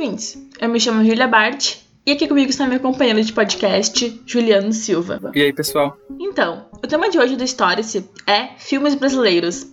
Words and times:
Ouvintes! 0.00 0.38
Eu 0.58 0.70
me 0.70 0.80
chamo 0.80 1.04
Julia 1.04 1.28
Bart 1.28 1.76
e 2.06 2.12
aqui 2.12 2.26
comigo 2.26 2.48
está 2.48 2.66
meu 2.66 2.80
companheiro 2.80 3.22
de 3.22 3.34
podcast, 3.34 4.18
Juliano 4.24 4.72
Silva. 4.72 5.30
E 5.34 5.42
aí, 5.42 5.52
pessoal? 5.52 5.94
Então, 6.18 6.64
o 6.82 6.86
tema 6.86 7.10
de 7.10 7.18
hoje 7.18 7.36
do 7.36 7.46
Stories 7.46 7.96
é 8.26 8.48
filmes 8.56 8.94
brasileiros. 8.94 9.66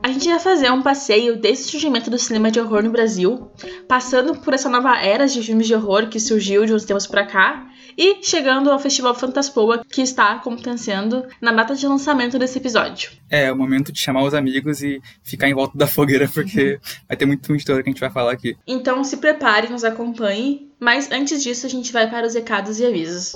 A 0.00 0.06
gente 0.06 0.28
vai 0.28 0.38
fazer 0.38 0.70
um 0.70 0.82
passeio 0.82 1.36
desde 1.36 1.64
o 1.64 1.70
surgimento 1.72 2.08
do 2.08 2.16
cinema 2.16 2.48
de 2.48 2.60
horror 2.60 2.84
no 2.84 2.92
Brasil, 2.92 3.50
passando 3.88 4.36
por 4.36 4.54
essa 4.54 4.68
nova 4.68 4.96
era 4.98 5.26
de 5.26 5.42
filmes 5.42 5.66
de 5.66 5.74
horror 5.74 6.06
que 6.06 6.20
surgiu 6.20 6.64
de 6.64 6.72
uns 6.72 6.84
tempos 6.84 7.08
pra 7.08 7.26
cá, 7.26 7.66
e 7.96 8.22
chegando 8.22 8.70
ao 8.70 8.78
Festival 8.78 9.14
Fantaspoa, 9.14 9.84
que 9.90 10.02
está 10.02 10.32
acontecendo 10.32 11.24
na 11.40 11.52
data 11.52 11.74
de 11.74 11.86
lançamento 11.86 12.38
desse 12.38 12.58
episódio. 12.58 13.10
É, 13.30 13.50
o 13.52 13.56
momento 13.56 13.92
de 13.92 14.00
chamar 14.00 14.24
os 14.24 14.34
amigos 14.34 14.82
e 14.82 15.00
ficar 15.22 15.48
em 15.48 15.54
volta 15.54 15.76
da 15.76 15.86
fogueira, 15.86 16.28
porque 16.28 16.78
vai 17.08 17.16
ter 17.16 17.26
muito 17.26 17.54
história 17.54 17.82
que 17.82 17.88
a 17.88 17.92
gente 17.92 18.00
vai 18.00 18.10
falar 18.10 18.32
aqui. 18.32 18.56
Então 18.66 19.02
se 19.04 19.16
prepare, 19.16 19.68
nos 19.68 19.84
acompanhe, 19.84 20.70
mas 20.78 21.10
antes 21.10 21.42
disso 21.42 21.66
a 21.66 21.70
gente 21.70 21.92
vai 21.92 22.10
para 22.10 22.26
os 22.26 22.34
recados 22.34 22.78
e 22.80 22.86
avisos. 22.86 23.34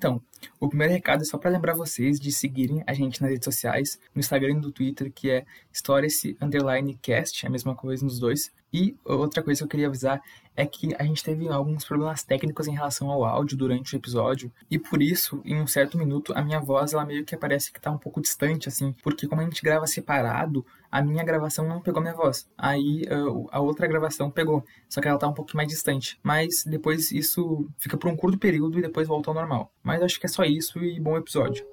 Então, 0.00 0.18
o 0.58 0.66
primeiro 0.66 0.94
recado 0.94 1.20
é 1.20 1.26
só 1.26 1.36
para 1.36 1.50
lembrar 1.50 1.74
vocês 1.74 2.18
de 2.18 2.32
seguirem 2.32 2.82
a 2.86 2.94
gente 2.94 3.20
nas 3.20 3.30
redes 3.30 3.44
sociais, 3.44 4.00
no 4.14 4.20
Instagram 4.20 4.52
e 4.52 4.54
no 4.54 4.72
Twitter, 4.72 5.12
que 5.12 5.30
é 5.30 5.44
Stories 5.70 6.24
é 6.24 7.46
a 7.46 7.50
mesma 7.50 7.74
coisa 7.74 8.02
nos 8.02 8.18
dois. 8.18 8.50
E 8.72 8.96
outra 9.04 9.42
coisa 9.42 9.58
que 9.58 9.64
eu 9.64 9.68
queria 9.68 9.88
avisar 9.88 10.22
é 10.56 10.64
que 10.64 10.94
a 10.98 11.04
gente 11.04 11.22
teve 11.22 11.46
alguns 11.50 11.84
problemas 11.84 12.22
técnicos 12.22 12.66
em 12.66 12.72
relação 12.72 13.10
ao 13.10 13.26
áudio 13.26 13.58
durante 13.58 13.94
o 13.94 13.98
episódio, 13.98 14.50
e 14.70 14.78
por 14.78 15.02
isso, 15.02 15.42
em 15.44 15.60
um 15.60 15.66
certo 15.66 15.98
minuto, 15.98 16.32
a 16.34 16.42
minha 16.42 16.60
voz 16.60 16.94
ela 16.94 17.04
meio 17.04 17.22
que 17.22 17.36
parece 17.36 17.70
que 17.70 17.78
tá 17.78 17.90
um 17.90 17.98
pouco 17.98 18.22
distante, 18.22 18.70
assim, 18.70 18.94
porque 19.02 19.28
como 19.28 19.42
a 19.42 19.44
gente 19.44 19.60
grava 19.60 19.86
separado, 19.86 20.64
a 20.90 21.02
minha 21.02 21.24
gravação 21.24 21.66
não 21.66 21.80
pegou 21.80 22.02
minha 22.02 22.14
voz. 22.14 22.48
Aí 22.56 23.02
a 23.50 23.60
outra 23.60 23.86
gravação 23.86 24.30
pegou, 24.30 24.64
só 24.88 25.00
que 25.00 25.08
ela 25.08 25.18
tá 25.18 25.28
um 25.28 25.34
pouco 25.34 25.56
mais 25.56 25.68
distante. 25.68 26.18
Mas 26.22 26.64
depois 26.64 27.12
isso 27.12 27.68
fica 27.78 27.96
por 27.96 28.10
um 28.10 28.16
curto 28.16 28.38
período 28.38 28.78
e 28.78 28.82
depois 28.82 29.08
volta 29.08 29.30
ao 29.30 29.34
normal. 29.34 29.72
Mas 29.82 30.02
acho 30.02 30.18
que 30.18 30.26
é 30.26 30.28
só 30.28 30.44
isso 30.44 30.78
e 30.82 30.98
bom 31.00 31.16
episódio. 31.16 31.64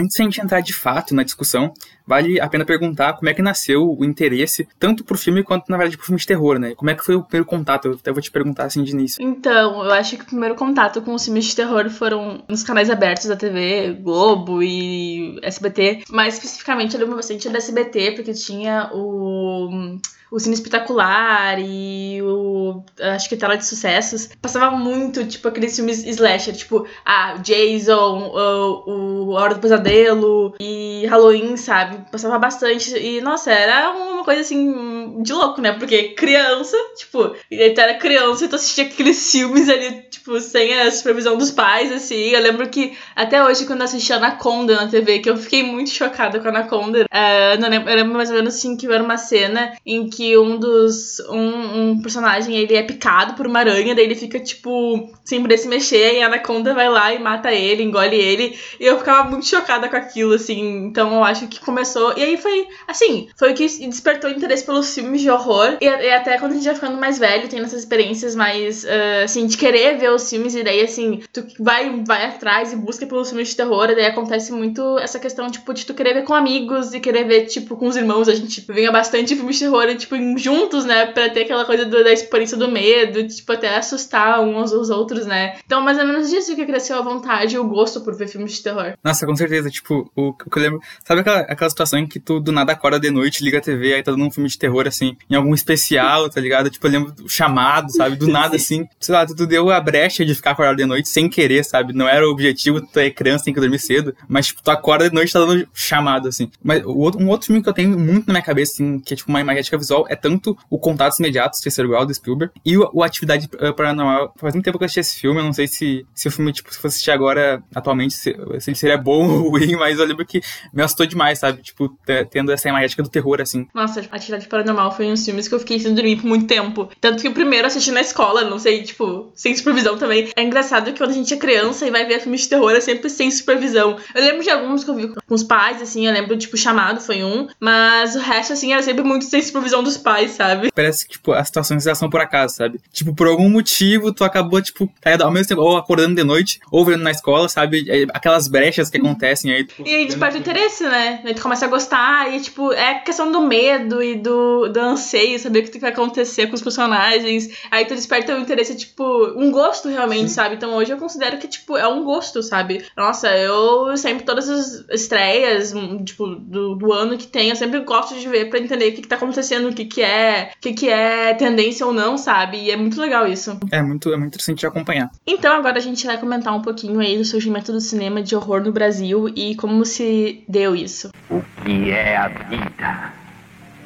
Antes 0.00 0.16
de 0.16 0.22
a 0.22 0.24
gente 0.24 0.40
entrar 0.40 0.60
de 0.60 0.72
fato 0.72 1.14
na 1.14 1.22
discussão, 1.22 1.74
vale 2.06 2.40
a 2.40 2.48
pena 2.48 2.64
perguntar 2.64 3.12
como 3.12 3.28
é 3.28 3.34
que 3.34 3.42
nasceu 3.42 3.94
o 3.98 4.02
interesse, 4.02 4.66
tanto 4.78 5.04
pro 5.04 5.18
filme 5.18 5.44
quanto, 5.44 5.68
na 5.68 5.76
verdade, 5.76 5.98
pro 5.98 6.06
filme 6.06 6.18
de 6.18 6.26
terror, 6.26 6.58
né? 6.58 6.74
Como 6.74 6.90
é 6.90 6.94
que 6.94 7.04
foi 7.04 7.16
o 7.16 7.22
primeiro 7.22 7.44
contato? 7.44 7.86
Eu 7.86 7.92
até 7.92 8.10
vou 8.10 8.22
te 8.22 8.30
perguntar 8.30 8.64
assim 8.64 8.82
de 8.82 8.92
início. 8.92 9.22
Então, 9.22 9.84
eu 9.84 9.92
acho 9.92 10.16
que 10.16 10.22
o 10.22 10.26
primeiro 10.26 10.54
contato 10.54 11.02
com 11.02 11.12
os 11.12 11.22
filmes 11.22 11.44
de 11.44 11.56
terror 11.56 11.90
foram 11.90 12.42
nos 12.48 12.62
canais 12.62 12.88
abertos 12.88 13.26
da 13.26 13.36
TV, 13.36 13.92
Globo 14.00 14.62
e 14.62 15.38
SBT. 15.42 16.04
Mais 16.08 16.34
especificamente, 16.34 16.94
eu 16.94 17.00
lembro 17.00 17.16
bastante 17.16 17.50
da 17.50 17.58
SBT, 17.58 18.12
porque 18.12 18.32
tinha 18.32 18.90
o 18.94 19.98
o 20.30 20.38
Cine 20.38 20.54
Espetacular 20.54 21.58
e 21.58 22.22
o. 22.22 22.82
Acho 23.00 23.28
que 23.28 23.36
Tela 23.36 23.56
de 23.56 23.66
Sucessos. 23.66 24.30
Passava 24.40 24.76
muito, 24.76 25.26
tipo, 25.26 25.48
aqueles 25.48 25.74
filmes 25.74 26.04
slasher, 26.04 26.54
tipo, 26.54 26.86
ah, 27.04 27.36
Jason, 27.38 28.30
o, 28.32 28.90
o 28.90 29.30
Hora 29.32 29.54
do 29.54 29.60
Pesadelo 29.60 30.54
e 30.60 31.04
Halloween, 31.06 31.56
sabe? 31.56 32.10
Passava 32.10 32.38
bastante. 32.38 32.96
E, 32.96 33.20
nossa, 33.20 33.50
era 33.50 33.90
uma 33.90 34.24
coisa 34.24 34.42
assim 34.42 35.22
de 35.22 35.32
louco, 35.32 35.60
né? 35.60 35.72
Porque 35.72 36.10
criança, 36.10 36.76
tipo, 36.96 37.28
tu 37.28 37.80
era 37.80 37.94
criança 37.94 38.44
e 38.44 38.48
tu 38.48 38.56
assistia 38.56 38.84
aqueles 38.84 39.30
filmes 39.30 39.68
ali, 39.68 40.02
tipo, 40.20 40.40
sem 40.40 40.78
a 40.78 40.90
supervisão 40.90 41.36
dos 41.36 41.50
pais, 41.50 41.92
assim. 41.92 42.28
Eu 42.30 42.40
lembro 42.40 42.68
que 42.68 42.96
até 43.16 43.44
hoje, 43.44 43.66
quando 43.66 43.80
eu 43.80 43.86
assistia 43.86 44.16
Anaconda 44.16 44.76
na 44.76 44.88
TV, 44.88 45.18
que 45.18 45.30
eu 45.30 45.36
fiquei 45.36 45.62
muito 45.62 45.90
chocada 45.90 46.38
com 46.38 46.48
Anaconda, 46.48 47.04
uh, 47.04 47.64
eu 47.64 47.96
lembro 47.96 48.14
mais 48.14 48.30
ou 48.30 48.36
menos 48.36 48.54
assim 48.54 48.76
que 48.76 48.86
era 48.86 49.02
uma 49.02 49.18
cena 49.18 49.72
em 49.84 50.08
que 50.08 50.20
que 50.20 50.36
um 50.36 50.58
dos. 50.58 51.18
Um, 51.30 51.92
um, 51.92 52.02
personagem 52.02 52.54
ele 52.54 52.76
é 52.76 52.82
picado 52.82 53.32
por 53.32 53.46
uma 53.46 53.60
aranha, 53.60 53.94
daí 53.94 54.04
ele 54.04 54.14
fica, 54.14 54.38
tipo, 54.38 55.10
sem 55.24 55.40
poder 55.40 55.56
se 55.56 55.66
mexer, 55.66 56.18
e 56.18 56.22
a 56.22 56.26
Anaconda 56.26 56.74
vai 56.74 56.90
lá 56.90 57.14
e 57.14 57.18
mata 57.18 57.50
ele, 57.50 57.82
engole 57.82 58.16
ele. 58.16 58.58
E 58.78 58.84
eu 58.84 58.98
ficava 58.98 59.26
muito 59.30 59.46
chocada 59.46 59.88
com 59.88 59.96
aquilo, 59.96 60.34
assim. 60.34 60.84
Então 60.84 61.14
eu 61.14 61.24
acho 61.24 61.48
que 61.48 61.58
começou. 61.60 62.12
E 62.18 62.22
aí 62.22 62.36
foi, 62.36 62.68
assim, 62.86 63.30
foi 63.34 63.52
o 63.52 63.54
que 63.54 63.66
despertou 63.66 64.28
interesse 64.28 64.62
pelos 64.62 64.94
filmes 64.94 65.22
de 65.22 65.30
horror. 65.30 65.78
E, 65.80 65.86
e 65.86 66.12
até 66.12 66.38
quando 66.38 66.52
a 66.52 66.54
gente 66.56 66.66
vai 66.66 66.74
ficando 66.74 66.98
mais 66.98 67.18
velho, 67.18 67.48
tem 67.48 67.60
essas 67.60 67.80
experiências 67.80 68.34
mais, 68.34 68.84
uh, 68.84 69.24
assim, 69.24 69.46
de 69.46 69.56
querer 69.56 69.96
ver 69.96 70.09
os 70.14 70.28
filmes, 70.28 70.54
e 70.54 70.62
daí, 70.62 70.82
assim, 70.82 71.22
tu 71.32 71.44
vai, 71.58 72.02
vai 72.04 72.26
atrás 72.26 72.72
e 72.72 72.76
busca 72.76 73.06
pelos 73.06 73.28
filmes 73.28 73.48
de 73.48 73.56
terror, 73.56 73.90
e 73.90 73.94
daí 73.94 74.06
acontece 74.06 74.52
muito 74.52 74.98
essa 74.98 75.18
questão, 75.18 75.50
tipo, 75.50 75.72
de 75.72 75.86
tu 75.86 75.94
querer 75.94 76.14
ver 76.14 76.24
com 76.24 76.34
amigos 76.34 76.92
e 76.94 77.00
querer 77.00 77.24
ver, 77.24 77.46
tipo, 77.46 77.76
com 77.76 77.88
os 77.88 77.96
irmãos. 77.96 78.28
A 78.28 78.34
gente 78.34 78.60
vê 78.68 78.90
bastante 78.90 79.34
filmes 79.34 79.56
de 79.56 79.64
terror, 79.64 79.94
tipo, 79.96 80.16
juntos, 80.38 80.84
né? 80.84 81.06
Pra 81.06 81.28
ter 81.28 81.42
aquela 81.42 81.64
coisa 81.64 81.84
do, 81.84 82.02
da 82.02 82.12
experiência 82.12 82.56
do 82.56 82.70
medo, 82.70 83.26
tipo, 83.26 83.52
até 83.52 83.76
assustar 83.76 84.40
uns 84.40 84.72
aos 84.72 84.90
outros, 84.90 85.26
né? 85.26 85.56
Então, 85.64 85.80
mais 85.80 85.98
ou 85.98 86.06
menos 86.06 86.30
disso 86.30 86.54
que 86.54 86.66
cresceu 86.66 86.96
a 86.98 87.02
vontade 87.02 87.54
e 87.54 87.58
o 87.58 87.64
gosto 87.64 88.00
por 88.00 88.14
ver 88.14 88.28
filmes 88.28 88.52
de 88.52 88.62
terror. 88.62 88.94
Nossa, 89.02 89.26
com 89.26 89.36
certeza. 89.36 89.70
Tipo, 89.70 90.10
o, 90.16 90.28
o 90.28 90.34
que 90.34 90.58
eu 90.58 90.62
lembro. 90.62 90.80
Sabe 91.04 91.20
aquela, 91.20 91.40
aquela 91.40 91.70
situação 91.70 91.98
em 91.98 92.06
que 92.06 92.20
tu 92.20 92.40
do 92.40 92.52
nada 92.52 92.72
acorda 92.72 92.98
de 92.98 93.10
noite, 93.10 93.44
liga 93.44 93.58
a 93.58 93.60
TV, 93.60 93.94
aí 93.94 94.02
tá 94.02 94.10
dando 94.10 94.24
um 94.24 94.30
filme 94.30 94.48
de 94.48 94.58
terror, 94.58 94.86
assim, 94.86 95.16
em 95.28 95.34
algum 95.34 95.54
especial, 95.54 96.28
tá 96.28 96.40
ligado? 96.40 96.70
Tipo, 96.70 96.86
eu 96.86 96.90
lembro 96.90 97.12
do 97.12 97.28
chamado, 97.28 97.92
sabe? 97.92 98.16
Do 98.16 98.26
nada, 98.28 98.56
assim. 98.56 98.86
Sei 98.98 99.14
lá, 99.14 99.26
tu, 99.26 99.34
tu 99.34 99.46
deu 99.46 99.70
a 99.70 99.80
de 100.08 100.34
ficar 100.34 100.52
acordado 100.52 100.76
de 100.76 100.84
noite 100.84 101.08
sem 101.08 101.28
querer, 101.28 101.64
sabe? 101.64 101.92
Não 101.92 102.08
era 102.08 102.26
o 102.26 102.30
objetivo, 102.30 102.80
tu 102.80 102.98
é 102.98 103.10
criança, 103.10 103.44
tem 103.44 103.54
que 103.54 103.60
dormir 103.60 103.78
cedo. 103.78 104.14
Mas, 104.28 104.48
tipo, 104.48 104.62
tu 104.62 104.70
acorda 104.70 105.08
de 105.08 105.14
noite 105.14 105.32
tá 105.32 105.40
dando 105.40 105.66
chamado, 105.72 106.28
assim. 106.28 106.50
Mas 106.62 106.82
outro, 106.84 107.20
um 107.20 107.28
outro 107.28 107.46
filme 107.46 107.62
que 107.62 107.68
eu 107.68 107.72
tenho 107.72 107.98
muito 107.98 108.26
na 108.26 108.34
minha 108.34 108.42
cabeça, 108.42 108.74
assim, 108.74 108.98
que 108.98 109.14
é 109.14 109.16
tipo 109.16 109.30
uma 109.30 109.40
imagética 109.40 109.76
visual, 109.76 110.06
é 110.08 110.16
tanto 110.16 110.56
o 110.68 110.78
Contatos 110.78 111.18
Imediatos, 111.18 111.60
Terceiro 111.60 111.90
Grau, 111.90 112.06
do 112.06 112.14
Spielberg, 112.14 112.52
e 112.64 112.76
o, 112.76 112.88
o 112.92 113.02
Atividade 113.02 113.48
eh, 113.58 113.72
Paranormal. 113.72 114.32
Faz 114.36 114.54
muito 114.54 114.64
tempo 114.64 114.78
que 114.78 114.84
eu 114.84 114.86
assisti 114.86 115.00
esse 115.00 115.20
filme, 115.20 115.40
eu 115.40 115.44
não 115.44 115.52
sei 115.52 115.66
se, 115.66 116.06
se 116.14 116.28
o 116.28 116.30
filme, 116.30 116.52
tipo, 116.52 116.72
se 116.72 116.78
fosse 116.78 116.94
assistir 116.94 117.10
agora, 117.10 117.62
atualmente, 117.74 118.14
se, 118.14 118.36
se 118.60 118.70
ele 118.70 118.76
seria 118.76 118.98
bom 118.98 119.28
ou 119.28 119.50
ruim, 119.50 119.76
mas 119.76 119.98
eu 119.98 120.06
lembro 120.06 120.24
que 120.24 120.40
me 120.72 120.82
assustou 120.82 121.06
demais, 121.06 121.38
sabe? 121.38 121.62
Tipo, 121.62 121.96
tendo 122.30 122.52
essa 122.52 122.68
imagética 122.68 123.02
do 123.02 123.08
terror, 123.08 123.40
assim. 123.40 123.66
Nossa, 123.74 124.00
Atividade 124.10 124.48
Paranormal 124.48 124.92
foi 124.92 125.06
um 125.06 125.14
dos 125.14 125.24
filmes 125.24 125.48
que 125.48 125.54
eu 125.54 125.58
fiquei 125.58 125.78
sem 125.78 125.94
dormir 125.94 126.16
por 126.16 126.26
muito 126.26 126.46
tempo. 126.46 126.88
Tanto 127.00 127.22
que 127.22 127.28
o 127.28 127.32
primeiro 127.32 127.66
assisti 127.66 127.90
na 127.90 128.00
escola, 128.00 128.44
não 128.44 128.58
sei, 128.58 128.82
tipo, 128.82 129.30
sem 129.34 129.54
supervisão 129.56 129.89
também. 129.96 130.30
É 130.36 130.42
engraçado 130.42 130.92
que 130.92 130.98
quando 130.98 131.10
a 131.10 131.14
gente 131.14 131.32
é 131.32 131.36
criança 131.36 131.86
e 131.86 131.90
vai 131.90 132.04
ver 132.06 132.20
filmes 132.20 132.42
de 132.42 132.48
terror, 132.48 132.70
é 132.72 132.80
sempre 132.80 133.08
sem 133.10 133.30
supervisão. 133.30 133.96
Eu 134.14 134.22
lembro 134.22 134.42
de 134.42 134.50
alguns 134.50 134.84
que 134.84 134.90
eu 134.90 134.94
vi 134.94 135.08
com 135.08 135.34
os 135.34 135.42
pais, 135.42 135.80
assim, 135.82 136.06
eu 136.06 136.12
lembro, 136.12 136.36
tipo, 136.36 136.56
Chamado 136.56 137.00
foi 137.00 137.22
um, 137.24 137.48
mas 137.58 138.14
o 138.14 138.18
resto, 138.18 138.52
assim, 138.52 138.72
era 138.72 138.82
sempre 138.82 139.02
muito 139.02 139.24
sem 139.24 139.40
supervisão 139.40 139.82
dos 139.82 139.96
pais, 139.96 140.32
sabe? 140.32 140.70
Parece 140.74 141.06
que, 141.06 141.12
tipo, 141.12 141.32
as 141.32 141.46
situações 141.46 141.84
já 141.84 141.94
são 141.94 142.10
por 142.10 142.20
acaso, 142.20 142.56
sabe? 142.56 142.80
Tipo, 142.92 143.14
por 143.14 143.26
algum 143.26 143.48
motivo, 143.48 144.12
tu 144.12 144.24
acabou, 144.24 144.60
tipo, 144.60 144.90
ao 145.22 145.30
mesmo 145.30 145.48
tempo, 145.48 145.62
ou 145.62 145.76
acordando 145.76 146.14
de 146.14 146.24
noite, 146.24 146.60
ou 146.70 146.84
vendo 146.84 147.02
na 147.02 147.10
escola, 147.10 147.48
sabe? 147.48 147.86
Aquelas 148.12 148.48
brechas 148.48 148.90
que 148.90 148.98
acontecem 148.98 149.52
aí. 149.52 149.64
Tipo, 149.64 149.86
e 149.86 149.94
aí 149.94 150.06
desperta 150.06 150.36
o 150.36 150.40
interesse, 150.40 150.84
né? 150.84 151.20
Aí 151.24 151.34
tu 151.34 151.42
começa 151.42 151.64
a 151.64 151.68
gostar, 151.68 152.32
e, 152.34 152.40
tipo, 152.40 152.72
é 152.72 152.94
questão 153.00 153.30
do 153.30 153.40
medo 153.40 154.02
e 154.02 154.16
do, 154.16 154.68
do 154.68 154.80
anseio, 154.80 155.38
saber 155.38 155.60
o 155.60 155.70
que 155.70 155.78
vai 155.78 155.90
acontecer 155.90 156.46
com 156.48 156.54
os 156.54 156.62
personagens. 156.62 157.48
Aí 157.70 157.84
tu 157.84 157.94
desperta 157.94 158.34
o 158.34 158.40
interesse, 158.40 158.76
tipo, 158.76 159.32
um 159.36 159.50
gosto 159.50 159.79
realmente, 159.88 160.28
Sim. 160.28 160.34
sabe? 160.34 160.54
Então 160.56 160.74
hoje 160.74 160.92
eu 160.92 160.98
considero 160.98 161.38
que, 161.38 161.48
tipo, 161.48 161.76
é 161.76 161.86
um 161.86 162.04
gosto, 162.04 162.42
sabe? 162.42 162.84
Nossa, 162.96 163.28
eu 163.36 163.96
sempre, 163.96 164.24
todas 164.24 164.48
as 164.48 164.84
estreias, 164.90 165.72
tipo, 166.04 166.26
do, 166.26 166.74
do 166.74 166.92
ano 166.92 167.16
que 167.16 167.26
tem, 167.26 167.50
eu 167.50 167.56
sempre 167.56 167.80
gosto 167.80 168.18
de 168.18 168.28
ver 168.28 168.48
pra 168.48 168.58
entender 168.58 168.88
o 168.88 168.94
que, 168.94 169.02
que 169.02 169.08
tá 169.08 169.16
acontecendo, 169.16 169.68
o 169.68 169.74
que, 169.74 169.84
que 169.84 170.02
é, 170.02 170.52
o 170.56 170.60
que, 170.60 170.72
que 170.72 170.88
é 170.88 171.34
tendência 171.34 171.86
ou 171.86 171.92
não, 171.92 172.16
sabe? 172.16 172.58
E 172.58 172.70
é 172.70 172.76
muito 172.76 173.00
legal 173.00 173.26
isso. 173.26 173.58
É 173.70 173.82
muito, 173.82 174.12
é 174.12 174.16
muito 174.16 174.28
interessante 174.28 174.60
de 174.60 174.66
acompanhar. 174.66 175.10
Então 175.26 175.54
agora 175.54 175.78
a 175.78 175.82
gente 175.82 176.06
vai 176.06 176.18
comentar 176.18 176.54
um 176.54 176.62
pouquinho 176.62 177.00
aí 177.00 177.16
do 177.16 177.24
surgimento 177.24 177.72
do 177.72 177.80
cinema 177.80 178.22
de 178.22 178.34
horror 178.34 178.62
no 178.62 178.72
Brasil 178.72 179.28
e 179.28 179.54
como 179.56 179.84
se 179.84 180.44
deu 180.48 180.74
isso. 180.74 181.10
O 181.28 181.40
que 181.62 181.90
é 181.90 182.16
a 182.16 182.28
vida? 182.28 183.12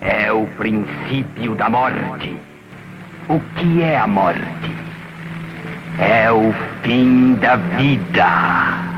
É 0.00 0.32
o 0.32 0.46
princípio 0.56 1.54
da 1.54 1.68
morte. 1.68 2.36
O 3.28 3.40
que 3.58 3.82
é 3.82 3.96
a 3.96 4.06
morte? 4.06 4.40
É 5.98 6.30
o 6.30 6.52
fim 6.82 7.34
da 7.34 7.56
vida. 7.56 8.93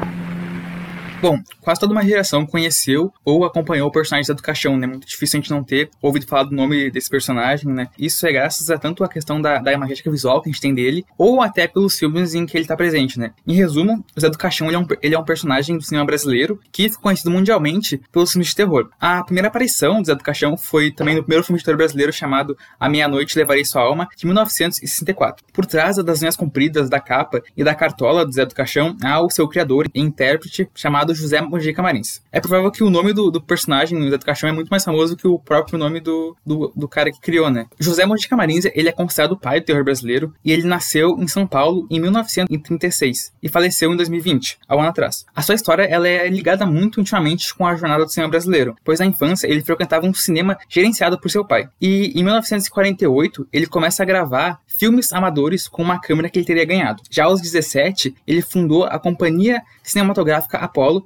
Bom, 1.26 1.40
quase 1.60 1.80
toda 1.80 1.92
uma 1.92 2.04
geração 2.04 2.46
conheceu 2.46 3.12
ou 3.24 3.44
acompanhou 3.44 3.88
o 3.88 3.90
personagem 3.90 4.32
do 4.32 4.40
Caixão, 4.40 4.76
né? 4.76 4.86
Muito 4.86 5.08
difícil 5.08 5.40
a 5.40 5.42
gente 5.42 5.50
não 5.50 5.64
ter 5.64 5.90
ouvido 6.00 6.24
falar 6.24 6.44
do 6.44 6.54
nome 6.54 6.88
desse 6.88 7.10
personagem, 7.10 7.66
né? 7.66 7.88
Isso 7.98 8.24
é 8.28 8.32
graças 8.32 8.70
a 8.70 8.78
tanto 8.78 9.02
a 9.02 9.08
questão 9.08 9.40
da, 9.40 9.58
da 9.58 9.72
imagética 9.72 10.08
visual 10.08 10.40
que 10.40 10.48
a 10.48 10.52
gente 10.52 10.60
tem 10.60 10.72
dele, 10.72 11.04
ou 11.18 11.42
até 11.42 11.66
pelos 11.66 11.98
filmes 11.98 12.32
em 12.32 12.46
que 12.46 12.56
ele 12.56 12.64
tá 12.64 12.76
presente, 12.76 13.18
né? 13.18 13.32
Em 13.44 13.54
resumo, 13.54 14.04
o 14.16 14.20
Zé 14.20 14.30
do 14.30 14.38
Caixão 14.38 14.68
ele 14.68 14.76
é, 14.76 14.78
um, 14.78 14.86
ele 15.02 15.14
é 15.16 15.18
um 15.18 15.24
personagem 15.24 15.76
do 15.76 15.82
cinema 15.82 16.06
brasileiro 16.06 16.60
que 16.70 16.84
ficou 16.88 17.02
conhecido 17.02 17.32
mundialmente 17.32 18.00
pelos 18.12 18.30
filmes 18.30 18.50
de 18.50 18.54
terror. 18.54 18.88
A 19.00 19.24
primeira 19.24 19.48
aparição 19.48 20.00
do 20.00 20.06
Zé 20.06 20.14
do 20.14 20.22
Caixão 20.22 20.56
foi 20.56 20.92
também 20.92 21.16
no 21.16 21.24
primeiro 21.24 21.42
filme 21.42 21.58
de 21.58 21.64
terror 21.64 21.76
brasileiro 21.76 22.12
chamado 22.12 22.56
A 22.78 22.88
Meia-Noite 22.88 23.36
Levarei 23.36 23.64
Sua 23.64 23.82
Alma, 23.82 24.08
de 24.16 24.26
1964. 24.26 25.44
Por 25.52 25.66
trás 25.66 25.96
das 25.96 26.20
linhas 26.20 26.36
compridas 26.36 26.88
da 26.88 27.00
capa 27.00 27.42
e 27.56 27.64
da 27.64 27.74
cartola 27.74 28.24
do 28.24 28.30
Zé 28.30 28.46
do 28.46 28.54
Caixão 28.54 28.96
há 29.02 29.20
o 29.20 29.28
seu 29.28 29.48
criador 29.48 29.88
e 29.92 30.00
intérprete 30.00 30.68
chamado 30.72 31.15
José 31.16 31.40
Mojica 31.40 31.82
Marins. 31.82 32.20
É 32.30 32.40
provável 32.40 32.70
que 32.70 32.84
o 32.84 32.90
nome 32.90 33.12
do, 33.12 33.30
do 33.30 33.40
personagem 33.40 34.10
Zé 34.10 34.18
do 34.18 34.24
Caixão 34.24 34.48
é 34.48 34.52
muito 34.52 34.68
mais 34.68 34.84
famoso 34.84 35.16
que 35.16 35.26
o 35.26 35.38
próprio 35.38 35.78
nome 35.78 36.00
do, 36.00 36.36
do, 36.44 36.72
do 36.74 36.88
cara 36.88 37.10
que 37.10 37.20
criou, 37.20 37.50
né? 37.50 37.66
José 37.78 38.04
Mojica 38.04 38.36
Marins, 38.36 38.64
ele 38.74 38.88
é 38.88 38.92
considerado 38.92 39.32
o 39.32 39.36
pai 39.36 39.60
do 39.60 39.66
terror 39.66 39.84
brasileiro 39.84 40.32
e 40.44 40.52
ele 40.52 40.64
nasceu 40.64 41.16
em 41.18 41.26
São 41.26 41.46
Paulo 41.46 41.86
em 41.90 42.00
1936 42.00 43.32
e 43.42 43.48
faleceu 43.48 43.92
em 43.92 43.96
2020, 43.96 44.58
há 44.68 44.76
um 44.76 44.80
ano 44.80 44.88
atrás. 44.90 45.24
A 45.34 45.42
sua 45.42 45.54
história 45.54 45.84
ela 45.84 46.08
é 46.08 46.28
ligada 46.28 46.66
muito 46.66 47.00
intimamente 47.00 47.54
com 47.54 47.66
a 47.66 47.74
jornada 47.74 48.04
do 48.04 48.10
cinema 48.10 48.30
brasileiro, 48.30 48.76
pois 48.84 49.00
na 49.00 49.06
infância 49.06 49.46
ele 49.46 49.62
frequentava 49.62 50.06
um 50.06 50.14
cinema 50.14 50.58
gerenciado 50.68 51.18
por 51.18 51.30
seu 51.30 51.44
pai. 51.44 51.68
E 51.80 52.12
em 52.18 52.22
1948 52.22 53.48
ele 53.52 53.66
começa 53.66 54.02
a 54.02 54.06
gravar 54.06 54.60
filmes 54.66 55.12
amadores 55.12 55.66
com 55.68 55.82
uma 55.82 56.00
câmera 56.00 56.28
que 56.28 56.38
ele 56.38 56.46
teria 56.46 56.64
ganhado. 56.64 57.02
Já 57.10 57.24
aos 57.24 57.40
17, 57.40 58.14
ele 58.26 58.42
fundou 58.42 58.84
a 58.84 58.98
Companhia 58.98 59.62
Cinematográfica 59.82 60.58
Apollo, 60.58 61.05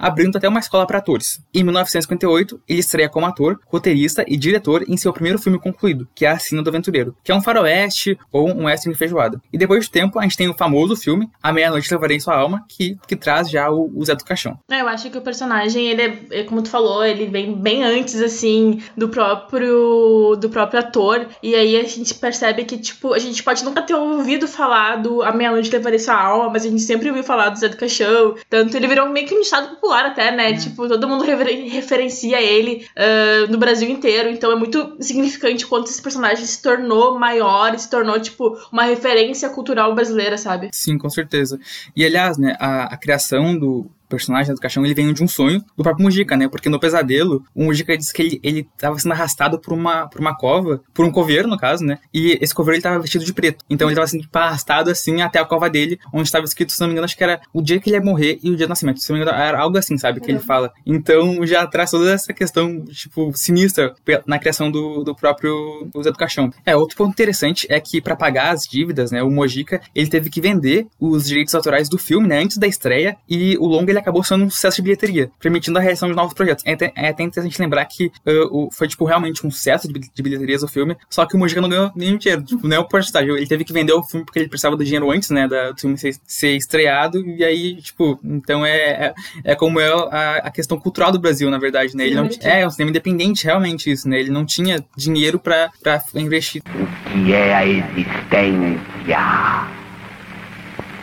abrindo 0.00 0.36
até 0.36 0.48
uma 0.48 0.58
escola 0.58 0.86
para 0.86 0.98
atores. 0.98 1.40
Em 1.54 1.62
1958, 1.62 2.60
ele 2.66 2.80
estreia 2.80 3.08
como 3.08 3.26
ator, 3.26 3.60
roteirista 3.66 4.24
e 4.26 4.36
diretor 4.36 4.84
em 4.88 4.96
seu 4.96 5.12
primeiro 5.12 5.38
filme 5.38 5.58
concluído, 5.58 6.08
que 6.14 6.24
é 6.24 6.30
A 6.30 6.38
Sina 6.38 6.62
do 6.62 6.70
Aventureiro, 6.70 7.14
que 7.22 7.30
é 7.30 7.34
um 7.34 7.42
faroeste 7.42 8.18
ou 8.32 8.48
um 8.48 8.64
western 8.64 8.96
feijoada. 8.96 9.40
E 9.52 9.58
depois 9.58 9.84
de 9.84 9.90
tempo, 9.90 10.18
a 10.18 10.22
gente 10.22 10.36
tem 10.36 10.48
o 10.48 10.56
famoso 10.56 10.96
filme 10.96 11.28
A 11.42 11.52
Meia-Noite 11.52 11.92
Levarei 11.92 12.18
Sua 12.18 12.34
Alma, 12.34 12.64
que, 12.68 12.96
que 13.06 13.14
traz 13.14 13.50
já 13.50 13.70
o, 13.70 13.90
o 13.94 14.04
Zé 14.04 14.14
do 14.14 14.24
Caixão. 14.24 14.58
É, 14.70 14.80
eu 14.80 14.88
acho 14.88 15.10
que 15.10 15.18
o 15.18 15.22
personagem, 15.22 15.88
ele 15.88 16.02
é, 16.02 16.18
é, 16.30 16.44
como 16.44 16.62
tu 16.62 16.70
falou, 16.70 17.04
ele 17.04 17.26
vem 17.26 17.54
bem 17.54 17.84
antes, 17.84 18.20
assim, 18.22 18.82
do 18.96 19.08
próprio, 19.08 20.36
do 20.36 20.48
próprio 20.48 20.80
ator, 20.80 21.26
e 21.42 21.54
aí 21.54 21.76
a 21.76 21.84
gente 21.84 22.14
percebe 22.14 22.64
que, 22.64 22.78
tipo, 22.78 23.12
a 23.12 23.18
gente 23.18 23.42
pode 23.42 23.64
nunca 23.64 23.82
ter 23.82 23.94
ouvido 23.94 24.48
falar 24.48 24.96
do 24.96 25.22
A 25.22 25.32
Meia-Noite 25.32 25.70
Levarei 25.70 25.98
Sua 25.98 26.14
Alma, 26.14 26.48
mas 26.48 26.64
a 26.64 26.70
gente 26.70 26.82
sempre 26.82 27.08
ouviu 27.08 27.24
falar 27.24 27.50
do 27.50 27.58
Zé 27.58 27.68
do 27.68 27.76
Caixão, 27.76 28.34
tanto 28.48 28.76
ele 28.76 28.86
virou 28.86 29.08
meio 29.08 29.26
que 29.26 29.34
um 29.34 29.40
estado 29.40 29.74
popular 29.74 29.89
até, 29.92 30.30
né? 30.30 30.50
Hum. 30.50 30.56
Tipo, 30.56 30.88
todo 30.88 31.08
mundo 31.08 31.24
refer 31.24 31.68
referencia 31.68 32.40
ele 32.40 32.86
uh, 32.96 33.50
no 33.50 33.58
Brasil 33.58 33.88
inteiro. 33.88 34.28
Então 34.28 34.52
é 34.52 34.56
muito 34.56 34.96
significante 35.00 35.66
quanto 35.66 35.90
esse 35.90 36.00
personagem 36.00 36.44
se 36.44 36.62
tornou 36.62 37.18
maior, 37.18 37.78
se 37.78 37.90
tornou, 37.90 38.18
tipo, 38.20 38.56
uma 38.72 38.84
referência 38.84 39.48
cultural 39.50 39.94
brasileira, 39.94 40.36
sabe? 40.38 40.70
Sim, 40.72 40.98
com 40.98 41.08
certeza. 41.08 41.58
E 41.94 42.04
aliás, 42.04 42.38
né, 42.38 42.56
a, 42.58 42.94
a 42.94 42.96
criação 42.96 43.58
do, 43.58 43.90
personagem 44.10 44.54
do 44.54 44.60
caixão, 44.60 44.84
ele 44.84 44.94
vem 44.94 45.12
de 45.12 45.22
um 45.22 45.28
sonho 45.28 45.64
do 45.76 45.82
próprio 45.82 46.04
Mujica, 46.04 46.36
né? 46.36 46.48
Porque 46.48 46.68
no 46.68 46.78
pesadelo, 46.78 47.42
o 47.54 47.64
Mujica 47.64 47.96
disse 47.96 48.12
que 48.12 48.22
ele, 48.22 48.40
ele 48.42 48.68
tava 48.76 48.98
sendo 48.98 49.12
arrastado 49.12 49.58
por 49.58 49.72
uma, 49.72 50.08
por 50.08 50.20
uma 50.20 50.36
cova, 50.36 50.82
por 50.92 51.04
um 51.04 51.10
coveiro, 51.10 51.48
no 51.48 51.56
caso, 51.56 51.84
né? 51.84 51.98
E 52.12 52.38
esse 52.40 52.54
coveiro, 52.54 52.76
ele 52.76 52.82
tava 52.82 52.98
vestido 52.98 53.24
de 53.24 53.32
preto. 53.32 53.64
Então 53.70 53.88
ele 53.88 53.94
tava 53.94 54.06
sendo 54.06 54.22
tipo, 54.22 54.38
arrastado, 54.38 54.90
assim, 54.90 55.22
até 55.22 55.38
a 55.38 55.44
cova 55.44 55.70
dele, 55.70 55.98
onde 56.12 56.28
estava 56.28 56.44
escrito, 56.44 56.72
se 56.72 56.80
não 56.80 56.88
me 56.88 56.92
engano, 56.92 57.04
acho 57.04 57.16
que 57.16 57.24
era 57.24 57.40
o 57.52 57.62
dia 57.62 57.80
que 57.80 57.88
ele 57.88 57.96
ia 57.96 58.02
morrer 58.02 58.38
e 58.42 58.50
o 58.50 58.56
dia 58.56 58.66
do 58.66 58.70
nascimento. 58.70 59.00
Se 59.00 59.10
não 59.10 59.16
me 59.16 59.22
engano, 59.22 59.38
era 59.38 59.58
algo 59.58 59.78
assim, 59.78 59.96
sabe? 59.96 60.20
Que 60.20 60.30
ele 60.30 60.40
fala. 60.40 60.72
Então 60.84 61.46
já 61.46 61.66
traz 61.66 61.90
toda 61.90 62.12
essa 62.12 62.32
questão, 62.32 62.84
tipo, 62.86 63.32
sinistra 63.34 63.94
na 64.26 64.38
criação 64.38 64.70
do, 64.70 65.04
do 65.04 65.14
próprio 65.14 65.88
Zé 66.02 66.10
do 66.10 66.18
Caixão. 66.18 66.50
É, 66.66 66.76
outro 66.76 66.96
ponto 66.96 67.12
interessante 67.12 67.66
é 67.70 67.80
que 67.80 68.00
para 68.00 68.16
pagar 68.16 68.52
as 68.52 68.62
dívidas, 68.64 69.10
né, 69.10 69.22
o 69.22 69.30
Mojica, 69.30 69.80
ele 69.94 70.08
teve 70.08 70.30
que 70.30 70.40
vender 70.40 70.86
os 70.98 71.26
direitos 71.26 71.54
autorais 71.54 71.88
do 71.88 71.98
filme, 71.98 72.26
né, 72.26 72.40
antes 72.40 72.58
da 72.58 72.66
estreia, 72.66 73.16
e 73.28 73.56
o 73.58 73.66
longa 73.66 73.90
ele 73.90 73.98
acabou 74.00 74.22
sendo 74.24 74.44
um 74.44 74.50
sucesso 74.50 74.76
de 74.76 74.82
bilheteria, 74.82 75.30
permitindo 75.38 75.78
a 75.78 75.80
realização 75.80 76.08
de 76.08 76.16
novos 76.16 76.34
projetos. 76.34 76.64
É 76.66 76.72
até, 76.72 76.92
é 76.96 77.08
até 77.08 77.22
interessante 77.22 77.60
lembrar 77.60 77.84
que 77.86 78.06
uh, 78.06 78.66
o, 78.66 78.70
foi, 78.70 78.88
tipo, 78.88 79.04
realmente 79.04 79.46
um 79.46 79.50
sucesso 79.50 79.92
de, 79.92 80.00
de 80.00 80.22
bilheterias 80.22 80.62
o 80.62 80.68
filme, 80.68 80.96
só 81.08 81.24
que 81.26 81.36
o 81.36 81.38
Mujica 81.38 81.60
não 81.60 81.68
ganhou 81.68 81.92
nenhum 81.94 82.16
dinheiro, 82.16 82.42
tipo, 82.42 82.66
o 82.66 82.84
porcentagem. 82.84 83.30
Ele 83.30 83.46
teve 83.46 83.64
que 83.64 83.72
vender 83.72 83.92
o 83.92 84.02
filme 84.02 84.24
porque 84.24 84.38
ele 84.38 84.48
precisava 84.48 84.76
do 84.76 84.84
dinheiro 84.84 85.10
antes, 85.10 85.30
né, 85.30 85.46
da, 85.46 85.72
do 85.72 85.80
filme 85.80 85.96
ser, 85.96 86.14
ser 86.26 86.56
estreado, 86.56 87.24
e 87.26 87.44
aí, 87.44 87.76
tipo, 87.76 88.18
então 88.24 88.64
é, 88.64 88.78
é, 88.78 89.14
é 89.44 89.54
como 89.54 89.80
é 89.80 89.88
a, 89.88 90.36
a, 90.44 90.50
questão 90.50 90.78
cultural 90.78 91.12
do 91.12 91.18
Brasil, 91.18 91.50
na 91.50 91.58
verdade, 91.58 91.96
né? 91.96 92.06
Ele 92.06 92.14
não, 92.14 92.28
é, 92.40 92.60
é 92.60 92.66
um 92.66 92.70
cinema 92.70 92.90
independente, 92.90 93.44
realmente, 93.44 93.90
isso, 93.90 94.08
né? 94.08 94.18
Ele 94.18 94.30
não 94.30 94.44
tinha 94.44 94.84
dinheiro 94.96 95.38
pra, 95.38 95.70
pra 95.82 96.02
investir. 96.14 96.62
O 96.66 97.10
que 97.10 97.32
é 97.32 97.54
a 97.54 97.66
existência? 97.66 99.18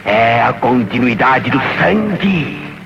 É 0.06 0.42
a 0.42 0.54
continuidade 0.54 1.52
do 1.52 1.60
sangue. 1.78 2.77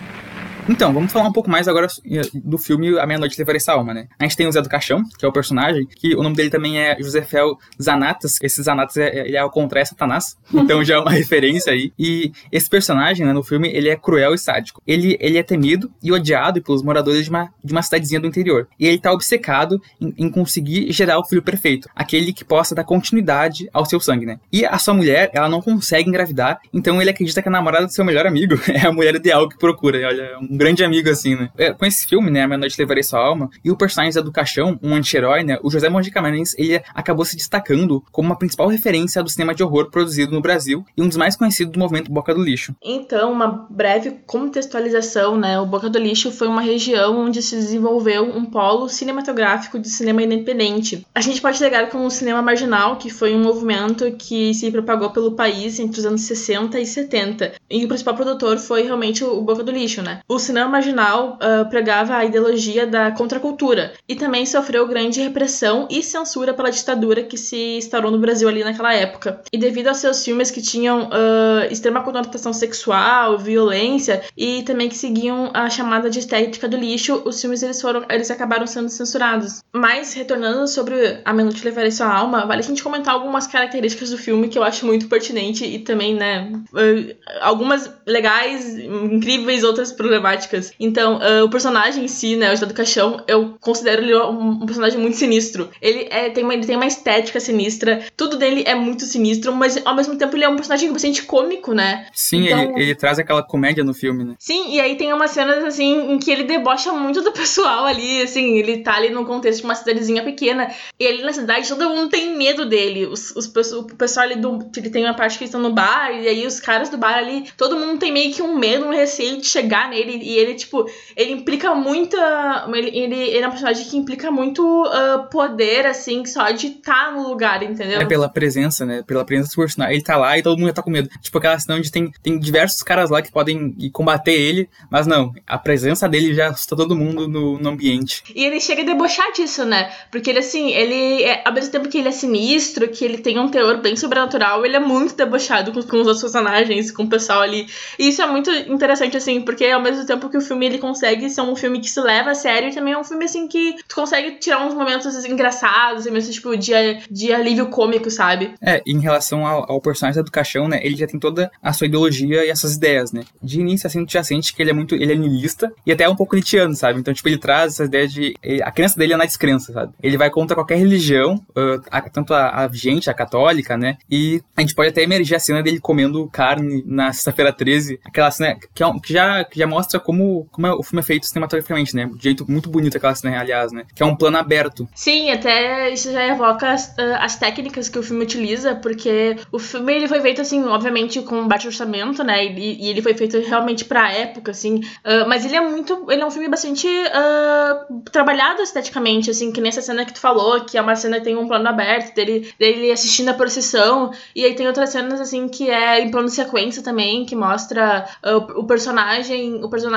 Então, 0.69 0.93
vamos 0.93 1.11
falar 1.11 1.27
um 1.27 1.31
pouco 1.31 1.49
mais 1.49 1.67
agora 1.67 1.87
do 2.33 2.57
filme 2.57 2.97
A 2.99 3.05
Meia-Noite 3.05 3.37
Levarei 3.37 3.57
Essa 3.57 3.73
Alma, 3.73 3.93
né? 3.93 4.07
A 4.19 4.23
gente 4.23 4.37
tem 4.37 4.47
o 4.47 4.51
Zé 4.51 4.61
do 4.61 4.69
Caixão, 4.69 5.03
que 5.17 5.25
é 5.25 5.27
o 5.27 5.31
personagem, 5.31 5.87
que 5.87 6.15
o 6.15 6.21
nome 6.21 6.35
dele 6.35 6.49
também 6.49 6.79
é 6.79 6.95
Josefel 6.99 7.57
Zanatas. 7.81 8.37
Esse 8.41 8.61
Zanatas, 8.61 8.97
é, 8.97 9.27
ele 9.27 9.35
é 9.35 9.43
o 9.43 9.49
contrário 9.49 9.89
Satanás, 9.89 10.37
então 10.53 10.83
já 10.83 10.95
é 10.95 10.99
uma 10.99 11.11
referência 11.11 11.73
aí. 11.73 11.91
E 11.97 12.31
esse 12.51 12.69
personagem, 12.69 13.25
né, 13.25 13.33
no 13.33 13.43
filme, 13.43 13.69
ele 13.69 13.89
é 13.89 13.95
cruel 13.95 14.33
e 14.33 14.37
sádico. 14.37 14.81
Ele, 14.85 15.17
ele 15.19 15.37
é 15.37 15.43
temido 15.43 15.91
e 16.01 16.11
odiado 16.11 16.61
pelos 16.61 16.83
moradores 16.83 17.23
de 17.23 17.29
uma, 17.29 17.49
de 17.63 17.71
uma 17.71 17.81
cidadezinha 17.81 18.19
do 18.19 18.27
interior. 18.27 18.67
E 18.79 18.87
ele 18.87 18.99
tá 18.99 19.11
obcecado 19.11 19.81
em, 19.99 20.13
em 20.17 20.29
conseguir 20.29 20.91
gerar 20.91 21.19
o 21.19 21.25
filho 21.25 21.41
perfeito, 21.41 21.89
aquele 21.95 22.31
que 22.31 22.45
possa 22.45 22.75
dar 22.75 22.83
continuidade 22.83 23.67
ao 23.73 23.85
seu 23.85 23.99
sangue, 23.99 24.25
né? 24.25 24.39
E 24.51 24.65
a 24.65 24.77
sua 24.77 24.93
mulher, 24.93 25.31
ela 25.33 25.49
não 25.49 25.61
consegue 25.61 26.07
engravidar, 26.07 26.59
então 26.73 27.01
ele 27.01 27.09
acredita 27.09 27.41
que 27.41 27.47
a 27.47 27.51
namorada 27.51 27.85
do 27.87 27.91
seu 27.91 28.05
melhor 28.05 28.25
amigo 28.25 28.59
é 28.69 28.85
a 28.85 28.91
mulher 28.91 29.15
ideal 29.15 29.49
que 29.49 29.57
procura. 29.57 30.07
Olha, 30.07 30.37
um 30.39 30.50
grande 30.57 30.83
amigo, 30.83 31.09
assim, 31.09 31.36
né? 31.36 31.50
É, 31.57 31.74
com 31.74 31.86
esse 31.86 32.06
filme, 32.06 32.30
né, 32.30 32.44
A 32.44 32.48
Meia 32.48 32.59
Noite 32.59 32.75
Levarei 32.77 33.03
Sua 33.03 33.19
Alma, 33.19 33.50
e 33.63 33.71
o 33.71 33.77
personagem 33.77 34.12
Zé 34.12 34.21
do 34.21 34.31
Caixão, 34.31 34.77
um 34.81 34.94
anti-herói, 34.94 35.44
né, 35.44 35.57
o 35.63 35.69
José 35.69 35.89
Mojica 35.89 36.21
Marins, 36.21 36.53
ele 36.57 36.81
acabou 36.94 37.25
se 37.25 37.36
destacando 37.36 38.03
como 38.12 38.30
uma 38.30 38.38
principal 38.38 38.68
referência 38.68 39.24
do 39.24 39.30
cinema 39.30 39.56
de 39.56 39.63
horror 39.63 39.89
produzido 39.89 40.33
no 40.33 40.42
Brasil 40.42 40.86
e 40.95 41.01
um 41.01 41.07
dos 41.07 41.18
mais 41.18 41.36
conhecidos 41.36 41.74
do 41.74 41.80
movimento 41.80 42.12
Boca 42.12 42.33
do 42.33 42.44
Lixo. 42.44 42.75
Então, 42.83 43.31
uma 43.31 43.68
breve 43.69 44.19
contextualização, 44.25 45.38
né, 45.38 45.59
o 45.59 45.65
Boca 45.65 45.89
do 45.89 46.00
Lixo 46.00 46.31
foi 46.31 46.48
uma 46.48 46.62
região 46.62 47.18
onde 47.18 47.42
se 47.42 47.56
desenvolveu 47.56 48.24
um 48.24 48.45
polo 48.45 48.89
cinematográfico 48.89 49.80
de 49.80 49.89
cinema 49.89 50.24
independente. 50.24 51.06
A 51.13 51.21
gente 51.21 51.42
pode 51.42 51.63
ligar 51.63 51.89
com 51.89 52.06
o 52.06 52.12
cinema 52.12 52.42
marginal, 52.42 52.98
que 52.98 53.09
foi 53.09 53.33
um 53.33 53.42
movimento 53.42 54.12
que 54.18 54.53
se 54.53 54.69
propagou 54.71 55.12
pelo 55.12 55.33
país 55.33 55.80
entre 55.80 56.00
os 56.00 56.06
anos 56.06 56.21
60 56.21 56.80
e 56.80 56.86
70. 56.86 57.53
E 57.69 57.86
o 57.86 57.88
principal 57.88 58.15
produtor 58.15 58.57
foi 58.57 58.83
realmente 58.83 59.24
o 59.24 59.42
Boca 59.42 59.63
do 59.63 59.71
Lixo, 59.71 60.01
né? 60.01 60.20
O 60.27 60.39
cinema 60.41 60.69
marginal 60.69 61.39
uh, 61.41 61.69
pregava 61.69 62.15
a 62.15 62.25
ideologia 62.25 62.86
da 62.86 63.12
contracultura 63.12 63.93
e 64.07 64.15
também 64.15 64.45
sofreu 64.45 64.88
grande 64.88 65.21
repressão 65.21 65.88
e 65.89 66.03
censura 66.03 66.53
pela 66.53 66.69
ditadura 66.69 67.24
que 67.24 67.38
se 67.38 67.77
instaurou 67.77 68.12
no 68.12 68.19
Brasil 68.19 68.48
ali 68.50 68.63
naquela 68.63 68.93
época. 68.93 69.41
E 69.51 69.57
devido 69.57 69.88
aos 69.88 69.98
seus 69.98 70.24
filmes 70.24 70.51
que 70.51 70.62
tinham 70.62 71.05
uh, 71.05 71.71
extrema 71.71 72.01
conotação 72.01 72.51
sexual, 72.51 73.38
violência 73.38 74.21
e 74.36 74.63
também 74.63 74.89
que 74.89 74.98
seguiam 74.98 75.51
a 75.53 75.69
chamada 75.69 76.10
de 76.10 76.19
estética 76.19 76.67
do 76.67 76.77
lixo, 76.77 77.21
os 77.25 77.39
filmes 77.39 77.63
eles 77.63 77.81
foram, 77.81 78.03
eles 78.10 78.29
acabaram 78.31 78.67
sendo 78.67 78.89
censurados. 78.89 79.63
Mas 79.71 80.13
retornando 80.13 80.67
sobre 80.67 81.21
A 81.24 81.33
Menos 81.33 81.62
Levarei 81.62 81.91
Sua 81.91 82.12
Alma, 82.13 82.45
vale 82.45 82.62
a 82.62 82.63
gente 82.63 82.83
comentar 82.83 83.13
algumas 83.13 83.48
características 83.48 84.10
do 84.10 84.17
filme 84.17 84.50
que 84.50 84.57
eu 84.57 84.63
acho 84.63 84.86
muito 84.86 85.07
pertinente 85.07 85.65
e 85.65 85.79
também, 85.79 86.15
né, 86.15 86.51
uh, 86.74 87.15
algumas 87.41 87.89
legais, 88.05 88.77
incríveis, 88.77 89.63
outras 89.63 89.91
problemáticas 89.91 90.30
Então, 90.79 91.19
uh, 91.19 91.43
o 91.45 91.50
personagem 91.50 92.05
em 92.05 92.07
si, 92.07 92.35
né, 92.35 92.50
o 92.50 92.51
José 92.51 92.65
do 92.65 92.73
Caixão, 92.73 93.23
eu 93.27 93.55
considero 93.59 94.01
ele 94.01 94.15
um, 94.15 94.50
um, 94.51 94.65
personagem 94.65 95.00
muito 95.00 95.17
sinistro. 95.17 95.69
Ele, 95.81 96.07
é, 96.09 96.29
tem 96.29 96.43
uma, 96.43 96.53
ele 96.53 96.65
tem 96.65 96.75
uma 96.75 96.85
estética 96.85 97.39
sinistra, 97.39 98.03
tudo 98.15 98.38
dele 98.38 98.63
é 98.65 98.75
muito 98.75 99.03
sinistro, 99.05 99.53
mas 99.53 99.81
ao 99.85 99.95
mesmo 99.95 100.15
tempo 100.15 100.35
ele 100.35 100.43
é 100.43 100.50
um 100.50 100.55
personagem 100.55 100.91
bastante 100.91 101.23
cômico, 101.23 101.73
né? 101.73 102.07
Sim, 102.13 102.45
então, 102.45 102.61
ele, 102.61 102.83
ele 102.83 102.95
traz 102.95 103.19
aquela 103.19 103.43
comédia 103.43 103.83
no 103.83 103.93
filme, 103.93 104.23
né? 104.23 104.35
Sim, 104.39 104.73
e 104.73 104.79
aí 104.79 104.95
tem 104.95 105.13
umas 105.13 105.31
cenas, 105.31 105.63
assim, 105.63 106.11
em 106.11 106.19
que 106.19 106.31
ele 106.31 106.43
debocha 106.43 106.91
muito 106.93 107.21
do 107.21 107.31
pessoal 107.31 107.85
ali, 107.85 108.21
assim, 108.21 108.57
ele 108.57 108.77
tá 108.79 108.95
ali 108.95 109.09
no 109.09 109.25
contexto 109.25 109.59
de 109.59 109.65
uma 109.65 109.75
cidadezinha 109.75 110.23
pequena, 110.23 110.71
e 111.00 111.05
ali 111.05 111.21
na 111.23 111.33
cidade 111.33 111.67
todo 111.67 111.89
mundo 111.89 112.09
tem 112.09 112.35
medo 112.35 112.65
dele. 112.65 113.05
Os, 113.05 113.31
os, 113.35 113.47
o 113.73 113.83
pessoal 113.85 114.25
ali 114.25 114.35
do. 114.35 114.59
Ele 114.75 114.89
tem 114.89 115.03
uma 115.03 115.13
parte 115.13 115.38
que 115.38 115.45
estão 115.45 115.61
no 115.61 115.71
bar, 115.71 116.11
e 116.11 116.27
aí 116.27 116.45
os 116.45 116.59
caras 116.59 116.89
do 116.89 116.97
bar 116.97 117.17
ali, 117.17 117.45
todo 117.57 117.77
mundo 117.77 118.00
tem 118.00 118.11
meio 118.11 118.33
que 118.33 118.41
um 118.41 118.57
medo, 118.57 118.85
um 118.85 118.91
receio 118.91 119.38
de 119.38 119.47
chegar 119.47 119.89
nele 119.89 120.19
e 120.21 120.37
ele, 120.37 120.55
tipo, 120.55 120.85
ele 121.15 121.31
implica 121.31 121.73
muita. 121.73 122.67
Ele, 122.73 122.89
ele, 122.97 123.15
ele 123.15 123.43
é 123.43 123.47
um 123.47 123.51
personagem 123.51 123.85
que 123.85 123.97
implica 123.97 124.31
muito 124.31 124.61
uh, 124.61 125.29
poder, 125.29 125.85
assim, 125.85 126.25
só 126.25 126.51
de 126.51 126.67
estar 126.67 127.05
tá 127.07 127.11
no 127.11 127.27
lugar, 127.27 127.63
entendeu? 127.63 127.99
É 127.99 128.05
pela 128.05 128.29
presença, 128.29 128.85
né? 128.85 129.03
Pela 129.05 129.25
presença 129.25 129.49
do 129.49 129.55
personagem. 129.55 129.95
Ele 129.95 130.03
tá 130.03 130.17
lá 130.17 130.37
e 130.37 130.43
todo 130.43 130.59
mundo 130.59 130.73
tá 130.73 130.81
com 130.81 130.89
medo. 130.89 131.09
Tipo, 131.21 131.37
aquela 131.37 131.59
cena 131.59 131.77
onde 131.77 131.91
tem, 131.91 132.11
tem 132.21 132.39
diversos 132.39 132.83
caras 132.83 133.09
lá 133.09 133.21
que 133.21 133.31
podem 133.31 133.75
combater 133.91 134.33
ele, 134.33 134.69
mas 134.89 135.07
não, 135.07 135.31
a 135.47 135.57
presença 135.57 136.07
dele 136.07 136.33
já 136.33 136.49
assusta 136.49 136.75
todo 136.75 136.95
mundo 136.95 137.27
no, 137.27 137.57
no 137.57 137.69
ambiente. 137.69 138.23
E 138.35 138.43
ele 138.45 138.59
chega 138.59 138.81
a 138.81 138.85
debochar 138.85 139.31
disso, 139.33 139.65
né? 139.65 139.91
Porque 140.11 140.29
ele, 140.29 140.39
assim, 140.39 140.71
ele, 140.71 141.23
é, 141.23 141.41
ao 141.45 141.53
mesmo 141.53 141.71
tempo 141.71 141.89
que 141.89 141.97
ele 141.97 142.09
é 142.09 142.11
sinistro, 142.11 142.87
que 142.87 143.03
ele 143.03 143.17
tem 143.17 143.39
um 143.39 143.49
teor 143.49 143.77
bem 143.77 143.95
sobrenatural, 143.95 144.65
ele 144.65 144.75
é 144.75 144.79
muito 144.79 145.15
debochado 145.15 145.71
com, 145.71 145.81
com 145.81 145.97
os 145.97 146.07
outros 146.07 146.21
personagens, 146.21 146.91
com 146.91 147.03
o 147.03 147.09
pessoal 147.09 147.41
ali. 147.41 147.67
E 147.97 148.09
isso 148.09 148.21
é 148.21 148.27
muito 148.27 148.49
interessante, 148.51 149.17
assim, 149.17 149.41
porque 149.41 149.65
ao 149.65 149.81
mesmo 149.81 150.05
tempo 150.05 150.11
que 150.20 150.38
o 150.38 150.41
filme 150.41 150.65
ele 150.65 150.77
consegue 150.77 151.30
ser 151.30 151.41
um 151.41 151.56
filme 151.56 151.80
que 151.80 151.89
se 151.89 152.00
leva 152.00 152.32
a 152.32 152.36
sério, 152.36 152.70
e 152.70 152.74
também 152.74 152.94
é 152.94 152.98
um 152.98 153.03
filme, 153.03 153.25
assim, 153.25 153.48
que 153.48 153.75
tu 153.88 153.96
consegue 153.96 154.38
tirar 154.38 154.65
uns 154.65 154.74
momentos 154.74 155.25
engraçados, 155.25 156.06
mesmo, 156.06 156.32
tipo, 156.32 156.56
de, 156.58 156.72
de 157.10 157.34
alívio 157.34 157.68
cômico, 157.68 158.10
sabe? 158.10 158.53
É, 158.62 158.82
em 158.86 159.00
relação 159.00 159.46
ao, 159.46 159.72
ao 159.72 159.82
personagem 159.82 160.24
do 160.24 160.32
Caixão, 160.32 160.68
né, 160.68 160.80
ele 160.84 160.96
já 160.96 161.08
tem 161.08 161.20
toda 161.20 161.51
a 161.62 161.74
sua 161.74 161.88
ideologia 161.88 162.46
e 162.46 162.50
essas 162.50 162.75
ideias, 162.75 163.12
né? 163.12 163.24
De 163.41 163.60
início, 163.60 163.88
assim, 163.88 164.06
tu 164.06 164.12
já 164.12 164.24
sente 164.24 164.53
que 164.53 164.62
ele 164.62 164.72
é 164.72 164.74
muito, 164.74 164.96
ele 164.96 165.13
é 165.13 165.15
niilista 165.15 165.72
e 165.86 165.91
até 165.91 166.08
um 166.08 166.15
pouco 166.15 166.36
nietzscheano, 166.36 166.75
sabe? 166.75 167.00
Então, 167.00 167.13
tipo, 167.13 167.27
ele 167.27 167.38
traz 167.38 167.74
essas 167.74 167.88
ideias 167.88 168.12
de, 168.12 168.36
a 168.63 168.72
crença 168.72 168.98
dele 168.98 169.13
é 169.13 169.18
na 169.18 169.25
descrença, 169.25 169.74
sabe? 169.74 169.94
Ele 170.01 170.18
vai 170.18 170.30
contra 170.30 170.56
qualquer 170.56 170.77
religião, 170.77 171.36
uh, 171.50 171.82
a, 171.89 172.01
tanto 172.01 172.34
a, 172.34 172.63
a 172.63 172.68
vigente, 172.68 173.10
a 173.10 173.13
católica, 173.13 173.77
né? 173.77 173.98
E 174.10 174.41
a 174.56 174.62
gente 174.62 174.75
pode 174.75 174.89
até 174.89 175.01
emergir 175.01 175.36
a 175.36 175.39
cena 175.39 175.62
dele 175.62 175.80
comendo 175.80 176.27
carne 176.32 176.84
na 176.86 177.13
sexta-feira 177.13 177.53
13, 177.53 178.00
aquela 178.03 178.32
cena 178.32 178.58
que, 178.74 178.84
é, 178.84 179.00
que, 179.00 179.13
já, 179.13 179.44
que 179.44 179.60
já 179.60 179.68
mostra 179.68 180.00
como, 180.01 180.48
como 180.51 180.67
é, 180.67 180.74
o 180.74 180.84
filme 180.84 181.01
é 181.01 181.03
feito 181.03 181.25
cinematograficamente, 181.25 181.96
né? 181.96 182.10
De 182.13 182.24
jeito 182.24 182.50
muito 182.50 182.70
bonito 182.70 182.98
aquela 182.98 183.15
cena, 183.15 183.39
aliás, 183.39 183.72
né? 183.72 183.86
Que 183.96 184.03
é 184.03 184.05
um 184.05 184.15
plano 184.15 184.38
aberto. 184.38 184.88
Sim, 184.96 185.31
até 185.31 185.89
isso 185.91 186.12
já 186.12 186.25
evoca 186.25 186.72
as, 186.72 186.89
uh, 186.89 187.17
as 187.20 187.36
técnicas 187.36 187.89
que 187.89 188.00
o 188.00 188.03
filme 188.03 188.24
utiliza, 188.24 188.75
porque 188.75 189.38
o 189.51 189.60
filme 189.60 189.93
ele 189.93 190.08
foi 190.08 190.22
feito, 190.22 190.41
assim, 190.41 190.63
obviamente 190.65 191.22
com 191.22 191.48
baixo 191.48 191.67
orçamento, 191.67 192.24
né? 192.24 192.46
E, 192.46 192.86
e 192.86 192.89
ele 192.89 193.01
foi 193.01 193.13
feito 193.13 193.39
realmente 193.39 193.86
pra 193.86 194.12
época, 194.12 194.51
assim. 194.51 194.77
Uh, 194.77 195.27
mas 195.27 195.46
ele 195.46 195.55
é 195.55 195.62
muito. 195.62 196.05
Ele 196.10 196.22
é 196.22 196.25
um 196.25 196.31
filme 196.31 196.50
bastante 196.50 196.88
uh, 196.88 198.01
trabalhado 198.12 198.62
esteticamente, 198.62 199.29
assim, 199.29 199.51
que 199.51 199.62
nessa 199.62 199.81
cena 199.81 200.05
que 200.05 200.13
tu 200.13 200.20
falou, 200.20 200.62
que 200.62 200.77
é 200.77 200.81
uma 200.81 200.96
cena 200.96 201.17
que 201.17 201.25
tem 201.25 201.38
um 201.38 201.48
plano 201.48 201.67
aberto, 201.67 202.15
dele, 202.15 202.53
dele 202.60 202.91
assistindo 202.91 203.29
a 203.29 203.34
procissão. 203.34 204.12
E 204.36 204.46
aí 204.46 204.55
tem 204.55 204.67
outras 204.67 204.89
cenas, 204.89 205.20
assim, 205.20 205.48
que 205.48 205.70
é 205.70 206.01
em 206.01 206.12
plano 206.12 206.29
sequência 206.29 206.84
também, 206.84 207.25
que 207.25 207.36
mostra 207.36 208.08
uh, 208.24 208.60
o 208.60 208.65
personagem, 208.65 209.63
o 209.63 209.70
personagem 209.70 209.90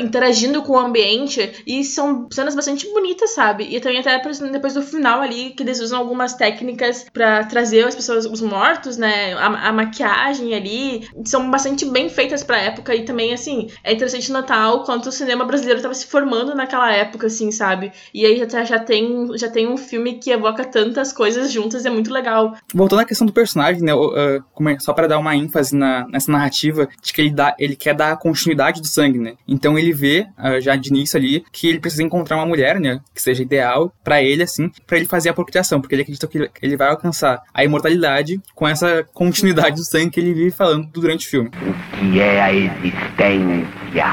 interagindo 0.00 0.62
com 0.62 0.72
o 0.72 0.78
ambiente. 0.78 1.62
E 1.66 1.84
são 1.84 2.28
cenas 2.30 2.54
bastante 2.54 2.90
bonitas, 2.92 3.34
sabe? 3.34 3.64
E 3.70 3.80
também 3.80 4.00
até 4.00 4.18
depois 4.50 4.74
do 4.74 4.82
final 4.82 5.20
ali, 5.20 5.50
que 5.50 5.62
eles 5.62 5.80
usam 5.80 5.98
algumas 5.98 6.34
técnicas 6.34 7.06
para 7.12 7.44
trazer 7.44 7.84
as 7.84 7.94
pessoas, 7.94 8.26
os 8.26 8.40
mortos, 8.40 8.96
né? 8.96 9.34
A, 9.34 9.68
a 9.68 9.72
maquiagem 9.72 10.54
ali, 10.54 11.08
são 11.24 11.50
bastante 11.50 11.84
bem 11.84 12.08
feitas 12.08 12.42
pra 12.42 12.58
época. 12.58 12.94
E 12.94 13.04
também, 13.04 13.32
assim, 13.32 13.68
é 13.82 13.92
interessante 13.92 14.32
notar 14.32 14.74
o 14.74 14.84
quanto 14.84 15.08
o 15.08 15.12
cinema 15.12 15.44
brasileiro 15.44 15.82
tava 15.82 15.94
se 15.94 16.06
formando 16.06 16.54
naquela 16.54 16.92
época, 16.92 17.26
assim, 17.26 17.50
sabe? 17.50 17.92
E 18.12 18.24
aí 18.24 18.38
já, 18.38 18.64
já, 18.64 18.78
tem, 18.78 19.36
já 19.36 19.50
tem 19.50 19.68
um 19.68 19.76
filme 19.76 20.14
que 20.14 20.30
evoca 20.30 20.64
tantas 20.64 21.12
coisas 21.12 21.50
juntas, 21.52 21.84
é 21.84 21.90
muito 21.90 22.12
legal. 22.12 22.54
Voltando 22.72 23.00
à 23.00 23.04
questão 23.04 23.26
do 23.26 23.32
personagem, 23.32 23.82
né? 23.82 23.94
Uh, 23.94 24.42
só 24.78 24.92
para 24.92 25.06
dar 25.06 25.18
uma 25.18 25.36
ênfase 25.36 25.76
na, 25.76 26.06
nessa 26.08 26.30
narrativa 26.30 26.88
de 27.02 27.12
que 27.12 27.20
ele, 27.20 27.30
dá, 27.30 27.54
ele 27.58 27.76
quer 27.76 27.94
dar 27.94 28.16
continuidade 28.16 28.80
do 28.80 28.86
sangue, 28.94 29.18
né? 29.18 29.34
Então 29.46 29.78
ele 29.78 29.92
vê, 29.92 30.26
uh, 30.38 30.60
já 30.60 30.76
de 30.76 30.88
início 30.88 31.18
ali, 31.18 31.44
que 31.52 31.68
ele 31.68 31.80
precisa 31.80 32.02
encontrar 32.02 32.36
uma 32.36 32.46
mulher, 32.46 32.80
né? 32.80 33.00
Que 33.14 33.20
seja 33.20 33.42
ideal 33.42 33.92
para 34.02 34.22
ele, 34.22 34.42
assim, 34.42 34.70
para 34.86 34.96
ele 34.96 35.06
fazer 35.06 35.28
a 35.28 35.34
procriação, 35.34 35.80
porque 35.80 35.94
ele 35.94 36.02
acredita 36.02 36.26
que 36.26 36.50
ele 36.62 36.76
vai 36.76 36.88
alcançar 36.88 37.42
a 37.52 37.64
imortalidade 37.64 38.40
com 38.54 38.66
essa 38.66 39.04
continuidade 39.12 39.76
do 39.76 39.84
sangue 39.84 40.10
que 40.10 40.20
ele 40.20 40.34
vive 40.34 40.50
falando 40.50 40.86
durante 40.92 41.26
o 41.26 41.30
filme. 41.30 41.50
O 41.62 41.96
que 41.98 42.20
é 42.20 42.40
a 42.40 42.52
existência? 42.52 44.04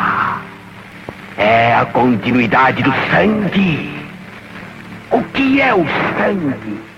É 1.38 1.74
a 1.74 1.86
continuidade 1.86 2.84
do 2.84 2.92
sangue. 3.10 4.02
O 5.12 5.24
que 5.24 5.62
é 5.62 5.74
o 5.74 5.86
sangue? 6.18 6.91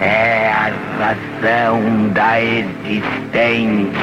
É 0.00 0.48
a 0.48 0.70
razão 0.98 2.08
da 2.08 2.40
existência. 2.42 4.00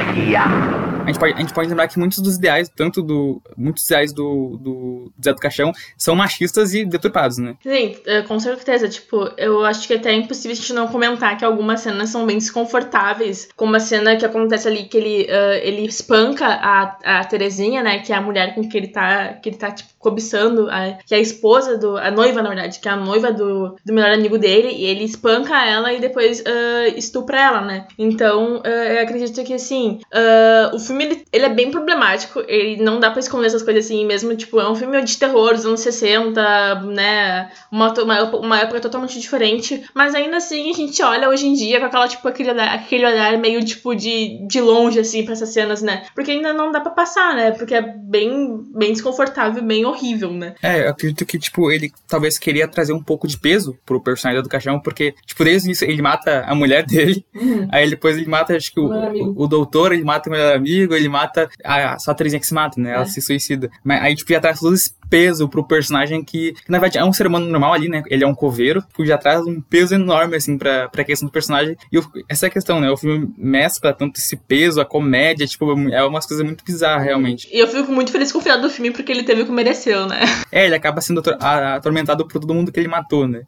A 1.08 1.08
gente, 1.08 1.20
pode, 1.20 1.34
a 1.34 1.38
gente 1.38 1.54
pode 1.54 1.70
lembrar 1.70 1.88
que 1.88 1.98
muitos 1.98 2.20
dos 2.20 2.36
ideais, 2.36 2.70
tanto 2.70 3.02
do. 3.02 3.42
Muitos 3.56 3.86
ideais 3.86 4.12
do, 4.12 4.58
do 4.62 5.12
Zé 5.24 5.34
do 5.34 5.40
Caixão, 5.40 5.72
são 5.98 6.16
machistas 6.16 6.74
e 6.74 6.84
deturpados, 6.84 7.38
né? 7.38 7.56
Sim, 7.64 7.96
é, 8.06 8.22
com 8.24 8.38
certeza. 8.40 8.90
Tipo, 8.90 9.32
eu 9.38 9.64
acho 9.64 9.88
que 9.88 9.94
até 9.94 10.12
é 10.12 10.16
impossível 10.16 10.52
a 10.52 10.56
gente 10.56 10.74
não 10.74 10.88
comentar 10.90 11.38
que 11.38 11.46
algumas 11.46 11.80
cenas 11.80 12.10
são 12.10 12.26
bem 12.26 12.38
desconfortáveis. 12.38 13.48
Como 13.56 13.74
a 13.76 13.80
cena 13.80 14.18
que 14.18 14.26
acontece 14.26 14.68
ali 14.68 14.84
que 14.84 14.98
ele, 14.98 15.24
uh, 15.24 15.54
ele 15.64 15.86
espanca 15.86 16.46
a, 16.46 17.20
a 17.20 17.24
Terezinha, 17.24 17.82
né? 17.82 18.00
Que 18.00 18.12
é 18.12 18.18
a 18.18 18.22
mulher 18.22 18.54
com 18.54 18.68
que 18.68 18.78
ele 18.78 18.90
tá, 18.90 19.30
que 19.36 19.50
ele 19.50 19.58
tá 19.58 19.72
tipo, 19.72 19.90
cobiçando, 19.98 20.70
a, 20.70 20.98
que 21.06 21.16
é 21.16 21.18
a 21.18 21.22
esposa 21.22 21.78
do. 21.78 21.98
A 21.98 22.12
noiva, 22.12 22.42
na 22.42 22.50
verdade, 22.50 22.80
que 22.80 22.88
é 22.88 22.92
a 22.92 22.98
noiva 22.98 23.32
do, 23.32 23.78
do 23.84 23.94
melhor 23.94 24.12
amigo 24.12 24.38
dele, 24.38 24.74
e 24.74 24.86
ele 24.86 25.06
espanca 25.06 25.66
ela 25.66 25.87
e 25.92 26.00
depois 26.00 26.40
uh, 26.42 26.98
estupra 26.98 27.40
ela, 27.40 27.62
né? 27.62 27.88
Então, 27.98 28.58
uh, 28.58 28.68
eu 28.68 29.04
acredito 29.04 29.44
que 29.44 29.54
assim, 29.54 30.00
uh, 30.14 30.76
o 30.76 30.80
filme 30.80 31.06
ele, 31.06 31.26
ele, 31.32 31.46
é 31.46 31.50
bem 31.50 31.72
problemático, 31.72 32.44
ele 32.48 32.82
não 32.82 33.00
dá 33.00 33.12
pra 33.12 33.20
esconder 33.20 33.48
essas 33.48 33.64
coisas 33.64 33.86
assim, 33.86 34.06
mesmo, 34.06 34.36
tipo, 34.36 34.60
é 34.60 34.70
um 34.70 34.76
filme 34.76 35.02
de 35.02 35.18
terror 35.18 35.54
dos 35.54 35.66
anos 35.66 35.82
60, 35.82 36.82
né? 36.82 37.52
Uma, 37.72 37.94
uma, 37.94 38.36
uma 38.38 38.60
época 38.60 38.80
totalmente 38.80 39.20
diferente, 39.20 39.84
mas 39.94 40.16
ainda 40.16 40.38
assim 40.38 40.70
a 40.72 40.74
gente 40.74 41.02
olha 41.02 41.30
hoje 41.30 41.48
em 41.48 41.54
dia 41.54 41.80
com 41.80 41.86
aquela, 41.86 42.08
tipo, 42.08 42.28
aquele 42.28 42.52
olhar, 42.52 42.74
aquele 42.74 43.06
olhar 43.06 43.38
meio, 43.38 43.64
tipo, 43.64 43.96
de, 43.96 44.46
de 44.48 44.62
longe, 44.62 45.00
assim, 45.00 45.24
pra 45.24 45.34
essas 45.34 45.50
cenas, 45.50 45.82
né? 45.82 46.06
Porque 46.16 46.32
ainda 46.32 46.54
não 46.54 46.72
dá 46.72 46.80
pra 46.80 46.92
passar, 46.92 47.36
né? 47.36 47.52
Porque 47.52 47.76
é 47.76 47.82
bem, 47.82 48.64
bem 48.76 48.94
desconfortável, 48.94 49.64
bem 49.64 49.86
horrível, 49.86 50.32
né? 50.32 50.56
É, 50.62 50.86
eu 50.86 50.90
acredito 50.90 51.26
que, 51.26 51.38
tipo, 51.38 51.72
ele 51.72 51.92
talvez 52.08 52.38
queria 52.38 52.68
trazer 52.68 52.94
um 52.94 53.04
pouco 53.04 53.28
de 53.28 53.38
peso 53.38 53.78
pro 53.86 54.02
personagem 54.02 54.44
do 54.44 54.50
Caixão, 54.50 54.80
porque, 54.80 55.14
tipo, 55.26 55.44
desde 55.44 55.70
ele 55.82 56.02
mata 56.02 56.44
a 56.46 56.56
mulher 56.56 56.84
dele, 56.88 57.26
uhum. 57.36 57.68
aí 57.72 57.90
depois 57.90 58.18
ele 58.18 58.28
mata, 58.28 58.56
acho 58.56 58.72
que 58.72 58.80
o, 58.80 58.88
o, 58.88 59.44
o, 59.44 59.48
doutor, 59.48 59.92
ele 59.92 60.04
mata 60.04 60.30
o 60.30 60.32
melhor 60.32 60.56
amigo, 60.56 60.94
ele 60.94 61.10
mata 61.10 61.50
a, 61.64 61.98
só 62.00 62.12
a 62.12 62.16
Terezinha 62.16 62.40
que 62.40 62.48
se 62.48 62.54
mata, 62.54 62.80
né? 62.80 62.94
Ela 62.94 63.04
é. 63.04 63.06
se 63.06 63.22
suicida. 63.22 63.70
Mas 63.84 64.02
aí, 64.02 64.16
tipo, 64.16 64.32
já 64.32 64.40
traz 64.40 64.60
todo 64.60 64.74
esse 64.74 64.96
peso 65.10 65.48
pro 65.48 65.64
personagem 65.64 66.24
que, 66.24 66.54
que, 66.54 66.72
na 66.72 66.80
verdade, 66.80 67.00
é 67.00 67.06
um 67.06 67.14
ser 67.14 67.28
humano 67.28 67.48
normal 67.48 67.74
ali, 67.74 67.90
né? 67.90 68.04
Ele 68.08 68.24
é 68.24 68.28
um 68.28 68.36
coveiro, 68.36 68.84
que 68.94 69.06
já 69.06 69.18
traz 69.18 69.46
um 69.46 69.62
peso 69.62 69.96
enorme, 69.96 70.36
assim, 70.36 70.58
pra, 70.58 70.90
pra 70.90 71.04
questão 71.04 71.28
do 71.28 71.32
personagem. 71.32 71.76
E 71.92 72.00
essa 72.30 72.46
é 72.46 72.48
a 72.48 72.52
questão, 72.52 72.80
né? 72.80 72.90
O 72.90 72.98
filme 72.98 73.34
mescla 73.38 73.94
tanto 73.94 74.20
esse 74.20 74.36
peso, 74.36 74.82
a 74.82 74.86
comédia, 74.86 75.48
tipo, 75.48 75.72
é 75.90 76.04
umas 76.04 76.26
coisas 76.26 76.46
muito 76.46 76.64
bizarras, 76.64 77.04
realmente. 77.04 77.48
E 77.52 77.60
eu 77.60 77.68
fico 77.68 77.92
muito 77.92 78.12
feliz 78.12 78.32
com 78.32 78.40
o 78.40 78.42
final 78.42 78.60
do 78.60 78.70
filme, 78.70 78.92
porque 78.92 79.12
ele 79.12 79.24
teve 79.24 79.42
o 79.42 79.46
que 79.46 79.52
mereceu, 79.52 80.06
né? 80.08 80.22
É, 80.52 80.66
ele 80.66 80.76
acaba 80.76 81.02
sendo 81.02 81.22
atormentado 81.40 82.28
por 82.28 82.40
todo 82.40 82.54
mundo 82.54 82.72
que 82.72 82.80
ele 82.80 82.88
matou, 82.88 83.28
né? 83.28 83.44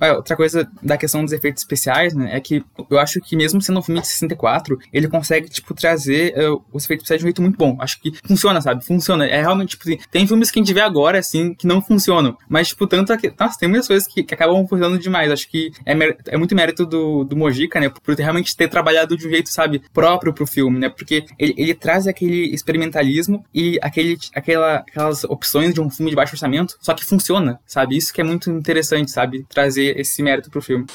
Outra 0.00 0.36
coisa 0.36 0.68
da 0.82 0.96
questão 0.96 1.24
dos 1.24 1.32
efeitos 1.32 1.62
especiais, 1.62 2.14
né, 2.14 2.30
é 2.36 2.40
que 2.40 2.64
eu 2.90 2.98
acho 2.98 3.20
que 3.20 3.36
mesmo 3.36 3.60
sendo 3.60 3.78
um 3.78 3.82
filme 3.82 4.00
de 4.00 4.06
64, 4.06 4.78
ele 4.92 5.08
consegue, 5.08 5.48
tipo, 5.48 5.74
trazer 5.74 6.34
uh, 6.38 6.62
os 6.72 6.84
efeitos 6.84 7.04
especiais 7.04 7.20
de 7.20 7.24
um 7.24 7.28
jeito 7.28 7.42
muito 7.42 7.56
bom. 7.56 7.76
Acho 7.80 8.00
que 8.00 8.12
funciona, 8.26 8.60
sabe? 8.60 8.84
Funciona. 8.84 9.26
É 9.26 9.40
realmente, 9.40 9.70
tipo 9.70 9.84
assim, 9.84 9.98
tem 10.10 10.26
filmes 10.26 10.50
que 10.50 10.58
a 10.58 10.62
gente 10.62 10.72
vê 10.72 10.80
agora, 10.80 11.18
assim, 11.18 11.54
que 11.54 11.66
não 11.66 11.82
funcionam. 11.82 12.36
Mas, 12.48 12.68
tipo, 12.68 12.86
tanto 12.86 13.12
aqui. 13.12 13.32
Nossa, 13.38 13.58
tem 13.58 13.68
muitas 13.68 13.86
coisas 13.86 14.06
que, 14.06 14.22
que 14.22 14.34
acabam 14.34 14.66
funcionando 14.66 14.98
demais. 14.98 15.30
Acho 15.30 15.48
que 15.48 15.70
é, 15.84 15.92
é 16.28 16.36
muito 16.36 16.54
mérito 16.54 16.86
do, 16.86 17.24
do 17.24 17.36
Mojica, 17.36 17.80
né, 17.80 17.88
por 17.88 18.14
realmente 18.14 18.56
ter 18.56 18.68
trabalhado 18.68 19.16
de 19.16 19.26
um 19.26 19.30
jeito, 19.30 19.50
sabe, 19.50 19.82
próprio 19.92 20.32
pro 20.32 20.46
filme, 20.46 20.78
né? 20.78 20.88
Porque 20.88 21.24
ele, 21.38 21.54
ele 21.56 21.74
traz 21.74 22.06
aquele 22.06 22.54
experimentalismo 22.54 23.44
e 23.54 23.78
aquele, 23.82 24.18
aquela, 24.34 24.76
aquelas 24.76 25.24
opções 25.24 25.74
de 25.74 25.80
um 25.80 25.90
filme 25.90 26.10
de 26.10 26.16
baixo 26.16 26.34
orçamento, 26.34 26.76
só 26.80 26.94
que 26.94 27.04
funciona, 27.04 27.60
sabe? 27.66 27.96
Isso 27.96 28.12
que 28.12 28.20
é 28.20 28.24
muito 28.24 28.50
interessante, 28.50 29.10
sabe? 29.10 29.44
Trazer 29.48 29.87
esse 29.96 30.22
mérito 30.22 30.50
pro 30.50 30.62
filme. 30.62 30.86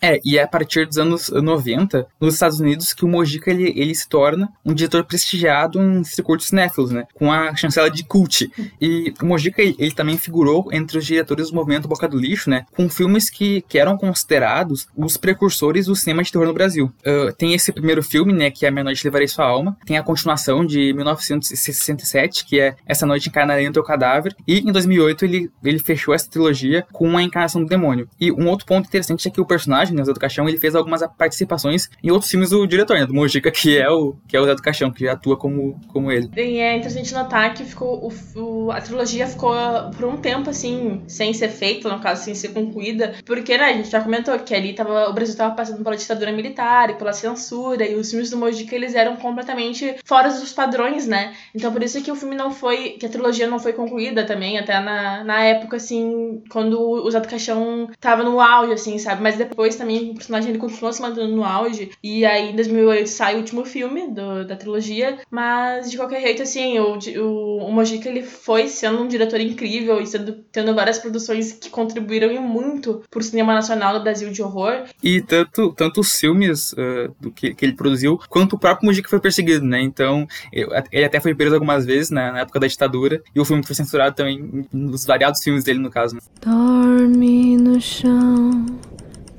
É, 0.00 0.20
e 0.24 0.38
é 0.38 0.42
a 0.42 0.48
partir 0.48 0.86
dos 0.86 0.98
anos 0.98 1.28
90, 1.28 2.06
nos 2.20 2.34
Estados 2.34 2.60
Unidos, 2.60 2.92
que 2.92 3.04
o 3.04 3.08
Mojica 3.08 3.50
ele, 3.50 3.72
ele 3.76 3.94
se 3.94 4.08
torna 4.08 4.48
um 4.64 4.72
diretor 4.72 5.04
prestigiado 5.04 5.80
em 5.80 6.04
circuitos 6.04 6.48
cinéfilos, 6.48 6.90
né? 6.90 7.04
Com 7.14 7.32
a 7.32 7.54
chancela 7.56 7.90
de 7.90 8.04
cult. 8.04 8.50
E 8.80 9.12
o 9.20 9.26
Mojica 9.26 9.62
ele, 9.62 9.76
ele, 9.78 9.92
também 9.92 10.16
figurou 10.16 10.68
entre 10.72 10.98
os 10.98 11.06
diretores 11.06 11.50
do 11.50 11.54
movimento 11.54 11.88
Boca 11.88 12.08
do 12.08 12.18
Lixo, 12.18 12.50
né? 12.50 12.64
Com 12.76 12.88
filmes 12.88 13.28
que, 13.30 13.62
que 13.68 13.78
eram 13.78 13.96
considerados 13.96 14.86
os 14.96 15.16
precursores 15.16 15.86
do 15.86 15.96
cinema 15.96 16.22
de 16.22 16.30
terror 16.30 16.46
no 16.46 16.54
Brasil. 16.54 16.92
Uh, 17.00 17.32
tem 17.32 17.54
esse 17.54 17.72
primeiro 17.72 18.02
filme, 18.02 18.32
né? 18.32 18.50
Que 18.50 18.66
é 18.66 18.68
A 18.68 18.72
Meia 18.72 18.84
Noite 18.84 19.04
Levarei 19.04 19.28
Sua 19.28 19.46
Alma. 19.46 19.76
Tem 19.84 19.98
a 19.98 20.02
continuação 20.02 20.64
de 20.64 20.92
1967, 20.92 22.44
que 22.44 22.60
é 22.60 22.76
Essa 22.86 23.06
Noite 23.06 23.28
Encarnarei 23.28 23.66
no 23.66 23.72
Teu 23.72 23.82
Cadáver. 23.82 24.34
E 24.46 24.60
em 24.60 24.72
2008 24.72 25.24
ele, 25.24 25.50
ele 25.64 25.78
fechou 25.78 26.14
essa 26.14 26.30
trilogia 26.30 26.86
com 26.92 27.16
A 27.16 27.22
Encarnação 27.22 27.62
do 27.62 27.68
Demônio. 27.68 28.08
E 28.20 28.30
um 28.30 28.48
outro 28.48 28.66
ponto 28.66 28.86
interessante 28.86 29.28
é 29.28 29.30
que 29.30 29.40
o 29.40 29.46
personagem 29.46 29.87
personagem, 29.88 29.96
né, 29.96 30.02
o 30.02 30.04
Zé 30.04 30.12
do 30.12 30.20
Caixão, 30.20 30.48
ele 30.48 30.58
fez 30.58 30.74
algumas 30.74 31.02
participações 31.16 31.88
em 32.02 32.10
outros 32.10 32.30
filmes 32.30 32.50
do 32.50 32.66
diretor, 32.66 32.98
né, 32.98 33.06
do 33.06 33.14
Mojica, 33.14 33.50
que 33.52 33.78
é 33.78 33.88
o, 33.88 34.16
que 34.26 34.36
é 34.36 34.40
o 34.40 34.44
Zé 34.44 34.54
do 34.54 34.62
Caixão, 34.62 34.90
que 34.90 35.08
atua 35.08 35.36
como, 35.36 35.80
como 35.88 36.10
ele. 36.12 36.30
E 36.36 36.58
é 36.58 36.76
interessante 36.76 37.14
notar 37.14 37.54
que 37.54 37.64
ficou, 37.64 38.06
o, 38.06 38.40
o, 38.40 38.70
a 38.70 38.80
trilogia 38.80 39.26
ficou 39.26 39.54
por 39.96 40.04
um 40.06 40.16
tempo, 40.16 40.50
assim, 40.50 41.02
sem 41.06 41.32
ser 41.32 41.48
feita, 41.48 41.88
no 41.88 42.00
caso, 42.00 42.24
sem 42.24 42.34
ser 42.34 42.48
concluída, 42.48 43.14
porque, 43.24 43.56
né, 43.56 43.64
a 43.64 43.72
gente 43.72 43.90
já 43.90 44.00
comentou 44.00 44.38
que 44.38 44.54
ali 44.54 44.74
tava, 44.74 45.08
o 45.08 45.12
Brasil 45.12 45.36
tava 45.36 45.54
passando 45.54 45.82
pela 45.82 45.96
ditadura 45.96 46.32
militar 46.32 46.90
e 46.90 46.94
pela 46.94 47.12
censura, 47.12 47.86
e 47.86 47.94
os 47.94 48.10
filmes 48.10 48.30
do 48.30 48.36
Mojica, 48.36 48.74
eles 48.74 48.94
eram 48.94 49.16
completamente 49.16 49.96
fora 50.04 50.28
dos 50.28 50.52
padrões, 50.52 51.06
né, 51.06 51.34
então 51.54 51.72
por 51.72 51.82
isso 51.82 52.02
que 52.02 52.10
o 52.10 52.16
filme 52.16 52.34
não 52.34 52.50
foi, 52.50 52.90
que 52.90 53.06
a 53.06 53.08
trilogia 53.08 53.46
não 53.46 53.58
foi 53.58 53.72
concluída 53.72 54.24
também, 54.24 54.58
até 54.58 54.78
na, 54.80 55.24
na 55.24 55.42
época, 55.42 55.76
assim, 55.76 56.42
quando 56.50 56.78
o 56.78 57.10
Zé 57.10 57.20
do 57.20 57.28
Caixão 57.28 57.88
tava 58.00 58.22
no 58.22 58.40
auge, 58.40 58.72
assim, 58.72 58.98
sabe, 58.98 59.22
mas 59.22 59.36
depois 59.36 59.76
também 59.78 60.10
o 60.10 60.14
personagem 60.14 60.50
ele 60.50 60.58
continuou 60.58 60.92
se 60.92 61.00
mantendo 61.00 61.34
no 61.34 61.44
auge, 61.44 61.90
e 62.02 62.24
aí 62.24 62.50
em 62.50 62.56
2008 62.56 63.08
sai 63.08 63.34
o 63.34 63.38
último 63.38 63.64
filme 63.64 64.08
do, 64.08 64.44
da 64.46 64.56
trilogia, 64.56 65.18
mas 65.30 65.90
de 65.90 65.96
qualquer 65.96 66.20
jeito, 66.20 66.42
assim, 66.42 66.78
o, 66.78 66.98
o, 67.22 67.66
o 67.66 67.72
Mojica, 67.72 68.08
ele 68.08 68.22
foi 68.22 68.68
sendo 68.68 69.02
um 69.02 69.08
diretor 69.08 69.40
incrível 69.40 70.00
e 70.00 70.06
sendo, 70.06 70.32
tendo 70.52 70.74
várias 70.74 70.98
produções 70.98 71.52
que 71.52 71.70
contribuíram 71.70 72.42
muito 72.42 73.02
pro 73.10 73.22
cinema 73.22 73.54
nacional 73.54 73.94
no 73.94 74.02
Brasil 74.02 74.30
de 74.30 74.42
horror. 74.42 74.84
E 75.02 75.20
tanto, 75.22 75.72
tanto 75.72 76.00
os 76.00 76.12
filmes 76.16 76.72
uh, 76.72 77.14
do 77.20 77.30
que, 77.30 77.54
que 77.54 77.64
ele 77.64 77.74
produziu, 77.74 78.20
quanto 78.28 78.56
o 78.56 78.58
próprio 78.58 78.86
Mojica 78.86 79.08
foi 79.08 79.20
perseguido, 79.20 79.64
né? 79.64 79.80
Então, 79.80 80.26
ele 80.52 81.04
até 81.04 81.20
foi 81.20 81.34
preso 81.34 81.54
algumas 81.54 81.84
vezes 81.84 82.10
né, 82.10 82.30
na 82.32 82.40
época 82.40 82.60
da 82.60 82.66
ditadura, 82.66 83.22
e 83.34 83.40
o 83.40 83.44
filme 83.44 83.64
foi 83.64 83.74
censurado 83.74 84.14
também 84.14 84.66
nos 84.72 85.04
variados 85.04 85.42
filmes 85.42 85.64
dele, 85.64 85.78
no 85.78 85.90
caso. 85.90 86.14
Né? 86.14 86.20
Dorme 86.44 87.56
no 87.56 87.80
chão, 87.80 88.66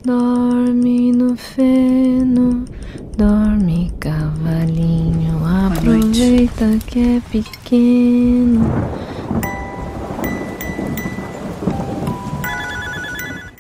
dorme 0.03 1.11
no 1.11 1.35
feno, 1.35 2.65
dorme 3.17 3.91
cavalinho, 3.99 5.39
aproveita 5.45 6.65
que 6.87 7.17
é 7.17 7.21
pequeno. 7.29 8.61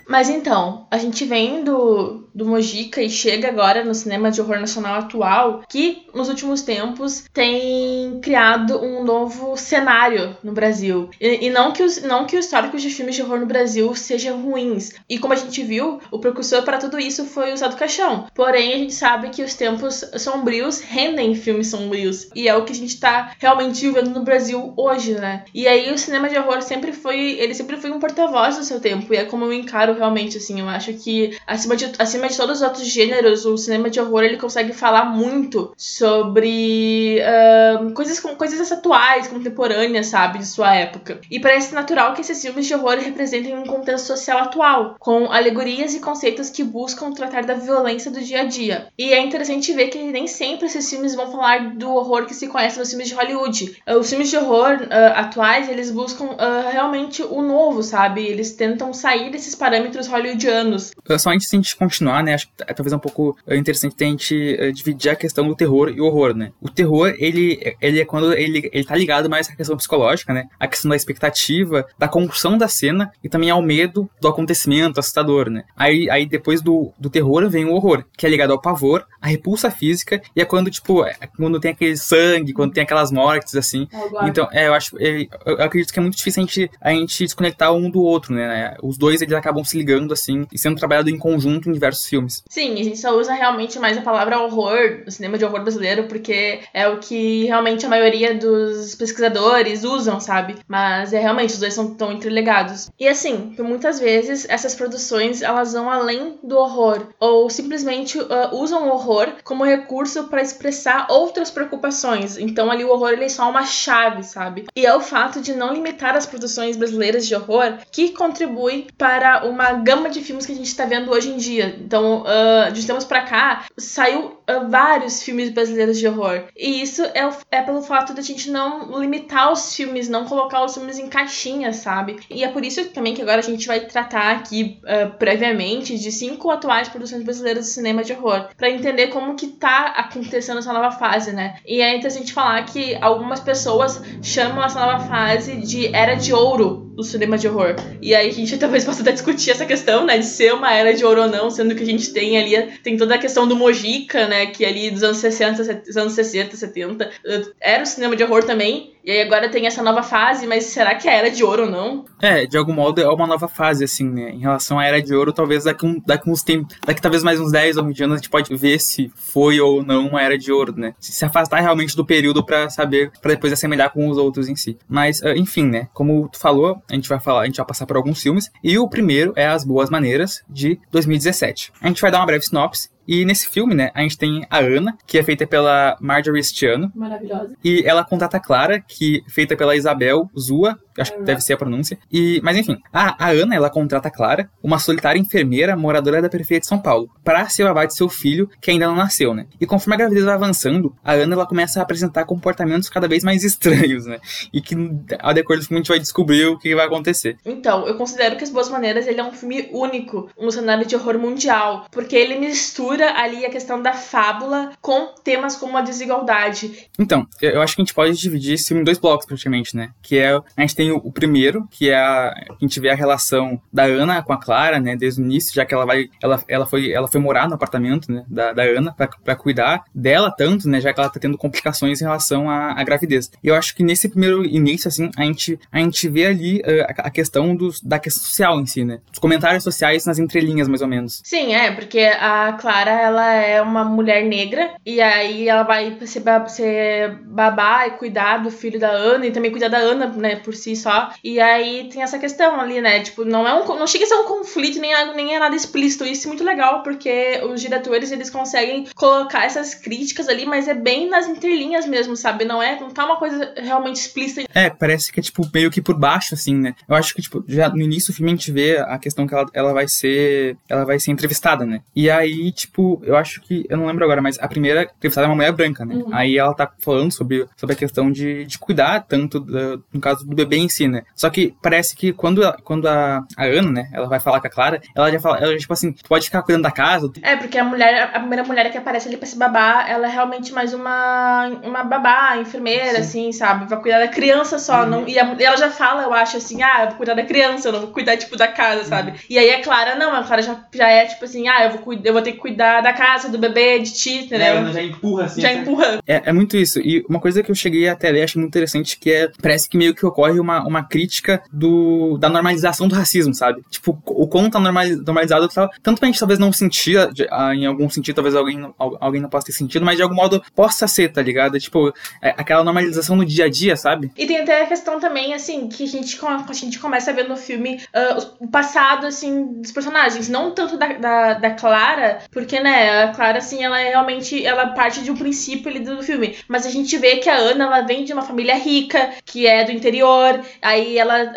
Mas 0.07 0.29
então, 0.29 0.87
a 0.89 0.97
gente 0.97 1.23
vem 1.25 1.63
do, 1.63 2.28
do 2.33 2.45
Mojica 2.45 3.01
e 3.01 3.09
chega 3.09 3.47
agora 3.47 3.83
no 3.83 3.95
cinema 3.95 4.31
de 4.31 4.41
horror 4.41 4.59
nacional 4.59 4.99
atual, 4.99 5.63
que 5.69 6.05
nos 6.13 6.29
últimos 6.29 6.61
tempos 6.61 7.25
tem 7.33 8.19
criado 8.21 8.83
um 8.83 9.03
novo 9.03 9.55
cenário 9.55 10.35
no 10.43 10.51
Brasil. 10.51 11.09
E, 11.19 11.47
e 11.47 11.49
não, 11.49 11.71
que 11.71 11.83
os, 11.83 12.01
não 12.01 12.25
que 12.25 12.37
os 12.37 12.45
históricos 12.45 12.81
de 12.81 12.89
filmes 12.89 13.15
de 13.15 13.21
horror 13.21 13.39
no 13.39 13.45
Brasil 13.45 13.93
sejam 13.95 14.41
ruins. 14.41 14.91
E 15.07 15.19
como 15.19 15.33
a 15.33 15.37
gente 15.37 15.63
viu, 15.63 15.99
o 16.11 16.19
precursor 16.19 16.63
para 16.63 16.79
tudo 16.79 16.99
isso 16.99 17.25
foi 17.25 17.53
o 17.53 17.57
Zé 17.57 17.69
do 17.69 17.75
Caixão. 17.75 18.27
Porém, 18.33 18.73
a 18.73 18.77
gente 18.77 18.93
sabe 18.93 19.29
que 19.29 19.43
os 19.43 19.53
tempos 19.53 20.03
sombrios 20.17 20.79
rendem 20.79 21.35
filmes 21.35 21.67
sombrios. 21.67 22.29
E 22.35 22.47
é 22.47 22.55
o 22.55 22.65
que 22.65 22.73
a 22.73 22.75
gente 22.75 22.99
tá 22.99 23.33
realmente 23.37 23.85
vivendo 23.85 24.09
no 24.09 24.23
Brasil 24.23 24.73
hoje, 24.75 25.13
né? 25.13 25.45
E 25.53 25.67
aí 25.67 25.91
o 25.91 25.97
cinema 25.97 26.27
de 26.27 26.37
horror 26.37 26.61
sempre 26.61 26.91
foi. 26.91 27.37
Ele 27.39 27.53
sempre 27.53 27.77
foi 27.77 27.91
um 27.91 27.99
porta-voz 27.99 28.57
do 28.57 28.63
seu 28.63 28.79
tempo. 28.79 29.13
E 29.13 29.17
é 29.17 29.25
como 29.25 29.45
eu 29.45 29.53
encaro 29.53 29.93
realmente, 29.93 30.37
assim. 30.37 30.59
Eu 30.59 30.67
acho 30.67 30.93
que, 30.93 31.37
acima 31.45 31.75
de, 31.75 31.91
acima 31.99 32.18
de 32.27 32.37
todos 32.37 32.57
os 32.57 32.61
outros 32.61 32.87
gêneros, 32.87 33.45
o 33.45 33.57
cinema 33.57 33.89
de 33.89 33.99
horror 33.99 34.23
ele 34.23 34.37
consegue 34.37 34.73
falar 34.73 35.05
muito 35.05 35.73
sobre 35.77 37.19
uh, 37.19 37.91
coisas, 37.93 38.19
coisas 38.19 38.71
atuais, 38.71 39.27
contemporâneas, 39.27 40.07
sabe, 40.07 40.39
de 40.39 40.45
sua 40.45 40.75
época. 40.75 41.21
E 41.29 41.39
parece 41.39 41.73
natural 41.73 42.13
que 42.13 42.21
esses 42.21 42.41
filmes 42.41 42.65
de 42.65 42.73
horror 42.73 42.97
representem 42.97 43.57
um 43.57 43.65
contexto 43.65 44.07
social 44.07 44.39
atual, 44.39 44.95
com 44.99 45.31
alegorias 45.31 45.93
e 45.93 45.99
conceitos 45.99 46.49
que 46.49 46.63
buscam 46.63 47.11
tratar 47.11 47.45
da 47.45 47.53
violência 47.53 48.11
do 48.11 48.19
dia 48.19 48.41
a 48.41 48.45
dia. 48.45 48.87
E 48.97 49.13
é 49.13 49.21
interessante 49.21 49.73
ver 49.73 49.87
que 49.87 49.99
nem 49.99 50.27
sempre 50.27 50.67
esses 50.67 50.89
filmes 50.89 51.15
vão 51.15 51.31
falar 51.31 51.75
do 51.75 51.89
horror 51.93 52.25
que 52.25 52.33
se 52.33 52.47
conhece 52.47 52.79
nos 52.79 52.89
filmes 52.89 53.07
de 53.07 53.15
Hollywood. 53.15 53.77
Uh, 53.87 53.97
os 53.99 54.09
filmes 54.09 54.29
de 54.29 54.37
horror 54.37 54.81
uh, 54.81 55.15
atuais, 55.15 55.69
eles 55.69 55.91
buscam 55.91 56.29
realmente 56.71 57.21
o 57.21 57.41
novo, 57.41 57.83
sabe? 57.83 58.25
Eles 58.25 58.53
tentam 58.53 58.93
sair 58.93 59.29
desses 59.31 59.55
parâmetros 59.55 60.07
hollywoodianos. 60.07 60.91
Só 61.17 61.31
antes 61.31 61.49
de 61.49 61.55
a 61.55 61.59
gente 61.59 61.75
continuar, 61.75 62.08
né, 62.23 62.33
acho 62.33 62.47
que 62.47 62.53
é 62.67 62.73
talvez 62.73 62.93
um 62.93 62.99
pouco 62.99 63.37
é, 63.47 63.55
interessante 63.55 63.95
a 64.03 64.07
gente 64.07 64.57
uh, 64.59 64.71
dividir 64.71 65.11
a 65.11 65.15
questão 65.15 65.47
do 65.47 65.55
terror 65.55 65.89
e 65.89 66.01
o 66.01 66.05
horror, 66.05 66.35
né. 66.35 66.51
O 66.61 66.69
terror, 66.69 67.13
ele, 67.17 67.75
ele 67.81 68.01
é 68.01 68.05
quando 68.05 68.33
ele, 68.33 68.69
ele 68.71 68.83
tá 68.83 68.95
ligado 68.95 69.29
mais 69.29 69.49
à 69.49 69.55
questão 69.55 69.77
psicológica, 69.77 70.33
né, 70.33 70.47
a 70.59 70.67
questão 70.67 70.89
da 70.89 70.95
expectativa, 70.95 71.85
da 71.97 72.07
construção 72.07 72.57
da 72.57 72.67
cena 72.67 73.11
e 73.23 73.29
também 73.29 73.49
ao 73.49 73.61
medo 73.61 74.09
do 74.21 74.27
acontecimento 74.27 74.99
assustador, 74.99 75.49
né. 75.49 75.63
Aí, 75.75 76.09
aí 76.09 76.25
depois 76.25 76.61
do, 76.61 76.91
do 76.99 77.09
terror 77.09 77.49
vem 77.49 77.65
o 77.65 77.73
horror, 77.73 78.03
que 78.17 78.25
é 78.25 78.29
ligado 78.29 78.51
ao 78.51 78.61
pavor, 78.61 79.05
à 79.21 79.27
repulsa 79.27 79.69
física 79.69 80.21
e 80.35 80.41
é 80.41 80.45
quando, 80.45 80.69
tipo, 80.69 81.03
é 81.05 81.15
quando 81.35 81.59
tem 81.59 81.71
aquele 81.71 81.97
sangue, 81.97 82.53
quando 82.53 82.73
tem 82.73 82.83
aquelas 82.83 83.11
mortes, 83.11 83.55
assim. 83.55 83.87
Então, 84.23 84.47
é, 84.51 84.67
eu 84.67 84.73
acho, 84.73 84.97
eu, 84.97 85.27
eu 85.45 85.61
acredito 85.61 85.91
que 85.91 85.99
é 85.99 86.01
muito 86.01 86.17
difícil 86.17 86.43
a 86.43 86.45
gente, 86.45 86.71
a 86.81 86.91
gente 86.91 87.23
desconectar 87.23 87.73
um 87.73 87.89
do 87.89 88.01
outro, 88.01 88.33
né. 88.33 88.75
Os 88.81 88.97
dois, 88.97 89.21
eles 89.21 89.33
acabam 89.33 89.63
se 89.63 89.77
ligando, 89.77 90.13
assim, 90.13 90.47
e 90.51 90.57
sendo 90.57 90.77
trabalhado 90.77 91.09
em 91.09 91.17
conjunto 91.17 91.69
em 91.69 91.73
diversos 91.73 91.98
filmes. 92.05 92.43
Sim, 92.49 92.73
a 92.79 92.83
gente 92.83 92.97
só 92.97 93.17
usa 93.17 93.33
realmente 93.33 93.79
mais 93.79 93.97
a 93.97 94.01
palavra 94.01 94.39
horror 94.39 95.01
no 95.05 95.11
cinema 95.11 95.37
de 95.37 95.45
horror 95.45 95.61
brasileiro, 95.61 96.03
porque 96.03 96.61
é 96.73 96.87
o 96.87 96.99
que 96.99 97.45
realmente 97.45 97.85
a 97.85 97.89
maioria 97.89 98.35
dos 98.35 98.95
pesquisadores 98.95 99.83
usam, 99.83 100.19
sabe? 100.19 100.55
Mas 100.67 101.13
é 101.13 101.19
realmente, 101.19 101.53
os 101.53 101.59
dois 101.59 101.73
são 101.73 101.95
tão 101.95 102.11
interligados. 102.11 102.89
E 102.99 103.07
assim, 103.07 103.55
muitas 103.59 103.99
vezes, 103.99 104.47
essas 104.49 104.75
produções, 104.75 105.41
elas 105.41 105.73
vão 105.73 105.89
além 105.89 106.39
do 106.43 106.57
horror, 106.57 107.07
ou 107.19 107.49
simplesmente 107.49 108.19
uh, 108.19 108.53
usam 108.53 108.87
o 108.87 108.91
horror 108.91 109.33
como 109.43 109.63
recurso 109.63 110.25
para 110.25 110.41
expressar 110.41 111.07
outras 111.09 111.49
preocupações. 111.51 112.37
Então 112.37 112.71
ali 112.71 112.83
o 112.83 112.89
horror 112.89 113.09
ele 113.09 113.25
é 113.25 113.29
só 113.29 113.49
uma 113.49 113.65
chave, 113.65 114.23
sabe? 114.23 114.65
E 114.75 114.85
é 114.85 114.95
o 114.95 115.01
fato 115.01 115.41
de 115.41 115.53
não 115.53 115.73
limitar 115.73 116.15
as 116.15 116.25
produções 116.25 116.77
brasileiras 116.77 117.27
de 117.27 117.35
horror 117.35 117.79
que 117.91 118.09
contribui 118.09 118.87
para 118.97 119.45
uma 119.45 119.73
gama 119.73 120.09
de 120.09 120.21
filmes 120.21 120.45
que 120.45 120.51
a 120.51 120.55
gente 120.55 120.67
está 120.67 120.85
vendo 120.85 121.11
hoje 121.11 121.29
em 121.29 121.37
dia. 121.37 121.77
Então, 121.89 122.21
uh, 122.21 122.71
de 122.71 122.85
tempos 122.85 123.03
pra 123.03 123.23
cá, 123.23 123.65
saiu 123.75 124.38
vários 124.69 125.21
filmes 125.21 125.49
brasileiros 125.49 125.97
de 125.97 126.07
horror. 126.07 126.43
E 126.55 126.81
isso 126.81 127.03
é, 127.03 127.29
é 127.51 127.61
pelo 127.61 127.81
fato 127.81 128.13
de 128.13 128.19
a 128.19 128.23
gente 128.23 128.49
não 128.49 128.99
limitar 128.99 129.51
os 129.51 129.75
filmes, 129.75 130.09
não 130.09 130.25
colocar 130.25 130.63
os 130.63 130.73
filmes 130.73 130.97
em 130.97 131.07
caixinhas, 131.07 131.77
sabe? 131.77 132.19
E 132.29 132.43
é 132.43 132.47
por 132.47 132.63
isso 132.63 132.85
também 132.89 133.13
que 133.13 133.21
agora 133.21 133.39
a 133.39 133.43
gente 133.43 133.67
vai 133.67 133.81
tratar 133.81 134.31
aqui 134.35 134.79
uh, 134.83 135.17
previamente 135.17 135.97
de 135.97 136.11
cinco 136.11 136.49
atuais 136.49 136.89
produções 136.89 137.23
brasileiras 137.23 137.65
de 137.65 137.71
cinema 137.71 138.03
de 138.03 138.13
horror, 138.13 138.49
para 138.57 138.69
entender 138.69 139.07
como 139.07 139.35
que 139.35 139.47
tá 139.47 139.93
acontecendo 139.95 140.59
essa 140.59 140.73
nova 140.73 140.91
fase, 140.91 141.31
né? 141.31 141.55
E 141.65 141.81
é 141.81 141.95
interessante 141.95 142.33
falar 142.33 142.63
que 142.65 142.95
algumas 143.01 143.39
pessoas 143.39 144.01
chamam 144.21 144.63
essa 144.63 144.79
nova 144.79 145.05
fase 145.05 145.57
de 145.57 145.87
era 145.95 146.15
de 146.15 146.33
ouro 146.33 146.89
do 146.99 147.03
cinema 147.03 147.37
de 147.37 147.47
horror. 147.47 147.75
E 148.01 148.13
aí 148.13 148.29
a 148.29 148.33
gente 148.33 148.55
talvez 148.59 148.83
possa 148.83 149.01
até 149.01 149.13
discutir 149.13 149.51
essa 149.51 149.65
questão, 149.65 150.05
né, 150.05 150.17
de 150.17 150.25
ser 150.25 150.53
uma 150.53 150.73
era 150.73 150.93
de 150.93 151.05
ouro 151.05 151.23
ou 151.23 151.29
não, 151.29 151.49
sendo 151.49 151.73
que 151.73 151.83
a 151.83 151.85
gente 151.85 152.11
tem 152.11 152.37
ali, 152.37 152.73
tem 152.83 152.97
toda 152.97 153.15
a 153.15 153.17
questão 153.17 153.47
do 153.47 153.55
Mojica, 153.55 154.27
né, 154.27 154.38
que 154.47 154.65
ali 154.65 154.91
dos 154.91 155.03
anos 155.03 155.17
60, 155.17 155.83
anos 155.95 156.13
60, 156.13 156.55
70, 156.55 157.11
era 157.59 157.83
o 157.83 157.85
cinema 157.85 158.15
de 158.15 158.23
horror 158.23 158.43
também, 158.43 158.93
e 159.03 159.11
aí 159.11 159.21
agora 159.21 159.49
tem 159.49 159.65
essa 159.65 159.81
nova 159.81 160.03
fase, 160.03 160.45
mas 160.45 160.65
será 160.65 160.93
que 160.93 161.07
é 161.07 161.17
era 161.17 161.31
de 161.31 161.43
ouro 161.43 161.63
ou 161.63 161.69
não? 161.69 162.05
É, 162.21 162.45
de 162.45 162.57
algum 162.57 162.73
modo 162.73 163.01
é 163.01 163.07
uma 163.07 163.25
nova 163.25 163.47
fase, 163.47 163.83
assim, 163.83 164.07
né? 164.07 164.29
Em 164.31 164.39
relação 164.39 164.77
à 164.77 164.85
era 164.85 165.01
de 165.01 165.15
ouro, 165.15 165.33
talvez 165.33 165.63
daqui, 165.63 165.85
um, 165.85 165.99
daqui 166.05 166.29
uns 166.29 166.43
tempos, 166.43 166.77
daqui 166.85 167.01
talvez 167.01 167.23
mais 167.23 167.39
uns 167.39 167.51
10 167.51 167.77
ou 167.77 167.85
20 167.85 168.03
anos 168.03 168.13
a 168.15 168.17
gente 168.17 168.29
pode 168.29 168.55
ver 168.55 168.79
se 168.79 169.11
foi 169.15 169.59
ou 169.59 169.83
não 169.83 170.07
uma 170.07 170.21
era 170.21 170.37
de 170.37 170.51
ouro, 170.51 170.73
né? 170.77 170.93
Se, 170.99 171.11
se 171.11 171.25
afastar 171.25 171.59
realmente 171.59 171.95
do 171.95 172.05
período 172.05 172.45
para 172.45 172.69
saber, 172.69 173.11
para 173.21 173.33
depois 173.33 173.53
assemelhar 173.53 173.91
com 173.91 174.07
os 174.07 174.17
outros 174.17 174.47
em 174.49 174.55
si. 174.55 174.77
Mas, 174.87 175.21
uh, 175.21 175.29
enfim, 175.29 175.65
né? 175.65 175.87
Como 175.93 176.29
tu 176.29 176.37
falou, 176.37 176.81
a 176.89 176.93
gente 176.93 177.07
vai 177.07 177.19
falar, 177.19 177.41
a 177.41 177.45
gente 177.45 177.57
vai 177.57 177.65
passar 177.65 177.85
por 177.85 177.97
alguns 177.97 178.21
filmes, 178.21 178.51
e 178.63 178.77
o 178.77 178.87
primeiro 178.87 179.33
é 179.35 179.47
As 179.47 179.63
Boas 179.63 179.89
Maneiras, 179.89 180.43
de 180.47 180.79
2017. 180.91 181.71
A 181.81 181.87
gente 181.87 182.01
vai 182.01 182.11
dar 182.11 182.19
uma 182.19 182.25
breve 182.25 182.45
sinopse 182.45 182.89
e 183.11 183.25
nesse 183.25 183.49
filme, 183.49 183.73
né, 183.73 183.89
a 183.95 184.01
gente 184.01 184.19
tem 184.19 184.45
a 184.51 184.59
Ana, 184.59 184.95
que 185.07 185.17
é 185.17 185.23
feita 185.23 185.47
pela 185.47 185.97
Marjorie 185.99 186.43
Stiano. 186.43 186.91
Maravilhosa. 186.93 187.55
E 187.63 187.81
ela 187.83 188.03
contrata 188.03 188.37
a 188.37 188.39
Clara, 188.39 188.79
que 188.79 189.23
é 189.25 189.31
feita 189.31 189.57
pela 189.57 189.75
Isabel 189.75 190.29
Zua, 190.39 190.77
acho 190.99 191.13
que 191.13 191.21
deve 191.21 191.41
ser 191.41 191.53
a 191.53 191.57
pronúncia. 191.57 191.97
E, 192.11 192.39
mas 192.43 192.57
enfim, 192.57 192.77
a, 192.91 193.25
a 193.25 193.29
Ana, 193.31 193.55
ela 193.55 193.69
contrata 193.69 194.07
a 194.07 194.11
Clara, 194.11 194.49
uma 194.63 194.79
solitária 194.79 195.19
enfermeira 195.19 195.75
moradora 195.75 196.21
da 196.21 196.29
periferia 196.29 196.59
de 196.59 196.67
São 196.67 196.79
Paulo, 196.79 197.09
para 197.23 197.47
ser 197.49 197.63
babá 197.63 197.85
de 197.85 197.95
seu 197.95 198.09
filho, 198.09 198.49
que 198.61 198.71
ainda 198.71 198.87
não 198.87 198.95
nasceu, 198.95 199.33
né? 199.33 199.45
E 199.59 199.65
conforme 199.65 199.95
a 199.95 199.97
gravidez 199.97 200.25
vai 200.25 200.33
avançando, 200.35 200.95
a 201.03 201.13
Ana, 201.13 201.35
ela 201.35 201.45
começa 201.45 201.79
a 201.79 201.83
apresentar 201.83 202.25
comportamentos 202.25 202.89
cada 202.89 203.07
vez 203.07 203.23
mais 203.23 203.43
estranhos, 203.45 204.05
né? 204.05 204.19
E 204.53 204.61
que, 204.61 204.75
ao 205.19 205.33
decorrer 205.33 205.59
do 205.59 205.65
filme, 205.65 205.79
a 205.79 205.81
gente 205.81 205.89
vai 205.89 205.99
descobrir 205.99 206.45
o 206.45 206.57
que 206.57 206.75
vai 206.75 206.85
acontecer. 206.85 207.37
Então, 207.45 207.87
eu 207.87 207.95
considero 207.95 208.35
que 208.35 208.43
As 208.43 208.49
Boas 208.49 208.69
Maneiras, 208.69 209.07
ele 209.07 209.19
é 209.19 209.23
um 209.23 209.31
filme 209.31 209.69
único, 209.71 210.29
um 210.37 210.51
cenário 210.51 210.85
de 210.85 210.95
horror 210.95 211.17
mundial, 211.17 211.85
porque 211.91 212.15
ele 212.15 212.37
mistura 212.37 212.79
mistura 212.79 213.13
ali 213.19 213.45
a 213.45 213.49
questão 213.49 213.81
da 213.81 213.93
fábula 213.93 214.71
com 214.81 215.13
temas 215.23 215.55
como 215.55 215.77
a 215.77 215.81
desigualdade. 215.81 216.89
Então, 216.97 217.25
eu 217.41 217.61
acho 217.61 217.75
que 217.75 217.81
a 217.81 217.85
gente 217.85 217.93
pode 217.93 218.17
dividir 218.17 218.53
esse 218.53 218.67
filme 218.67 218.81
em 218.81 218.85
dois 218.85 218.97
blocos, 218.97 219.25
praticamente, 219.25 219.75
né? 219.75 219.91
Que 220.01 220.17
é, 220.17 220.35
a 220.35 220.61
gente 220.61 220.75
tem 220.75 220.88
tem 220.89 220.91
o, 220.91 221.11
primeiro, 221.11 221.67
que 221.69 221.89
é 221.89 221.95
a, 221.95 222.29
a 222.29 222.55
gente 222.59 222.79
vê 222.79 222.89
a 222.89 222.95
relação 222.95 223.61
da 223.71 223.83
Ana 223.83 224.23
com 224.23 224.33
a 224.33 224.39
Clara, 224.39 224.79
né, 224.79 224.95
desde 224.95 225.21
o 225.21 225.25
início, 225.25 225.53
já 225.53 225.65
que 225.65 225.73
ela 225.73 225.85
vai, 225.85 226.09
ela, 226.21 226.43
ela 226.47 226.65
foi, 226.65 226.91
ela 226.91 227.07
foi 227.07 227.21
morar 227.21 227.47
no 227.47 227.53
apartamento, 227.53 228.11
né, 228.11 228.23
da, 228.27 228.51
da 228.51 228.63
Ana 228.63 228.93
para 228.93 229.35
cuidar 229.35 229.83
dela 229.93 230.33
tanto, 230.35 230.67
né, 230.67 230.81
já 230.81 230.91
que 230.93 230.99
ela 230.99 231.09
tá 231.09 231.19
tendo 231.19 231.37
complicações 231.37 232.01
em 232.01 232.03
relação 232.03 232.49
à, 232.49 232.79
à 232.79 232.83
gravidez. 232.83 233.31
E 233.43 233.47
eu 233.47 233.55
acho 233.55 233.75
que 233.75 233.83
nesse 233.83 234.09
primeiro 234.09 234.43
início, 234.45 234.87
assim, 234.87 235.11
a 235.15 235.23
gente, 235.23 235.59
a 235.71 235.79
gente 235.79 236.09
vê 236.09 236.25
ali 236.25 236.57
uh, 236.59 236.85
a, 236.87 237.07
a, 237.07 237.09
questão 237.09 237.55
dos, 237.55 237.81
da 237.81 237.99
questão 237.99 238.23
social 238.23 238.59
em 238.59 238.65
si, 238.65 238.83
né, 238.83 238.99
os 239.11 239.19
comentários 239.19 239.63
sociais 239.63 240.05
nas 240.05 240.17
entrelinhas, 240.17 240.67
mais 240.67 240.81
ou 240.81 240.87
menos. 240.87 241.21
Sim, 241.23 241.53
é, 241.53 241.71
porque 241.71 241.99
a 241.99 242.53
Clara, 242.53 242.91
ela 242.91 243.33
é 243.33 243.61
uma 243.61 243.83
mulher 243.83 244.25
negra, 244.25 244.71
e 244.85 244.99
aí 245.01 245.47
ela 245.47 245.63
vai 245.63 245.97
ser, 246.05 246.23
ser 246.47 247.15
babá 247.25 247.87
e 247.87 247.91
cuidar 247.91 248.37
do 248.37 248.49
filho 248.49 248.79
da 248.79 248.89
Ana, 248.89 249.27
e 249.27 249.31
também 249.31 249.51
cuidar 249.51 249.67
da 249.67 249.77
Ana, 249.77 250.07
né, 250.07 250.35
por 250.37 250.55
si 250.55 250.68
só. 250.75 251.11
E 251.23 251.39
aí 251.39 251.89
tem 251.91 252.01
essa 252.01 252.19
questão 252.19 252.59
ali, 252.59 252.81
né, 252.81 253.01
tipo, 253.01 253.25
não 253.25 253.47
é 253.47 253.53
um, 253.53 253.65
não 253.77 253.87
chega 253.87 254.05
a 254.05 254.07
ser 254.07 254.15
um 254.15 254.25
conflito, 254.25 254.79
nem, 254.79 254.91
nem 255.15 255.35
é 255.35 255.39
nada 255.39 255.55
explícito, 255.55 256.05
isso 256.05 256.27
é 256.27 256.29
muito 256.29 256.43
legal, 256.43 256.83
porque 256.83 257.41
os 257.51 257.61
diretores, 257.61 258.11
eles 258.11 258.29
conseguem 258.29 258.87
colocar 258.95 259.45
essas 259.45 259.73
críticas 259.75 260.27
ali, 260.27 260.45
mas 260.45 260.67
é 260.67 260.73
bem 260.73 261.09
nas 261.09 261.27
entrelinhas 261.27 261.85
mesmo, 261.85 262.15
sabe? 262.15 262.45
Não 262.45 262.61
é, 262.61 262.79
não 262.79 262.89
tá 262.89 263.05
uma 263.05 263.17
coisa 263.17 263.53
realmente 263.57 263.97
explícita. 263.97 264.49
É, 264.53 264.69
parece 264.69 265.11
que 265.11 265.19
é, 265.19 265.23
tipo, 265.23 265.47
meio 265.53 265.71
que 265.71 265.81
por 265.81 265.97
baixo, 265.97 266.33
assim, 266.33 266.55
né? 266.55 266.75
Eu 266.87 266.95
acho 266.95 267.13
que, 267.13 267.21
tipo, 267.21 267.43
já 267.47 267.69
no 267.69 267.81
início 267.81 268.11
do 268.11 268.15
filme 268.15 268.31
a 268.31 268.35
gente 268.35 268.51
vê 268.51 268.77
a 268.77 268.97
questão 268.97 269.27
que 269.27 269.33
ela, 269.33 269.45
ela 269.53 269.73
vai 269.73 269.87
ser, 269.87 270.57
ela 270.67 270.85
vai 270.85 270.99
ser 270.99 271.11
entrevistada, 271.11 271.65
né? 271.65 271.81
E 271.95 272.09
aí, 272.09 272.51
tipo, 272.51 273.01
eu 273.03 273.15
acho 273.15 273.41
que, 273.41 273.65
eu 273.69 273.77
não 273.77 273.85
lembro 273.85 274.03
agora, 274.03 274.21
mas 274.21 274.37
a 274.39 274.47
primeira 274.47 274.83
entrevistada 274.83 275.27
é 275.27 275.29
uma 275.29 275.35
mulher 275.35 275.51
branca, 275.51 275.85
né? 275.85 275.95
Uhum. 275.95 276.13
Aí 276.13 276.37
ela 276.37 276.53
tá 276.53 276.71
falando 276.79 277.11
sobre, 277.11 277.45
sobre 277.55 277.73
a 277.73 277.77
questão 277.77 278.11
de, 278.11 278.45
de 278.45 278.57
cuidar 278.57 279.05
tanto, 279.07 279.39
do, 279.39 279.83
no 279.91 279.99
caso 279.99 280.25
do 280.25 280.35
bebê 280.35 280.57
em 280.59 280.69
si, 280.69 280.87
né? 280.87 281.03
Só 281.15 281.29
que 281.29 281.53
parece 281.61 281.95
que 281.95 282.13
quando, 282.13 282.41
quando 282.63 282.87
a, 282.87 283.23
a 283.37 283.45
Ana, 283.45 283.71
né, 283.71 283.89
ela 283.93 284.07
vai 284.07 284.19
falar 284.19 284.39
com 284.39 284.47
a 284.47 284.49
Clara, 284.49 284.81
ela 284.95 285.11
já 285.11 285.19
fala, 285.19 285.37
ela, 285.37 285.57
tipo 285.57 285.71
assim, 285.73 285.93
pode 286.07 286.25
ficar 286.25 286.41
cuidando 286.41 286.63
da 286.63 286.71
casa. 286.71 287.11
É, 287.21 287.35
porque 287.35 287.57
a 287.57 287.63
mulher, 287.63 288.11
a 288.13 288.19
primeira 288.19 288.43
mulher 288.43 288.71
que 288.71 288.77
aparece 288.77 289.07
ali 289.07 289.17
pra 289.17 289.27
se 289.27 289.37
babar, 289.37 289.89
ela 289.89 290.07
é 290.07 290.09
realmente 290.09 290.51
mais 290.51 290.73
uma, 290.73 291.47
uma 291.63 291.83
babá, 291.83 292.37
enfermeira, 292.37 292.95
Sim. 292.95 293.29
assim, 293.29 293.31
sabe? 293.31 293.67
Vai 293.67 293.79
cuidar 293.81 293.99
da 293.99 294.07
criança 294.07 294.59
só. 294.59 294.83
Uhum. 294.83 294.89
Não, 294.89 295.07
e, 295.07 295.17
a, 295.19 295.35
e, 295.37 295.43
ela 295.43 295.57
já 295.57 295.69
fala, 295.69 296.03
eu 296.03 296.13
acho, 296.13 296.37
assim, 296.37 296.61
ah, 296.61 296.81
eu 296.83 296.87
vou 296.89 296.97
cuidar 296.97 297.13
da 297.13 297.23
criança, 297.23 297.67
eu 297.67 297.73
não 297.73 297.81
vou 297.81 297.91
cuidar, 297.91 298.17
tipo, 298.17 298.35
da 298.35 298.47
casa, 298.47 298.83
sabe? 298.83 299.11
Uhum. 299.11 299.17
E 299.29 299.37
aí 299.37 299.51
a 299.51 299.61
Clara, 299.61 299.95
não, 299.95 300.13
a 300.13 300.23
Clara 300.23 300.41
já, 300.41 300.57
já 300.73 300.89
é, 300.89 301.05
tipo 301.05 301.25
assim, 301.25 301.47
ah, 301.47 301.65
eu 301.65 301.71
vou, 301.71 301.93
eu 302.03 302.13
vou 302.13 302.21
ter 302.21 302.33
que 302.33 302.37
cuidar 302.37 302.81
da 302.81 302.93
casa, 302.93 303.29
do 303.29 303.37
bebê, 303.37 303.79
de 303.79 303.93
ti, 303.93 304.25
entendeu? 304.25 304.47
É, 304.47 304.57
ela 304.57 304.73
já 304.73 304.81
empurra, 304.81 305.25
assim. 305.25 305.41
Já 305.41 305.53
empurra. 305.53 305.99
É, 306.07 306.21
é 306.25 306.33
muito 306.33 306.57
isso. 306.57 306.79
E 306.79 307.05
uma 307.09 307.19
coisa 307.19 307.43
que 307.43 307.51
eu 307.51 307.55
cheguei 307.55 307.87
até 307.87 308.09
ler, 308.11 308.23
acho 308.23 308.37
muito 308.37 308.49
interessante, 308.49 308.97
que 308.97 309.11
é, 309.11 309.31
parece 309.41 309.69
que 309.69 309.77
meio 309.77 309.93
que 309.93 310.05
ocorre 310.05 310.39
uma, 310.39 310.48
uma 310.59 310.83
crítica 310.83 311.41
do, 311.51 312.17
da 312.17 312.29
normalização 312.29 312.87
do 312.87 312.95
racismo, 312.95 313.33
sabe? 313.33 313.63
Tipo, 313.69 314.01
o 314.05 314.27
quão 314.27 314.49
tá 314.49 314.59
normalizado, 314.59 315.47
tanto 315.81 315.99
pra 315.99 316.07
gente 316.07 316.19
talvez 316.19 316.39
não 316.39 316.51
sentir, 316.51 316.97
ah, 317.29 317.53
em 317.53 317.65
algum 317.65 317.89
sentido, 317.89 318.15
talvez 318.15 318.35
alguém, 318.35 318.73
alguém 318.77 319.21
não 319.21 319.29
possa 319.29 319.47
ter 319.47 319.53
sentido, 319.53 319.85
mas 319.85 319.97
de 319.97 320.03
algum 320.03 320.15
modo 320.15 320.43
possa 320.55 320.87
ser, 320.87 321.11
tá 321.11 321.21
ligado? 321.21 321.59
Tipo, 321.59 321.93
é 322.21 322.29
aquela 322.37 322.63
normalização 322.63 323.15
no 323.15 323.25
dia 323.25 323.45
a 323.45 323.49
dia, 323.49 323.75
sabe? 323.75 324.11
E 324.17 324.25
tem 324.25 324.39
até 324.39 324.63
a 324.63 324.67
questão 324.67 324.99
também, 324.99 325.33
assim, 325.33 325.67
que 325.67 325.83
a 325.83 325.87
gente, 325.87 326.19
a 326.23 326.53
gente 326.53 326.79
começa 326.79 327.11
a 327.11 327.13
ver 327.13 327.27
no 327.27 327.37
filme 327.37 327.81
uh, 327.93 328.35
o 328.39 328.47
passado, 328.47 329.05
assim, 329.07 329.61
dos 329.61 329.71
personagens. 329.71 330.29
Não 330.29 330.51
tanto 330.51 330.77
da, 330.77 330.93
da, 330.93 331.33
da, 331.33 331.51
Clara, 331.51 332.19
porque, 332.31 332.59
né, 332.59 333.03
a 333.03 333.07
Clara, 333.09 333.39
assim, 333.39 333.63
ela 333.63 333.79
é 333.79 333.89
realmente, 333.89 334.45
ela 334.45 334.67
parte 334.67 335.01
de 335.01 335.11
um 335.11 335.17
princípio 335.17 335.69
ali 335.69 335.79
do 335.79 336.01
filme. 336.03 336.35
Mas 336.47 336.65
a 336.65 336.69
gente 336.69 336.97
vê 336.97 337.17
que 337.17 337.29
a 337.29 337.35
Ana, 337.35 337.65
ela 337.65 337.81
vem 337.81 338.03
de 338.03 338.13
uma 338.13 338.21
família 338.21 338.55
rica, 338.55 339.11
que 339.25 339.47
é 339.47 339.63
do 339.63 339.71
interior, 339.71 340.38
aí 340.61 340.97
ela, 340.97 341.33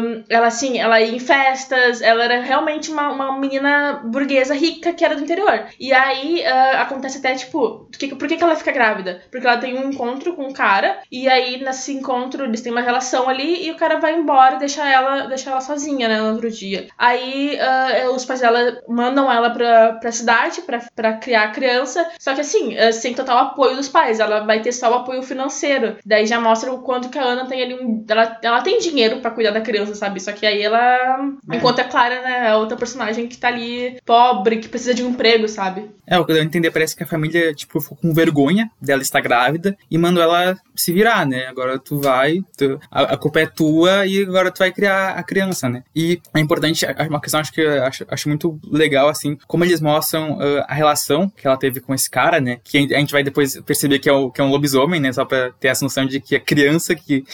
um, 0.00 0.24
ela 0.28 0.46
assim, 0.46 0.78
ela 0.78 1.00
ia 1.00 1.14
em 1.14 1.18
festas, 1.18 2.00
ela 2.00 2.24
era 2.24 2.40
realmente 2.40 2.90
uma, 2.90 3.10
uma 3.10 3.38
menina 3.38 4.00
burguesa 4.04 4.54
rica 4.54 4.92
que 4.92 5.04
era 5.04 5.16
do 5.16 5.22
interior. 5.22 5.66
E 5.78 5.92
aí 5.92 6.40
uh, 6.40 6.80
acontece 6.80 7.18
até, 7.18 7.34
tipo, 7.34 7.88
que, 7.98 8.14
por 8.14 8.28
que, 8.28 8.36
que 8.36 8.44
ela 8.44 8.56
fica 8.56 8.72
grávida? 8.72 9.22
Porque 9.30 9.46
ela 9.46 9.58
tem 9.58 9.78
um 9.78 9.90
encontro 9.90 10.34
com 10.34 10.46
um 10.46 10.52
cara, 10.52 10.98
e 11.10 11.28
aí 11.28 11.62
nesse 11.62 11.92
encontro 11.92 12.44
eles 12.44 12.60
têm 12.60 12.72
uma 12.72 12.80
relação 12.80 13.28
ali, 13.28 13.66
e 13.66 13.70
o 13.70 13.76
cara 13.76 13.98
vai 13.98 14.14
embora 14.14 14.56
e 14.56 14.58
deixa 14.58 14.86
ela, 14.88 15.26
deixa 15.26 15.50
ela 15.50 15.60
sozinha, 15.60 16.08
né, 16.08 16.20
no 16.20 16.32
outro 16.32 16.50
dia. 16.50 16.88
Aí 16.98 17.58
uh, 18.06 18.14
os 18.14 18.24
pais 18.24 18.40
dela 18.40 18.80
mandam 18.88 19.30
ela 19.30 19.50
pra, 19.50 19.94
pra 19.94 20.12
cidade 20.12 20.62
pra, 20.62 20.80
pra 20.94 21.14
criar 21.14 21.44
a 21.44 21.50
criança, 21.50 22.06
só 22.18 22.34
que 22.34 22.40
assim, 22.40 22.76
uh, 22.76 22.92
sem 22.92 23.14
total 23.14 23.38
apoio 23.38 23.76
dos 23.76 23.88
pais, 23.88 24.20
ela 24.20 24.40
vai 24.40 24.60
ter 24.60 24.72
só 24.72 24.90
o 24.90 24.94
apoio 24.94 25.22
financeiro. 25.22 25.96
Daí 26.04 26.26
já 26.26 26.40
mostra 26.40 26.72
o 26.72 26.82
quanto 26.82 27.08
que 27.08 27.18
a 27.18 27.22
Ana 27.22 27.46
tem 27.46 27.62
ali 27.62 27.74
um. 27.74 28.04
Ela, 28.08 28.38
ela 28.46 28.62
tem 28.62 28.78
dinheiro 28.78 29.20
para 29.20 29.30
cuidar 29.30 29.50
da 29.50 29.60
criança, 29.60 29.94
sabe? 29.94 30.20
Só 30.20 30.32
que 30.32 30.46
aí 30.46 30.62
ela. 30.62 31.36
É. 31.50 31.56
Enquanto 31.56 31.80
é 31.80 31.84
Clara, 31.84 32.22
né? 32.22 32.48
É 32.48 32.54
outra 32.54 32.76
personagem 32.76 33.26
que 33.26 33.38
tá 33.38 33.48
ali 33.48 33.98
pobre, 34.04 34.58
que 34.58 34.68
precisa 34.68 34.94
de 34.94 35.02
um 35.02 35.10
emprego, 35.10 35.48
sabe? 35.48 35.90
É, 36.06 36.18
o 36.18 36.24
que 36.24 36.32
eu 36.32 36.42
entender, 36.42 36.70
parece 36.70 36.94
que 36.94 37.02
a 37.02 37.06
família, 37.06 37.52
tipo, 37.52 37.80
ficou 37.80 37.98
com 37.98 38.14
vergonha 38.14 38.70
dela 38.80 39.02
estar 39.02 39.20
grávida 39.20 39.76
e 39.90 39.98
mandou 39.98 40.22
ela 40.22 40.56
se 40.74 40.92
virar, 40.92 41.26
né? 41.26 41.46
Agora 41.46 41.78
tu 41.78 42.00
vai, 42.00 42.40
tu, 42.56 42.78
a, 42.90 43.02
a, 43.14 43.16
culpa 43.16 43.40
é 43.40 43.46
tua 43.46 44.06
e 44.06 44.22
agora 44.22 44.50
tu 44.50 44.58
vai 44.58 44.70
criar 44.70 45.10
a 45.10 45.22
criança, 45.22 45.68
né? 45.68 45.82
E 45.94 46.20
é 46.34 46.40
importante, 46.40 46.86
uma 47.08 47.20
questão 47.20 47.40
acho 47.40 47.52
que 47.52 47.60
eu 47.60 47.84
acho, 47.84 48.04
acho 48.08 48.28
muito 48.28 48.60
legal, 48.70 49.08
assim, 49.08 49.36
como 49.46 49.64
eles 49.64 49.80
mostram 49.80 50.38
uh, 50.38 50.64
a 50.68 50.74
relação 50.74 51.28
que 51.28 51.46
ela 51.46 51.56
teve 51.56 51.80
com 51.80 51.94
esse 51.94 52.08
cara, 52.08 52.40
né? 52.40 52.58
Que 52.62 52.78
a 52.94 52.98
gente 52.98 53.12
vai 53.12 53.24
depois 53.24 53.60
perceber 53.62 53.98
que 53.98 54.08
é, 54.08 54.12
o, 54.12 54.30
que 54.30 54.40
é 54.40 54.44
um 54.44 54.50
lobisomem, 54.50 55.00
né? 55.00 55.12
Só 55.12 55.24
pra 55.24 55.50
ter 55.58 55.68
essa 55.68 55.84
noção 55.84 56.06
de 56.06 56.20
que 56.20 56.36
a 56.36 56.40
criança 56.40 56.94
que, 56.94 57.24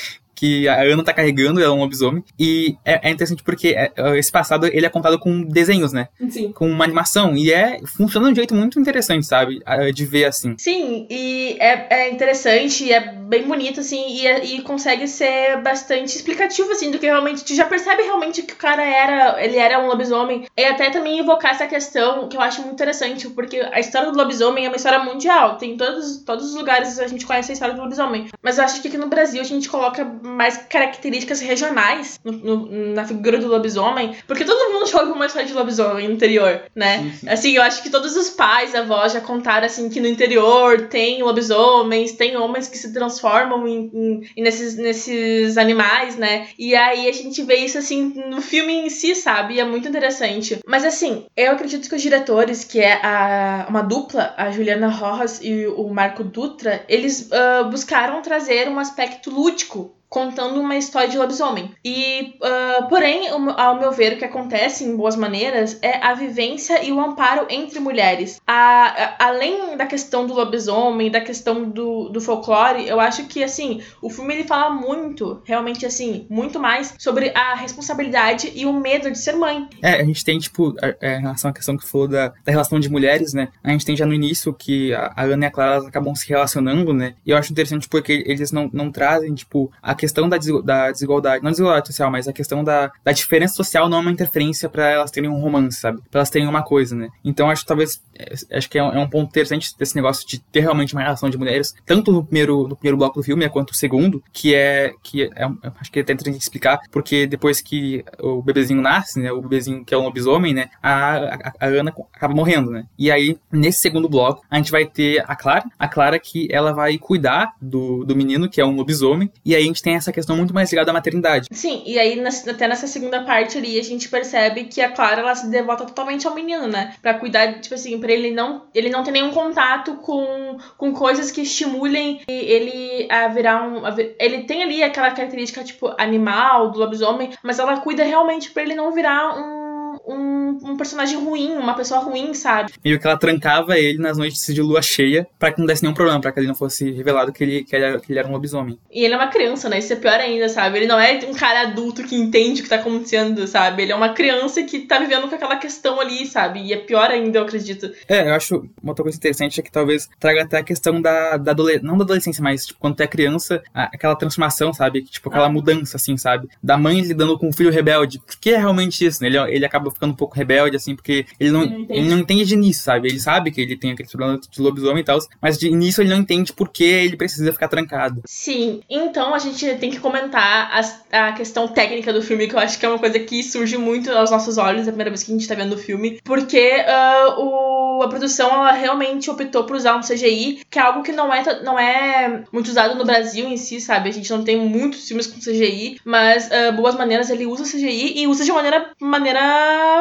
que 0.43 0.67
a 0.67 0.83
Ana 0.83 1.05
tá 1.05 1.13
carregando, 1.13 1.61
ela 1.61 1.73
é 1.73 1.77
um 1.77 1.79
lobisomem. 1.79 2.25
E 2.37 2.77
é, 2.85 3.09
é 3.09 3.13
interessante 3.13 3.45
porque 3.45 3.77
é, 3.77 3.93
esse 4.19 4.33
passado 4.33 4.67
ele 4.67 4.85
é 4.85 4.89
contado 4.89 5.17
com 5.17 5.43
desenhos, 5.45 5.93
né? 5.93 6.09
Sim. 6.29 6.51
Com 6.51 6.69
uma 6.69 6.83
animação. 6.83 7.37
E 7.37 7.53
é 7.53 7.79
funciona 7.97 8.27
de 8.27 8.33
um 8.33 8.35
jeito 8.35 8.53
muito 8.53 8.81
interessante, 8.81 9.25
sabe? 9.25 9.61
De 9.95 10.05
ver 10.05 10.25
assim. 10.25 10.57
Sim, 10.59 11.07
e 11.09 11.57
é, 11.61 11.87
é 11.91 12.11
interessante, 12.11 12.93
é 12.93 12.99
bem 12.99 13.45
bonito, 13.45 13.79
assim, 13.79 14.05
e, 14.17 14.27
é, 14.27 14.45
e 14.45 14.63
consegue 14.63 15.07
ser 15.07 15.63
bastante 15.63 16.17
explicativo, 16.17 16.73
assim, 16.73 16.91
do 16.91 16.99
que 16.99 17.07
realmente. 17.07 17.45
Tu 17.45 17.55
já 17.55 17.65
percebe 17.65 18.03
realmente 18.03 18.43
que 18.43 18.55
o 18.55 18.57
cara 18.57 18.83
era. 18.83 19.41
Ele 19.45 19.59
era 19.59 19.79
um 19.79 19.87
lobisomem. 19.87 20.47
E 20.57 20.65
até 20.65 20.91
também 20.91 21.21
evocar 21.21 21.53
essa 21.53 21.69
questão 21.69 22.29
que 22.29 22.37
eu 22.37 22.41
acho 22.41 22.63
muito 22.63 22.75
interessante, 22.75 23.29
porque 23.31 23.61
a 23.73 23.79
história 23.79 24.11
do 24.11 24.19
lobisomem 24.19 24.67
é 24.67 24.69
uma 24.69 24.77
história 24.77 24.99
mundial. 24.99 25.57
Tem 25.57 25.77
todos, 25.77 26.19
todos 26.25 26.47
os 26.47 26.55
lugares 26.57 26.99
a 26.99 27.07
gente 27.07 27.25
conhece 27.25 27.53
a 27.53 27.55
história 27.55 27.77
do 27.77 27.81
lobisomem. 27.81 28.29
Mas 28.43 28.59
eu 28.59 28.65
acho 28.65 28.83
que 28.83 28.89
aqui 28.89 28.99
no 28.99 29.07
Brasil 29.07 29.41
a 29.41 29.45
gente 29.45 29.69
coloca 29.69 30.05
mais 30.37 30.57
características 30.57 31.41
regionais 31.41 32.19
no, 32.25 32.33
no, 32.33 32.95
na 32.95 33.05
figura 33.05 33.39
do 33.39 33.49
lobisomem, 33.49 34.17
porque 34.27 34.45
todo 34.45 34.73
mundo 34.73 34.87
joga 34.91 35.13
uma 35.13 35.27
história 35.27 35.47
de 35.47 35.55
lobisomem 35.55 36.09
no 36.09 36.15
interior, 36.15 36.63
né? 36.75 36.99
Sim, 36.99 37.13
sim. 37.13 37.29
Assim, 37.29 37.57
eu 37.57 37.63
acho 37.63 37.83
que 37.83 37.91
todos 37.91 38.17
os 38.17 38.31
pais, 38.31 38.75
avós 38.75 39.13
já 39.13 39.21
contaram 39.21 39.67
assim 39.67 39.89
que 39.89 40.01
no 40.01 40.09
interior 40.09 40.89
tem 40.89 41.23
lobisomens, 41.23 42.13
tem 42.13 42.37
homens 42.37 42.69
que 42.69 42.79
se 42.79 42.93
transformam 42.93 43.67
em, 43.67 43.91
em, 43.93 44.31
em 44.37 44.43
nesses, 44.43 44.77
nesses 44.77 45.57
animais, 45.57 46.17
né? 46.17 46.49
E 46.59 46.75
aí 46.75 47.09
a 47.09 47.13
gente 47.13 47.43
vê 47.43 47.57
isso 47.57 47.79
assim 47.79 48.13
no 48.29 48.41
filme 48.41 48.73
em 48.73 48.91
si, 48.91 49.15
sabe? 49.15 49.55
E 49.55 49.61
é 49.61 49.65
muito 49.65 49.89
interessante. 49.89 50.61
Mas 50.67 50.85
assim, 50.85 51.27
eu 51.37 51.53
acredito 51.53 51.89
que 51.89 51.95
os 51.95 52.03
diretores, 52.03 52.65
que 52.65 52.81
é 52.81 52.95
a, 53.05 53.67
uma 53.69 53.83
dupla, 53.83 54.35
a 54.37 54.51
Juliana 54.51 54.89
Rojas 54.89 55.41
e 55.43 55.67
o 55.67 55.89
Marco 55.89 56.25
Dutra, 56.25 56.85
eles 56.89 57.31
uh, 57.31 57.69
buscaram 57.71 58.23
trazer 58.23 58.69
um 58.69 58.79
aspecto 58.79 59.31
lúdico 59.31 59.95
contando 60.13 60.61
uma 60.61 60.77
história 60.77 61.09
de 61.09 61.17
lobisomem. 61.17 61.71
E, 61.83 62.35
uh, 62.37 62.87
porém, 62.87 63.29
ao 63.29 63.79
meu 63.79 63.91
ver, 63.91 64.13
o 64.13 64.19
que 64.19 64.27
acontece 64.27 64.85
em 64.85 64.95
Boas 64.95 65.17
Maneiras 65.17 65.79
é 65.81 66.05
a 66.07 66.13
vivência 66.13 66.85
e 66.85 66.93
o 66.93 67.01
amparo 67.01 67.47
entre 67.49 67.81
mulheres. 67.81 68.39
A, 68.47 69.15
a, 69.17 69.29
além 69.29 69.75
da 69.75 69.87
questão 69.87 70.27
do 70.27 70.35
lobisomem, 70.35 71.11
da 71.11 71.23
questão 71.23 71.65
do, 71.67 72.11
do 72.11 72.21
folclore, 72.21 72.87
eu 72.87 73.01
acho 73.01 73.25
que, 73.25 73.43
assim, 73.43 73.81
o 74.03 74.11
filme 74.11 74.35
ele 74.35 74.45
fala 74.45 74.69
muito, 74.69 75.41
realmente, 75.47 75.87
assim, 75.87 76.27
muito 76.29 76.61
mais 76.61 76.95
sobre 76.99 77.33
a 77.35 77.55
responsabilidade 77.55 78.53
e 78.55 78.67
o 78.67 78.73
medo 78.75 79.11
de 79.11 79.19
ser 79.19 79.33
mãe. 79.33 79.67
É, 79.81 79.95
a 79.95 80.05
gente 80.05 80.23
tem, 80.23 80.39
tipo, 80.39 80.75
é, 81.01 81.17
em 81.17 81.23
relação 81.23 81.51
à 81.51 81.55
questão 81.55 81.75
que 81.75 81.89
falou 81.89 82.07
da, 82.07 82.29
da 82.45 82.53
relação 82.53 82.79
de 82.79 82.91
mulheres, 82.91 83.33
né? 83.33 83.49
A 83.65 83.71
gente 83.71 83.87
tem 83.87 83.97
já 83.97 84.05
no 84.05 84.13
início 84.13 84.53
que 84.53 84.93
a, 84.93 85.11
a 85.17 85.23
Ana 85.23 85.47
e 85.47 85.49
a 85.49 85.51
Clara 85.51 85.89
acabam 85.89 86.15
se 86.15 86.29
relacionando, 86.29 86.93
né? 86.93 87.15
E 87.25 87.31
eu 87.31 87.39
acho 87.39 87.51
interessante 87.51 87.89
porque 87.89 88.23
eles 88.27 88.53
não, 88.53 88.69
não 88.75 88.93
trazem, 88.93 89.35
tipo, 89.35 89.73
a 89.81 90.02
questão 90.03 90.29
da, 90.29 90.37
da 90.65 90.91
desigualdade, 90.91 91.45
não 91.45 91.53
desigualdade 91.53 91.87
social, 91.87 92.11
mas 92.11 92.27
a 92.27 92.33
questão 92.33 92.65
da, 92.65 92.91
da 93.05 93.13
diferença 93.13 93.55
social 93.55 93.89
não 93.89 93.99
é 93.99 94.01
uma 94.01 94.11
interferência 94.11 94.69
para 94.69 94.91
elas 94.91 95.13
terem 95.13 95.31
um 95.31 95.41
romance, 95.41 95.79
sabe? 95.79 96.03
Pra 96.11 96.19
elas 96.19 96.29
terem 96.29 96.49
uma 96.49 96.61
coisa, 96.61 96.97
né? 96.97 97.09
Então 97.25 97.49
acho 97.49 97.63
que 97.63 97.69
talvez, 97.69 98.03
é, 98.19 98.57
acho 98.57 98.69
que 98.69 98.77
é 98.77 98.83
um, 98.83 98.93
é 98.93 98.99
um, 98.99 99.09
ponto 99.09 99.29
interessante 99.29 99.71
desse 99.79 99.95
negócio 99.95 100.27
de 100.27 100.41
ter 100.41 100.59
realmente 100.59 100.93
uma 100.93 101.03
relação 101.03 101.31
de 101.31 101.39
mulheres, 101.39 101.73
tanto 101.87 102.11
no 102.11 102.25
primeiro, 102.25 102.67
no 102.67 102.75
primeiro 102.75 102.97
bloco 102.97 103.21
do 103.21 103.23
filme 103.23 103.49
quanto 103.49 103.71
no 103.71 103.77
segundo, 103.77 104.21
que 104.33 104.53
é, 104.57 104.93
que 105.05 105.23
é, 105.23 105.49
acho 105.79 105.93
que 105.93 106.01
é 106.01 106.03
até 106.03 106.15
interessante 106.15 106.43
explicar, 106.43 106.81
porque 106.91 107.25
depois 107.25 107.61
que 107.61 108.05
o 108.19 108.43
bebezinho 108.43 108.83
nasce, 108.83 109.21
né? 109.21 109.31
O 109.31 109.41
bebezinho 109.41 109.85
que 109.85 109.95
é 109.95 109.97
um 109.97 110.03
lobisomem, 110.03 110.53
né? 110.53 110.69
A, 110.83 111.15
a, 111.17 111.53
a 111.61 111.67
Ana 111.67 111.95
acaba 112.13 112.35
morrendo, 112.35 112.73
né? 112.73 112.87
E 112.99 113.09
aí, 113.09 113.39
nesse 113.53 113.79
segundo 113.79 114.09
bloco, 114.09 114.43
a 114.51 114.57
gente 114.57 114.73
vai 114.73 114.85
ter 114.85 115.23
a 115.29 115.37
Clara, 115.37 115.65
a 115.79 115.87
Clara 115.87 116.19
que 116.19 116.49
ela 116.51 116.73
vai 116.73 116.99
cuidar 116.99 117.53
do, 117.61 118.05
do 118.05 118.17
menino, 118.17 118.49
que 118.49 118.61
é 118.61 118.67
um 118.67 118.75
lobisomem, 118.75 119.31
e 119.45 119.55
aí 119.55 119.63
a 119.63 119.67
gente 119.67 119.83
tem 119.83 119.92
tem 119.93 119.97
essa 119.99 120.13
questão 120.13 120.37
muito 120.37 120.55
mais 120.55 120.71
ligada 120.71 120.91
à 120.91 120.95
maternidade. 120.95 121.49
Sim, 121.53 121.83
e 121.85 121.99
aí 121.99 122.19
até 122.49 122.67
nessa 122.67 122.87
segunda 122.87 123.23
parte 123.25 123.59
ali 123.59 123.79
a 123.79 123.83
gente 123.83 124.09
percebe 124.09 124.65
que 124.65 124.81
a 124.81 124.91
Clara 124.91 125.21
ela 125.21 125.35
se 125.35 125.51
devota 125.51 125.85
totalmente 125.85 126.27
ao 126.27 126.35
menino, 126.35 126.67
né? 126.67 126.95
Pra 127.03 127.15
cuidar, 127.15 127.61
tipo 127.61 127.75
assim, 127.75 127.99
pra 128.01 128.11
ele 128.11 128.31
não, 128.31 128.63
ele 128.75 128.89
não 128.89 129.03
ter 129.05 129.11
nenhum 129.11 129.31
contato 129.31 129.97
com, 129.97 130.57
com 130.79 130.93
coisas 130.93 131.31
que 131.31 131.43
estimulem 131.43 132.21
ele 132.27 133.07
a 133.11 133.29
virar 133.29 133.63
um. 133.69 133.85
a 133.85 133.91
vi- 133.91 134.15
ele 134.19 134.45
tem 134.45 134.63
ali 134.63 134.83
aquela 134.83 135.11
característica, 135.11 135.63
tipo, 135.63 135.93
animal, 135.99 136.71
do 136.71 136.79
lobisomem, 136.79 137.31
mas 137.43 137.59
ela 137.59 137.81
cuida 137.81 138.03
realmente 138.05 138.51
pra 138.51 138.63
ele 138.63 138.75
não 138.75 138.93
virar 138.93 139.37
um. 139.37 139.72
Um, 140.07 140.59
um 140.65 140.77
personagem 140.77 141.17
ruim, 141.17 141.53
uma 141.53 141.75
pessoa 141.75 142.01
ruim, 142.01 142.35
sabe? 142.35 142.73
Meio 142.85 142.99
que 142.99 143.07
ela 143.07 143.17
trancava 143.17 143.79
ele 143.79 143.99
nas 143.99 144.19
noites 144.19 144.45
de 144.53 144.61
lua 144.61 144.83
cheia 144.83 145.27
pra 145.39 145.53
que 145.53 145.59
não 145.59 145.67
desse 145.67 145.83
nenhum 145.83 145.95
problema, 145.95 146.21
pra 146.21 146.33
que 146.33 146.41
ele 146.41 146.49
não 146.49 146.55
fosse 146.55 146.91
revelado 146.91 147.33
que 147.33 147.43
ele, 147.45 147.65
que 147.65 147.75
ele, 147.75 147.85
era, 147.85 148.01
que 148.01 148.13
ele 148.13 148.19
era 148.19 148.29
um 148.29 148.33
lobisomem. 148.33 148.79
E 148.91 149.05
ele 149.05 149.15
é 149.15 149.17
uma 149.17 149.29
criança, 149.29 149.69
né? 149.69 149.79
Isso 149.79 149.93
é 149.93 149.97
pior 149.97 150.19
ainda, 150.19 150.49
sabe? 150.49 150.79
Ele 150.79 150.87
não 150.87 150.99
é 150.99 151.21
um 151.29 151.33
cara 151.33 151.63
adulto 151.63 152.03
que 152.03 152.17
entende 152.17 152.61
o 152.61 152.65
que 152.65 152.71
tá 152.71 152.77
acontecendo, 152.77 153.47
sabe? 153.47 153.83
Ele 153.83 153.93
é 153.93 153.95
uma 153.95 154.11
criança 154.11 154.63
que 154.63 154.81
tá 154.81 154.99
vivendo 154.99 155.29
com 155.29 155.35
aquela 155.35 155.57
questão 155.57 156.01
ali, 156.01 156.27
sabe? 156.27 156.63
E 156.63 156.73
é 156.73 156.77
pior 156.77 157.11
ainda, 157.11 157.39
eu 157.39 157.43
acredito. 157.45 157.91
É, 158.09 158.29
eu 158.29 158.35
acho 158.35 158.57
uma 158.83 158.91
outra 158.91 159.03
coisa 159.03 159.17
interessante 159.17 159.61
é 159.61 159.63
que 159.63 159.71
talvez 159.71 160.09
traga 160.19 160.43
até 160.43 160.59
a 160.59 160.65
questão 160.65 161.01
da, 161.01 161.37
da 161.37 161.53
adolescência, 161.53 161.87
não 161.87 161.97
da 161.97 162.05
adolescência, 162.05 162.43
mas 162.43 162.67
tipo, 162.67 162.81
quando 162.81 162.97
tu 162.97 163.03
é 163.03 163.07
criança, 163.07 163.63
aquela 163.73 164.17
transformação, 164.17 164.73
sabe? 164.73 165.03
Tipo, 165.03 165.29
aquela 165.29 165.49
mudança, 165.49 165.97
assim, 165.97 166.17
sabe? 166.17 166.49
Da 166.63 166.77
mãe 166.77 167.01
lidando 167.01 167.39
com 167.39 167.49
o 167.49 167.53
filho 167.53 167.71
rebelde. 167.71 168.21
Porque 168.25 168.51
é 168.51 168.59
realmente 168.59 169.05
isso, 169.05 169.23
né? 169.23 169.29
Ele, 169.29 169.39
ele 169.55 169.65
acaba 169.65 169.92
ficando 169.93 170.13
um 170.13 170.17
pouco 170.17 170.35
rebelde, 170.37 170.77
assim, 170.77 170.95
porque 170.97 171.27
ele 171.39 171.51
não, 171.51 171.63
Ele 171.63 171.71
não 171.73 171.79
entende. 171.81 171.99
ele 172.01 172.09
não 172.11 172.19
entende 172.19 172.45
de 172.45 172.55
início, 172.55 172.83
sabe? 172.85 173.09
Ele 173.09 173.21
sabe 173.21 173.51
que 173.51 173.61
ele 173.61 173.77
tem 173.77 173.93
aquele 173.93 174.09
problema 174.09 174.39
de 174.39 174.61
lobisomem 174.61 175.01
e 175.01 175.05
tal, 175.05 175.19
mas 175.41 175.59
de 175.59 175.69
início 175.69 176.03
ele 176.03 176.11
não 176.11 176.17
entende 176.19 176.53
por 176.53 176.69
que 176.69 176.85
ele 176.85 177.17
precisa 177.17 177.53
ficar 177.53 177.69
trancado. 177.69 178.23
Sim, 178.27 178.81
então 178.89 179.35
a 179.35 179.39
gente 179.39 179.67
tem 179.77 179.91
que 179.91 180.01
comentar 180.01 180.71
as- 180.73 181.03
a 181.13 181.33
questão 181.33 181.69
técnica 181.69 182.13
do 182.13 182.23
filme, 182.23 182.47
que 182.49 182.55
eu 182.55 182.59
acho 182.59 182.79
que 182.79 182.87
é 182.87 182.89
uma 182.89 182.99
coisa 182.99 183.19
que 183.19 183.43
surge 183.43 183.77
muito 183.79 184.11
aos 184.11 184.31
nossos 184.31 184.59
olhos 184.59 184.83
a 184.83 184.91
primeira 184.93 185.11
vez 185.11 185.23
que 185.23 185.31
a 185.33 185.35
gente 185.35 185.47
tá 185.49 185.55
vendo 185.55 185.75
o 185.75 185.79
filme, 185.79 186.21
porque 186.25 186.85
ah, 186.87 187.37
o, 187.39 188.03
a 188.03 188.09
produção 188.09 188.49
ela 188.51 188.73
realmente 188.73 189.31
optou 189.31 189.65
por 189.65 189.77
usar 189.77 189.97
um 189.97 190.01
CGI, 190.01 190.63
que 190.71 190.79
é 190.79 190.83
algo 190.83 191.03
que 191.03 191.13
não 191.13 191.33
é, 191.33 191.63
não 191.63 191.79
é 191.79 192.43
muito 192.53 192.69
usado 192.69 192.95
no 192.97 193.05
Brasil 193.05 193.47
em 193.49 193.57
si, 193.57 193.81
sabe? 193.81 194.09
A 194.09 194.13
gente 194.13 194.31
não 194.31 194.43
tem 194.45 194.57
muitos 194.57 195.07
filmes 195.07 195.27
com 195.27 195.39
CGI, 195.41 196.01
mas 196.05 196.51
ah, 196.51 196.73
Boas 196.73 196.95
Maneiras 196.95 197.31
ele 197.31 197.47
usa 197.47 197.65
CGI 197.65 198.15
e 198.21 198.27
usa 198.27 198.45
de 198.45 198.53
maneira, 198.53 198.91
maneira 199.01 199.41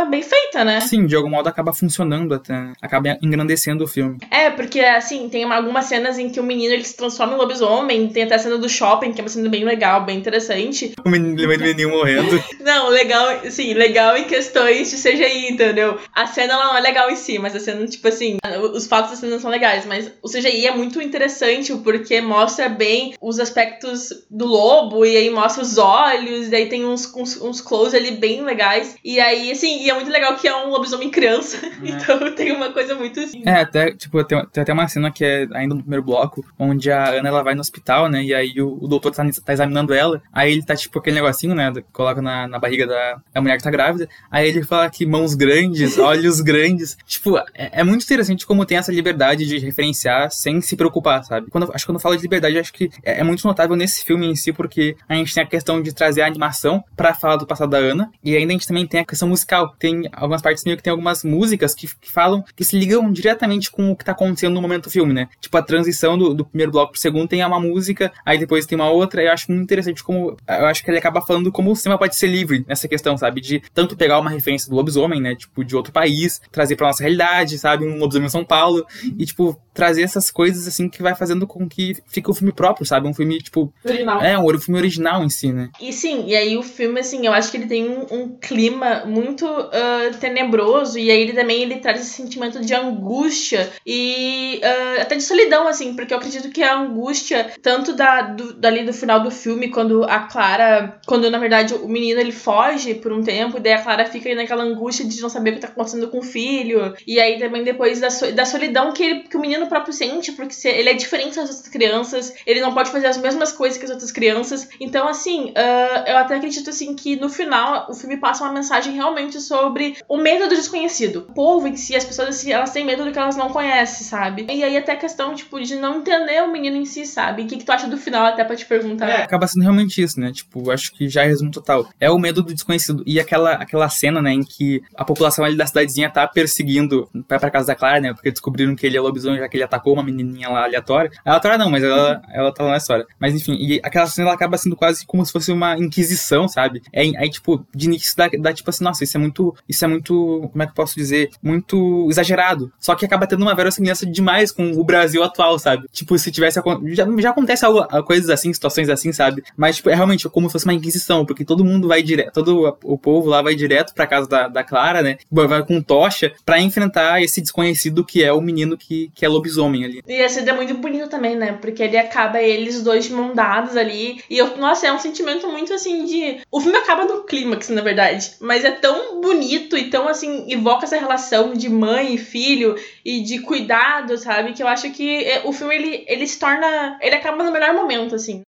bem 0.09 0.21
feita, 0.21 0.63
né? 0.63 0.81
Sim, 0.81 1.05
de 1.05 1.15
algum 1.15 1.29
modo 1.29 1.47
acaba 1.47 1.73
funcionando 1.73 2.33
até, 2.33 2.53
né? 2.53 2.73
acaba 2.81 3.17
engrandecendo 3.21 3.83
o 3.83 3.87
filme. 3.87 4.17
É, 4.29 4.49
porque 4.49 4.79
assim, 4.81 5.29
tem 5.29 5.45
uma- 5.45 5.55
algumas 5.55 5.85
cenas 5.85 6.17
em 6.17 6.29
que 6.29 6.39
o 6.39 6.43
menino 6.43 6.73
ele 6.73 6.83
se 6.83 6.95
transforma 6.95 7.33
em 7.33 7.37
lobisomem, 7.37 8.07
tem 8.09 8.23
até 8.23 8.35
a 8.35 8.39
cena 8.39 8.57
do 8.57 8.67
shopping, 8.69 9.13
que 9.13 9.21
é 9.21 9.23
uma 9.23 9.29
cena 9.29 9.49
bem 9.49 9.63
legal, 9.63 10.03
bem 10.03 10.17
interessante. 10.17 10.93
O 11.05 11.09
menino, 11.09 11.43
o 11.43 11.47
menino 11.47 11.89
morrendo. 11.89 12.41
Não, 12.61 12.89
legal, 12.89 13.27
sim, 13.49 13.73
legal 13.73 14.17
em 14.17 14.25
questões 14.25 14.89
de 14.91 14.97
CGI, 14.97 15.51
entendeu? 15.51 15.97
A 16.13 16.25
cena 16.27 16.53
ela 16.53 16.65
não 16.65 16.77
é 16.77 16.81
legal 16.81 17.09
em 17.09 17.15
si, 17.15 17.39
mas 17.39 17.55
a 17.55 17.59
cena, 17.59 17.85
tipo 17.87 18.07
assim, 18.07 18.37
os 18.73 18.87
fatos 18.87 19.11
da 19.11 19.17
cena 19.17 19.39
são 19.39 19.49
legais, 19.49 19.85
mas 19.85 20.11
o 20.21 20.27
CGI 20.29 20.67
é 20.67 20.75
muito 20.75 21.01
interessante 21.01 21.73
porque 21.77 22.21
mostra 22.21 22.69
bem 22.69 23.13
os 23.21 23.39
aspectos 23.39 24.09
do 24.29 24.45
lobo, 24.45 25.05
e 25.05 25.15
aí 25.17 25.29
mostra 25.29 25.63
os 25.63 25.77
olhos, 25.77 26.49
e 26.51 26.55
aí 26.55 26.67
tem 26.69 26.85
uns, 26.85 27.11
uns, 27.15 27.41
uns 27.41 27.61
close 27.61 27.95
ali 27.95 28.11
bem 28.11 28.41
legais. 28.43 28.95
E 29.03 29.19
aí, 29.19 29.51
assim, 29.51 29.70
e 29.85 29.89
é 29.89 29.93
muito 29.93 30.09
legal 30.11 30.35
que 30.35 30.47
é 30.47 30.55
um 30.55 30.69
lobisomem 30.69 31.09
criança, 31.09 31.57
então 31.83 32.33
tem 32.35 32.51
uma 32.51 32.71
coisa 32.71 32.95
muito 32.95 33.19
assim. 33.19 33.41
É, 33.45 33.61
até, 33.61 33.91
tipo, 33.91 34.23
tem, 34.23 34.43
tem 34.47 34.61
até 34.63 34.73
uma 34.73 34.87
cena 34.87 35.11
que 35.11 35.23
é 35.23 35.47
ainda 35.53 35.75
no 35.75 35.81
primeiro 35.81 36.03
bloco, 36.03 36.45
onde 36.57 36.91
a 36.91 37.09
Ana 37.09 37.29
ela 37.29 37.43
vai 37.43 37.53
no 37.55 37.61
hospital, 37.61 38.09
né? 38.09 38.23
E 38.23 38.33
aí 38.33 38.53
o, 38.61 38.77
o 38.81 38.87
doutor 38.87 39.11
tá, 39.11 39.23
tá 39.45 39.53
examinando 39.53 39.93
ela. 39.93 40.21
Aí 40.33 40.51
ele 40.51 40.63
tá, 40.63 40.75
tipo, 40.75 40.99
aquele 40.99 41.15
negocinho, 41.15 41.55
né? 41.55 41.71
Coloca 41.91 42.21
na, 42.21 42.47
na 42.47 42.59
barriga 42.59 42.85
da, 42.87 43.21
da 43.33 43.41
mulher 43.41 43.57
que 43.57 43.63
tá 43.63 43.71
grávida. 43.71 44.07
Aí 44.29 44.47
ele 44.47 44.63
fala 44.63 44.89
que 44.89 45.05
mãos 45.05 45.33
grandes, 45.35 45.97
olhos 45.99 46.41
grandes. 46.41 46.97
Tipo, 47.05 47.37
é, 47.37 47.81
é 47.81 47.83
muito 47.83 48.03
interessante 48.03 48.45
como 48.45 48.65
tem 48.65 48.77
essa 48.77 48.91
liberdade 48.91 49.45
de 49.45 49.57
referenciar 49.59 50.31
sem 50.31 50.61
se 50.61 50.75
preocupar, 50.75 51.23
sabe? 51.23 51.49
Quando, 51.49 51.65
eu- 51.65 51.71
acho 51.73 51.83
que 51.85 51.91
quando 51.91 51.97
eu 51.97 52.01
falo 52.01 52.15
de 52.15 52.21
liberdade, 52.21 52.57
acho 52.57 52.73
que 52.73 52.89
é, 53.03 53.19
é 53.19 53.23
muito 53.23 53.45
notável 53.47 53.75
nesse 53.75 54.03
filme 54.03 54.25
em 54.27 54.35
si, 54.35 54.51
porque 54.53 54.95
a 55.07 55.15
gente 55.15 55.33
tem 55.33 55.43
a 55.43 55.47
questão 55.47 55.81
de 55.81 55.93
trazer 55.93 56.21
a 56.21 56.27
animação 56.27 56.83
pra 56.95 57.13
falar 57.13 57.35
do 57.37 57.45
passado 57.47 57.69
da 57.69 57.77
Ana. 57.77 58.09
E 58.23 58.35
ainda 58.35 58.51
a 58.51 58.55
gente 58.55 58.67
também 58.67 58.85
tem 58.87 59.01
a 59.01 59.05
questão 59.05 59.27
musical. 59.27 59.60
Tem 59.79 60.03
algumas 60.11 60.41
partes 60.41 60.63
meio 60.63 60.77
que 60.77 60.83
tem 60.83 60.91
algumas 60.91 61.23
músicas 61.23 61.73
que, 61.73 61.87
que 61.99 62.11
falam, 62.11 62.43
que 62.55 62.63
se 62.63 62.77
ligam 62.77 63.11
diretamente 63.11 63.71
com 63.71 63.91
o 63.91 63.95
que 63.95 64.05
tá 64.05 64.11
acontecendo 64.11 64.53
no 64.53 64.61
momento 64.61 64.85
do 64.85 64.91
filme, 64.91 65.13
né? 65.13 65.29
Tipo, 65.39 65.57
a 65.57 65.61
transição 65.61 66.17
do, 66.17 66.33
do 66.33 66.45
primeiro 66.45 66.71
bloco 66.71 66.93
pro 66.93 67.01
segundo 67.01 67.27
tem 67.27 67.43
uma 67.43 67.59
música, 67.59 68.11
aí 68.25 68.37
depois 68.37 68.65
tem 68.65 68.77
uma 68.77 68.89
outra. 68.89 69.23
Eu 69.23 69.31
acho 69.31 69.51
muito 69.51 69.63
interessante 69.63 70.03
como. 70.03 70.37
Eu 70.47 70.65
acho 70.65 70.83
que 70.83 70.89
ele 70.89 70.97
acaba 70.97 71.21
falando 71.21 71.51
como 71.51 71.71
o 71.71 71.75
cinema 71.75 71.97
pode 71.97 72.15
ser 72.15 72.27
livre 72.27 72.65
nessa 72.67 72.87
questão, 72.87 73.17
sabe? 73.17 73.41
De 73.41 73.61
tanto 73.73 73.95
pegar 73.95 74.19
uma 74.19 74.29
referência 74.29 74.69
do 74.69 74.75
lobisomem, 74.75 75.21
né? 75.21 75.35
Tipo, 75.35 75.63
de 75.63 75.75
outro 75.75 75.91
país, 75.91 76.41
trazer 76.51 76.75
pra 76.75 76.87
nossa 76.87 77.03
realidade, 77.03 77.57
sabe? 77.57 77.85
Um 77.85 77.97
lobisomem 77.97 78.27
em 78.27 78.31
São 78.31 78.45
Paulo. 78.45 78.85
E, 79.17 79.25
tipo, 79.25 79.59
trazer 79.73 80.03
essas 80.03 80.31
coisas, 80.31 80.67
assim, 80.67 80.89
que 80.89 81.01
vai 81.01 81.15
fazendo 81.15 81.47
com 81.47 81.67
que 81.67 81.95
fique 82.07 82.29
o 82.29 82.33
filme 82.33 82.51
próprio, 82.51 82.85
sabe? 82.85 83.07
Um 83.07 83.13
filme, 83.13 83.37
tipo. 83.39 83.73
Original. 83.83 84.21
É, 84.21 84.37
um 84.37 84.59
filme 84.59 84.79
original 84.79 85.23
em 85.23 85.29
si, 85.29 85.51
né? 85.51 85.69
E 85.79 85.91
sim, 85.93 86.25
e 86.27 86.35
aí 86.35 86.57
o 86.57 86.63
filme, 86.63 86.99
assim, 86.99 87.25
eu 87.25 87.33
acho 87.33 87.51
que 87.51 87.57
ele 87.57 87.67
tem 87.67 87.89
um, 87.89 88.05
um 88.11 88.37
clima 88.37 89.05
muito 89.05 89.45
ah, 89.71 90.11
tenebroso, 90.19 90.97
e 90.97 91.09
aí 91.11 91.21
ele 91.21 91.33
também 91.33 91.61
ele 91.61 91.79
traz 91.79 91.99
esse 92.01 92.11
sentimento 92.11 92.59
de 92.61 92.73
angústia 92.73 93.71
e 93.85 94.59
ah, 94.63 95.01
até 95.01 95.15
de 95.15 95.23
solidão, 95.23 95.67
assim, 95.67 95.95
porque 95.95 96.13
eu 96.13 96.17
acredito 96.17 96.49
que 96.49 96.63
a 96.63 96.77
angústia, 96.79 97.51
tanto 97.61 97.93
da, 97.93 98.21
do, 98.21 98.53
dali 98.53 98.83
do 98.83 98.93
final 98.93 99.19
do 99.21 99.31
filme, 99.31 99.69
quando 99.69 100.03
a 100.05 100.19
Clara, 100.19 100.99
quando 101.05 101.29
na 101.29 101.37
verdade 101.37 101.73
o 101.73 101.87
menino 101.87 102.19
ele 102.19 102.31
foge 102.31 102.93
por 102.95 103.11
um 103.11 103.23
tempo, 103.23 103.57
e 103.57 103.59
daí 103.59 103.73
a 103.73 103.81
Clara 103.81 104.05
fica 104.05 104.33
naquela 104.35 104.63
angústia 104.63 105.05
de 105.05 105.21
não 105.21 105.29
saber 105.29 105.51
o 105.51 105.53
que 105.55 105.59
tá 105.61 105.67
acontecendo 105.67 106.07
com 106.09 106.19
o 106.19 106.23
filho, 106.23 106.93
e 107.05 107.19
aí 107.19 107.39
também 107.39 107.63
depois 107.63 107.99
da, 107.99 108.09
so- 108.09 108.31
da 108.31 108.45
solidão 108.45 108.91
que, 108.93 109.03
ele, 109.03 109.19
que 109.21 109.37
o 109.37 109.39
menino 109.41 109.67
próprio 109.67 109.93
sente, 109.93 110.31
porque 110.31 110.53
se- 110.53 110.69
ele 110.69 110.89
é 110.89 110.93
diferente 110.93 111.35
das 111.35 111.49
outras 111.49 111.67
crianças, 111.67 112.33
ele 112.45 112.61
não 112.61 112.73
pode 112.73 112.91
fazer 112.91 113.07
as 113.07 113.17
mesmas 113.17 113.51
coisas 113.51 113.77
que 113.77 113.85
as 113.85 113.91
outras 113.91 114.11
crianças, 114.11 114.67
então 114.79 115.07
assim, 115.07 115.51
ah, 115.55 116.05
eu 116.07 116.17
até 116.17 116.35
acredito 116.35 116.69
assim 116.69 116.95
que 116.95 117.15
no 117.15 117.29
final 117.29 117.87
o 117.89 117.93
filme 117.93 118.17
passa 118.17 118.43
uma 118.43 118.53
mensagem 118.53 118.93
realmente 118.93 119.37
sobre 119.41 119.97
o 120.07 120.17
medo 120.17 120.47
do 120.47 120.55
desconhecido. 120.55 121.25
O 121.29 121.33
povo 121.33 121.67
em 121.67 121.75
si, 121.75 121.95
as 121.95 122.05
pessoas 122.05 122.29
assim, 122.29 122.51
elas 122.51 122.71
têm 122.71 122.85
medo 122.85 123.03
do 123.03 123.11
que 123.11 123.19
elas 123.19 123.35
não 123.35 123.49
conhecem, 123.49 124.05
sabe? 124.05 124.47
E 124.49 124.63
aí 124.63 124.77
até 124.77 124.93
a 124.93 124.97
questão, 124.97 125.35
tipo, 125.35 125.59
de 125.59 125.75
não 125.75 125.99
entender 125.99 126.41
o 126.43 126.51
menino 126.51 126.77
em 126.77 126.85
si, 126.85 127.05
sabe? 127.05 127.43
O 127.43 127.47
que, 127.47 127.57
que 127.57 127.65
tu 127.65 127.71
acha 127.71 127.87
do 127.87 127.97
final, 127.97 128.25
até 128.25 128.43
pra 128.43 128.55
te 128.55 128.65
perguntar. 128.65 129.07
acaba 129.23 129.47
sendo 129.47 129.63
realmente 129.63 130.01
isso, 130.01 130.19
né? 130.19 130.31
Tipo, 130.31 130.71
acho 130.71 130.91
que 130.93 131.09
já 131.09 131.23
é 131.23 131.27
resumo 131.27 131.51
total. 131.51 131.87
É 131.99 132.09
o 132.09 132.17
medo 132.17 132.41
do 132.41 132.53
desconhecido. 132.53 133.03
E 133.05 133.19
aquela, 133.19 133.53
aquela 133.53 133.89
cena, 133.89 134.21
né, 134.21 134.31
em 134.31 134.43
que 134.43 134.81
a 134.95 135.03
população 135.03 135.43
ali 135.43 135.55
da 135.55 135.65
cidadezinha 135.65 136.09
tá 136.09 136.27
perseguindo, 136.27 137.09
vai 137.27 137.39
pra 137.39 137.51
casa 137.51 137.67
da 137.67 137.75
Clara, 137.75 137.99
né? 137.99 138.13
Porque 138.13 138.31
descobriram 138.31 138.75
que 138.75 138.85
ele 138.85 138.97
é 138.97 139.01
lobisomem, 139.01 139.39
já 139.39 139.47
que 139.47 139.57
ele 139.57 139.63
atacou 139.63 139.93
uma 139.93 140.03
menininha 140.03 140.49
lá 140.49 140.63
aleatória. 140.63 141.11
Aleatória 141.25 141.57
não, 141.57 141.69
mas 141.69 141.83
ela, 141.83 142.21
ela 142.31 142.53
tá 142.53 142.63
lá 142.63 142.71
na 142.71 142.77
história. 142.77 143.05
Mas 143.19 143.33
enfim, 143.33 143.57
e 143.59 143.79
aquela 143.83 144.07
cena 144.07 144.27
ela 144.27 144.35
acaba 144.35 144.57
sendo 144.57 144.75
quase 144.75 145.05
como 145.05 145.25
se 145.25 145.31
fosse 145.31 145.51
uma 145.51 145.77
inquisição, 145.77 146.47
sabe? 146.47 146.81
É, 146.93 147.01
aí, 147.17 147.29
tipo, 147.29 147.65
de 147.73 147.85
início 147.85 148.15
dá, 148.15 148.29
dá 148.39 148.53
tipo 148.53 148.69
assim, 148.69 148.83
nossa, 148.83 149.03
isso 149.03 149.17
é 149.17 149.19
muito, 149.21 149.55
isso 149.67 149.85
é 149.85 149.87
muito, 149.87 150.49
como 150.51 150.63
é 150.63 150.65
que 150.65 150.71
eu 150.71 150.75
posso 150.75 150.95
dizer? 150.95 151.29
Muito 151.41 152.07
exagerado. 152.09 152.71
Só 152.79 152.95
que 152.95 153.05
acaba 153.05 153.27
tendo 153.27 153.41
uma 153.41 153.55
verossimilhança 153.55 154.05
demais 154.05 154.51
com 154.51 154.71
o 154.71 154.83
Brasil 154.83 155.23
atual, 155.23 155.57
sabe? 155.59 155.87
Tipo, 155.91 156.17
se 156.17 156.31
tivesse, 156.31 156.59
já, 156.87 157.05
já 157.17 157.29
acontece 157.29 157.65
algo, 157.65 157.85
coisas 158.03 158.29
assim, 158.29 158.51
situações 158.53 158.89
assim, 158.89 159.11
sabe? 159.11 159.43
Mas, 159.55 159.77
tipo, 159.77 159.89
é 159.89 159.95
realmente 159.95 160.27
como 160.29 160.49
se 160.49 160.53
fosse 160.53 160.65
uma 160.65 160.73
inquisição, 160.73 161.25
porque 161.25 161.45
todo 161.45 161.65
mundo 161.65 161.87
vai 161.87 162.01
direto, 162.01 162.33
todo 162.33 162.77
o 162.83 162.97
povo 162.97 163.29
lá 163.29 163.41
vai 163.41 163.55
direto 163.55 163.93
pra 163.93 164.07
casa 164.07 164.27
da, 164.27 164.47
da 164.47 164.63
Clara, 164.63 165.01
né? 165.01 165.17
Vai 165.29 165.63
com 165.65 165.81
tocha 165.81 166.33
pra 166.45 166.59
enfrentar 166.59 167.21
esse 167.21 167.41
desconhecido 167.41 168.05
que 168.05 168.23
é 168.23 168.31
o 168.31 168.41
menino 168.41 168.77
que, 168.77 169.11
que 169.13 169.25
é 169.25 169.29
lobisomem 169.29 169.85
ali. 169.85 170.01
E 170.07 170.13
esse 170.13 170.39
é 170.47 170.53
muito 170.53 170.73
bonito 170.75 171.09
também, 171.09 171.35
né? 171.35 171.53
Porque 171.53 171.83
ele 171.83 171.97
acaba 171.97 172.41
eles 172.41 172.81
dois 172.81 173.09
mão 173.09 173.33
dadas 173.33 173.77
ali. 173.77 174.21
E 174.29 174.37
eu, 174.37 174.57
nossa, 174.57 174.87
é 174.87 174.93
um 174.93 174.99
sentimento 174.99 175.47
muito 175.47 175.73
assim 175.73 176.05
de. 176.05 176.41
O 176.51 176.59
filme 176.59 176.77
acaba 176.77 177.05
no 177.05 177.23
clímax, 177.23 177.69
na 177.69 177.81
verdade. 177.81 178.33
Mas 178.39 178.63
é 178.63 178.71
tão 178.71 179.10
bonito 179.19 179.75
e 179.75 179.89
tão 179.89 180.07
assim, 180.07 180.45
evoca 180.47 180.85
essa 180.85 180.97
relação 180.97 181.53
de 181.53 181.67
mãe 181.67 182.15
e 182.15 182.17
filho 182.17 182.75
e 183.03 183.21
de 183.21 183.39
cuidado, 183.39 184.17
sabe? 184.17 184.53
Que 184.53 184.61
eu 184.61 184.67
acho 184.67 184.91
que 184.91 185.23
é, 185.23 185.41
o 185.43 185.51
filme 185.51 185.75
ele, 185.75 186.05
ele 186.07 186.27
se 186.27 186.39
torna. 186.39 186.97
Ele 187.01 187.15
acaba 187.15 187.43
no 187.43 187.51
melhor 187.51 187.73
momento, 187.73 188.15
assim. 188.15 188.41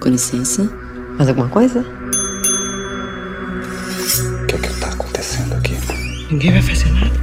Com 0.00 0.08
licença. 0.08 0.62
Mais 1.16 1.28
alguma 1.28 1.48
coisa? 1.48 1.80
O 4.42 4.46
que 4.46 4.54
é 4.56 4.58
que 4.58 4.80
tá 4.80 4.88
acontecendo 4.88 5.54
aqui? 5.54 5.74
Ninguém 6.30 6.52
vai 6.52 6.62
fazer 6.62 6.90
nada. 6.92 7.14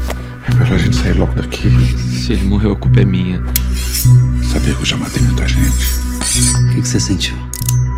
É 0.47 0.54
melhor 0.56 0.73
a 0.73 0.77
gente 0.77 0.95
sair 0.95 1.13
logo 1.13 1.34
daqui. 1.34 1.69
Se 2.17 2.34
ele 2.34 2.43
morreu, 2.45 2.71
a 2.71 2.75
culpa 2.75 3.01
é 3.01 3.06
minha. 3.06 3.41
Sabia 4.51 4.73
que 4.73 4.82
eu 4.82 4.86
já 4.86 4.97
matei 4.97 5.21
muita 5.21 5.47
gente. 5.47 6.01
O 6.56 6.69
que, 6.69 6.82
que 6.82 6.88
você 6.88 6.99
sentiu? 6.99 7.36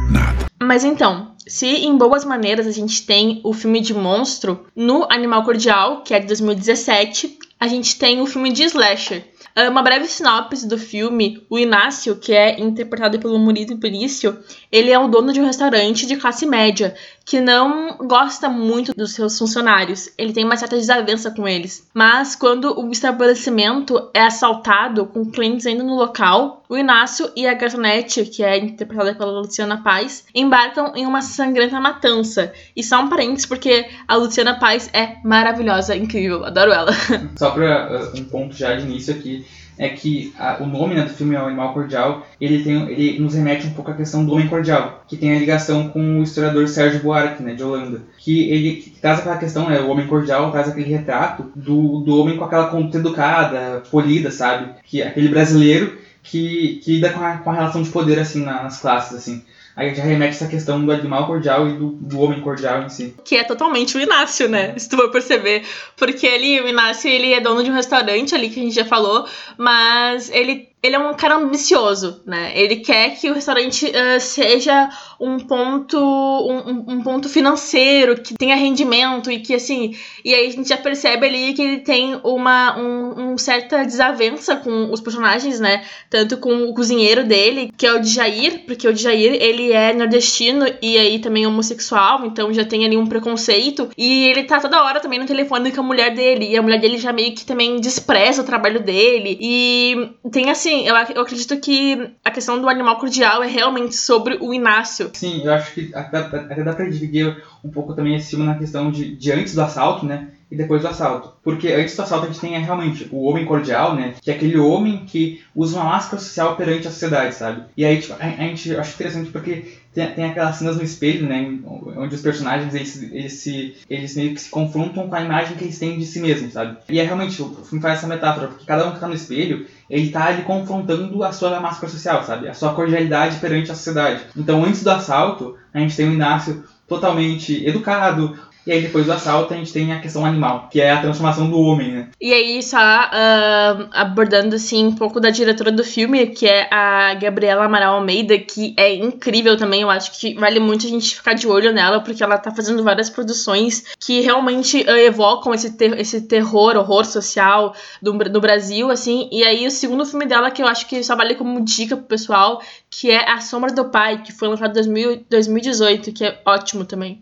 Nada. 0.09 0.45
Mas 0.61 0.83
então, 0.83 1.32
se 1.47 1.67
em 1.67 1.97
Boas 1.97 2.23
Maneiras 2.23 2.67
a 2.67 2.71
gente 2.71 3.05
tem 3.05 3.41
o 3.43 3.53
filme 3.53 3.81
de 3.81 3.93
monstro, 3.93 4.65
no 4.75 5.05
Animal 5.09 5.43
Cordial, 5.43 6.01
que 6.03 6.13
é 6.13 6.19
de 6.19 6.27
2017, 6.27 7.37
a 7.59 7.67
gente 7.67 7.97
tem 7.97 8.21
o 8.21 8.25
filme 8.25 8.51
de 8.51 8.63
slasher. 8.63 9.23
Ah, 9.55 9.69
Uma 9.69 9.81
breve 9.81 10.05
sinopse 10.05 10.67
do 10.67 10.77
filme: 10.77 11.45
o 11.49 11.57
Inácio, 11.57 12.15
que 12.15 12.33
é 12.33 12.59
interpretado 12.59 13.19
pelo 13.19 13.39
Murilo 13.39 13.75
Benício, 13.77 14.37
ele 14.71 14.91
é 14.91 14.99
o 14.99 15.07
dono 15.07 15.33
de 15.33 15.39
um 15.39 15.45
restaurante 15.45 16.05
de 16.05 16.15
classe 16.15 16.45
média 16.45 16.95
que 17.25 17.39
não 17.39 17.97
gosta 17.99 18.49
muito 18.49 18.93
dos 18.93 19.13
seus 19.13 19.37
funcionários. 19.37 20.09
Ele 20.17 20.33
tem 20.33 20.43
uma 20.43 20.57
certa 20.57 20.75
desavença 20.75 21.31
com 21.31 21.47
eles. 21.47 21.89
Mas 21.93 22.35
quando 22.35 22.77
o 22.77 22.91
estabelecimento 22.91 24.09
é 24.13 24.21
assaltado 24.23 25.05
com 25.05 25.25
clientes 25.31 25.65
ainda 25.65 25.83
no 25.83 25.95
local, 25.95 26.63
o 26.67 26.77
Inácio 26.77 27.31
e 27.35 27.47
a 27.47 27.53
garçonete, 27.53 28.25
que 28.25 28.43
é 28.43 28.57
interpretada 28.57 29.15
pela 29.15 29.39
Luciana 29.39 29.81
Paz, 29.81 30.25
embarcam 30.33 30.93
em 30.95 31.05
uma 31.05 31.21
sangrenta 31.21 31.79
matança. 31.79 32.51
E 32.75 32.83
só 32.83 33.01
um 33.01 33.09
parênteses, 33.09 33.45
porque 33.45 33.87
a 34.07 34.15
Luciana 34.15 34.59
Paz 34.59 34.89
é 34.91 35.17
maravilhosa, 35.23 35.95
incrível, 35.95 36.43
adoro 36.43 36.71
ela. 36.71 36.91
Só 37.37 37.51
pra 37.51 38.11
uh, 38.11 38.17
um 38.17 38.25
ponto 38.25 38.55
já 38.55 38.75
de 38.75 38.83
início 38.83 39.13
aqui, 39.13 39.32
é 39.77 39.89
que 39.89 40.33
a- 40.37 40.57
o 40.61 40.65
nome 40.67 40.93
né, 40.95 41.01
do 41.03 41.09
filme 41.09 41.33
é 41.35 41.41
o 41.41 41.45
Animal 41.47 41.73
Cordial, 41.73 42.27
ele, 42.39 42.63
tem, 42.63 42.87
ele 42.91 43.19
nos 43.19 43.33
remete 43.33 43.65
um 43.67 43.73
pouco 43.73 43.89
à 43.91 43.93
questão 43.95 44.23
do 44.25 44.33
homem 44.33 44.47
cordial, 44.47 45.03
que 45.07 45.17
tem 45.17 45.35
a 45.35 45.39
ligação 45.39 45.89
com 45.89 46.19
o 46.19 46.23
historiador 46.23 46.67
Sérgio 46.67 47.01
Buarque, 47.01 47.41
né, 47.41 47.53
de 47.55 47.63
Holanda, 47.63 48.01
que 48.19 48.49
ele 48.51 48.75
que 48.75 48.89
traz 49.01 49.19
aquela 49.19 49.37
questão, 49.37 49.67
né, 49.69 49.79
o 49.79 49.89
homem 49.89 50.05
cordial 50.07 50.51
traz 50.51 50.67
aquele 50.69 50.89
retrato 50.89 51.51
do, 51.55 51.99
do 52.01 52.19
homem 52.19 52.37
com 52.37 52.43
aquela 52.45 52.67
conduta 52.67 52.97
educada, 52.99 53.81
polida, 53.89 54.29
sabe, 54.31 54.69
que 54.85 55.01
aquele 55.01 55.29
brasileiro 55.29 55.97
que, 56.21 56.79
que 56.83 56.93
lida 56.93 57.09
com 57.09 57.21
a, 57.21 57.37
com 57.37 57.49
a 57.49 57.53
relação 57.53 57.81
de 57.81 57.89
poder, 57.89 58.17
assim, 58.19 58.43
na- 58.45 58.63
nas 58.63 58.79
classes, 58.79 59.17
assim. 59.17 59.43
Aí 59.75 59.95
já 59.95 60.03
remete 60.03 60.35
essa 60.35 60.47
questão 60.47 60.85
do 60.85 60.91
animal 60.91 61.25
cordial 61.25 61.67
e 61.67 61.73
do, 61.73 61.89
do 61.89 62.19
homem 62.19 62.41
cordial 62.41 62.83
em 62.83 62.89
si. 62.89 63.15
que 63.25 63.35
é 63.35 63.43
totalmente 63.43 63.97
o 63.97 63.99
Inácio, 63.99 64.47
né? 64.47 64.77
Se 64.77 64.87
tu 64.87 64.97
for 64.97 65.09
perceber. 65.09 65.63
Porque 65.97 66.27
ele, 66.27 66.61
o 66.61 66.67
Inácio, 66.67 67.09
ele 67.09 67.33
é 67.33 67.41
dono 67.41 67.63
de 67.63 67.71
um 67.71 67.73
restaurante 67.73 68.35
ali 68.35 68.49
que 68.49 68.59
a 68.59 68.63
gente 68.63 68.75
já 68.75 68.85
falou, 68.85 69.25
mas 69.57 70.29
ele, 70.29 70.69
ele 70.83 70.97
é 70.97 70.99
um 70.99 71.13
cara 71.13 71.37
ambicioso, 71.37 72.21
né? 72.25 72.51
Ele 72.55 72.75
quer 72.77 73.15
que 73.15 73.31
o 73.31 73.33
restaurante 73.33 73.89
ah, 73.95 74.19
seja 74.19 74.89
um 75.19 75.39
ponto 75.39 75.97
um, 75.97 76.93
um- 76.95 77.01
ponto 77.01 77.29
financeiro, 77.29 78.21
que 78.21 78.33
tenha 78.33 78.55
rendimento 78.57 79.31
e 79.31 79.39
que 79.39 79.53
assim. 79.55 79.95
E 80.25 80.35
aí 80.35 80.47
a 80.47 80.51
gente 80.51 80.67
já 80.67 80.75
percebe 80.77 81.25
ali 81.25 81.53
que 81.53 81.61
ele 81.61 81.77
tem 81.79 82.19
uma 82.23 82.77
um, 82.77 83.31
um 83.31 83.37
certa 83.37 83.85
desavença 83.85 84.57
com 84.57 84.91
os 84.91 84.99
personagens, 84.99 85.59
né? 85.61 85.85
Tanto 86.09 86.37
com 86.37 86.53
o 86.65 86.73
cozinheiro 86.73 87.23
dele, 87.23 87.71
que 87.77 87.87
é 87.87 87.93
o 87.93 88.01
Djair, 88.01 88.65
porque 88.65 88.85
o 88.85 88.93
Djair, 88.93 89.37
ele 89.41 89.71
é 89.71 89.93
nordestino 89.93 90.65
e 90.81 90.97
aí 90.97 91.19
também 91.19 91.47
homossexual, 91.47 92.25
então 92.25 92.51
já 92.53 92.65
tem 92.65 92.85
ali 92.85 92.97
um 92.97 93.07
preconceito. 93.07 93.89
E 93.97 94.25
ele 94.25 94.43
tá 94.43 94.59
toda 94.59 94.83
hora 94.83 94.99
também 94.99 95.19
no 95.19 95.25
telefone 95.25 95.71
com 95.71 95.79
a 95.79 95.83
mulher 95.83 96.13
dele, 96.13 96.49
e 96.49 96.57
a 96.57 96.61
mulher 96.61 96.79
dele 96.81 96.97
já 96.97 97.13
meio 97.13 97.33
que 97.33 97.45
também 97.45 97.79
despreza 97.79 98.41
o 98.41 98.45
trabalho 98.45 98.81
dele. 98.81 99.37
E 99.39 100.09
tem 100.31 100.49
assim, 100.49 100.72
eu, 100.81 100.95
ac- 100.95 101.13
eu 101.15 101.21
acredito 101.21 101.59
que 101.59 102.09
a 102.23 102.31
questão 102.31 102.59
do 102.61 102.67
animal 102.67 102.97
cordial 102.97 103.43
é 103.43 103.47
realmente 103.47 103.95
sobre 103.95 104.37
o 104.41 104.53
Inácio. 104.53 105.09
Sim, 105.13 105.41
eu 105.45 105.53
acho 105.53 105.73
que 105.73 105.91
até, 105.93 106.17
até 106.17 106.63
dá 106.63 106.73
pra 106.73 106.89
dividir 106.89 107.37
um 107.63 107.69
pouco 107.69 107.93
também 107.93 108.15
esse 108.15 108.31
filme 108.31 108.45
na 108.45 108.55
questão 108.57 108.91
de, 108.91 109.15
de 109.15 109.31
antes 109.31 109.53
do 109.55 109.61
assalto, 109.61 110.05
né? 110.05 110.29
E 110.51 110.55
depois 110.55 110.81
do 110.83 110.87
assalto. 110.87 111.33
Porque 111.43 111.69
antes 111.69 111.95
do 111.95 112.01
assalto 112.03 112.25
a 112.25 112.27
gente 112.27 112.39
tem 112.39 112.53
é, 112.55 112.59
realmente 112.59 113.07
o 113.11 113.23
homem 113.23 113.43
cordial, 113.45 113.95
né? 113.95 114.13
Que 114.21 114.29
é 114.29 114.35
aquele 114.35 114.57
homem 114.59 115.03
que 115.07 115.41
usa 115.55 115.77
uma 115.77 115.85
máscara 115.85 116.21
social 116.21 116.55
perante 116.55 116.87
a 116.87 116.91
sociedade, 116.91 117.33
sabe? 117.33 117.63
E 117.75 117.83
aí, 117.83 117.99
tipo, 117.99 118.13
a, 118.13 118.17
a 118.25 118.29
gente 118.29 118.75
acho 118.75 118.93
interessante 118.93 119.31
porque 119.31 119.77
tem, 119.93 120.11
tem 120.11 120.25
aquelas 120.25 120.57
cenas 120.57 120.75
no 120.77 120.83
espelho, 120.83 121.27
né? 121.27 121.57
Onde 121.97 122.13
os 122.13 122.21
personagens 122.21 122.75
eles, 122.75 123.01
eles, 123.11 123.75
eles 123.89 124.15
meio 124.15 124.33
que 124.35 124.41
se 124.41 124.49
confrontam 124.49 125.07
com 125.07 125.15
a 125.15 125.21
imagem 125.23 125.57
que 125.57 125.63
eles 125.63 125.79
têm 125.79 125.97
de 125.97 126.05
si 126.05 126.19
mesmos, 126.19 126.53
sabe? 126.53 126.77
E 126.87 126.99
é 126.99 127.03
realmente, 127.03 127.41
o 127.41 127.49
filme 127.65 127.81
faz 127.81 127.97
essa 127.99 128.07
metáfora, 128.07 128.47
porque 128.49 128.65
cada 128.65 128.87
um 128.87 128.91
que 128.93 128.99
tá 128.99 129.07
no 129.07 129.15
espelho, 129.15 129.65
ele 129.93 130.09
tá 130.09 130.25
ali 130.25 130.41
confrontando 130.41 131.23
a 131.23 131.31
sua 131.31 131.59
máscara 131.59 131.91
social, 131.91 132.23
sabe? 132.23 132.49
A 132.49 132.53
sua 132.55 132.73
cordialidade 132.73 133.37
perante 133.37 133.71
a 133.71 133.75
sociedade. 133.75 134.23
Então, 134.35 134.65
antes 134.65 134.83
do 134.83 134.89
assalto, 134.89 135.55
a 135.71 135.77
gente 135.77 135.95
tem 135.95 136.09
o 136.09 136.13
Inácio 136.13 136.63
totalmente 136.87 137.63
educado. 137.63 138.35
E 138.65 138.71
aí, 138.71 138.81
depois 138.81 139.05
do 139.05 139.11
assalto, 139.11 139.53
a 139.53 139.57
gente 139.57 139.73
tem 139.73 139.91
a 139.91 139.99
questão 139.99 140.25
animal, 140.25 140.69
que 140.71 140.79
é 140.79 140.91
a 140.91 141.01
transformação 141.01 141.49
do 141.49 141.59
homem, 141.59 141.91
né? 141.91 142.07
E 142.19 142.33
aí, 142.33 142.63
só 142.63 142.77
ah, 142.79 143.89
abordando 143.91 144.55
assim 144.55 144.87
um 144.87 144.95
pouco 144.95 145.19
da 145.19 145.29
diretora 145.29 145.71
do 145.71 145.83
filme, 145.83 146.27
que 146.27 146.47
é 146.47 146.67
a 146.73 147.13
Gabriela 147.15 147.65
Amaral 147.65 147.95
Almeida, 147.95 148.37
que 148.39 148.73
é 148.77 148.95
incrível 148.95 149.57
também. 149.57 149.81
Eu 149.81 149.89
acho 149.89 150.17
que 150.17 150.33
vale 150.35 150.59
muito 150.59 150.85
a 150.85 150.89
gente 150.89 151.15
ficar 151.15 151.33
de 151.33 151.47
olho 151.47 151.73
nela, 151.73 151.99
porque 151.99 152.23
ela 152.23 152.37
tá 152.37 152.51
fazendo 152.51 152.83
várias 152.83 153.09
produções 153.09 153.83
que 153.99 154.21
realmente 154.21 154.85
ah, 154.87 154.99
evocam 154.99 155.53
esse, 155.53 155.75
ter- 155.77 155.99
esse 155.99 156.21
terror, 156.21 156.77
horror 156.77 157.03
social 157.05 157.75
do, 158.01 158.13
do 158.13 158.39
Brasil, 158.39 158.89
assim. 158.89 159.27
E 159.31 159.43
aí, 159.43 159.67
o 159.67 159.71
segundo 159.71 160.05
filme 160.05 160.25
dela, 160.25 160.49
que 160.51 160.61
eu 160.61 160.67
acho 160.67 160.87
que 160.87 161.03
só 161.03 161.15
vale 161.15 161.35
como 161.35 161.59
dica 161.61 161.97
pro 161.97 162.05
pessoal, 162.05 162.61
que 162.89 163.11
é 163.11 163.29
A 163.29 163.41
Sombra 163.41 163.73
do 163.73 163.85
Pai, 163.85 164.21
que 164.23 164.31
foi 164.31 164.47
lançado 164.47 164.69
em 164.69 164.73
2000 164.73 165.25
2018, 165.29 166.11
que 166.13 166.23
é 166.23 166.39
ótimo 166.45 166.85
também. 166.85 167.19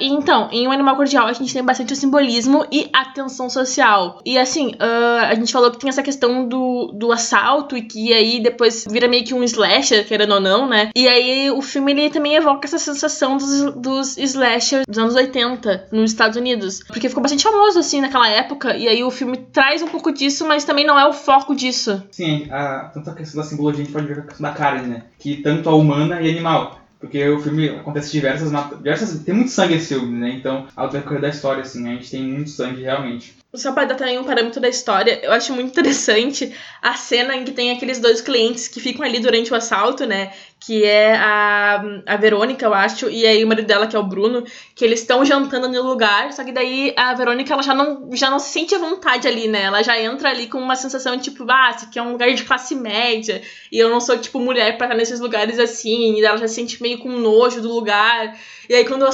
Então, 0.00 0.48
em 0.50 0.66
O 0.66 0.70
Animal 0.70 0.96
Cordial 0.96 1.26
a 1.26 1.32
gente 1.32 1.52
tem 1.52 1.62
bastante 1.62 1.92
o 1.92 1.96
simbolismo 1.96 2.64
e 2.70 2.88
a 2.92 3.04
tensão 3.06 3.48
social. 3.48 4.20
E 4.24 4.38
assim, 4.38 4.74
ah, 4.78 5.28
a 5.28 5.34
gente 5.34 5.52
falou 5.52 5.70
que 5.70 5.78
tem 5.78 5.88
essa 5.88 6.02
questão 6.02 6.46
do, 6.46 6.92
do 6.94 7.12
assalto 7.12 7.76
e 7.76 7.82
que 7.82 8.12
aí 8.12 8.42
depois 8.42 8.86
vira 8.90 9.08
meio 9.08 9.24
que 9.24 9.34
um 9.34 9.42
slasher, 9.44 10.06
querendo 10.06 10.34
ou 10.34 10.40
não, 10.40 10.68
né? 10.68 10.90
E 10.94 11.08
aí 11.08 11.50
o 11.50 11.60
filme 11.60 11.92
ele 11.92 12.10
também 12.10 12.34
evoca 12.34 12.66
essa 12.66 12.78
sensação 12.78 13.36
dos, 13.36 13.74
dos 13.74 14.18
slashers 14.18 14.84
dos 14.88 14.98
anos 14.98 15.14
80 15.14 15.88
nos 15.92 16.10
Estados 16.10 16.36
Unidos. 16.36 16.80
Porque 16.86 17.08
ficou 17.08 17.22
bastante 17.22 17.42
famoso 17.42 17.78
assim 17.78 18.00
naquela 18.00 18.28
época. 18.28 18.76
E 18.76 18.88
aí 18.88 19.02
o 19.02 19.10
filme 19.10 19.36
traz 19.36 19.82
um 19.82 19.88
pouco 19.88 20.12
disso, 20.12 20.46
mas 20.46 20.64
também 20.64 20.86
não 20.86 20.98
é 20.98 21.06
o 21.06 21.12
foco 21.12 21.54
disso. 21.54 22.02
Sim, 22.10 22.48
a, 22.50 22.90
tanto 22.92 23.10
a 23.10 23.14
questão 23.14 23.42
da 23.42 23.48
simbologia 23.48 23.82
a 23.82 23.84
gente 23.84 23.92
pode 23.92 24.06
ver 24.06 24.20
a 24.20 24.22
questão 24.22 24.48
da 24.48 24.54
carne, 24.54 24.88
né? 24.88 25.02
Que 25.18 25.36
tanto 25.36 25.68
a 25.68 25.74
humana 25.74 26.20
e 26.20 26.30
animal. 26.30 26.79
Porque 27.00 27.26
o 27.28 27.40
filme 27.40 27.70
acontece 27.70 28.12
diversas, 28.12 28.52
diversas. 28.76 29.24
Tem 29.24 29.34
muito 29.34 29.50
sangue 29.50 29.74
esse 29.74 29.94
filme, 29.94 30.18
né? 30.18 30.30
Então, 30.30 30.68
ao 30.76 30.90
decorrer 30.90 31.22
da 31.22 31.30
história, 31.30 31.62
assim, 31.62 31.88
a 31.88 31.94
gente 31.94 32.10
tem 32.10 32.22
muito 32.22 32.50
sangue 32.50 32.82
realmente. 32.82 33.39
Só 33.52 33.72
para 33.72 33.84
dar 33.84 33.96
também 33.96 34.16
um 34.16 34.22
parâmetro 34.22 34.60
da 34.60 34.68
história, 34.68 35.18
eu 35.24 35.32
acho 35.32 35.52
muito 35.52 35.70
interessante 35.70 36.54
a 36.80 36.94
cena 36.94 37.34
em 37.34 37.44
que 37.44 37.50
tem 37.50 37.72
aqueles 37.72 37.98
dois 37.98 38.20
clientes 38.20 38.68
que 38.68 38.78
ficam 38.78 39.04
ali 39.04 39.18
durante 39.18 39.52
o 39.52 39.56
assalto, 39.56 40.06
né? 40.06 40.32
Que 40.60 40.84
é 40.84 41.16
a, 41.16 41.82
a 42.06 42.16
Verônica, 42.16 42.64
eu 42.64 42.72
acho, 42.72 43.10
e 43.10 43.26
aí 43.26 43.42
o 43.42 43.48
marido 43.48 43.66
dela, 43.66 43.88
que 43.88 43.96
é 43.96 43.98
o 43.98 44.04
Bruno, 44.04 44.44
que 44.72 44.84
eles 44.84 45.00
estão 45.00 45.24
jantando 45.24 45.68
no 45.68 45.82
lugar, 45.82 46.32
só 46.32 46.44
que 46.44 46.52
daí 46.52 46.94
a 46.96 47.12
Verônica 47.12 47.52
ela 47.52 47.62
já 47.62 47.74
não, 47.74 48.10
já 48.12 48.30
não 48.30 48.38
se 48.38 48.50
sente 48.50 48.72
à 48.72 48.78
vontade 48.78 49.26
ali, 49.26 49.48
né? 49.48 49.62
Ela 49.62 49.82
já 49.82 50.00
entra 50.00 50.30
ali 50.30 50.46
com 50.46 50.58
uma 50.58 50.76
sensação 50.76 51.16
de 51.16 51.24
tipo, 51.24 51.44
ah, 51.50 51.72
isso 51.74 51.86
aqui 51.86 51.98
é 51.98 52.02
um 52.02 52.12
lugar 52.12 52.32
de 52.32 52.44
classe 52.44 52.76
média, 52.76 53.42
e 53.72 53.80
eu 53.80 53.90
não 53.90 54.00
sou, 54.00 54.16
tipo, 54.16 54.38
mulher 54.38 54.78
pra 54.78 54.86
estar 54.86 54.96
nesses 54.96 55.18
lugares 55.18 55.58
assim, 55.58 56.14
e 56.14 56.24
ela 56.24 56.36
já 56.36 56.46
se 56.46 56.54
sente 56.54 56.80
meio 56.80 56.98
com 56.98 57.08
nojo 57.08 57.60
do 57.60 57.72
lugar. 57.74 58.38
E 58.68 58.74
aí 58.76 58.84
quando, 58.84 59.04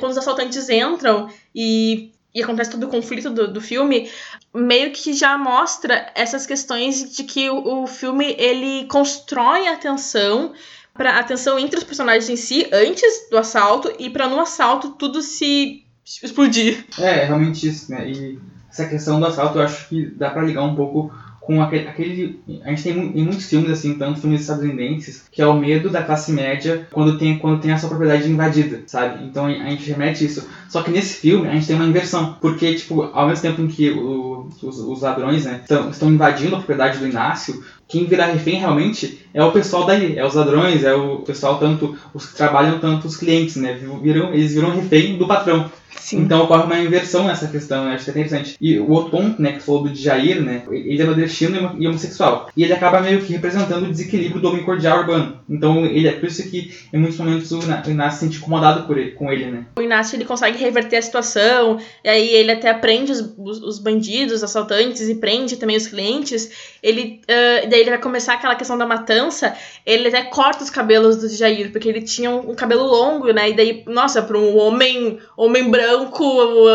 quando 0.00 0.10
os 0.10 0.18
assaltantes 0.18 0.68
entram 0.68 1.28
e 1.54 2.10
e 2.34 2.42
acontece 2.42 2.70
todo 2.70 2.84
o 2.84 2.88
conflito 2.88 3.30
do, 3.30 3.52
do 3.52 3.60
filme, 3.60 4.10
meio 4.52 4.90
que 4.90 5.12
já 5.12 5.38
mostra 5.38 6.10
essas 6.14 6.44
questões 6.44 7.14
de 7.14 7.22
que 7.22 7.48
o, 7.48 7.82
o 7.82 7.86
filme 7.86 8.34
ele 8.36 8.86
constrói 8.86 9.68
a 9.68 9.76
tensão 9.76 10.52
para 10.92 11.18
a 11.18 11.22
tensão 11.22 11.58
entre 11.58 11.78
os 11.78 11.84
personagens 11.84 12.28
em 12.28 12.36
si 12.36 12.68
antes 12.72 13.28
do 13.30 13.38
assalto 13.38 13.92
e 13.98 14.10
para 14.10 14.28
no 14.28 14.40
assalto 14.40 14.90
tudo 14.90 15.22
se 15.22 15.84
explodir. 16.04 16.84
É, 16.98 17.20
é 17.20 17.24
realmente 17.24 17.68
isso, 17.68 17.90
né? 17.90 18.08
E 18.10 18.38
essa 18.68 18.86
questão 18.86 19.20
do 19.20 19.26
assalto 19.26 19.58
eu 19.58 19.62
acho 19.62 19.88
que 19.88 20.06
dá 20.06 20.30
pra 20.30 20.42
ligar 20.42 20.62
um 20.62 20.74
pouco 20.74 21.12
com 21.44 21.62
aquele. 21.62 21.86
aquele 21.88 22.40
a 22.64 22.70
gente 22.70 22.82
tem, 22.82 22.92
em 23.14 23.22
muitos 23.24 23.48
filmes, 23.48 23.70
assim, 23.70 23.94
tanto 23.98 24.20
filmes 24.20 24.40
estadunidenses, 24.40 25.24
que 25.30 25.42
é 25.42 25.46
o 25.46 25.54
medo 25.54 25.90
da 25.90 26.02
classe 26.02 26.32
média 26.32 26.86
quando 26.90 27.18
tem, 27.18 27.38
quando 27.38 27.60
tem 27.60 27.70
a 27.72 27.78
sua 27.78 27.88
propriedade 27.90 28.30
invadida, 28.30 28.82
sabe? 28.86 29.24
Então 29.24 29.46
a 29.46 29.50
gente 29.70 29.88
remete 29.90 30.24
isso. 30.24 30.48
Só 30.68 30.82
que 30.82 30.90
nesse 30.90 31.14
filme 31.20 31.46
a 31.48 31.52
gente 31.52 31.66
tem 31.66 31.76
uma 31.76 31.84
inversão, 31.86 32.36
porque, 32.40 32.74
tipo, 32.74 33.02
ao 33.12 33.28
mesmo 33.28 33.42
tempo 33.42 33.60
em 33.62 33.68
que 33.68 33.90
o- 33.90 34.48
os, 34.62 34.78
os 34.78 35.00
ladrões, 35.02 35.44
né, 35.44 35.60
estão, 35.62 35.90
estão 35.90 36.08
invadindo 36.10 36.54
a 36.54 36.58
propriedade 36.58 36.98
do 36.98 37.06
Inácio, 37.06 37.62
quem 37.86 38.06
vira 38.06 38.24
refém 38.26 38.58
realmente 38.58 39.20
é 39.34 39.42
o 39.44 39.52
pessoal 39.52 39.84
daí, 39.86 40.16
é 40.18 40.24
os 40.26 40.34
ladrões, 40.34 40.82
é 40.84 40.94
o 40.94 41.18
pessoal, 41.18 41.58
tanto 41.58 41.96
os 42.14 42.26
que 42.26 42.36
trabalham, 42.36 42.78
tanto 42.78 43.06
os 43.06 43.16
clientes, 43.16 43.56
né? 43.56 43.78
Viram, 44.02 44.32
eles 44.32 44.54
viram 44.54 44.70
refém 44.70 45.16
do 45.18 45.26
patrão. 45.26 45.70
Sim. 45.96 46.18
Então 46.20 46.42
ocorre 46.42 46.64
uma 46.64 46.78
inversão 46.78 47.26
nessa 47.26 47.48
questão, 47.48 47.84
né? 47.84 47.94
acho 47.94 48.04
que 48.04 48.10
é 48.10 48.12
interessante. 48.12 48.56
E 48.60 48.78
o 48.78 48.90
outro 48.90 49.10
ponto, 49.10 49.40
né, 49.40 49.52
que 49.52 49.58
tu 49.60 49.64
falou 49.64 49.84
do 49.84 49.94
Jair, 49.94 50.42
né, 50.42 50.62
ele 50.70 51.00
é 51.00 51.04
nordestino 51.04 51.56
e 51.56 51.58
homo- 51.60 51.88
homossexual. 51.88 52.48
E 52.56 52.62
ele 52.64 52.72
acaba 52.72 53.00
meio 53.00 53.20
que 53.22 53.32
representando 53.32 53.84
o 53.84 53.90
desequilíbrio 53.90 54.40
do 54.40 54.48
homem 54.48 54.64
cordial 54.64 55.00
urbano. 55.00 55.40
Então, 55.48 55.84
ele 55.86 56.08
é 56.08 56.12
por 56.12 56.28
isso 56.28 56.48
que 56.50 56.72
em 56.92 56.98
muitos 56.98 57.18
momentos 57.18 57.50
o 57.52 57.60
Inácio 57.90 58.18
se 58.20 58.24
sente 58.26 58.38
incomodado 58.38 58.86
por 58.86 58.98
ele- 58.98 59.12
com 59.12 59.32
ele, 59.32 59.46
né? 59.46 59.64
O 59.78 59.82
Inácio 59.82 60.16
ele 60.16 60.24
consegue 60.24 60.58
reverter 60.58 60.96
a 60.96 61.02
situação, 61.02 61.78
e 62.04 62.08
aí 62.08 62.28
ele 62.28 62.52
até 62.52 62.72
prende 62.74 63.12
os, 63.12 63.34
os, 63.38 63.62
os 63.62 63.78
bandidos, 63.78 64.34
os 64.36 64.44
assaltantes, 64.44 65.08
e 65.08 65.14
prende 65.14 65.56
também 65.56 65.76
os 65.76 65.86
clientes. 65.86 66.50
Ele, 66.82 67.20
ah, 67.28 67.66
daí 67.68 67.80
ele 67.80 67.90
vai 67.90 67.98
começar 68.00 68.34
aquela 68.34 68.54
questão 68.56 68.76
da 68.76 68.86
matança, 68.86 69.54
ele 69.86 70.08
até 70.08 70.22
corta 70.24 70.62
os 70.64 70.70
cabelos 70.70 71.16
do 71.16 71.28
Jair, 71.28 71.70
porque 71.72 71.88
ele 71.88 72.02
tinha 72.02 72.30
um, 72.30 72.50
um 72.50 72.54
cabelo 72.54 72.84
longo, 72.84 73.32
né? 73.32 73.50
E 73.50 73.54
daí, 73.54 73.82
nossa, 73.86 74.22
para 74.22 74.38
um 74.38 74.56
homem, 74.58 75.18
homem 75.36 75.70
branco, 75.70 75.83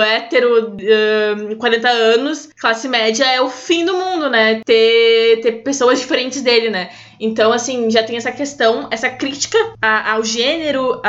hétero, 0.01 0.77
ah, 1.51 1.55
40 1.57 1.89
anos, 1.89 2.49
classe 2.60 2.87
média, 2.87 3.25
é 3.25 3.41
o 3.41 3.49
fim 3.49 3.85
do 3.85 3.93
mundo, 3.93 4.29
né? 4.29 4.62
Ter, 4.65 5.41
ter 5.41 5.51
pessoas 5.63 5.99
diferentes 5.99 6.41
dele, 6.41 6.69
né? 6.69 6.89
Então, 7.19 7.51
assim, 7.51 7.89
já 7.91 8.01
tem 8.01 8.15
essa 8.15 8.31
questão, 8.31 8.87
essa 8.89 9.10
crítica 9.10 9.57
ao 9.81 10.23
gênero, 10.23 11.01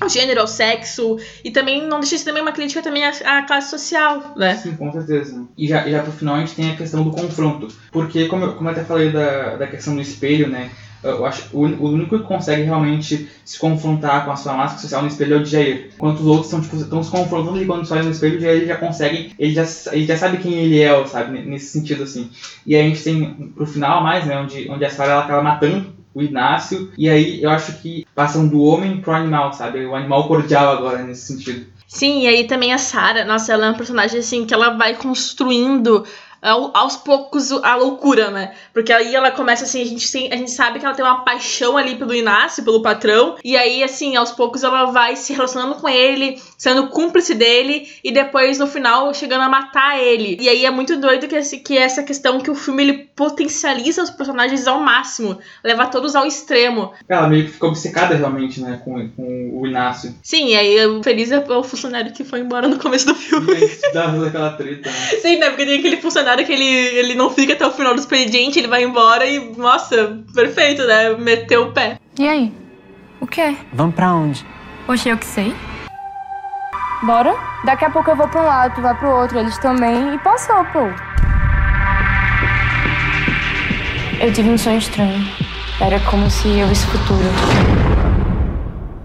ao 0.00 0.08
gênero, 0.08 0.40
ao 0.40 0.46
sexo, 0.46 1.18
e 1.44 1.50
também 1.50 1.86
não 1.86 2.00
deixa 2.00 2.16
de 2.16 2.22
ser 2.22 2.24
também 2.24 2.42
uma 2.42 2.52
crítica 2.52 2.82
também 2.82 3.04
à, 3.04 3.10
à 3.10 3.42
classe 3.42 3.68
social, 3.68 4.34
né? 4.36 4.56
Sim, 4.56 4.74
com 4.76 4.90
certeza. 4.90 5.46
E 5.56 5.68
já, 5.68 5.86
já 5.88 6.02
pro 6.02 6.12
final 6.12 6.36
a 6.36 6.40
gente 6.40 6.54
tem 6.54 6.70
a 6.70 6.76
questão 6.76 7.04
do 7.04 7.10
confronto. 7.10 7.68
Porque, 7.92 8.26
como 8.26 8.46
eu, 8.46 8.54
como 8.54 8.68
eu 8.68 8.72
até 8.72 8.84
falei 8.84 9.10
da, 9.10 9.56
da 9.56 9.66
questão 9.66 9.94
do 9.94 10.00
espelho, 10.00 10.48
né? 10.48 10.70
Eu 11.02 11.24
acho 11.24 11.56
o, 11.56 11.60
único 11.60 12.18
que 12.18 12.24
consegue 12.24 12.62
realmente 12.62 13.28
se 13.44 13.58
confrontar 13.58 14.24
com 14.24 14.32
a 14.32 14.36
sua 14.36 14.54
máscara 14.54 14.82
social 14.82 15.02
no 15.02 15.08
espelho 15.08 15.36
é 15.36 15.40
o 15.40 15.44
Jair. 15.44 15.90
Enquanto 15.94 16.20
os 16.20 16.26
outros 16.26 16.46
estão 16.46 16.60
tipo, 16.60 16.76
estão 16.76 17.02
se 17.02 17.10
confrontando 17.10 17.56
ali 17.56 17.66
quando 17.66 17.90
olha 17.90 18.02
no 18.02 18.10
espelho, 18.10 18.38
o 18.38 18.40
Jair 18.40 18.66
já 18.66 18.76
consegue, 18.76 19.32
ele 19.38 19.52
já, 19.52 19.64
ele 19.92 20.06
já 20.06 20.16
sabe 20.16 20.38
quem 20.38 20.54
ele 20.54 20.80
é, 20.80 21.06
sabe? 21.06 21.40
Nesse 21.40 21.66
sentido, 21.66 22.02
assim. 22.02 22.30
E 22.66 22.74
aí 22.74 22.84
a 22.84 22.88
gente 22.88 23.02
tem 23.02 23.52
pro 23.54 23.66
final 23.66 24.02
mais, 24.02 24.26
né? 24.26 24.38
Onde, 24.38 24.68
onde 24.68 24.84
a 24.84 24.90
Sarah 24.90 25.12
ela 25.12 25.24
acaba 25.24 25.42
matando 25.42 25.98
o 26.14 26.22
Inácio. 26.22 26.92
E 26.98 27.08
aí 27.08 27.42
eu 27.42 27.50
acho 27.50 27.80
que 27.80 28.06
passam 28.14 28.48
do 28.48 28.60
homem 28.62 29.00
pro 29.00 29.12
animal, 29.12 29.52
sabe? 29.52 29.84
O 29.86 29.94
animal 29.94 30.26
cordial 30.26 30.72
agora 30.72 31.02
nesse 31.02 31.32
sentido. 31.32 31.66
Sim, 31.86 32.24
e 32.24 32.26
aí 32.26 32.46
também 32.46 32.72
a 32.72 32.78
Sarah, 32.78 33.24
nossa, 33.24 33.52
ela 33.52 33.64
é 33.64 33.68
uma 33.70 33.76
personagem 33.76 34.20
assim 34.20 34.44
que 34.44 34.52
ela 34.52 34.76
vai 34.76 34.94
construindo 34.94 36.04
aos 36.42 36.96
poucos 36.96 37.50
a 37.52 37.74
loucura, 37.76 38.30
né? 38.30 38.52
Porque 38.72 38.92
aí 38.92 39.14
ela 39.14 39.30
começa 39.30 39.64
assim, 39.64 39.82
a 39.82 39.84
gente, 39.84 40.10
tem- 40.10 40.32
a 40.32 40.36
gente 40.36 40.50
sabe 40.50 40.78
que 40.78 40.84
ela 40.86 40.94
tem 40.94 41.04
uma 41.04 41.24
paixão 41.24 41.76
ali 41.76 41.96
pelo 41.96 42.14
Inácio, 42.14 42.64
pelo 42.64 42.82
patrão, 42.82 43.36
e 43.44 43.56
aí 43.56 43.82
assim, 43.82 44.16
aos 44.16 44.30
poucos 44.32 44.62
ela 44.62 44.86
vai 44.86 45.16
se 45.16 45.32
relacionando 45.32 45.74
com 45.76 45.88
ele, 45.88 46.40
sendo 46.56 46.88
cúmplice 46.88 47.34
dele, 47.34 47.88
e 48.04 48.12
depois 48.12 48.58
no 48.58 48.66
final 48.66 49.12
chegando 49.14 49.42
a 49.42 49.48
matar 49.48 49.98
ele. 50.00 50.36
E 50.40 50.48
aí 50.48 50.64
é 50.64 50.70
muito 50.70 50.96
doido 50.96 51.26
que, 51.28 51.34
esse, 51.36 51.58
que 51.58 51.76
essa 51.76 52.02
questão 52.02 52.40
que 52.40 52.50
o 52.50 52.54
filme 52.54 52.82
ele 52.82 53.08
potencializa 53.16 54.02
os 54.02 54.10
personagens 54.10 54.66
ao 54.66 54.80
máximo, 54.80 55.38
leva 55.64 55.86
todos 55.86 56.14
ao 56.14 56.26
extremo. 56.26 56.92
Ela 57.08 57.26
meio 57.28 57.44
que 57.46 57.50
fica 57.52 57.66
obcecada 57.66 58.14
realmente, 58.14 58.60
né? 58.60 58.80
Com, 58.84 59.08
com 59.10 59.50
o 59.60 59.66
Inácio. 59.66 60.14
Sim, 60.22 60.48
e 60.48 60.56
aí 60.56 61.02
feliz 61.02 61.30
é 61.32 61.38
o 61.38 61.62
funcionário 61.62 62.12
que 62.12 62.24
foi 62.24 62.40
embora 62.40 62.68
no 62.68 62.78
começo 62.78 63.06
do 63.06 63.14
filme. 63.14 63.56
Toda 63.92 64.26
aquela 64.28 64.50
treta, 64.52 64.88
né? 64.90 64.96
Sim, 65.20 65.36
né? 65.38 65.48
Porque 65.50 65.64
tem 65.66 65.78
aquele 65.78 65.96
funcionário 65.96 66.27
que 66.36 66.52
ele, 66.52 66.64
ele 66.64 67.14
não 67.14 67.30
fica 67.30 67.52
até 67.52 67.66
o 67.66 67.70
final 67.70 67.94
do 67.94 68.00
expediente, 68.00 68.58
ele 68.58 68.68
vai 68.68 68.82
embora 68.84 69.26
e, 69.26 69.56
nossa, 69.56 70.22
perfeito, 70.34 70.84
né? 70.86 71.14
Meteu 71.16 71.64
o 71.64 71.72
pé. 71.72 71.98
E 72.18 72.28
aí? 72.28 72.52
O 73.20 73.26
quê? 73.26 73.56
Vamos 73.72 73.94
pra 73.94 74.12
onde? 74.12 74.44
Oxe, 74.86 75.08
eu 75.08 75.18
que 75.18 75.26
sei. 75.26 75.54
Bora? 77.02 77.34
Daqui 77.64 77.84
a 77.84 77.90
pouco 77.90 78.10
eu 78.10 78.16
vou 78.16 78.28
pra 78.28 78.42
um 78.42 78.44
lado, 78.44 78.74
tu 78.74 78.80
vai 78.80 78.94
pro 78.96 79.10
outro, 79.10 79.38
eles 79.38 79.56
também. 79.58 80.14
E 80.14 80.18
passou, 80.18 80.64
pô. 80.66 80.80
Eu 84.20 84.32
tive 84.32 84.50
um 84.50 84.58
sonho 84.58 84.78
estranho. 84.78 85.24
Era 85.80 86.00
como 86.00 86.28
se 86.28 86.48
eu 86.58 86.66
visse 86.66 86.86
o 86.86 86.90
futuro. 86.90 87.22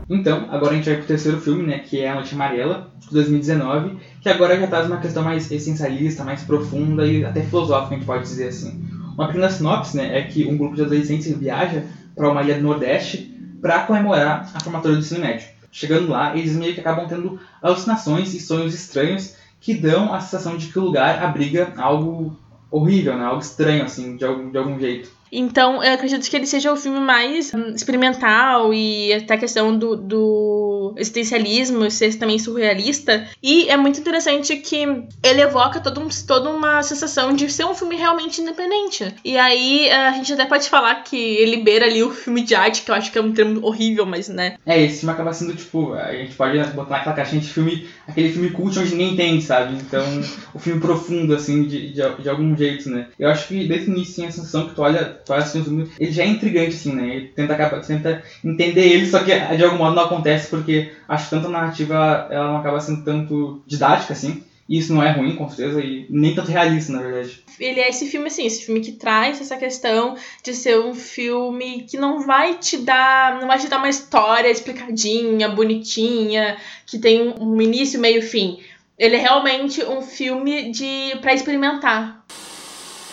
Então, 0.09 0.47
agora 0.51 0.73
a 0.73 0.75
gente 0.75 0.89
vai 0.89 0.97
pro 0.97 1.05
terceiro 1.05 1.39
filme, 1.39 1.63
né? 1.63 1.79
Que 1.79 2.01
é 2.01 2.09
A 2.09 2.15
Noite 2.15 2.33
Amarela, 2.33 2.91
de 2.99 3.11
2019. 3.11 3.97
Que 4.23 4.29
agora 4.29 4.57
já 4.57 4.67
traz 4.67 4.87
uma 4.87 5.01
questão 5.01 5.21
mais 5.21 5.51
essencialista, 5.51 6.23
mais 6.23 6.43
profunda 6.43 7.05
e 7.05 7.25
até 7.25 7.41
filosófica, 7.41 7.93
a 7.93 7.97
gente 7.97 8.07
pode 8.07 8.23
dizer 8.23 8.47
assim. 8.47 8.81
Uma 9.15 9.27
pequena 9.27 9.49
sinopse, 9.49 9.97
né? 9.97 10.17
É 10.17 10.23
que 10.23 10.47
um 10.47 10.57
grupo 10.57 10.77
de 10.77 10.81
adolescentes 10.81 11.37
viaja 11.37 11.83
para 12.15 12.31
uma 12.31 12.41
ilha 12.41 12.55
do 12.55 12.63
Nordeste 12.63 13.37
para 13.61 13.79
comemorar 13.81 14.49
a 14.53 14.59
formatura 14.61 14.93
do 14.93 15.01
ensino 15.01 15.19
médio. 15.19 15.47
Chegando 15.69 16.07
lá, 16.07 16.37
eles 16.37 16.55
meio 16.55 16.73
que 16.73 16.79
acabam 16.79 17.05
tendo 17.05 17.37
alucinações 17.61 18.33
e 18.33 18.39
sonhos 18.39 18.73
estranhos 18.73 19.35
que 19.59 19.73
dão 19.73 20.13
a 20.13 20.21
sensação 20.21 20.55
de 20.55 20.67
que 20.67 20.79
o 20.79 20.83
lugar 20.83 21.21
abriga 21.21 21.73
algo 21.75 22.37
horrível, 22.71 23.17
né? 23.17 23.25
Algo 23.25 23.41
estranho, 23.41 23.83
assim, 23.83 24.15
de 24.15 24.23
algum, 24.23 24.49
de 24.49 24.57
algum 24.57 24.79
jeito. 24.79 25.11
Então, 25.33 25.83
eu 25.83 25.93
acredito 25.93 26.29
que 26.29 26.35
ele 26.35 26.45
seja 26.45 26.71
o 26.71 26.75
filme 26.75 26.99
mais 26.99 27.51
hum, 27.53 27.73
experimental 27.75 28.71
e 28.73 29.11
até 29.13 29.33
a 29.33 29.37
questão 29.37 29.75
do, 29.75 29.95
do 29.95 30.93
existencialismo 30.95 31.89
ser 31.89 32.15
também 32.15 32.37
surrealista. 32.37 33.27
E 33.41 33.67
é 33.67 33.75
muito 33.75 33.99
interessante 33.99 34.55
que 34.57 34.83
ele 35.23 35.41
evoca 35.41 35.79
todo 35.79 35.99
um, 35.99 36.07
toda 36.27 36.51
uma 36.51 36.83
sensação 36.83 37.33
de 37.33 37.51
ser 37.51 37.65
um 37.65 37.73
filme 37.73 37.95
realmente 37.95 38.41
independente. 38.41 39.13
E 39.25 39.35
aí, 39.35 39.89
a 39.89 40.11
gente 40.11 40.31
até 40.33 40.45
pode 40.45 40.69
falar 40.69 41.03
que 41.03 41.17
ele 41.17 41.57
beira 41.57 41.85
ali 41.85 42.03
o 42.03 42.11
filme 42.11 42.43
de 42.43 42.53
arte, 42.53 42.83
que 42.83 42.91
eu 42.91 42.95
acho 42.95 43.11
que 43.11 43.17
é 43.17 43.21
um 43.21 43.33
termo 43.33 43.65
horrível, 43.65 44.05
mas 44.05 44.29
né. 44.29 44.55
É, 44.65 44.79
esse 44.81 44.99
filme 44.99 45.13
acaba 45.13 45.33
sendo, 45.33 45.55
tipo, 45.55 45.93
a 45.93 46.13
gente 46.13 46.35
pode 46.35 46.57
botar 46.71 46.97
naquela 46.97 47.15
caixinha 47.15 47.41
de 47.41 47.49
filme, 47.49 47.87
aquele 48.07 48.31
filme 48.31 48.51
cult 48.51 48.77
onde 48.77 48.91
ninguém 48.91 49.13
entende, 49.13 49.43
sabe? 49.43 49.75
Então, 49.75 50.03
o 50.53 50.59
filme 50.59 50.79
profundo, 50.79 51.33
assim, 51.33 51.63
de, 51.63 51.91
de, 51.91 52.21
de 52.21 52.29
algum 52.29 52.55
jeito, 52.55 52.89
né? 52.89 53.07
Eu 53.17 53.29
acho 53.29 53.47
que 53.47 53.67
desde 53.67 53.89
o 53.89 53.93
início 53.93 54.15
tem 54.15 54.27
a 54.27 54.31
sensação 54.31 54.67
que 54.67 54.75
tu 54.75 54.81
olha, 54.81 55.22
olha 55.29 55.43
assim, 55.43 55.61
o 55.61 55.63
filme, 55.63 55.89
ele 55.99 56.11
já 56.11 56.23
é 56.23 56.27
intrigante, 56.27 56.75
assim, 56.75 56.93
né? 56.93 57.15
Ele 57.15 57.27
tenta, 57.27 57.81
tenta 57.81 58.23
entender 58.43 58.87
ele, 58.87 59.07
só 59.07 59.19
que 59.19 59.37
de 59.55 59.63
algum 59.63 59.77
modo 59.77 59.95
não 59.95 60.03
acontece, 60.03 60.49
porque 60.49 60.91
acho 61.07 61.25
que 61.25 61.29
tanto 61.29 61.47
a 61.47 61.51
narrativa, 61.51 62.27
ela 62.29 62.47
não 62.47 62.57
acaba 62.57 62.79
sendo 62.79 63.03
tanto 63.03 63.61
didática, 63.65 64.13
assim, 64.13 64.43
e 64.67 64.77
isso 64.77 64.93
não 64.93 65.03
é 65.03 65.11
ruim, 65.11 65.35
com 65.35 65.49
certeza, 65.49 65.81
e 65.81 66.05
nem 66.09 66.33
tanto 66.33 66.49
realista, 66.49 66.93
na 66.93 67.01
verdade. 67.01 67.43
Ele 67.59 67.79
é 67.81 67.89
esse 67.89 68.07
filme, 68.07 68.27
assim, 68.27 68.45
esse 68.45 68.65
filme 68.65 68.79
que 68.79 68.93
traz 68.93 69.41
essa 69.41 69.57
questão 69.57 70.15
de 70.41 70.53
ser 70.53 70.79
um 70.79 70.93
filme 70.93 71.85
que 71.89 71.97
não 71.97 72.21
vai 72.25 72.55
te 72.55 72.77
dar. 72.77 73.39
Não 73.39 73.47
vai 73.47 73.59
te 73.59 73.67
dar 73.67 73.77
uma 73.77 73.89
história 73.89 74.49
explicadinha, 74.49 75.49
bonitinha, 75.49 76.57
que 76.85 76.97
tem 76.97 77.33
um 77.39 77.61
início, 77.61 77.99
meio 77.99 78.19
e 78.19 78.21
fim. 78.21 78.59
Ele 78.97 79.17
é 79.17 79.19
realmente 79.19 79.83
um 79.83 80.01
filme 80.01 80.71
de 80.71 81.17
para 81.21 81.33
experimentar. 81.33 82.23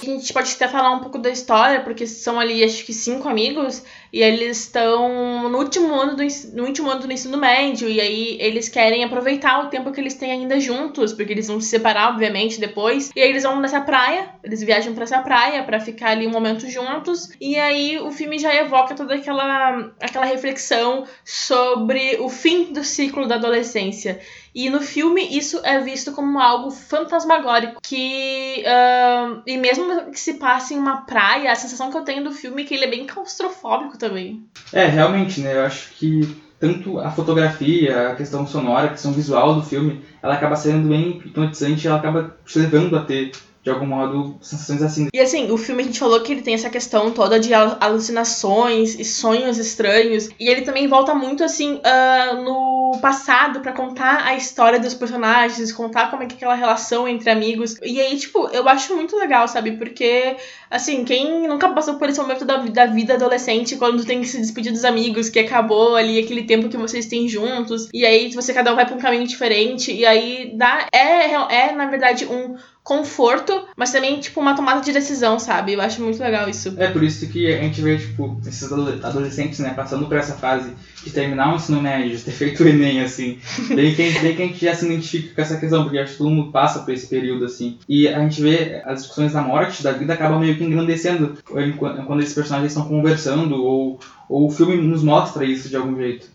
A 0.03 0.05
gente 0.05 0.33
pode 0.33 0.53
até 0.53 0.67
falar 0.67 0.93
um 0.93 1.01
pouco 1.01 1.19
da 1.19 1.31
história, 1.31 1.81
porque 1.81 2.07
são 2.07 2.41
ali, 2.41 2.65
acho 2.65 2.85
que 2.85 2.93
cinco 2.93 3.29
amigos, 3.29 3.83
e 4.11 4.23
eles 4.23 4.61
estão 4.61 5.49
no 5.49 5.59
último 5.59 5.95
ano 5.95 6.17
do, 6.17 6.23
no 6.55 6.65
último 6.65 6.91
ano 6.91 7.03
do 7.03 7.13
ensino 7.13 7.37
médio, 7.37 7.89
e 7.89 8.01
aí 8.01 8.39
eles 8.41 8.69
querem 8.69 9.05
aproveitar 9.05 9.65
o 9.65 9.69
tempo 9.69 9.93
que 9.93 10.01
eles 10.01 10.15
têm 10.15 10.33
ainda 10.33 10.59
juntos, 10.59 11.13
porque 11.13 11.33
eles 11.33 11.49
vão 11.49 11.61
se 11.61 11.69
separar, 11.69 12.11
obviamente, 12.11 12.59
depois. 12.59 13.11
E 13.15 13.21
aí 13.21 13.29
eles 13.29 13.43
vão 13.43 13.61
nessa 13.61 13.83
praia, 13.83 14.31
eles 14.43 14.63
viajam 14.63 14.95
pra 14.95 15.05
essa 15.05 15.21
praia 15.21 15.63
pra 15.65 15.79
ficar 15.79 16.11
ali 16.11 16.27
um 16.27 16.31
momento 16.31 16.69
juntos, 16.69 17.31
e 17.41 17.59
aí 17.59 17.99
o 17.99 18.11
filme 18.11 18.39
já 18.39 18.55
evoca 18.55 18.95
toda 18.95 19.15
aquela, 19.15 19.93
aquela 20.01 20.25
reflexão 20.25 21.05
sobre 21.25 22.17
o 22.21 22.29
fim 22.31 22.73
do 22.73 22.83
ciclo 22.83 23.27
da 23.27 23.35
adolescência. 23.35 24.19
E 24.55 24.69
no 24.69 24.81
filme 24.81 25.23
isso 25.37 25.61
é 25.65 25.81
visto 25.81 26.13
como 26.13 26.39
algo 26.39 26.71
fantasmagórico. 26.71 27.81
Que. 27.83 28.65
ahn, 28.67 29.43
e 29.47 29.57
mesmo 29.57 30.11
que 30.11 30.19
se 30.19 30.35
passe 30.35 30.75
em 30.75 30.79
uma 30.79 31.03
praia, 31.03 31.53
a 31.53 31.55
sensação 31.55 31.91
que 31.91 31.97
eu 31.97 32.05
tenho 32.05 32.25
do 32.25 32.33
filme 32.33 32.63
é 32.63 32.65
que 32.65 32.75
ele 32.75 32.85
é 32.85 32.91
bem 32.91 33.07
claustrofóbico 33.07 33.99
também. 33.99 34.45
É, 34.73 34.87
realmente, 34.87 35.41
né? 35.41 35.57
Eu 35.57 35.65
acho 35.65 35.91
que 35.95 36.21
tanto 36.61 37.01
a 37.01 37.11
fotografia, 37.11 38.11
a 38.11 38.15
questão 38.15 38.47
sonora, 38.47 38.87
a 38.87 38.91
questão 38.91 39.13
visual 39.13 39.55
do 39.55 39.63
filme, 39.63 40.05
ela 40.23 40.35
acaba 40.35 40.55
sendo 40.55 40.89
bem 40.89 41.23
hipnotizante 41.25 41.87
ela 41.87 41.97
acaba 41.97 42.37
te 42.45 42.59
levando 42.59 42.97
a 42.97 43.03
ter, 43.03 43.33
de 43.63 43.71
algum 43.71 43.87
modo, 43.87 44.39
sensações 44.41 44.83
assim. 44.83 45.09
E 45.13 45.21
assim, 45.21 45.51
o 45.51 45.59
filme 45.59 45.83
a 45.83 45.87
gente 45.87 45.99
falou 45.99 46.21
que 46.23 46.33
ele 46.33 46.43
tem 46.43 46.55
essa 46.55 46.71
questão 46.71 47.11
toda 47.11 47.39
de 47.39 47.53
al- 47.53 47.77
alucinações 47.81 48.99
e 48.99 49.05
sonhos 49.05 49.59
estranhos. 49.59 50.29
E 50.41 50.49
ele 50.49 50.63
também 50.63 50.89
volta 50.89 51.15
muito 51.15 51.45
assim 51.45 51.81
ah, 51.85 52.35
no 52.43 52.99
passado 53.03 53.61
pra 53.61 53.73
contar 53.73 54.25
a 54.25 54.35
história 54.35 54.81
dos 54.81 54.95
personagens, 54.95 55.73
contar 55.73 56.11
como 56.11 56.23
é 56.23 56.27
que 56.27 56.33
é 56.35 56.37
aquela 56.37 56.55
relação 56.55 57.07
entre 57.07 57.31
amigos. 57.31 57.77
E 57.83 58.01
aí, 58.01 58.17
tipo, 58.17 58.49
eu 58.49 58.69
acho 58.69 58.97
muito 58.97 59.17
legal, 59.17 59.47
sabe? 59.47 59.73
Porque, 59.73 60.37
assim, 60.71 61.05
quem 61.05 61.47
nunca 61.47 61.69
passou 61.69 61.95
por 61.95 62.09
esse 62.09 62.21
momento 62.21 62.45
da, 62.45 62.57
da 62.59 62.87
vida 62.87 63.15
adolescente, 63.15 63.77
quando 63.77 64.05
tem 64.05 64.21
que 64.21 64.27
se 64.27 64.39
despedir 64.41 64.73
dos 64.73 64.85
amigos, 64.85 65.29
que 65.29 65.39
acabou 65.39 65.97
ali 65.97 66.19
aquele 66.19 66.45
tempo 66.45 66.69
que 66.69 66.77
vocês 66.77 67.07
têm 67.07 67.29
juntos, 67.29 67.89
e 67.93 68.05
aí 68.05 68.33
você 68.33 68.53
cada 68.53 68.73
um 68.73 68.77
vai 68.77 68.87
pra 68.87 68.97
um 68.97 69.01
caminho 69.01 69.27
diferente, 69.27 69.93
e 69.93 70.05
aí 70.07 70.53
dá. 70.57 70.87
É, 70.93 71.33
é 71.35 71.73
na 71.73 71.87
verdade, 71.87 72.27
um 72.27 72.57
conforto, 72.83 73.67
mas 73.77 73.93
também, 73.93 74.19
tipo, 74.19 74.41
uma 74.41 74.57
tomada 74.57 74.81
de 74.81 74.93
decisão, 74.93 75.39
sabe? 75.39 75.75
Eu 75.75 75.81
acho 75.81 76.03
muito 76.03 76.21
legal 76.21 76.49
isso. 76.49 76.75
É 76.77 76.89
por 76.89 77.03
isso 77.03 77.27
que 77.29 77.53
a 77.53 77.63
gente 77.63 77.81
vê, 77.81 77.99
tipo, 77.99 78.41
esses 78.47 78.71
adolescentes, 78.73 79.59
né, 79.61 79.73
passando 79.75 80.07
por 80.07 80.17
essa 80.17 80.35
fase 80.35 80.73
de 81.05 81.11
terminar 81.11 81.53
o 81.53 81.57
ensino 81.57 81.81
médio, 81.81 82.17
de 82.17 82.23
ter 82.23 82.33
feito 82.33 82.65
o 82.65 82.69
Enem, 82.69 83.01
assim. 83.01 83.39
Bem 83.75 83.95
que, 83.95 84.19
bem 84.21 84.35
que 84.35 84.43
a 84.43 84.47
gente 84.47 84.65
já 84.65 84.75
se 84.75 84.87
identifica 84.87 85.35
com 85.35 85.41
essa 85.41 85.57
questão, 85.59 85.83
porque 85.85 85.99
acho 85.99 86.13
que 86.13 86.19
todo 86.19 86.31
mundo 86.31 86.51
passa 86.51 86.81
por 86.81 86.93
esse 86.93 87.07
período, 87.07 87.45
assim. 87.45 87.79
E 87.89 88.09
a 88.09 88.19
gente 88.21 88.43
vê 88.43 88.83
as 88.85 89.01
discussões 89.01 89.33
da 89.33 89.43
morte, 89.43 89.83
da 89.83 89.93
vida, 89.93 90.13
acabam 90.13 90.41
meio 90.41 90.57
que 90.57 90.65
engrandecendo 90.65 91.39
quando 91.47 92.21
esses 92.21 92.35
personagens 92.35 92.73
estão 92.73 92.89
conversando, 92.89 93.63
ou, 93.63 94.01
ou 94.29 94.47
o 94.47 94.51
filme 94.51 94.77
nos 94.77 95.03
mostra 95.03 95.45
isso 95.45 95.69
de 95.69 95.77
algum 95.77 95.97
jeito. 95.97 96.29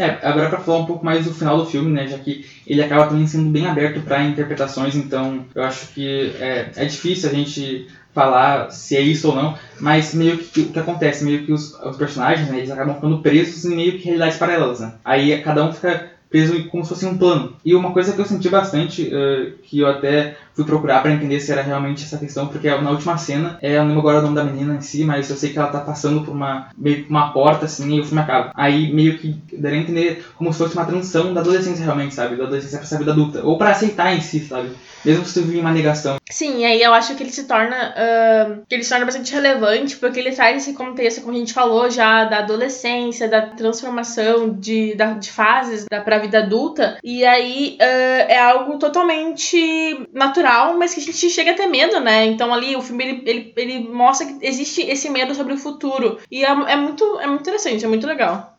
É, 0.00 0.18
agora 0.22 0.48
para 0.48 0.60
falar 0.60 0.78
um 0.78 0.86
pouco 0.86 1.04
mais 1.04 1.26
do 1.26 1.34
final 1.34 1.58
do 1.58 1.66
filme, 1.66 1.92
né, 1.92 2.06
já 2.06 2.16
que 2.16 2.46
ele 2.66 2.82
acaba 2.82 3.08
também 3.08 3.26
sendo 3.26 3.50
bem 3.50 3.66
aberto 3.66 4.00
para 4.00 4.24
interpretações, 4.24 4.96
então 4.96 5.44
eu 5.54 5.62
acho 5.62 5.88
que 5.88 6.34
é, 6.40 6.70
é 6.74 6.84
difícil 6.86 7.28
a 7.28 7.34
gente 7.34 7.86
falar 8.10 8.70
se 8.70 8.96
é 8.96 9.00
isso 9.02 9.28
ou 9.28 9.36
não, 9.36 9.58
mas 9.78 10.14
meio 10.14 10.38
que 10.38 10.62
o 10.62 10.72
que 10.72 10.78
acontece, 10.78 11.22
meio 11.22 11.44
que 11.44 11.52
os, 11.52 11.74
os 11.74 11.98
personagens, 11.98 12.48
né, 12.48 12.56
eles 12.56 12.70
acabam 12.70 12.94
ficando 12.94 13.18
presos 13.18 13.66
em 13.66 13.76
meio 13.76 13.98
que 13.98 14.06
realidades 14.06 14.38
paralelas, 14.38 14.80
né? 14.80 14.94
Aí 15.04 15.38
cada 15.42 15.62
um 15.62 15.70
fica 15.70 16.09
preso 16.30 16.64
como 16.68 16.84
se 16.84 16.90
fosse 16.90 17.04
um 17.04 17.18
plano. 17.18 17.54
E 17.64 17.74
uma 17.74 17.92
coisa 17.92 18.12
que 18.12 18.20
eu 18.20 18.24
senti 18.24 18.48
bastante, 18.48 19.02
uh, 19.02 19.52
que 19.62 19.80
eu 19.80 19.88
até 19.88 20.36
fui 20.54 20.64
procurar 20.64 21.02
para 21.02 21.12
entender 21.12 21.40
se 21.40 21.50
era 21.50 21.62
realmente 21.62 22.04
essa 22.04 22.18
questão, 22.18 22.46
porque 22.46 22.70
na 22.70 22.90
última 22.90 23.18
cena, 23.18 23.58
é, 23.60 23.76
eu 23.76 23.80
não 23.80 23.88
lembro 23.88 24.00
agora 24.00 24.18
o 24.18 24.22
nome 24.22 24.36
da 24.36 24.44
menina 24.44 24.74
em 24.74 24.80
si, 24.80 25.04
mas 25.04 25.28
eu 25.28 25.36
sei 25.36 25.50
que 25.50 25.58
ela 25.58 25.68
tá 25.68 25.80
passando 25.80 26.22
por 26.22 26.32
uma, 26.32 26.68
meio 26.78 27.06
uma 27.08 27.32
porta 27.32 27.64
assim 27.64 27.96
e 27.96 28.00
o 28.00 28.04
filme 28.04 28.22
acaba. 28.22 28.52
Aí 28.54 28.92
meio 28.92 29.18
que 29.18 29.36
daria 29.58 29.78
a 29.78 29.82
entender 29.82 30.24
como 30.36 30.52
se 30.52 30.58
fosse 30.58 30.74
uma 30.74 30.84
transição 30.84 31.34
da 31.34 31.40
adolescência 31.40 31.84
realmente, 31.84 32.14
sabe? 32.14 32.36
Da 32.36 32.44
adolescência 32.44 32.78
pra 32.78 32.86
essa 32.86 32.98
vida 32.98 33.12
adulta. 33.12 33.42
Ou 33.42 33.58
para 33.58 33.70
aceitar 33.70 34.14
em 34.14 34.20
si, 34.20 34.40
sabe? 34.40 34.70
Mesmo 35.04 35.24
se 35.24 35.34
tu 35.34 35.46
vive 35.46 35.60
uma 35.60 35.72
negação. 35.72 36.16
Sim, 36.30 36.58
e 36.58 36.64
aí 36.64 36.82
eu 36.82 36.92
acho 36.92 37.14
que 37.14 37.22
ele 37.22 37.32
se 37.32 37.44
torna. 37.44 37.94
Uh, 37.96 38.66
que 38.68 38.74
ele 38.74 38.84
se 38.84 38.90
torna 38.90 39.06
bastante 39.06 39.32
relevante, 39.32 39.96
porque 39.96 40.20
ele 40.20 40.32
traz 40.32 40.62
esse 40.62 40.74
contexto, 40.74 41.22
como 41.22 41.34
a 41.34 41.38
gente 41.38 41.52
falou 41.52 41.88
já, 41.90 42.24
da 42.24 42.38
adolescência, 42.38 43.28
da 43.28 43.42
transformação 43.42 44.50
de, 44.50 44.94
da, 44.94 45.12
de 45.14 45.30
fases 45.30 45.86
da, 45.90 46.00
pra 46.00 46.18
vida 46.18 46.38
adulta. 46.38 46.98
E 47.02 47.24
aí 47.24 47.78
uh, 47.80 48.30
é 48.30 48.38
algo 48.38 48.78
totalmente 48.78 50.06
natural, 50.12 50.76
mas 50.78 50.94
que 50.94 51.00
a 51.00 51.02
gente 51.02 51.30
chega 51.30 51.52
a 51.52 51.54
ter 51.54 51.66
medo, 51.66 51.98
né? 52.00 52.26
Então 52.26 52.52
ali 52.52 52.76
o 52.76 52.82
filme 52.82 53.04
ele, 53.04 53.22
ele, 53.26 53.52
ele 53.56 53.88
mostra 53.88 54.26
que 54.26 54.46
existe 54.46 54.82
esse 54.82 55.08
medo 55.08 55.34
sobre 55.34 55.54
o 55.54 55.58
futuro. 55.58 56.18
E 56.30 56.44
é, 56.44 56.50
é, 56.50 56.76
muito, 56.76 57.18
é 57.20 57.26
muito 57.26 57.40
interessante, 57.40 57.84
é 57.84 57.88
muito 57.88 58.06
legal. 58.06 58.58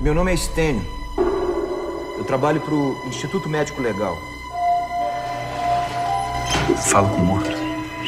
Meu 0.00 0.14
nome 0.14 0.32
é 0.32 0.36
Stênio. 0.36 0.82
Eu 2.18 2.24
trabalho 2.24 2.60
pro 2.60 2.96
Instituto 3.06 3.48
Médico 3.48 3.80
Legal. 3.80 4.31
Fala 6.76 7.08
com 7.08 7.16
o 7.16 7.24
morto. 7.24 7.50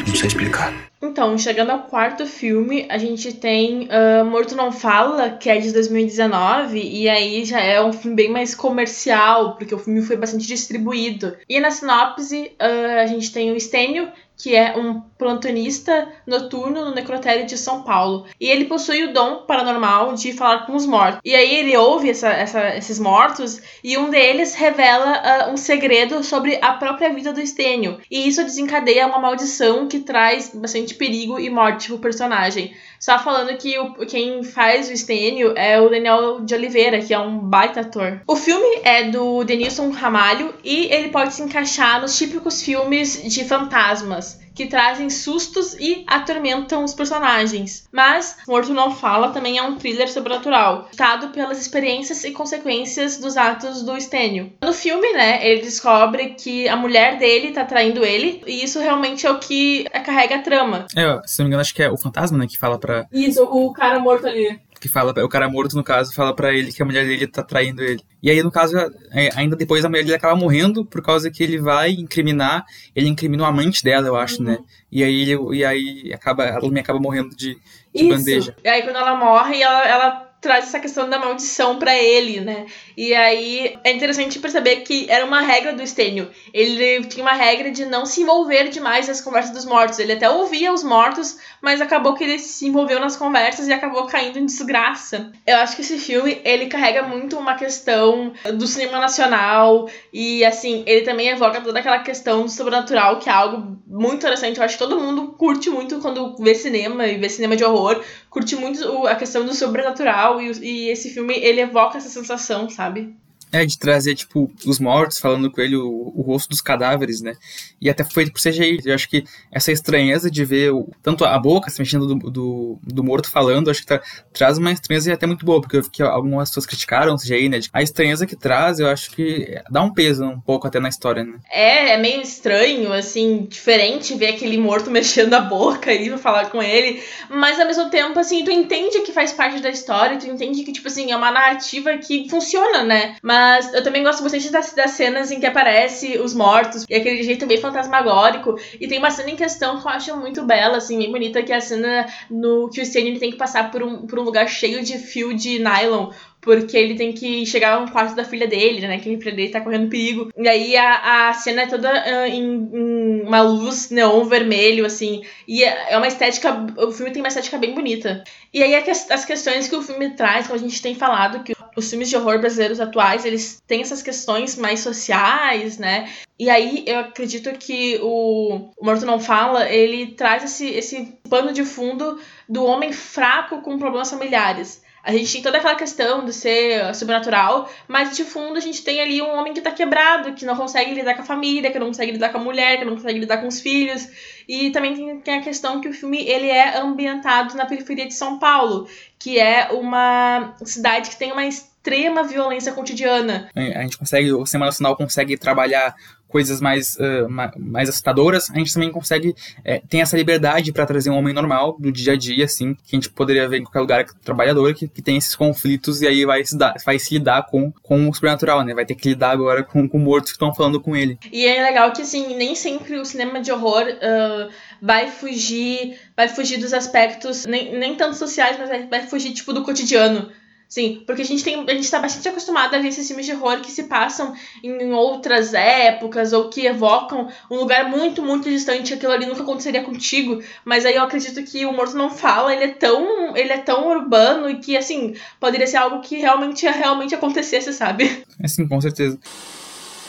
Não 0.06 0.14
sei 0.14 0.28
explicar. 0.28 0.72
Então, 1.00 1.36
chegando 1.36 1.70
ao 1.70 1.82
quarto 1.82 2.26
filme, 2.26 2.86
a 2.88 2.96
gente 2.96 3.32
tem 3.34 3.88
uh, 3.88 4.24
Morto 4.24 4.56
Não 4.56 4.72
Fala, 4.72 5.30
que 5.30 5.50
é 5.50 5.58
de 5.58 5.70
2019, 5.70 6.80
e 6.80 7.08
aí 7.08 7.44
já 7.44 7.60
é 7.60 7.80
um 7.82 7.92
filme 7.92 8.16
bem 8.16 8.30
mais 8.30 8.54
comercial, 8.54 9.56
porque 9.56 9.74
o 9.74 9.78
filme 9.78 10.00
foi 10.02 10.16
bastante 10.16 10.46
distribuído. 10.46 11.36
E 11.48 11.60
na 11.60 11.70
sinopse, 11.70 12.52
uh, 12.60 13.02
a 13.02 13.06
gente 13.06 13.30
tem 13.32 13.52
o 13.52 13.60
Stênio, 13.60 14.08
que 14.37 14.55
é 14.55 14.76
um 14.76 15.01
plantonista 15.18 16.09
noturno 16.26 16.85
no 16.85 16.95
necrotério 16.95 17.47
de 17.47 17.57
São 17.57 17.82
Paulo. 17.82 18.26
E 18.41 18.49
ele 18.49 18.66
possui 18.66 19.05
o 19.05 19.12
dom 19.12 19.45
paranormal 19.47 20.14
de 20.14 20.32
falar 20.32 20.66
com 20.66 20.74
os 20.74 20.87
mortos. 20.87 21.20
E 21.24 21.35
aí 21.35 21.55
ele 21.57 21.76
ouve 21.76 22.11
essa, 22.11 22.28
essa, 22.28 22.76
esses 22.76 22.99
mortos 22.99 23.61
e 23.82 23.97
um 23.97 24.11
deles 24.11 24.55
revela 24.55 25.49
uh, 25.49 25.53
um 25.53 25.57
segredo 25.57 26.22
sobre 26.22 26.59
a 26.61 26.72
própria 26.72 27.12
vida 27.12 27.32
do 27.32 27.41
Estênio. 27.41 27.99
E 28.11 28.28
isso 28.28 28.45
desencadeia 28.45 29.07
uma 29.07 29.18
maldição 29.18 29.89
que 29.89 30.01
traz 30.01 30.51
bastante 30.55 30.95
perigo 30.95 31.39
e 31.39 31.49
morte 31.49 31.89
pro 31.89 31.99
personagem. 31.99 32.74
Só 32.99 33.18
falando 33.18 33.57
que 33.59 33.78
o, 33.78 33.95
quem 34.07 34.43
faz 34.43 34.89
o 34.89 34.93
Estênio 34.93 35.53
é 35.57 35.80
o 35.80 35.89
Daniel 35.89 36.41
de 36.41 36.55
Oliveira, 36.55 37.01
que 37.01 37.14
é 37.14 37.18
um 37.18 37.39
baita 37.39 37.80
ator. 37.80 38.22
O 38.26 38.35
filme 38.35 38.80
é 38.82 39.05
do 39.05 39.45
Denilson 39.45 39.91
Ramalho 39.91 40.55
e 40.64 40.87
ele 40.93 41.09
pode 41.09 41.35
se 41.35 41.43
encaixar 41.43 42.01
nos 42.01 42.16
típicos 42.16 42.62
filmes 42.62 43.22
de 43.22 43.45
fantasmas 43.45 44.23
que 44.54 44.66
trazem 44.66 45.10
sustos 45.10 45.74
e 45.74 46.04
atormentam 46.06 46.84
os 46.84 46.94
personagens. 46.94 47.88
Mas 47.92 48.36
Morto 48.46 48.72
Não 48.72 48.90
Fala 48.90 49.30
também 49.30 49.58
é 49.58 49.62
um 49.62 49.76
thriller 49.76 50.10
sobrenatural, 50.10 50.88
ditado 50.90 51.28
pelas 51.28 51.60
experiências 51.60 52.24
e 52.24 52.30
consequências 52.30 53.18
dos 53.18 53.36
atos 53.36 53.82
do 53.82 54.00
Stênio. 54.00 54.52
No 54.62 54.72
filme, 54.72 55.12
né, 55.12 55.46
ele 55.46 55.62
descobre 55.62 56.30
que 56.30 56.68
a 56.68 56.76
mulher 56.76 57.18
dele 57.18 57.50
tá 57.50 57.64
traindo 57.64 58.04
ele, 58.04 58.42
e 58.46 58.62
isso 58.62 58.78
realmente 58.78 59.26
é 59.26 59.30
o 59.30 59.38
que 59.38 59.84
carrega 60.04 60.36
a 60.36 60.42
trama. 60.42 60.86
É, 60.96 61.20
se 61.26 61.38
não 61.38 61.46
me 61.46 61.48
engano, 61.48 61.60
acho 61.60 61.74
que 61.74 61.82
é 61.82 61.90
o 61.90 61.96
fantasma, 61.96 62.38
né, 62.38 62.46
que 62.46 62.58
fala 62.58 62.78
pra. 62.78 63.06
Isso, 63.12 63.42
o 63.42 63.72
cara 63.72 63.98
morto 63.98 64.26
ali 64.26 64.60
que 64.85 64.89
fala, 64.91 65.14
o 65.24 65.28
cara 65.30 65.49
morto, 65.49 65.74
no 65.74 65.82
caso, 65.82 66.12
fala 66.12 66.37
para 66.37 66.53
ele 66.53 66.70
que 66.70 66.82
a 66.82 66.85
mulher 66.85 67.07
dele 67.07 67.26
tá 67.26 67.43
traindo 67.43 67.82
ele. 67.82 68.03
E 68.22 68.30
aí, 68.30 68.43
no 68.43 68.51
caso, 68.51 68.76
é, 69.12 69.30
ainda 69.35 69.57
depois 69.57 69.82
a 69.82 69.89
mulher 69.89 70.03
dele 70.03 70.14
acaba 70.14 70.37
morrendo 70.37 70.85
por 70.85 71.03
causa 71.03 71.30
que 71.30 71.43
ele 71.43 71.59
vai 71.59 71.93
incriminar, 71.93 72.66
ele 72.95 73.09
incrimina 73.09 73.45
o 73.45 73.47
amante 73.47 73.82
dela, 73.82 74.07
eu 74.07 74.14
acho, 74.14 74.43
né? 74.43 74.57
uhum. 74.57 74.59
né? 74.59 74.64
E 74.93 75.03
aí, 75.03 75.22
ele, 75.22 75.57
e 75.57 75.64
aí 75.64 76.12
acaba, 76.12 76.45
ela 76.45 76.70
me 76.70 76.80
acaba 76.80 77.01
morrendo 77.01 77.35
de, 77.35 77.57
de 77.95 78.09
bandeja. 78.11 78.55
E 78.62 78.68
aí, 78.68 78.82
quando 78.82 78.97
ela 78.97 79.16
morre, 79.16 79.62
ela, 79.62 79.89
ela 79.89 80.34
traz 80.45 80.66
essa 80.66 80.78
questão 80.78 81.09
da 81.09 81.18
maldição 81.18 81.78
para 81.78 81.97
ele, 81.97 82.40
né? 82.40 82.66
E 82.95 83.14
aí 83.14 83.76
é 83.82 83.90
interessante 83.90 84.38
perceber 84.38 84.76
que 84.82 85.07
era 85.09 85.24
uma 85.24 85.40
regra 85.40 85.72
do 85.72 85.84
Stênio. 85.86 86.30
Ele 86.53 87.03
tinha 87.07 87.24
uma 87.24 87.32
regra 87.32 87.70
de 87.70 87.86
não 87.86 88.05
se 88.05 88.20
envolver 88.20 88.68
demais 88.68 89.09
nas 89.09 89.22
conversas 89.22 89.53
dos 89.53 89.64
mortos. 89.64 89.99
Ele 89.99 90.12
até 90.12 90.28
ouvia 90.28 90.70
os 90.70 90.84
mortos, 90.84 91.38
mas 91.62 91.80
acabou 91.80 92.12
que 92.12 92.22
ele 92.22 92.38
se 92.38 92.66
envolveu 92.66 93.01
nas 93.01 93.16
conversas 93.16 93.66
e 93.68 93.72
acabou 93.72 94.07
caindo 94.07 94.38
em 94.38 94.45
desgraça. 94.45 95.32
Eu 95.47 95.57
acho 95.57 95.76
que 95.76 95.82
esse 95.82 95.99
filme, 95.99 96.38
ele 96.45 96.66
carrega 96.66 97.03
muito 97.03 97.38
uma 97.38 97.55
questão 97.55 98.34
do 98.55 98.66
cinema 98.66 98.99
nacional 99.01 99.88
e 100.12 100.45
assim, 100.45 100.84
ele 100.86 101.07
também 101.07 101.28
evoca 101.28 101.62
toda 101.62 101.78
aquela 101.78 102.01
questão 102.01 102.42
do 102.42 102.51
sobrenatural, 102.51 103.18
que 103.18 103.30
é 103.30 103.32
algo 103.32 103.78
muito 103.86 104.16
interessante. 104.16 104.59
Eu 104.59 104.64
acho 104.64 104.74
que 104.74 104.84
todo 104.84 105.01
mundo 105.01 105.28
curte 105.38 105.70
muito 105.70 106.01
quando 106.01 106.36
vê 106.36 106.55
cinema 106.55 107.07
e 107.07 107.16
vê 107.16 107.30
cinema 107.30 107.57
de 107.57 107.64
horror, 107.64 108.05
curte 108.35 108.57
muito 108.57 109.07
a 109.07 109.14
questão 109.14 109.47
do 109.47 109.55
sobrenatural 109.55 110.43
e, 110.43 110.51
e 110.61 110.89
esse 110.89 111.09
filme 111.11 111.35
ele 111.35 111.61
evoca 111.61 111.99
essa 111.99 112.09
sensação, 112.09 112.68
sabe? 112.68 113.16
É, 113.55 113.64
de 113.64 113.78
trazer, 113.78 114.16
tipo, 114.16 114.50
os 114.66 114.80
mortos 114.80 115.20
falando 115.20 115.48
com 115.48 115.61
ele, 115.61 115.76
o, 115.76 116.12
o, 116.12 116.22
rosto 116.22 116.48
dos 116.48 116.61
cadáveres, 116.61 117.20
né? 117.20 117.34
E 117.80 117.88
até 117.88 118.02
foi 118.02 118.28
por 118.28 118.40
CGI. 118.40 118.80
Eu 118.84 118.96
acho 118.96 119.09
que 119.09 119.22
essa 119.52 119.70
estranheza 119.70 120.28
de 120.28 120.44
ver 120.44 120.72
o, 120.72 120.88
tanto 121.00 121.24
a 121.24 121.38
boca 121.38 121.70
se 121.70 121.80
mexendo 121.80 122.05
do, 122.05 122.30
do, 122.30 122.78
do 122.82 123.05
morto 123.05 123.30
falando, 123.30 123.70
acho 123.70 123.86
que 123.86 124.00
traz 124.32 124.59
uma 124.59 124.72
estranheza 124.72 125.12
até 125.12 125.24
muito 125.24 125.46
boa, 125.46 125.61
porque 125.61 125.76
eu 125.76 125.82
vi 125.84 125.88
que 125.88 126.02
algumas 126.02 126.48
pessoas 126.48 126.66
criticaram 126.66 127.14
o 127.14 127.16
CGI, 127.16 127.48
né? 127.48 127.61
A 127.72 127.80
estranheza 127.80 128.26
que 128.26 128.34
traz, 128.34 128.80
eu 128.80 128.88
acho 128.88 129.12
que 129.12 129.57
dá 129.70 129.80
um 129.82 129.94
peso 129.94 130.24
um 130.24 130.40
pouco 130.40 130.66
até 130.66 130.80
na 130.80 130.88
história, 130.88 131.22
né? 131.22 131.38
É, 131.48 131.94
é 131.94 131.96
meio 131.96 132.22
estranho, 132.22 132.92
assim, 132.92 133.46
diferente 133.48 134.16
ver 134.16 134.30
aquele 134.30 134.59
morto 134.59 134.90
mexendo 134.90 135.32
a 135.34 135.40
boca 135.40 135.92
e 135.92 136.11
falar 136.18 136.50
com 136.50 136.61
ele, 136.61 137.00
mas 137.30 137.61
ao 137.61 137.66
mesmo 137.68 137.88
tempo, 137.88 138.18
assim, 138.18 138.44
tu 138.44 138.50
entende 138.50 139.02
que 139.02 139.12
faz 139.12 139.32
parte 139.32 139.61
da 139.61 139.70
história, 139.70 140.18
tu 140.18 140.26
entende 140.26 140.64
que, 140.64 140.72
tipo 140.72 140.88
assim, 140.88 141.12
é 141.12 141.16
uma 141.16 141.30
narrativa 141.30 141.96
que 141.98 142.28
funciona, 142.28 142.82
né? 142.82 143.14
Mas 143.22 143.43
mas 143.45 143.74
eu 143.74 143.82
também 143.82 144.03
gosto 144.03 144.22
bastante 144.22 144.51
das, 144.51 144.72
das 144.72 144.92
cenas 144.92 145.30
em 145.30 145.38
que 145.38 145.45
aparece 145.45 146.18
os 146.18 146.32
mortos, 146.32 146.86
e 146.88 146.95
aquele 146.95 147.22
jeito 147.22 147.45
bem 147.47 147.59
fantasmagórico. 147.59 148.59
E 148.80 148.88
tem 148.88 148.99
uma 148.99 149.11
cena 149.11 149.30
em 149.30 149.36
questão 149.36 149.78
que 149.78 149.86
eu 149.86 149.90
acho 149.90 150.16
muito 150.16 150.42
bela, 150.45 150.78
assim, 150.78 150.97
bem 150.97 151.12
bonita, 151.12 151.42
que 151.42 151.53
é 151.53 151.57
a 151.57 151.61
cena 151.61 152.07
no 152.30 152.70
que 152.70 152.80
o 152.80 152.82
Stanley 152.82 153.18
tem 153.18 153.30
que 153.30 153.36
passar 153.36 153.70
por 153.70 153.82
um, 153.82 154.07
por 154.07 154.18
um 154.18 154.22
lugar 154.22 154.49
cheio 154.49 154.82
de 154.82 154.97
fio 154.99 155.34
de 155.34 155.59
nylon 155.59 156.11
porque 156.45 156.76
ele 156.76 156.95
tem 156.95 157.11
que 157.11 157.47
chegar 157.47 157.80
no 157.80 157.90
quarto 157.90 158.14
da 158.14 158.22
filha 158.22 158.47
dele, 158.47 158.86
né? 158.86 158.99
Que 158.99 159.14
a 159.14 159.18
filha 159.18 159.34
dele 159.34 159.49
tá 159.49 159.62
correndo 159.62 159.88
perigo. 159.88 160.30
E 160.36 160.47
aí 160.47 160.76
a, 160.76 161.30
a 161.30 161.32
cena 161.32 161.62
é 161.62 161.66
toda 161.66 161.90
uh, 161.90 162.26
em, 162.26 162.68
em, 162.70 163.22
uma 163.22 163.40
luz 163.40 163.88
neon 163.88 164.24
vermelho, 164.24 164.84
assim. 164.84 165.22
E 165.49 165.64
é, 165.64 165.92
é 165.95 165.97
uma 165.97 166.07
estética. 166.07 166.66
O 166.76 166.92
filme 166.92 167.11
tem 167.12 167.22
uma 167.22 167.28
estética 167.28 167.57
bem 167.57 167.74
bonita. 167.74 168.22
E 168.53 168.62
aí 168.62 168.74
as 169.11 169.24
questões 169.24 169.68
que 169.68 169.74
o 169.74 169.82
filme 169.82 170.11
traz, 170.11 170.47
como 170.47 170.59
a 170.59 170.62
gente 170.62 170.82
tem 170.82 170.95
falado, 170.95 171.42
que 171.42 171.53
os 171.76 171.88
filmes 171.88 172.08
de 172.08 172.16
horror 172.16 172.38
brasileiros 172.38 172.80
atuais, 172.80 173.24
eles 173.24 173.62
têm 173.66 173.82
essas 173.82 174.02
questões 174.02 174.56
mais 174.56 174.80
sociais, 174.80 175.78
né? 175.78 176.10
E 176.38 176.50
aí 176.50 176.84
eu 176.86 176.98
acredito 177.00 177.50
que 177.58 177.98
o, 178.02 178.70
o 178.76 178.84
Morto 178.84 179.06
Não 179.06 179.20
Fala, 179.20 179.68
ele 179.68 180.12
traz 180.12 180.44
esse, 180.44 180.66
esse 180.66 181.18
pano 181.28 181.52
de 181.52 181.64
fundo 181.64 182.20
do 182.48 182.64
homem 182.64 182.92
fraco 182.92 183.62
com 183.62 183.78
problemas 183.78 184.10
familiares. 184.10 184.84
A 185.05 185.12
gente 185.12 185.30
tem 185.30 185.42
toda 185.42 185.59
aquela 185.59 185.74
questão 185.74 186.24
de 186.24 186.32
ser 186.32 186.94
sobrenatural, 186.94 187.70
mas 187.86 188.16
de 188.16 188.24
fundo 188.24 188.57
a 188.57 188.61
gente 188.61 188.82
tem 188.82 189.02
ali 189.02 189.20
um 189.20 189.36
homem 189.36 189.52
que 189.52 189.61
tá 189.61 189.70
quebrado, 189.70 190.32
que 190.32 190.46
não 190.46 190.57
consegue 190.57 190.94
lidar 190.94 191.14
com 191.14 191.20
a 191.20 191.26
família, 191.26 191.70
que 191.70 191.78
não 191.78 191.88
consegue 191.88 192.12
lidar 192.12 192.30
com 192.30 192.38
a 192.38 192.40
mulher, 192.40 192.78
que 192.78 192.86
não 192.86 192.94
consegue 192.94 193.18
lidar 193.18 193.36
com 193.36 193.46
os 193.46 193.61
filhos. 193.61 194.09
E 194.48 194.70
também 194.70 195.20
tem, 195.20 195.38
a 195.38 195.42
questão 195.42 195.78
que 195.80 195.88
o 195.88 195.92
filme 195.92 196.26
ele 196.26 196.48
é 196.48 196.78
ambientado 196.78 197.55
na 197.55 197.66
periferia 197.66 198.07
de 198.07 198.14
São 198.14 198.38
Paulo, 198.38 198.88
que 199.18 199.38
é 199.38 199.68
uma 199.72 200.55
cidade 200.64 201.11
que 201.11 201.16
tem 201.16 201.32
uma 201.32 201.44
extrema 201.44 202.22
violência 202.22 202.72
cotidiana. 202.72 203.50
A 203.55 203.82
gente 203.82 203.98
consegue, 203.98 204.32
o 204.32 204.46
Cinema 204.46 204.66
Nacional 204.66 204.96
consegue 204.96 205.36
trabalhar 205.36 205.94
coisas 206.35 206.61
mais, 206.61 206.97
uh, 206.97 207.30
mais 207.57 207.89
assustadoras, 207.89 208.51
a 208.51 208.59
gente 208.59 208.74
também 208.74 208.91
consegue 208.91 209.37
é, 209.64 209.80
tem 209.89 210.01
essa 210.01 210.16
liberdade 210.16 210.72
para 210.72 210.85
trazer 210.85 211.09
um 211.09 211.16
homem 211.16 211.32
normal 211.32 211.76
do 211.78 211.93
dia 211.93 212.14
a 212.14 212.16
dia, 212.16 212.45
assim, 212.45 212.74
que 212.74 212.97
a 212.97 212.97
gente 212.97 213.09
poderia 213.09 213.49
ver 213.49 213.59
em 213.59 213.62
qualquer 213.62 213.78
lugar 213.78 214.05
trabalhador 214.24 214.74
que, 214.74 214.89
que 214.89 215.01
tem 215.01 215.16
esses 215.16 215.37
conflitos 215.37 216.03
e 216.03 216.09
aí 216.09 216.24
vai 216.24 216.45
se, 216.45 216.59
dar, 216.59 216.74
vai 216.85 216.99
se 216.99 217.14
lidar 217.14 217.47
com, 217.47 217.70
com 217.85 218.09
o 218.09 218.12
sobrenatural, 218.12 218.64
né? 218.64 218.74
Vai 218.74 218.85
ter 218.85 218.97
que 218.97 219.11
lidar 219.11 219.30
agora 219.30 219.62
com, 219.62 219.89
com 219.89 219.97
mortos 219.97 220.32
que 220.32 220.35
estão 220.35 220.53
falando 220.53 220.80
com 220.80 220.97
ele. 220.97 221.16
E 221.30 221.47
é 221.47 221.62
legal 221.62 221.93
que, 221.93 222.03
assim, 222.03 222.35
nem 222.35 222.57
sempre 222.57 222.99
o 222.99 223.05
cinema 223.05 223.41
de 223.41 223.53
horror 223.53 223.85
uh, 223.85 224.51
vai 224.82 225.12
fugir 225.12 225.97
vai 226.16 226.26
fugir 226.28 226.59
dos 226.59 226.72
aspectos, 226.72 227.47
nem, 227.47 227.78
nem 227.78 227.95
tanto 227.95 228.16
sociais, 228.16 228.57
mas 228.59 228.68
vai, 228.68 228.87
vai 228.89 229.07
fugir, 229.07 229.32
tipo, 229.32 229.53
do 229.53 229.62
cotidiano. 229.62 230.32
Sim, 230.68 231.02
porque 231.06 231.22
a 231.22 231.24
gente 231.24 231.44
tem. 231.44 231.64
A 231.68 231.74
gente 231.74 231.90
tá 231.90 231.98
bastante 232.00 232.28
acostumado 232.28 232.74
a 232.74 232.78
ver 232.78 232.88
esses 232.88 233.06
filmes 233.06 233.26
de 233.26 233.32
horror 233.32 233.60
que 233.60 233.70
se 233.70 233.84
passam 233.84 234.34
em 234.62 234.92
outras 234.92 235.54
épocas 235.54 236.32
ou 236.32 236.48
que 236.48 236.66
evocam 236.66 237.28
um 237.50 237.56
lugar 237.56 237.88
muito, 237.88 238.22
muito 238.22 238.50
distante. 238.50 238.94
Aquilo 238.94 239.12
ali 239.12 239.26
nunca 239.26 239.42
aconteceria 239.42 239.82
contigo. 239.82 240.42
Mas 240.64 240.84
aí 240.84 240.96
eu 240.96 241.02
acredito 241.02 241.42
que 241.44 241.64
o 241.64 241.72
Morto 241.72 241.96
Não 241.96 242.10
Fala, 242.10 242.52
ele 242.52 242.64
é 242.64 242.68
tão. 242.68 243.36
ele 243.36 243.52
é 243.52 243.58
tão 243.58 243.88
urbano 243.88 244.50
e 244.50 244.58
que, 244.58 244.76
assim, 244.76 245.14
poderia 245.38 245.66
ser 245.66 245.76
algo 245.76 246.00
que 246.00 246.16
realmente, 246.16 246.66
realmente 246.66 247.14
acontecesse, 247.14 247.72
sabe? 247.72 248.24
É 248.42 248.48
sim, 248.48 248.66
com 248.66 248.80
certeza. 248.80 249.18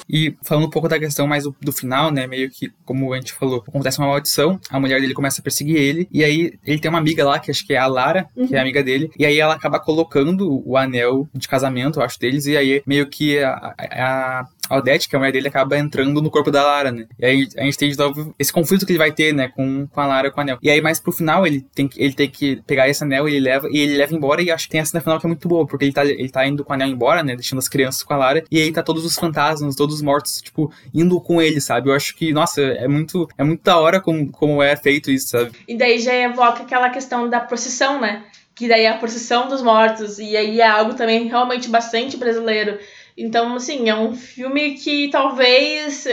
E 0.10 0.36
falando 0.43 0.68
um 0.68 0.70
pouco 0.70 0.88
da 0.88 0.99
questão 0.99 1.28
mais 1.28 1.43
do, 1.43 1.56
do, 1.60 1.72
final, 1.72 2.12
né? 2.12 2.28
Meio 2.28 2.49
que, 2.49 2.72
como 2.84 3.14
a 3.14 3.18
gente 3.18 3.34
falou, 3.34 3.64
acontece 3.68 3.97
uma 3.99 4.08
maldição, 4.08 4.60
a 4.70 4.80
mulher 4.80 5.01
dele 5.01 5.14
começa 5.14 5.41
a 5.41 5.43
perseguir 5.43 5.78
ele, 5.78 6.08
e 6.12 6.24
aí 6.24 6.53
ele 6.66 6.80
tem 6.80 6.89
uma 6.89 6.99
amiga 6.99 7.26
lá, 7.26 7.39
que 7.39 7.49
acho 7.49 7.66
que 7.66 7.74
é 7.74 7.78
a 7.78 7.88
Lara, 7.88 8.28
uhum. 8.36 8.47
que 8.47 8.56
é 8.56 8.60
amiga 8.60 8.84
dele, 8.84 9.12
e 9.18 9.26
aí 9.26 9.39
ela 9.39 9.56
acaba 9.56 9.80
colocando 9.80 10.64
o 10.66 10.78
anel 10.78 11.28
de 11.34 11.47
casamento, 11.47 11.99
eu 11.99 12.03
acho, 12.03 12.20
deles, 12.20 12.45
e 12.45 12.56
aí 12.56 12.84
meio 12.86 13.08
que 13.08 13.39
a, 13.39 13.74
a, 13.78 14.39
a 14.39 14.47
Odette, 14.70 15.07
que 15.07 15.16
é 15.16 15.18
a 15.18 15.20
mulher 15.20 15.32
dele, 15.32 15.47
acaba 15.47 15.78
entrando 15.78 16.22
no 16.22 16.30
corpo 16.30 16.51
da 16.51 16.63
Lara, 16.63 16.91
né? 16.91 17.05
E 17.20 17.26
aí 17.26 17.47
a 17.57 17.63
gente 17.63 17.78
tem 17.78 17.89
de 17.89 17.97
novo 17.97 18.34
esse 18.38 18.51
conflito 18.51 18.86
que 18.86 18.91
ele 18.91 18.99
vai 18.99 19.11
ter, 19.11 19.34
né, 19.34 19.49
com, 19.49 19.88
com 19.88 20.01
a 20.01 20.07
Lara 20.07 20.32
com 20.32 20.39
o 20.39 20.41
anel. 20.41 20.57
E 20.61 20.70
aí, 20.70 20.82
mais 20.82 20.99
pro 20.99 21.11
final, 21.11 21.45
ele 21.45 21.66
tem, 21.74 21.89
ele 21.95 22.13
tem 22.13 22.30
que 22.30 22.61
pegar 22.68 22.88
esse 22.89 23.03
anel 23.03 23.28
e 23.28 23.36
ele 23.36 23.39
leva, 23.41 23.68
e 23.72 23.78
ele 23.80 23.97
leva 23.97 24.13
embora, 24.13 24.41
e 24.41 24.51
acho 24.51 24.66
que 24.66 24.72
tem 24.72 24.82
a 24.82 24.86
cena 24.86 25.01
final 25.01 25.20
que 25.20 25.26
é 25.26 25.30
muito 25.30 25.47
boa, 25.47 25.66
porque 25.66 25.86
ele 25.86 25.93
tá, 25.93 26.05
ele 26.05 26.30
tá 26.30 26.45
indo 26.47 26.63
com 26.63 26.72
o 26.72 26.76
anel 26.76 26.88
embora, 26.88 27.24
né, 27.24 27.36
deixando 27.36 27.59
as 27.59 27.68
crianças 27.68 28.03
com 28.03 28.13
a 28.13 28.18
Lara, 28.18 28.43
e 28.51 28.61
aí 28.61 28.72
tá 28.72 28.84
todos 28.84 29.05
os 29.05 29.16
fantasmas, 29.16 29.76
todos 29.76 29.95
os 29.95 30.01
mortos, 30.01 30.41
tipo, 30.41 30.72
indo 30.93 31.20
com 31.22 31.41
ele, 31.41 31.61
sabe? 31.61 31.89
Eu 31.89 31.93
acho 31.93 32.16
que, 32.16 32.34
nossa, 32.34 32.61
é 32.61 32.88
muito, 32.88 33.28
é 33.38 33.43
muito 33.43 33.63
da 33.63 33.78
hora 33.78 33.99
como, 34.01 34.32
como 34.32 34.61
é 34.61 34.76
feito 34.76 35.11
isso, 35.11 35.30
sabe? 35.30 35.51
E 35.68 35.78
daí 35.78 35.99
já 35.99 36.13
evoca 36.13 36.63
aquela 36.63 36.89
questão 36.89 37.30
da 37.30 37.39
procissão, 37.39 37.99
né? 37.99 38.24
Que 38.53 38.70
daí 38.70 38.84
é 38.86 38.89
a 38.89 38.97
procissão 38.97 39.49
dos 39.49 39.61
mortos, 39.61 40.18
e 40.18 40.36
aí 40.38 40.61
é 40.61 40.68
algo 40.68 40.93
também 40.93 41.28
realmente 41.28 41.68
bastante 41.68 42.16
brasileiro 42.16 42.80
então, 43.18 43.55
assim, 43.55 43.89
é 43.89 43.95
um 43.95 44.13
filme 44.13 44.72
que 44.74 45.09
talvez, 45.09 46.05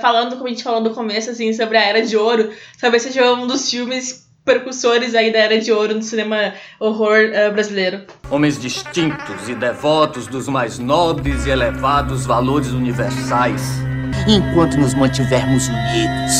falando 0.00 0.36
como 0.36 0.46
a 0.46 0.50
gente 0.50 0.62
falou 0.62 0.80
no 0.80 0.90
começo, 0.90 1.30
assim, 1.30 1.52
sobre 1.52 1.76
a 1.76 1.82
Era 1.82 2.02
de 2.02 2.16
Ouro, 2.16 2.50
talvez 2.80 3.02
seja 3.02 3.32
um 3.32 3.46
dos 3.46 3.68
filmes 3.68 4.28
precursores 4.44 5.14
aí 5.14 5.32
da 5.32 5.40
Era 5.40 5.60
de 5.60 5.72
Ouro 5.72 5.94
no 5.94 6.02
cinema 6.02 6.54
horror 6.80 7.18
uh, 7.18 7.52
brasileiro. 7.52 8.02
Homens 8.30 8.58
distintos 8.60 9.48
e 9.48 9.54
devotos 9.54 10.26
dos 10.26 10.48
mais 10.48 10.78
nobres 10.78 11.44
e 11.44 11.50
elevados 11.50 12.24
valores 12.24 12.70
universais. 12.70 13.62
Enquanto 14.26 14.78
nos 14.78 14.94
mantivermos 14.94 15.68
unidos, 15.68 16.34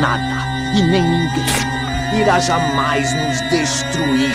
nada 0.00 0.78
e 0.78 0.82
nem 0.82 1.02
ninguém 1.02 2.20
irá 2.20 2.38
jamais 2.38 3.12
nos 3.12 3.40
destruir 3.50 4.34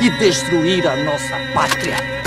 e 0.00 0.10
destruir 0.18 0.86
a 0.86 0.96
nossa 0.96 1.36
pátria. 1.52 2.17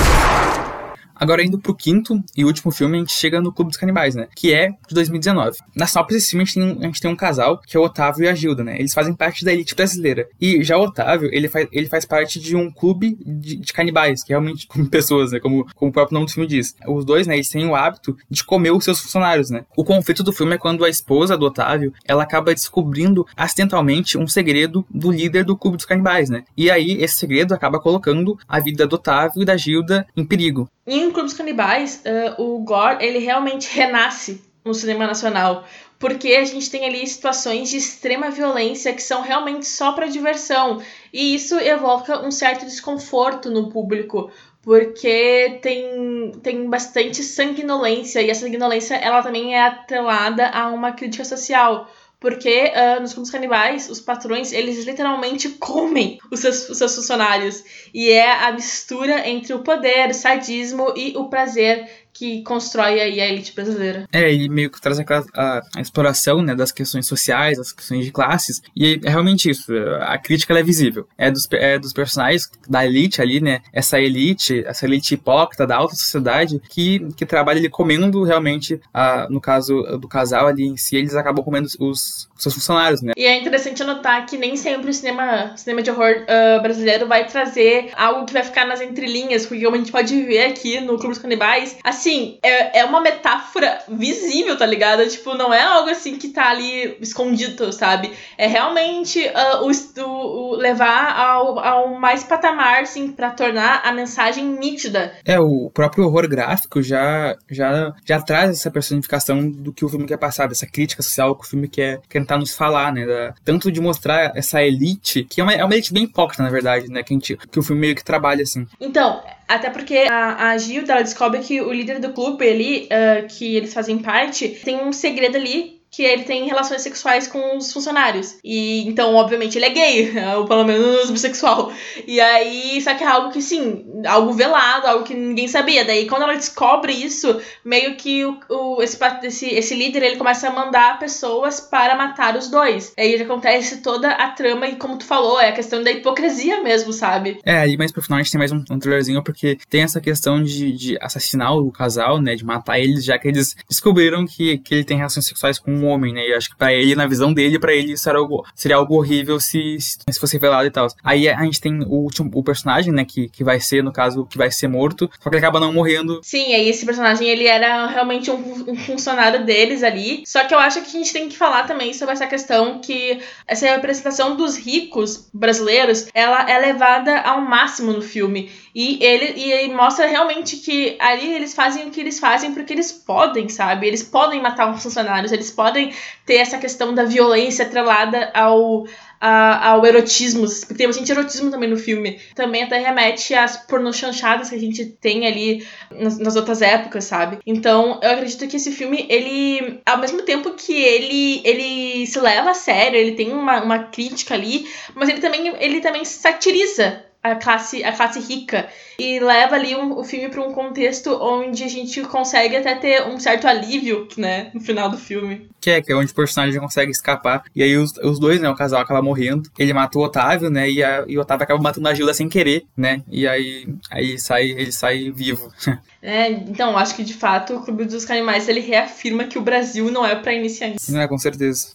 Agora, 1.22 1.44
indo 1.44 1.60
pro 1.60 1.76
quinto 1.76 2.20
e 2.36 2.44
último 2.44 2.72
filme, 2.72 2.98
a 2.98 3.00
gente 3.02 3.14
chega 3.14 3.40
no 3.40 3.54
Clube 3.54 3.70
dos 3.70 3.78
Canibais, 3.78 4.16
né? 4.16 4.28
Que 4.36 4.56
é 4.56 4.70
de 4.70 4.96
2019. 4.96 5.56
Na 5.76 5.86
sinopse 5.86 6.16
desse 6.16 6.32
filme, 6.32 6.42
a 6.42 6.46
gente, 6.46 6.56
tem, 6.56 6.78
a 6.82 6.86
gente 6.88 7.00
tem 7.00 7.12
um 7.12 7.16
casal, 7.16 7.60
que 7.60 7.78
é 7.78 7.80
o 7.80 7.84
Otávio 7.84 8.24
e 8.24 8.28
a 8.28 8.34
Gilda, 8.34 8.64
né? 8.64 8.76
Eles 8.80 8.92
fazem 8.92 9.14
parte 9.14 9.46
da 9.46 9.54
elite 9.54 9.76
brasileira. 9.76 10.28
E 10.42 10.64
já 10.64 10.78
o 10.78 10.82
Otávio, 10.82 11.30
ele 11.32 11.48
faz, 11.48 11.68
ele 11.72 11.88
faz 11.88 12.06
parte 12.06 12.40
de 12.40 12.56
um 12.56 12.72
clube 12.72 13.20
de, 13.24 13.58
de 13.58 13.72
canibais, 13.72 14.24
que 14.24 14.34
é 14.34 14.36
realmente 14.36 14.66
como 14.66 14.88
pessoas, 14.90 15.32
né? 15.32 15.40
Como, 15.40 15.68
como 15.76 15.92
o 15.92 15.94
próprio 15.94 16.16
nome 16.16 16.26
do 16.26 16.32
filme 16.32 16.48
diz. 16.48 16.76
Os 16.88 17.06
dois, 17.06 17.28
né? 17.28 17.36
Eles 17.36 17.50
têm 17.50 17.68
o 17.68 17.76
hábito 17.76 18.18
de 18.28 18.44
comer 18.44 18.72
os 18.72 18.84
seus 18.84 19.00
funcionários, 19.00 19.52
né? 19.52 19.64
O 19.78 19.86
conflito 19.86 20.24
do 20.24 20.34
filme 20.34 20.56
é 20.56 20.58
quando 20.58 20.84
a 20.84 20.90
esposa 20.90 21.38
do 21.38 21.46
Otávio, 21.46 21.94
ela 22.04 22.24
acaba 22.24 22.52
descobrindo 22.52 23.28
acidentalmente 23.38 24.18
um 24.18 24.26
segredo 24.26 24.84
do 24.90 25.12
líder 25.12 25.46
do 25.46 25.56
Clube 25.56 25.78
dos 25.78 25.86
Canibais, 25.86 26.32
né? 26.32 26.46
E 26.58 26.72
aí, 26.72 26.94
esse 26.94 27.18
segredo 27.18 27.54
acaba 27.54 27.80
colocando 27.80 28.40
a 28.48 28.60
vida 28.60 28.88
do 28.88 28.96
Otávio 28.96 29.44
e 29.44 29.46
da 29.46 29.56
Gilda 29.56 30.08
em 30.18 30.26
perigo. 30.26 30.68
Clubes 31.12 31.34
Canibais, 31.34 32.04
uh, 32.06 32.42
o 32.42 32.60
gore, 32.60 33.04
ele 33.04 33.20
realmente 33.20 33.70
renasce 33.76 34.42
no 34.64 34.74
cinema 34.74 35.08
nacional. 35.08 35.66
Porque 36.00 36.30
a 36.30 36.44
gente 36.44 36.70
tem 36.70 36.86
ali 36.86 37.06
situações 37.06 37.70
de 37.70 37.78
extrema 37.78 38.32
violência 38.32 38.92
que 38.92 39.04
são 39.04 39.22
realmente 39.22 39.68
só 39.68 39.92
para 39.92 40.08
diversão. 40.08 40.82
E 41.14 41.36
isso 41.36 41.60
evoca 41.60 42.26
um 42.26 42.32
certo 42.32 42.66
desconforto 42.66 43.52
no 43.52 43.70
público. 43.70 44.32
Porque 44.64 45.60
tem, 45.62 46.32
tem 46.42 46.68
bastante 46.68 47.24
sanguinolência. 47.24 48.22
E 48.22 48.32
essa 48.32 48.42
sanguinolência, 48.42 48.96
ela 48.96 49.22
também 49.22 49.56
é 49.56 49.62
atrelada 49.62 50.48
a 50.48 50.70
uma 50.70 50.92
crítica 50.92 51.24
social 51.24 51.88
porque 52.22 52.72
uh, 52.72 53.02
nos 53.02 53.14
clubes 53.14 53.32
canibais, 53.32 53.90
os 53.90 54.00
patrões, 54.00 54.54
eles 54.54 54.86
literalmente 54.86 55.50
comem 55.60 56.20
os 56.30 56.40
seus, 56.40 56.70
os 56.70 56.78
seus 56.78 56.96
funcionários. 56.96 57.64
E 57.92 58.10
é 58.10 58.32
a 58.32 58.52
mistura 58.52 59.28
entre 59.28 59.54
o 59.56 59.64
poder, 59.64 60.12
o 60.12 60.14
sadismo 60.14 60.94
e 60.96 61.18
o 61.18 61.28
prazer 61.30 61.90
que 62.14 62.44
constrói 62.44 63.00
aí 63.00 63.20
a 63.22 63.28
elite 63.28 63.54
brasileira. 63.54 64.08
É, 64.12 64.32
e 64.32 64.50
meio 64.50 64.70
que 64.70 64.82
traz 64.82 65.00
aquela, 65.00 65.26
a, 65.34 65.62
a, 65.76 65.82
exploração 65.82 66.42
né, 66.42 66.56
das 66.56 66.72
questões 66.72 67.08
sociais, 67.08 67.58
das 67.58 67.72
questões 67.72 68.06
de 68.06 68.12
classes, 68.12 68.62
e 68.76 69.00
é 69.04 69.10
realmente 69.10 69.50
isso, 69.50 69.72
a 70.02 70.18
crítica 70.18 70.58
é 70.58 70.64
visível. 70.64 71.08
É 71.18 71.32
dos, 71.32 71.48
é 71.54 71.80
dos 71.80 71.94
personagens 71.94 72.50
da 72.70 72.86
elite 72.86 73.22
ali, 73.22 73.42
né, 73.42 73.62
essa 73.74 74.00
elite, 74.00 74.64
essa 74.66 74.86
elite 74.86 75.14
hipócrita 75.14 75.66
da 75.66 75.76
alta 75.76 75.96
sociedade 75.96 76.62
que, 76.70 77.00
que 77.16 77.26
trabalha 77.26 77.60
ali 77.60 77.70
comendo 77.70 78.24
realmente, 78.24 78.80
a, 78.94 79.28
no 79.30 79.42
caso 79.42 79.82
do 80.00 80.08
casal 80.08 80.48
ali 80.48 80.64
em 80.64 80.78
si, 80.78 80.96
eles 80.96 81.16
acabam 81.16 81.44
comendo 81.44 81.68
os, 81.80 82.30
seus 82.38 82.56
funcionários, 82.56 83.02
né. 83.02 83.14
E 83.16 83.26
é 83.26 83.40
interessante 83.40 83.84
notar 83.84 84.26
que 84.26 84.38
nem 84.38 84.56
sempre 84.56 84.90
o 84.90 84.94
cinema, 84.94 85.56
cinema 85.56 85.82
de 85.82 85.92
horror 85.92 86.24
uh, 86.24 86.62
brasileiro 86.62 87.08
vai 87.08 87.26
trazer 87.26 87.92
algo 87.96 88.26
que 88.26 88.34
vai 88.34 88.44
ficar 88.44 88.66
nas 88.66 88.82
entrelinhas, 88.82 89.46
porque 89.46 89.64
como 89.64 89.76
a 89.76 89.80
gente 89.80 89.92
pode 89.92 90.22
ver 90.24 90.46
aqui 90.46 90.80
no 90.82 90.98
Clube 90.98 91.10
dos 91.10 91.20
Canibais, 91.20 91.78
assim, 91.84 92.01
é, 92.42 92.80
é 92.80 92.86
uma 92.86 93.02
metáfora 93.02 93.80
visível, 93.88 94.58
tá 94.58 94.66
ligado? 94.66 95.08
Tipo, 95.08 95.36
não 95.36 95.54
é 95.54 95.62
algo 95.62 95.90
assim 95.90 96.18
que 96.18 96.30
tá 96.30 96.50
ali 96.50 96.98
escondido, 97.00 97.72
sabe? 97.72 98.12
É 98.38 98.48
realmente 98.48 99.20
uh, 99.20 99.66
o, 99.66 100.10
o, 100.10 100.56
levar 100.56 101.18
ao, 101.18 101.60
ao 101.60 102.00
mais 102.00 102.24
patamar, 102.24 102.84
assim, 102.84 103.12
pra 103.12 103.32
tornar 103.32 103.82
a 103.84 103.92
mensagem 103.92 104.46
nítida. 104.46 105.14
É, 105.26 105.40
o 105.40 105.70
próprio 105.74 106.06
horror 106.06 106.28
gráfico 106.28 106.82
já, 106.82 107.36
já, 107.50 107.94
já 108.06 108.22
traz 108.22 108.52
essa 108.52 108.72
personificação 108.72 109.50
do 109.50 109.74
que 109.74 109.86
o 109.86 109.90
filme 109.90 110.06
quer 110.06 110.18
passar, 110.18 110.48
dessa 110.48 110.66
crítica 110.66 111.04
social 111.04 111.36
que 111.36 111.46
o 111.46 111.50
filme 111.50 111.68
quer, 111.68 112.00
quer 112.10 112.20
tentar 112.20 112.38
nos 112.38 112.56
falar, 112.56 112.94
né? 112.94 113.06
Da, 113.06 113.34
tanto 113.44 113.72
de 113.72 113.82
mostrar 113.82 114.32
essa 114.36 114.62
elite, 114.62 115.24
que 115.24 115.42
é 115.42 115.44
uma, 115.44 115.54
é 115.54 115.64
uma 115.64 115.74
elite 115.74 115.94
bem 115.94 116.04
hipócrita, 116.04 116.44
na 116.44 116.50
verdade, 116.50 116.88
né? 116.88 117.04
Que, 117.04 117.14
a 117.14 117.16
gente, 117.16 117.38
que 117.38 117.60
o 117.60 117.64
filme 117.64 117.82
meio 117.82 117.96
que 117.96 118.04
trabalha, 118.04 118.44
assim. 118.44 118.68
Então, 118.80 119.22
até 119.56 119.70
porque 119.70 120.06
a, 120.10 120.52
a 120.52 120.58
Gilda, 120.58 120.94
ela 120.94 121.02
descobre 121.02 121.40
que 121.42 121.62
o 121.62 121.74
líder 121.74 122.00
do 122.00 122.14
clube 122.14 122.48
ali, 122.48 122.88
uh, 122.88 123.28
que 123.28 123.56
eles 123.56 123.74
fazem 123.74 124.00
parte, 124.00 124.48
tem 124.48 124.82
um 124.82 124.94
segredo 124.94 125.36
ali 125.36 125.81
que 125.92 126.04
ele 126.04 126.24
tem 126.24 126.46
relações 126.46 126.82
sexuais 126.82 127.28
com 127.28 127.58
os 127.58 127.72
funcionários. 127.72 128.38
E 128.44 128.88
então, 128.88 129.14
obviamente, 129.14 129.58
ele 129.58 129.66
é 129.66 129.70
gay, 129.70 130.14
ou 130.38 130.46
pelo 130.46 130.64
menos 130.64 131.12
bissexual. 131.12 131.72
E 132.08 132.20
aí, 132.20 132.82
só 132.82 132.96
que 132.96 133.04
é 133.04 133.08
algo 133.08 133.32
que, 133.32 133.42
sim, 133.42 133.86
algo 134.08 134.32
velado, 134.32 134.88
algo 134.88 135.04
que 135.04 135.14
ninguém 135.14 135.50
sabia. 135.50 135.84
Daí, 135.84 136.08
quando 136.08 136.24
ela 136.24 136.36
descobre 136.36 136.94
isso, 136.94 137.42
meio 137.64 137.96
que 137.96 138.24
o, 138.24 138.40
o 138.50 138.82
esse, 138.82 138.98
esse, 139.24 139.46
esse 139.48 139.76
líder 139.76 140.04
ele 140.04 140.16
começa 140.16 140.48
a 140.48 140.52
mandar 140.52 140.98
pessoas 140.98 141.60
para 141.60 141.96
matar 141.96 142.38
os 142.38 142.50
dois. 142.50 142.94
Aí 142.98 143.22
acontece 143.22 143.82
toda 143.82 144.10
a 144.12 144.30
trama, 144.30 144.68
e 144.68 144.78
como 144.78 144.98
tu 144.98 145.06
falou, 145.06 145.40
é 145.40 145.50
a 145.50 145.54
questão 145.54 145.84
da 145.84 145.92
hipocrisia 145.92 146.62
mesmo, 146.64 146.94
sabe? 146.94 147.40
É, 147.44 147.58
aí 147.58 147.76
mais 147.78 147.92
pro 147.92 148.02
final 148.02 148.20
a 148.20 148.24
gente 148.24 148.32
tem 148.32 148.40
mais 148.40 148.52
um, 148.52 148.64
um 148.72 148.80
trailerzinho, 148.80 149.22
porque 149.24 149.58
tem 149.70 149.82
essa 149.82 150.00
questão 150.00 150.42
de, 150.42 150.72
de 150.72 150.98
assassinar 151.02 151.54
o 151.58 151.70
casal, 151.70 152.22
né? 152.22 152.36
De 152.36 152.46
matar 152.46 152.80
eles, 152.80 153.04
já 153.04 153.20
que 153.20 153.28
eles 153.28 153.56
descobriram 153.68 154.26
que, 154.26 154.58
que 154.60 154.74
ele 154.74 154.84
tem 154.86 154.98
relações 154.98 155.26
sexuais 155.26 155.60
com 155.60 155.81
um 155.82 155.88
homem, 155.88 156.14
né? 156.14 156.28
E 156.28 156.34
acho 156.34 156.50
que 156.50 156.56
pra 156.56 156.74
ele, 156.74 156.96
na 156.96 157.08
visão 157.08 157.34
dele, 157.34 157.60
para 157.60 157.74
ele 157.74 157.94
isso 157.94 158.10
era 158.10 158.18
algo, 158.18 158.46
seria 158.56 158.78
algo 158.78 158.96
horrível 158.96 159.40
se, 159.40 159.78
se 159.80 160.20
fosse 160.20 160.34
revelado 160.34 160.66
e 160.66 160.72
tal. 160.72 160.88
Aí 161.04 161.30
a 161.30 161.44
gente 161.44 161.62
tem 161.62 161.82
o 161.84 161.94
último 161.94 162.32
o 162.34 162.44
personagem, 162.44 162.92
né? 162.92 163.06
Que, 163.06 163.30
que 163.30 163.44
vai 163.44 163.60
ser, 163.60 163.84
no 163.84 163.92
no 163.92 163.94
caso, 163.94 164.26
que 164.26 164.38
vai 164.38 164.50
ser 164.50 164.70
morto, 164.70 165.10
só 165.20 165.30
que 165.30 165.36
ele 165.36 165.46
acaba 165.46 165.60
não 165.60 165.74
morrendo. 165.74 166.22
Sim, 166.24 166.56
aí 166.56 166.70
esse 166.70 166.86
personagem 166.86 167.28
ele 167.28 167.46
era 167.46 167.86
realmente 167.88 168.32
um, 168.32 168.72
um, 168.72 168.76
funcionário 168.76 169.46
deles 169.46 169.84
ali. 169.84 170.24
Só 170.26 170.46
que 170.46 170.54
eu 170.54 170.60
acho 170.60 170.82
que 170.82 170.88
a 170.88 171.00
gente 171.00 171.12
tem 171.14 171.28
que 171.28 171.38
falar 171.38 171.64
também 171.64 171.94
sobre 171.94 172.14
essa 172.14 172.26
questão 172.26 172.80
que 172.80 173.20
essa 173.46 173.68
representação 173.68 174.38
dos 174.38 174.58
ricos 174.58 175.30
brasileiros, 175.34 176.08
ela 176.14 176.50
é 176.50 176.58
levada 176.58 177.20
ao 177.20 177.42
máximo 177.42 177.92
no 177.92 178.02
filme. 178.02 178.50
E 178.74 179.04
ele, 179.04 179.34
e 179.36 179.52
ele 179.52 179.74
mostra 179.74 180.08
realmente 180.08 180.58
que 180.58 180.96
ali 181.00 181.34
eles 181.34 181.54
fazem 181.54 181.88
o 181.88 181.92
que 181.92 182.00
eles 182.00 182.20
fazem 182.20 182.54
porque 182.54 182.74
eles 182.74 182.92
podem, 182.92 183.50
sabe? 183.50 183.88
Eles 183.88 184.04
podem 184.04 184.42
matar 184.42 184.74
os 184.74 184.82
funcionários, 184.82 185.32
eles 185.32 185.52
podem 185.52 185.94
ter 186.26 186.36
essa 186.36 186.58
questão 186.58 186.94
da 186.94 187.04
violência 187.04 187.66
atrelada 187.66 188.32
ao, 188.34 188.86
a, 189.20 189.70
ao 189.70 189.86
erotismo, 189.86 190.48
porque 190.48 190.74
tem 190.74 190.88
bastante 190.88 191.12
erotismo 191.12 191.52
também 191.52 191.70
no 191.70 191.78
filme. 191.78 192.20
Também 192.34 192.64
até 192.64 192.78
remete 192.80 193.36
às 193.36 193.58
pornochanchadas 193.58 194.50
que 194.50 194.56
a 194.56 194.60
gente 194.60 194.86
tem 194.86 195.28
ali 195.28 195.68
nas, 195.92 196.18
nas, 196.18 196.36
outras 196.36 196.62
épocas, 196.62 197.04
sabe? 197.04 197.40
Então, 197.46 198.00
eu 198.02 198.12
acredito 198.12 198.48
que 198.48 198.56
esse 198.56 198.72
filme, 198.72 199.06
ele, 199.10 199.82
ao 199.86 200.00
mesmo 200.00 200.22
tempo 200.24 200.52
que 200.52 200.74
ele, 200.74 201.42
ele 201.44 202.08
se 202.08 202.20
leva 202.20 202.52
a 202.52 202.56
sério, 202.56 202.98
ele 202.98 203.16
tem 203.16 203.34
uma, 203.34 203.62
uma 203.62 203.80
crítica 203.80 204.34
ali, 204.34 204.66
mas 204.96 205.10
ele 205.10 205.20
também, 205.20 205.54
ele 205.60 205.82
também 205.82 206.06
satiriza 206.06 207.11
a 207.24 207.36
classe, 207.36 207.84
a 207.84 207.92
classe 207.92 208.20
rica 208.20 208.68
e 208.98 209.20
leva 209.20 209.56
ali 209.56 209.76
um, 209.76 209.98
o 209.98 210.04
filme 210.04 210.30
para 210.30 210.42
um 210.42 210.54
contexto 210.54 211.12
onde 211.22 211.64
a 211.64 211.68
gente 211.68 212.02
consegue 212.02 212.56
até 212.56 212.76
ter 212.76 213.04
um 213.08 213.20
certo 213.20 213.48
alívio, 213.48 214.08
né, 214.18 214.50
no 214.54 214.60
final 214.60 214.90
do 214.90 214.98
filme. 214.98 215.50
Que 215.60 215.72
é, 215.72 215.82
que 215.82 215.92
é 215.92 215.96
onde 215.96 216.12
o 216.12 216.16
personagem 216.16 216.60
consegue 216.60 216.92
escapar. 216.92 217.44
E 217.56 217.62
aí 217.62 217.78
os, 217.78 217.92
os 217.98 218.20
dois, 218.20 218.42
né, 218.42 218.50
o 218.50 218.56
casal 218.56 218.82
acaba 218.82 219.02
morrendo. 219.02 219.50
Ele 219.58 219.74
mata 219.74 219.98
o 219.98 220.02
Otávio, 220.02 220.50
né, 220.50 220.70
e, 220.70 220.84
a, 220.84 221.06
e 221.08 221.18
o 221.18 221.22
Otávio 221.22 221.44
acaba 221.44 221.62
matando 221.62 221.88
a 221.88 221.94
Gilda 221.94 222.14
sem 222.14 222.28
querer, 222.28 222.66
né, 222.76 223.04
e 223.08 223.28
aí, 223.28 223.68
aí 223.92 224.20
sai, 224.20 224.50
ele 224.52 224.72
sai 224.72 225.12
vivo. 225.12 225.52
É, 226.04 226.32
então, 226.32 226.76
acho 226.76 226.96
que 226.96 227.04
de 227.04 227.14
fato 227.14 227.56
o 227.56 227.62
Clube 227.64 227.86
dos 227.86 228.10
Animais 228.10 228.50
ele 228.50 228.60
reafirma 228.60 229.26
que 229.26 229.38
o 229.38 229.42
Brasil 229.42 229.92
não 229.92 230.04
é 230.04 230.16
para 230.16 230.34
iniciantes. 230.34 230.90
Não 230.90 231.00
é, 231.00 231.08
com 231.08 231.16
certeza. 231.16 231.68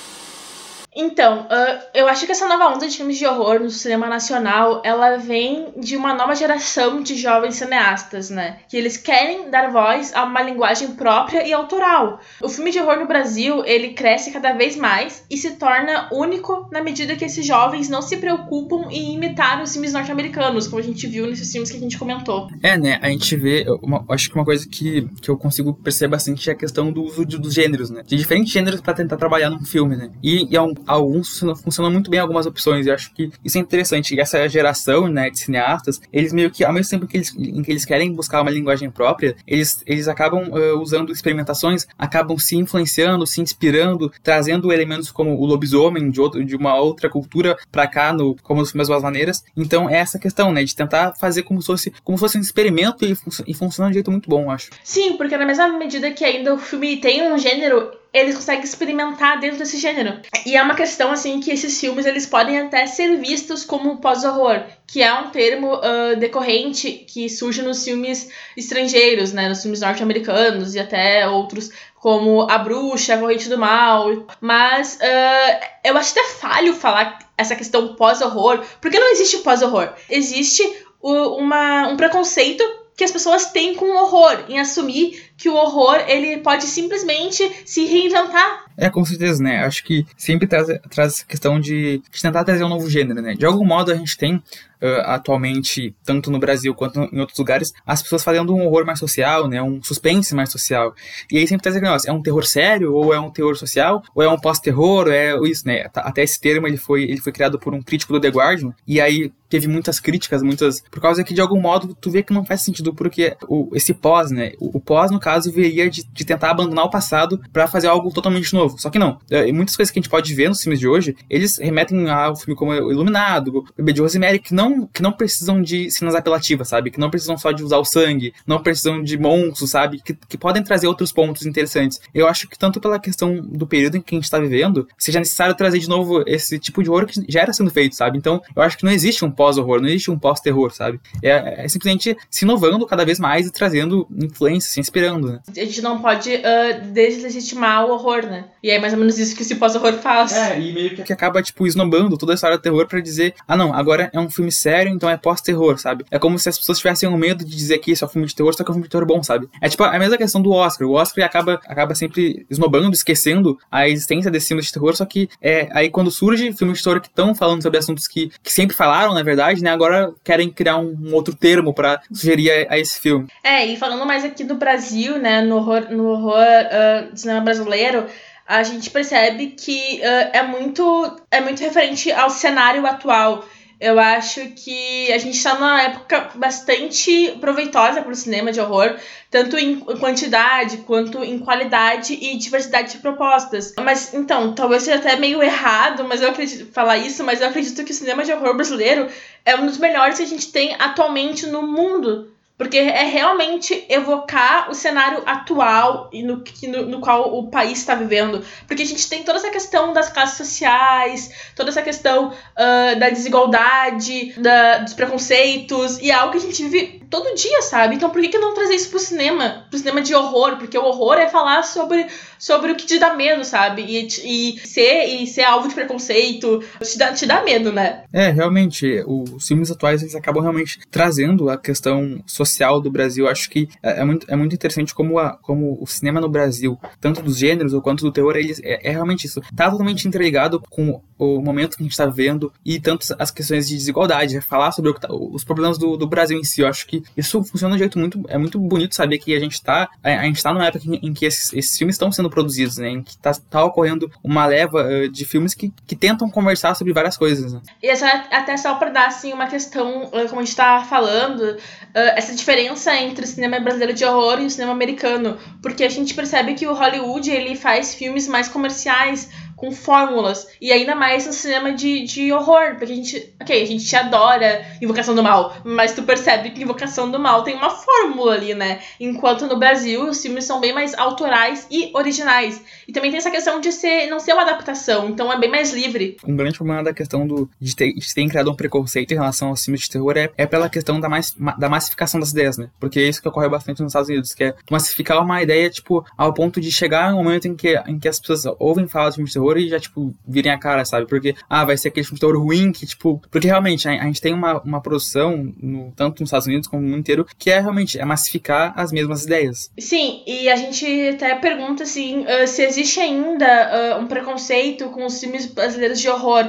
Então, 0.96 1.42
uh, 1.42 1.82
eu 1.92 2.08
acho 2.08 2.24
que 2.24 2.32
essa 2.32 2.48
nova 2.48 2.74
onda 2.74 2.88
de 2.88 2.96
filmes 2.96 3.18
de 3.18 3.26
horror 3.26 3.60
no 3.60 3.68
cinema 3.68 4.08
nacional, 4.08 4.80
ela 4.82 5.18
vem 5.18 5.66
de 5.76 5.94
uma 5.94 6.14
nova 6.14 6.34
geração 6.34 7.02
de 7.02 7.14
jovens 7.16 7.56
cineastas, 7.56 8.30
né? 8.30 8.60
Que 8.66 8.78
eles 8.78 8.96
querem 8.96 9.50
dar 9.50 9.70
voz 9.70 10.14
a 10.14 10.24
uma 10.24 10.40
linguagem 10.40 10.92
própria 10.92 11.46
e 11.46 11.52
autoral. 11.52 12.18
O 12.42 12.48
filme 12.48 12.70
de 12.70 12.80
horror 12.80 12.98
no 12.98 13.06
Brasil, 13.06 13.62
ele 13.66 13.90
cresce 13.90 14.30
cada 14.30 14.54
vez 14.54 14.74
mais 14.74 15.22
e 15.30 15.36
se 15.36 15.56
torna 15.56 16.08
único 16.10 16.66
na 16.72 16.82
medida 16.82 17.14
que 17.14 17.26
esses 17.26 17.44
jovens 17.44 17.90
não 17.90 18.00
se 18.00 18.16
preocupam 18.16 18.88
em 18.90 19.14
imitar 19.14 19.62
os 19.62 19.74
filmes 19.74 19.92
norte-americanos, 19.92 20.66
como 20.66 20.80
a 20.80 20.84
gente 20.84 21.06
viu 21.06 21.26
nesses 21.26 21.52
filmes 21.52 21.70
que 21.70 21.76
a 21.76 21.80
gente 21.80 21.98
comentou. 21.98 22.48
É, 22.62 22.78
né? 22.78 22.98
A 23.02 23.10
gente 23.10 23.36
vê, 23.36 23.66
uma, 23.82 24.02
acho 24.08 24.30
que 24.30 24.34
uma 24.34 24.46
coisa 24.46 24.66
que, 24.66 25.06
que 25.20 25.28
eu 25.28 25.36
consigo 25.36 25.74
perceber 25.74 26.12
bastante 26.12 26.48
é 26.48 26.54
a 26.54 26.56
questão 26.56 26.90
do 26.90 27.02
uso 27.02 27.26
de, 27.26 27.38
dos 27.38 27.52
gêneros, 27.52 27.90
né? 27.90 28.02
De 28.06 28.16
diferentes 28.16 28.50
gêneros 28.50 28.80
para 28.80 28.94
tentar 28.94 29.18
trabalhar 29.18 29.50
num 29.50 29.64
filme, 29.64 29.94
né? 29.94 30.10
E, 30.22 30.50
e 30.50 30.56
é 30.56 30.62
um, 30.62 30.72
alguns 30.86 31.40
funcionam 31.62 31.90
muito 31.90 32.10
bem 32.10 32.20
algumas 32.20 32.46
opções. 32.46 32.86
E 32.86 32.88
eu 32.88 32.94
acho 32.94 33.12
que 33.12 33.30
isso 33.44 33.58
é 33.58 33.60
interessante. 33.60 34.14
E 34.14 34.20
essa 34.20 34.48
geração, 34.48 35.08
né, 35.08 35.30
de 35.30 35.38
cineastas, 35.38 36.00
eles 36.12 36.32
meio 36.32 36.50
que, 36.50 36.64
ao 36.64 36.72
mesmo 36.72 36.90
tempo 36.90 37.06
que 37.06 37.16
eles, 37.16 37.34
em 37.36 37.62
que 37.62 37.70
eles 37.70 37.84
querem 37.84 38.12
buscar 38.12 38.42
uma 38.42 38.50
linguagem 38.50 38.90
própria, 38.90 39.36
eles, 39.46 39.82
eles 39.86 40.08
acabam 40.08 40.48
uh, 40.48 40.80
usando 40.80 41.12
experimentações, 41.12 41.86
acabam 41.98 42.38
se 42.38 42.56
influenciando, 42.56 43.26
se 43.26 43.40
inspirando, 43.40 44.12
trazendo 44.22 44.72
elementos 44.72 45.10
como 45.10 45.36
o 45.38 45.44
lobisomem 45.44 46.10
de, 46.10 46.20
outro, 46.20 46.44
de 46.44 46.56
uma 46.56 46.76
outra 46.76 47.08
cultura 47.08 47.56
para 47.70 47.86
cá, 47.86 48.12
no, 48.12 48.36
como 48.42 48.60
as 48.60 48.72
mesmas 48.72 49.02
maneiras. 49.02 49.44
Então 49.56 49.88
é 49.88 49.96
essa 49.96 50.18
questão, 50.18 50.52
né, 50.52 50.64
de 50.64 50.74
tentar 50.74 51.14
fazer 51.18 51.42
como 51.42 51.60
se 51.60 51.66
fosse, 51.66 51.92
como 52.04 52.18
se 52.18 52.20
fosse 52.20 52.38
um 52.38 52.40
experimento 52.40 53.04
e, 53.04 53.14
fun 53.14 53.30
e 53.46 53.54
funciona 53.54 53.88
de 53.88 53.92
um 53.92 53.94
jeito 53.94 54.10
muito 54.10 54.28
bom, 54.28 54.42
eu 54.42 54.50
acho. 54.50 54.70
Sim, 54.82 55.16
porque 55.16 55.36
na 55.36 55.46
mesma 55.46 55.68
medida 55.68 56.10
que 56.10 56.24
ainda 56.24 56.54
o 56.54 56.58
filme 56.58 56.96
tem 56.98 57.32
um 57.32 57.38
gênero, 57.38 57.90
eles 58.18 58.34
conseguem 58.34 58.64
experimentar 58.64 59.38
dentro 59.40 59.58
desse 59.58 59.78
gênero. 59.78 60.20
E 60.44 60.56
é 60.56 60.62
uma 60.62 60.74
questão, 60.74 61.10
assim, 61.10 61.40
que 61.40 61.50
esses 61.50 61.78
filmes, 61.78 62.06
eles 62.06 62.26
podem 62.26 62.58
até 62.58 62.86
ser 62.86 63.16
vistos 63.16 63.64
como 63.64 63.98
pós-horror, 63.98 64.62
que 64.86 65.02
é 65.02 65.12
um 65.12 65.30
termo 65.30 65.74
uh, 65.74 66.16
decorrente 66.16 66.90
que 66.90 67.28
surge 67.28 67.62
nos 67.62 67.84
filmes 67.84 68.30
estrangeiros, 68.56 69.32
né, 69.32 69.48
nos 69.48 69.62
filmes 69.62 69.80
norte-americanos 69.80 70.74
e 70.74 70.78
até 70.78 71.28
outros, 71.28 71.70
como 71.96 72.48
A 72.50 72.58
Bruxa, 72.58 73.14
A 73.14 73.18
Corrente 73.18 73.48
do 73.48 73.58
Mal. 73.58 74.26
Mas 74.40 74.96
uh, 74.96 75.66
eu 75.84 75.96
acho 75.96 76.12
até 76.12 76.28
falho 76.28 76.72
falar 76.72 77.18
essa 77.36 77.56
questão 77.56 77.94
pós-horror, 77.94 78.64
porque 78.80 78.98
não 78.98 79.10
existe 79.12 79.38
pós-horror. 79.38 79.92
Existe 80.08 80.62
uma, 81.02 81.88
um 81.88 81.96
preconceito 81.96 82.64
que 82.96 83.04
as 83.04 83.10
pessoas 83.10 83.46
têm 83.50 83.74
com 83.74 83.84
o 83.84 83.96
horror, 83.96 84.44
em 84.48 84.58
assumir 84.58 85.25
que 85.36 85.48
o 85.48 85.54
horror 85.54 85.96
ele 86.08 86.38
pode 86.38 86.64
simplesmente 86.64 87.50
se 87.64 87.84
reinventar. 87.84 88.64
É, 88.76 88.90
com 88.90 89.04
certeza, 89.04 89.42
né? 89.42 89.64
Acho 89.64 89.82
que 89.84 90.06
sempre 90.16 90.46
traz, 90.46 90.66
traz 90.90 91.14
essa 91.14 91.26
questão 91.26 91.58
de, 91.58 92.02
de 92.10 92.22
tentar 92.22 92.44
trazer 92.44 92.64
um 92.64 92.68
novo 92.68 92.88
gênero, 92.90 93.22
né? 93.22 93.34
De 93.34 93.46
algum 93.46 93.64
modo 93.64 93.90
a 93.90 93.94
gente 93.94 94.16
tem 94.16 94.42
Uh, 94.76 95.00
atualmente, 95.06 95.96
tanto 96.04 96.30
no 96.30 96.38
Brasil 96.38 96.74
quanto 96.74 97.00
em 97.10 97.18
outros 97.18 97.38
lugares, 97.38 97.72
as 97.86 98.02
pessoas 98.02 98.22
fazendo 98.22 98.54
um 98.54 98.66
horror 98.66 98.84
mais 98.84 98.98
social, 98.98 99.48
né, 99.48 99.62
um 99.62 99.82
suspense 99.82 100.34
mais 100.34 100.52
social. 100.52 100.94
E 101.32 101.38
aí 101.38 101.48
sempre 101.48 101.66
aquele 101.66 101.82
negócio, 101.82 102.10
é 102.10 102.12
um 102.12 102.20
terror 102.20 102.44
sério, 102.44 102.92
ou 102.92 103.14
é 103.14 103.18
um 103.18 103.30
terror 103.30 103.56
social, 103.56 104.02
ou 104.14 104.22
é 104.22 104.28
um 104.28 104.36
pós-terror, 104.36 105.08
é 105.08 105.34
isso, 105.48 105.66
né, 105.66 105.86
até 105.94 106.22
esse 106.22 106.38
termo 106.38 106.66
ele 106.66 106.76
foi, 106.76 107.04
ele 107.04 107.22
foi 107.22 107.32
criado 107.32 107.58
por 107.58 107.72
um 107.72 107.80
crítico 107.80 108.12
do 108.12 108.20
The 108.20 108.28
Guardian, 108.28 108.74
e 108.86 109.00
aí 109.00 109.32
teve 109.48 109.66
muitas 109.66 109.98
críticas, 109.98 110.42
muitas, 110.42 110.82
por 110.90 111.00
causa 111.00 111.24
que 111.24 111.32
de 111.32 111.40
algum 111.40 111.58
modo 111.58 111.96
tu 111.98 112.10
vê 112.10 112.22
que 112.22 112.34
não 112.34 112.44
faz 112.44 112.60
sentido, 112.60 112.92
porque 112.92 113.34
o, 113.48 113.70
esse 113.74 113.94
pós, 113.94 114.30
né, 114.30 114.52
o, 114.60 114.76
o 114.76 114.80
pós, 114.80 115.10
no 115.10 115.18
caso, 115.26 115.50
viria 115.50 115.90
de, 115.90 116.04
de 116.04 116.24
tentar 116.24 116.50
abandonar 116.50 116.84
o 116.84 116.90
passado 116.90 117.40
para 117.52 117.66
fazer 117.66 117.88
algo 117.88 118.12
totalmente 118.12 118.54
novo, 118.54 118.78
só 118.78 118.88
que 118.90 118.98
não, 118.98 119.18
é, 119.28 119.50
muitas 119.50 119.74
coisas 119.74 119.90
que 119.90 119.98
a 119.98 120.02
gente 120.02 120.10
pode 120.10 120.32
ver 120.34 120.48
nos 120.48 120.62
filmes 120.62 120.78
de 120.78 120.86
hoje, 120.86 121.16
eles 121.28 121.58
remetem 121.58 122.08
ao 122.08 122.36
filme 122.36 122.56
como 122.56 122.72
Iluminado, 122.72 123.64
Bebê 123.76 123.92
de 123.92 124.00
Rosemary, 124.00 124.38
que 124.38 124.54
não 124.54 124.86
que 124.86 125.02
não 125.02 125.12
precisam 125.12 125.60
de 125.60 125.90
cenas 125.90 126.14
apelativas, 126.14 126.68
sabe? 126.68 126.90
Que 126.90 127.00
não 127.00 127.10
precisam 127.10 127.36
só 127.36 127.50
de 127.50 127.62
usar 127.62 127.78
o 127.78 127.84
sangue, 127.84 128.32
não 128.46 128.62
precisam 128.62 129.02
de 129.02 129.18
monstros, 129.18 129.70
sabe? 129.70 130.00
Que, 130.02 130.14
que 130.14 130.38
podem 130.38 130.62
trazer 130.62 130.86
outros 130.86 131.12
pontos 131.12 131.46
interessantes. 131.46 132.00
Eu 132.14 132.28
acho 132.28 132.48
que 132.48 132.58
tanto 132.58 132.80
pela 132.80 132.98
questão 132.98 133.40
do 133.40 133.66
período 133.66 133.96
em 133.96 134.00
que 134.00 134.14
a 134.14 134.18
gente 134.18 134.30
tá 134.30 134.38
vivendo, 134.38 134.86
seja 134.98 135.18
necessário 135.18 135.54
trazer 135.54 135.78
de 135.78 135.88
novo 135.88 136.22
esse 136.26 136.58
tipo 136.58 136.82
de 136.82 136.90
horror 136.90 137.06
que 137.06 137.24
já 137.28 137.40
era 137.40 137.52
sendo 137.52 137.70
feito, 137.70 137.96
sabe? 137.96 138.18
Então, 138.18 138.40
eu 138.54 138.62
acho 138.62 138.76
que 138.76 138.84
não 138.84 138.92
existe 138.92 139.24
um 139.24 139.30
pós-horror, 139.30 139.80
não 139.80 139.88
existe 139.88 140.10
um 140.10 140.18
pós-terror, 140.18 140.72
sabe? 140.72 141.00
É, 141.22 141.64
é, 141.64 141.68
simplesmente 141.68 142.16
se 142.30 142.44
inovando 142.44 142.86
cada 142.86 143.04
vez 143.04 143.18
mais 143.18 143.46
e 143.46 143.52
trazendo 143.52 144.06
influência, 144.10 144.70
se 144.70 144.80
inspirando, 144.80 145.15
né? 145.20 145.40
A 145.48 145.64
gente 145.64 145.82
não 145.82 146.00
pode 146.00 146.34
uh, 146.34 146.92
deslegitimar 146.92 147.86
o 147.86 147.90
horror, 147.90 148.26
né? 148.26 148.46
E 148.62 148.70
é 148.70 148.78
mais 148.78 148.92
ou 148.92 148.98
menos 148.98 149.18
isso 149.18 149.34
que 149.34 149.42
esse 149.42 149.56
pós-horror 149.56 149.94
faz. 149.94 150.32
É, 150.32 150.58
e 150.58 150.72
meio 150.72 150.90
que, 150.90 151.02
que 151.02 151.12
acaba, 151.12 151.42
tipo, 151.42 151.66
esnobando 151.66 152.16
toda 152.16 152.32
a 152.32 152.34
história 152.34 152.56
do 152.56 152.62
terror 152.62 152.86
para 152.86 153.00
dizer, 153.00 153.34
ah 153.46 153.56
não, 153.56 153.72
agora 153.72 154.10
é 154.12 154.18
um 154.18 154.30
filme 154.30 154.50
sério, 154.52 154.92
então 154.92 155.08
é 155.08 155.16
pós-terror, 155.16 155.78
sabe? 155.78 156.04
É 156.10 156.18
como 156.18 156.38
se 156.38 156.48
as 156.48 156.58
pessoas 156.58 156.78
tivessem 156.78 157.08
um 157.08 157.16
medo 157.16 157.44
de 157.44 157.54
dizer 157.54 157.78
que 157.78 157.92
isso 157.92 158.04
é 158.04 158.06
um 158.06 158.10
filme 158.10 158.26
de 158.26 158.34
terror, 158.34 158.54
só 158.54 158.64
que 158.64 158.70
é 158.70 158.72
um 158.72 158.74
filme 158.74 158.88
de 158.88 158.90
terror 158.90 159.06
bom, 159.06 159.22
sabe? 159.22 159.48
É 159.60 159.68
tipo 159.68 159.84
a 159.84 159.98
mesma 159.98 160.16
questão 160.16 160.40
do 160.42 160.50
Oscar. 160.50 160.88
O 160.88 160.92
Oscar 160.92 161.24
acaba, 161.24 161.60
acaba 161.66 161.94
sempre 161.94 162.46
esnobando, 162.50 162.94
esquecendo 162.94 163.58
a 163.70 163.88
existência 163.88 164.30
desse 164.30 164.48
filme 164.48 164.62
de 164.62 164.72
terror, 164.72 164.96
só 164.96 165.04
que 165.04 165.28
é 165.40 165.68
aí 165.72 165.90
quando 165.90 166.10
surge 166.10 166.52
filmes 166.52 166.78
de 166.78 166.84
terror 166.84 167.00
que 167.00 167.08
estão 167.08 167.34
falando 167.34 167.62
sobre 167.62 167.78
assuntos 167.78 168.08
que, 168.08 168.30
que 168.42 168.52
sempre 168.52 168.76
falaram, 168.76 169.14
na 169.14 169.22
verdade, 169.22 169.62
né? 169.62 169.70
Agora 169.70 170.12
querem 170.24 170.50
criar 170.50 170.78
um, 170.78 170.96
um 171.00 171.14
outro 171.14 171.34
termo 171.34 171.72
para 171.72 172.00
sugerir 172.12 172.50
a, 172.50 172.74
a, 172.74 172.78
esse 172.78 173.00
filme. 173.00 173.26
É, 173.42 173.64
e 173.66 173.76
falando 173.76 174.06
mais 174.06 174.24
aqui 174.24 174.44
do 174.44 174.56
Brasil, 174.56 175.05
né? 175.14 175.40
No 175.42 175.56
horror, 175.56 175.90
no 175.90 176.08
horror 176.08 176.36
uh, 176.36 177.10
do 177.10 177.18
cinema 177.18 177.40
brasileiro, 177.40 178.06
a 178.46 178.62
gente 178.62 178.90
percebe 178.90 179.48
que 179.48 180.00
uh, 180.00 180.30
é 180.32 180.42
muito 180.42 181.20
é 181.30 181.40
muito 181.40 181.60
referente 181.60 182.12
ao 182.12 182.30
cenário 182.30 182.86
atual. 182.86 183.44
Eu 183.78 184.00
acho 184.00 184.40
que 184.52 185.12
a 185.12 185.18
gente 185.18 185.36
está 185.36 185.52
numa 185.54 185.82
época 185.82 186.30
bastante 186.34 187.36
proveitosa 187.38 188.00
para 188.00 188.10
o 188.10 188.16
cinema 188.16 188.50
de 188.50 188.58
horror, 188.58 188.96
tanto 189.30 189.58
em 189.58 189.80
quantidade 189.80 190.78
quanto 190.78 191.22
em 191.22 191.38
qualidade 191.38 192.14
e 192.14 192.38
diversidade 192.38 192.92
de 192.92 192.98
propostas. 192.98 193.74
Mas 193.78 194.14
então, 194.14 194.54
talvez 194.54 194.82
seja 194.82 194.96
até 194.96 195.16
meio 195.16 195.42
errado, 195.42 196.04
mas 196.04 196.22
eu 196.22 196.30
acredito 196.30 196.72
falar 196.72 196.96
isso, 196.96 197.22
mas 197.22 197.42
eu 197.42 197.48
acredito 197.48 197.84
que 197.84 197.92
o 197.92 197.94
cinema 197.94 198.24
de 198.24 198.32
horror 198.32 198.54
brasileiro 198.54 199.08
é 199.44 199.54
um 199.54 199.66
dos 199.66 199.76
melhores 199.76 200.16
que 200.16 200.22
a 200.22 200.26
gente 200.26 200.50
tem 200.50 200.74
atualmente 200.78 201.46
no 201.46 201.60
mundo 201.60 202.34
Porque 202.58 202.78
é 202.78 203.04
realmente 203.04 203.84
evocar 203.88 204.70
o 204.70 204.74
cenário 204.74 205.22
atual 205.26 206.08
e 206.10 206.22
no, 206.22 206.42
no, 206.68 206.86
no 206.86 207.00
qual 207.00 207.36
o 207.36 207.50
país 207.50 207.78
está 207.78 207.94
vivendo. 207.94 208.42
Porque 208.66 208.82
a 208.82 208.86
gente 208.86 209.08
tem 209.10 209.22
toda 209.22 209.38
essa 209.38 209.50
questão 209.50 209.92
das 209.92 210.08
classes 210.08 210.38
sociais, 210.38 211.30
toda 211.54 211.68
essa 211.68 211.82
questão 211.82 212.28
uh, 212.28 212.98
da 212.98 213.10
desigualdade, 213.10 214.32
da, 214.40 214.78
dos 214.78 214.94
preconceitos, 214.94 215.98
e 215.98 216.10
é 216.10 216.14
algo 216.14 216.32
que 216.32 216.38
a 216.38 216.40
gente 216.40 216.66
vive 216.66 217.02
todo 217.10 217.34
dia, 217.34 217.60
sabe? 217.60 217.94
Então 217.94 218.08
por 218.08 218.22
que, 218.22 218.28
que 218.28 218.38
não 218.38 218.54
trazer 218.54 218.74
isso 218.74 218.88
pro 218.88 218.98
cinema? 218.98 219.66
Pro 219.68 219.78
cinema 219.78 220.00
de 220.00 220.14
horror? 220.14 220.56
Porque 220.56 220.78
o 220.78 220.84
horror 220.84 221.18
é 221.18 221.28
falar 221.28 221.62
sobre, 221.62 222.06
sobre 222.38 222.72
o 222.72 222.74
que 222.74 222.86
te 222.86 222.98
dá 222.98 223.14
medo, 223.14 223.44
sabe? 223.44 223.82
E, 223.82 224.06
e, 224.24 224.58
ser, 224.66 225.04
e 225.04 225.26
ser 225.26 225.42
alvo 225.42 225.68
de 225.68 225.74
preconceito 225.74 226.64
te 226.82 226.96
dá, 226.96 227.12
te 227.12 227.26
dá 227.26 227.42
medo, 227.42 227.70
né? 227.70 228.04
É, 228.12 228.30
realmente, 228.30 229.04
os 229.06 229.46
filmes 229.46 229.70
atuais 229.70 230.00
eles 230.00 230.14
acabam 230.14 230.42
realmente 230.42 230.80
trazendo 230.90 231.50
a 231.50 231.58
questão 231.58 232.22
social 232.26 232.45
do 232.80 232.90
Brasil. 232.90 233.28
Acho 233.28 233.50
que 233.50 233.68
é, 233.82 234.00
é 234.00 234.04
muito, 234.04 234.26
é 234.30 234.36
muito 234.36 234.54
interessante 234.54 234.94
como, 234.94 235.18
a, 235.18 235.36
como 235.36 235.78
o 235.80 235.86
cinema 235.86 236.20
no 236.20 236.28
Brasil, 236.28 236.78
tanto 237.00 237.22
dos 237.22 237.38
gêneros 237.38 237.72
quanto 237.82 238.04
do 238.04 238.12
terror, 238.12 238.36
eles, 238.36 238.60
é, 238.62 238.88
é 238.88 238.92
realmente 238.92 239.26
isso. 239.26 239.40
Tá 239.54 239.70
totalmente 239.70 240.06
interligado 240.06 240.62
com 240.70 241.00
o 241.18 241.40
momento 241.40 241.76
que 241.76 241.82
a 241.82 241.84
gente 241.84 241.92
está 241.92 242.06
vendo 242.06 242.52
e 242.64 242.78
tanto 242.78 243.06
as 243.18 243.30
questões 243.30 243.68
de 243.68 243.74
desigualdade, 243.74 244.36
é 244.36 244.40
falar 244.40 244.72
sobre 244.72 244.92
tá, 244.94 245.08
os 245.10 245.44
problemas 245.44 245.78
do, 245.78 245.96
do 245.96 246.06
Brasil 246.06 246.38
em 246.38 246.44
si. 246.44 246.60
Eu 246.60 246.68
acho 246.68 246.86
que 246.86 247.02
isso 247.16 247.42
funciona 247.44 247.74
de 247.74 247.76
um 247.76 247.78
jeito 247.78 247.98
muito. 247.98 248.22
É 248.28 248.38
muito 248.38 248.58
bonito 248.58 248.94
saber 248.94 249.18
que 249.18 249.34
a 249.34 249.40
gente 249.40 249.54
está 249.54 249.88
a, 250.02 250.20
a 250.20 250.24
gente 250.24 250.42
tá 250.42 250.52
numa 250.52 250.66
época 250.66 250.84
em, 250.86 251.08
em 251.08 251.12
que 251.12 251.24
esses, 251.24 251.52
esses, 251.52 251.76
filmes 251.76 251.94
estão 251.94 252.12
sendo 252.12 252.30
produzidos, 252.30 252.78
né? 252.78 252.88
Em 252.88 253.02
que 253.02 253.10
está 253.10 253.32
tá 253.34 253.64
ocorrendo 253.64 254.10
uma 254.22 254.46
leva 254.46 254.84
uh, 254.84 255.08
de 255.08 255.24
filmes 255.24 255.54
que, 255.54 255.72
que 255.86 255.96
tentam 255.96 256.30
conversar 256.30 256.74
sobre 256.74 256.92
várias 256.92 257.16
coisas. 257.16 257.52
Né? 257.52 257.60
E 257.82 257.88
essa, 257.88 258.06
até 258.30 258.56
só 258.56 258.74
para 258.74 258.90
dar 258.90 259.06
assim, 259.06 259.32
uma 259.32 259.46
questão, 259.46 260.10
como 260.10 260.40
a 260.40 260.44
gente 260.44 260.48
está 260.48 260.82
falando, 260.84 261.40
uh, 261.40 261.58
essa 261.94 262.34
diferença 262.36 262.94
entre 262.94 263.24
o 263.24 263.28
cinema 263.28 263.58
brasileiro 263.58 263.92
de 263.92 264.04
horror 264.04 264.40
e 264.40 264.46
o 264.46 264.50
cinema 264.50 264.72
americano. 264.72 265.36
Porque 265.60 265.82
a 265.82 265.88
gente 265.88 266.14
percebe 266.14 266.54
que 266.54 266.66
o 266.66 266.74
Hollywood 266.74 267.30
ele 267.30 267.56
faz 267.56 267.94
filmes 267.94 268.28
mais 268.28 268.48
comerciais 268.48 269.28
com 269.56 269.72
fórmulas. 269.72 270.46
E 270.60 270.70
ainda 270.70 270.94
mais 270.94 271.26
no 271.26 271.32
cinema 271.32 271.72
de, 271.72 272.04
de 272.04 272.32
horror. 272.32 272.76
Porque 272.78 272.92
a 272.92 272.96
gente. 272.96 273.34
Ok, 273.40 273.62
a 273.62 273.66
gente 273.66 273.84
te 273.84 273.96
adora 273.96 274.64
Invocação 274.80 275.14
do 275.14 275.22
Mal. 275.22 275.56
Mas 275.64 275.92
tu 275.92 276.02
percebe 276.02 276.50
que 276.50 276.62
Invocação 276.62 277.10
do 277.10 277.18
Mal 277.18 277.42
tem 277.42 277.54
uma 277.54 277.70
fórmula 277.70 278.34
ali, 278.34 278.54
né? 278.54 278.80
Enquanto 279.00 279.46
no 279.46 279.58
Brasil 279.58 280.08
os 280.08 280.20
filmes 280.20 280.44
são 280.44 280.60
bem 280.60 280.72
mais 280.72 280.94
autorais 280.94 281.66
e 281.70 281.90
originais. 281.94 282.62
E 282.86 282.92
também 282.92 283.10
tem 283.10 283.18
essa 283.18 283.30
questão 283.30 283.60
de 283.60 283.72
ser 283.72 284.06
não 284.08 284.20
ser 284.20 284.34
uma 284.34 284.42
adaptação. 284.42 285.08
Então 285.08 285.32
é 285.32 285.38
bem 285.38 285.50
mais 285.50 285.72
livre. 285.72 286.16
Um 286.26 286.36
grande 286.36 286.56
problema 286.56 286.84
da 286.84 286.92
questão 286.92 287.26
do, 287.26 287.48
de, 287.60 287.74
ter, 287.74 287.92
de 287.92 288.14
terem 288.14 288.28
criado 288.28 288.50
um 288.50 288.54
preconceito 288.54 289.12
em 289.12 289.14
relação 289.14 289.48
aos 289.48 289.64
filmes 289.64 289.82
de 289.82 289.90
terror 289.90 290.16
é, 290.16 290.30
é 290.36 290.46
pela 290.46 290.68
questão 290.68 291.00
da, 291.00 291.08
mais, 291.08 291.34
da 291.58 291.68
massificação 291.68 292.20
das 292.20 292.30
ideias, 292.30 292.58
né? 292.58 292.68
Porque 292.78 293.00
é 293.00 293.08
isso 293.08 293.22
que 293.22 293.28
ocorre 293.28 293.48
bastante 293.48 293.82
nos 293.82 293.90
Estados 293.90 294.08
Unidos, 294.08 294.34
que 294.34 294.44
é 294.44 294.54
massificar 294.70 295.22
uma 295.22 295.42
ideia, 295.42 295.70
tipo, 295.70 296.04
ao 296.16 296.32
ponto 296.34 296.60
de 296.60 296.70
chegar 296.70 297.14
um 297.14 297.22
momento 297.22 297.48
em 297.48 297.54
que, 297.54 297.76
em 297.86 297.98
que 297.98 298.08
as 298.08 298.20
pessoas 298.20 298.44
ouvem 298.58 298.86
falar 298.86 299.10
de 299.10 299.16
filmes 299.16 299.30
de 299.30 299.34
terror 299.34 299.45
terror 299.46 299.58
e 299.58 299.68
já, 299.68 299.78
tipo, 299.78 300.14
virem 300.26 300.52
a 300.52 300.58
cara, 300.58 300.84
sabe? 300.84 301.06
Porque, 301.06 301.34
ah, 301.48 301.64
vai 301.64 301.76
ser 301.76 301.88
aquele 301.88 302.04
filme 302.04 302.16
de 302.16 302.20
terror 302.20 302.42
ruim 302.42 302.72
que, 302.72 302.86
tipo. 302.86 303.22
Porque 303.30 303.46
realmente 303.46 303.88
a, 303.88 303.92
a 303.92 304.04
gente 304.04 304.20
tem 304.20 304.34
uma, 304.34 304.60
uma 304.62 304.80
produção, 304.80 305.52
no, 305.60 305.92
tanto 305.92 306.20
nos 306.20 306.28
Estados 306.28 306.46
Unidos 306.46 306.68
como 306.68 306.82
no 306.82 306.88
mundo 306.88 307.00
inteiro, 307.00 307.26
que 307.38 307.50
é 307.50 307.60
realmente 307.60 307.98
é 307.98 308.04
massificar 308.04 308.72
as 308.76 308.92
mesmas 308.92 309.24
ideias. 309.24 309.70
Sim, 309.78 310.22
e 310.26 310.48
a 310.48 310.56
gente 310.56 310.86
até 311.08 311.34
pergunta 311.36 311.84
assim, 311.84 312.24
uh, 312.24 312.46
se 312.46 312.62
existe 312.62 313.00
ainda 313.00 313.96
uh, 313.96 314.02
um 314.02 314.06
preconceito 314.06 314.88
com 314.90 315.04
os 315.04 315.18
filmes 315.18 315.46
brasileiros 315.46 316.00
de 316.00 316.08
horror. 316.08 316.44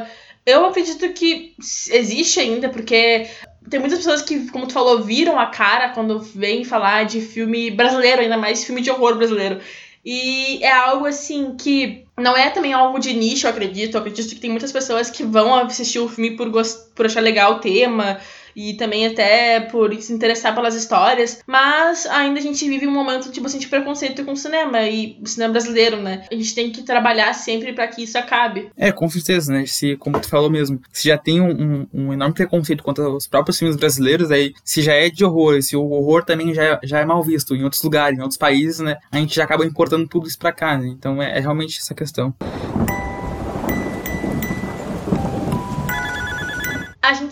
Eu 0.45 0.65
acredito 0.65 1.11
que 1.11 1.53
existe 1.91 2.39
ainda, 2.39 2.69
porque 2.69 3.27
tem 3.69 3.81
muitas 3.81 3.99
pessoas 3.99 4.21
que, 4.21 4.49
como 4.49 4.65
tu 4.65 4.73
falou, 4.73 5.03
viram 5.03 5.37
a 5.37 5.47
cara 5.47 5.89
quando 5.89 6.19
vêm 6.19 6.63
falar 6.63 7.03
de 7.03 7.19
filme 7.19 7.69
brasileiro, 7.69 8.21
ainda 8.21 8.37
mais 8.37 8.63
filme 8.63 8.81
de 8.81 8.89
horror 8.89 9.17
brasileiro. 9.17 9.59
E 10.05 10.63
é 10.63 10.71
algo 10.71 11.05
assim 11.05 11.57
que 11.57 12.06
não 12.19 12.35
é 12.35 12.49
também 12.49 12.73
algo 12.73 12.99
de 12.99 13.13
nicho, 13.13 13.45
eu 13.45 13.51
acredito. 13.51 13.95
Eu 13.95 14.01
acredito 14.01 14.33
que 14.33 14.41
tem 14.41 14.49
muitas 14.49 14.71
pessoas 14.71 15.09
que 15.09 15.23
vão 15.23 15.55
assistir 15.55 15.99
o 15.99 16.09
filme 16.09 16.35
por, 16.35 16.49
gost... 16.49 16.89
por 16.95 17.05
achar 17.05 17.21
legal 17.21 17.53
o 17.53 17.59
tema, 17.59 18.19
e 18.57 18.73
também 18.73 19.05
até 19.05 19.59
por 19.59 19.93
se 20.01 20.11
interessar 20.11 20.55
pelas 20.55 20.73
histórias, 20.73 21.43
mas 21.45 22.07
ainda 22.07 22.39
a 22.39 22.41
gente 22.41 22.67
vive 22.67 22.87
um 22.87 22.91
momento 22.91 23.31
de 23.31 23.39
bastante 23.39 23.67
preconceito 23.67 24.25
com 24.25 24.31
o 24.31 24.35
cinema 24.35 24.81
e 24.81 25.19
o 25.21 25.27
cinema 25.27 25.51
brasileiro, 25.51 26.01
né? 26.01 26.25
A 26.31 26.33
gente 26.33 26.55
tem 26.55 26.71
que 26.71 26.81
trabalhar 26.81 27.31
sempre 27.33 27.71
para 27.71 27.87
que 27.87 28.01
isso 28.01 28.17
acabe. 28.17 28.71
É, 28.75 28.91
com 28.91 29.07
certeza, 29.07 29.53
né? 29.53 29.67
Se, 29.67 29.95
como 29.97 30.19
tu 30.19 30.27
falou 30.27 30.49
mesmo, 30.49 30.81
se 30.91 31.07
já 31.07 31.19
tem 31.19 31.39
um, 31.39 31.51
um, 31.51 31.87
um, 31.93 32.13
enorme 32.13 32.33
preconceito 32.33 32.83
contra 32.83 33.07
os 33.07 33.27
próprios 33.27 33.59
filmes 33.59 33.77
brasileiros, 33.77 34.31
aí 34.31 34.53
se 34.63 34.81
já 34.81 34.93
é 34.93 35.07
de 35.07 35.23
horror, 35.23 35.61
se 35.61 35.75
o 35.75 35.91
horror 35.91 36.25
também 36.25 36.51
já, 36.51 36.79
já 36.83 36.99
é 36.99 37.05
mal 37.05 37.21
visto 37.21 37.55
em 37.55 37.63
outros 37.63 37.83
lugares, 37.83 38.17
em 38.17 38.21
outros 38.21 38.39
países, 38.39 38.79
né? 38.79 38.97
A 39.11 39.17
gente 39.17 39.35
já 39.35 39.43
acaba 39.43 39.63
importando 39.65 40.07
tudo 40.07 40.27
isso 40.27 40.39
pra 40.39 40.51
cá, 40.51 40.75
né? 40.79 40.87
Então 40.87 41.21
é, 41.21 41.37
é 41.37 41.39
realmente 41.39 41.77
essa 41.77 41.93
questão. 41.93 42.33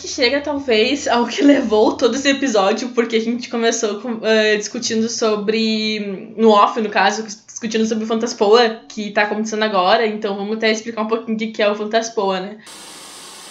Gente 0.05 0.09
chega, 0.09 0.39
talvez, 0.39 1.07
ao 1.07 1.25
que 1.25 1.41
levou 1.43 1.93
todo 1.93 2.15
esse 2.15 2.29
episódio, 2.29 2.89
porque 2.89 3.15
a 3.15 3.21
gente 3.21 3.49
começou 3.49 3.99
uh, 3.99 4.57
discutindo 4.57 5.09
sobre. 5.09 6.33
No 6.37 6.51
off, 6.51 6.79
no 6.79 6.89
caso, 6.89 7.23
discutindo 7.23 7.85
sobre 7.85 8.03
o 8.03 8.07
Fantaspoa, 8.07 8.81
que 8.87 9.11
tá 9.11 9.23
acontecendo 9.23 9.63
agora, 9.63 10.05
então 10.05 10.35
vamos 10.35 10.57
até 10.57 10.71
explicar 10.71 11.01
um 11.01 11.07
pouquinho 11.07 11.35
o 11.35 11.51
que 11.51 11.61
é 11.61 11.69
o 11.69 11.75
Fantaspoa, 11.75 12.39
né? 12.39 12.57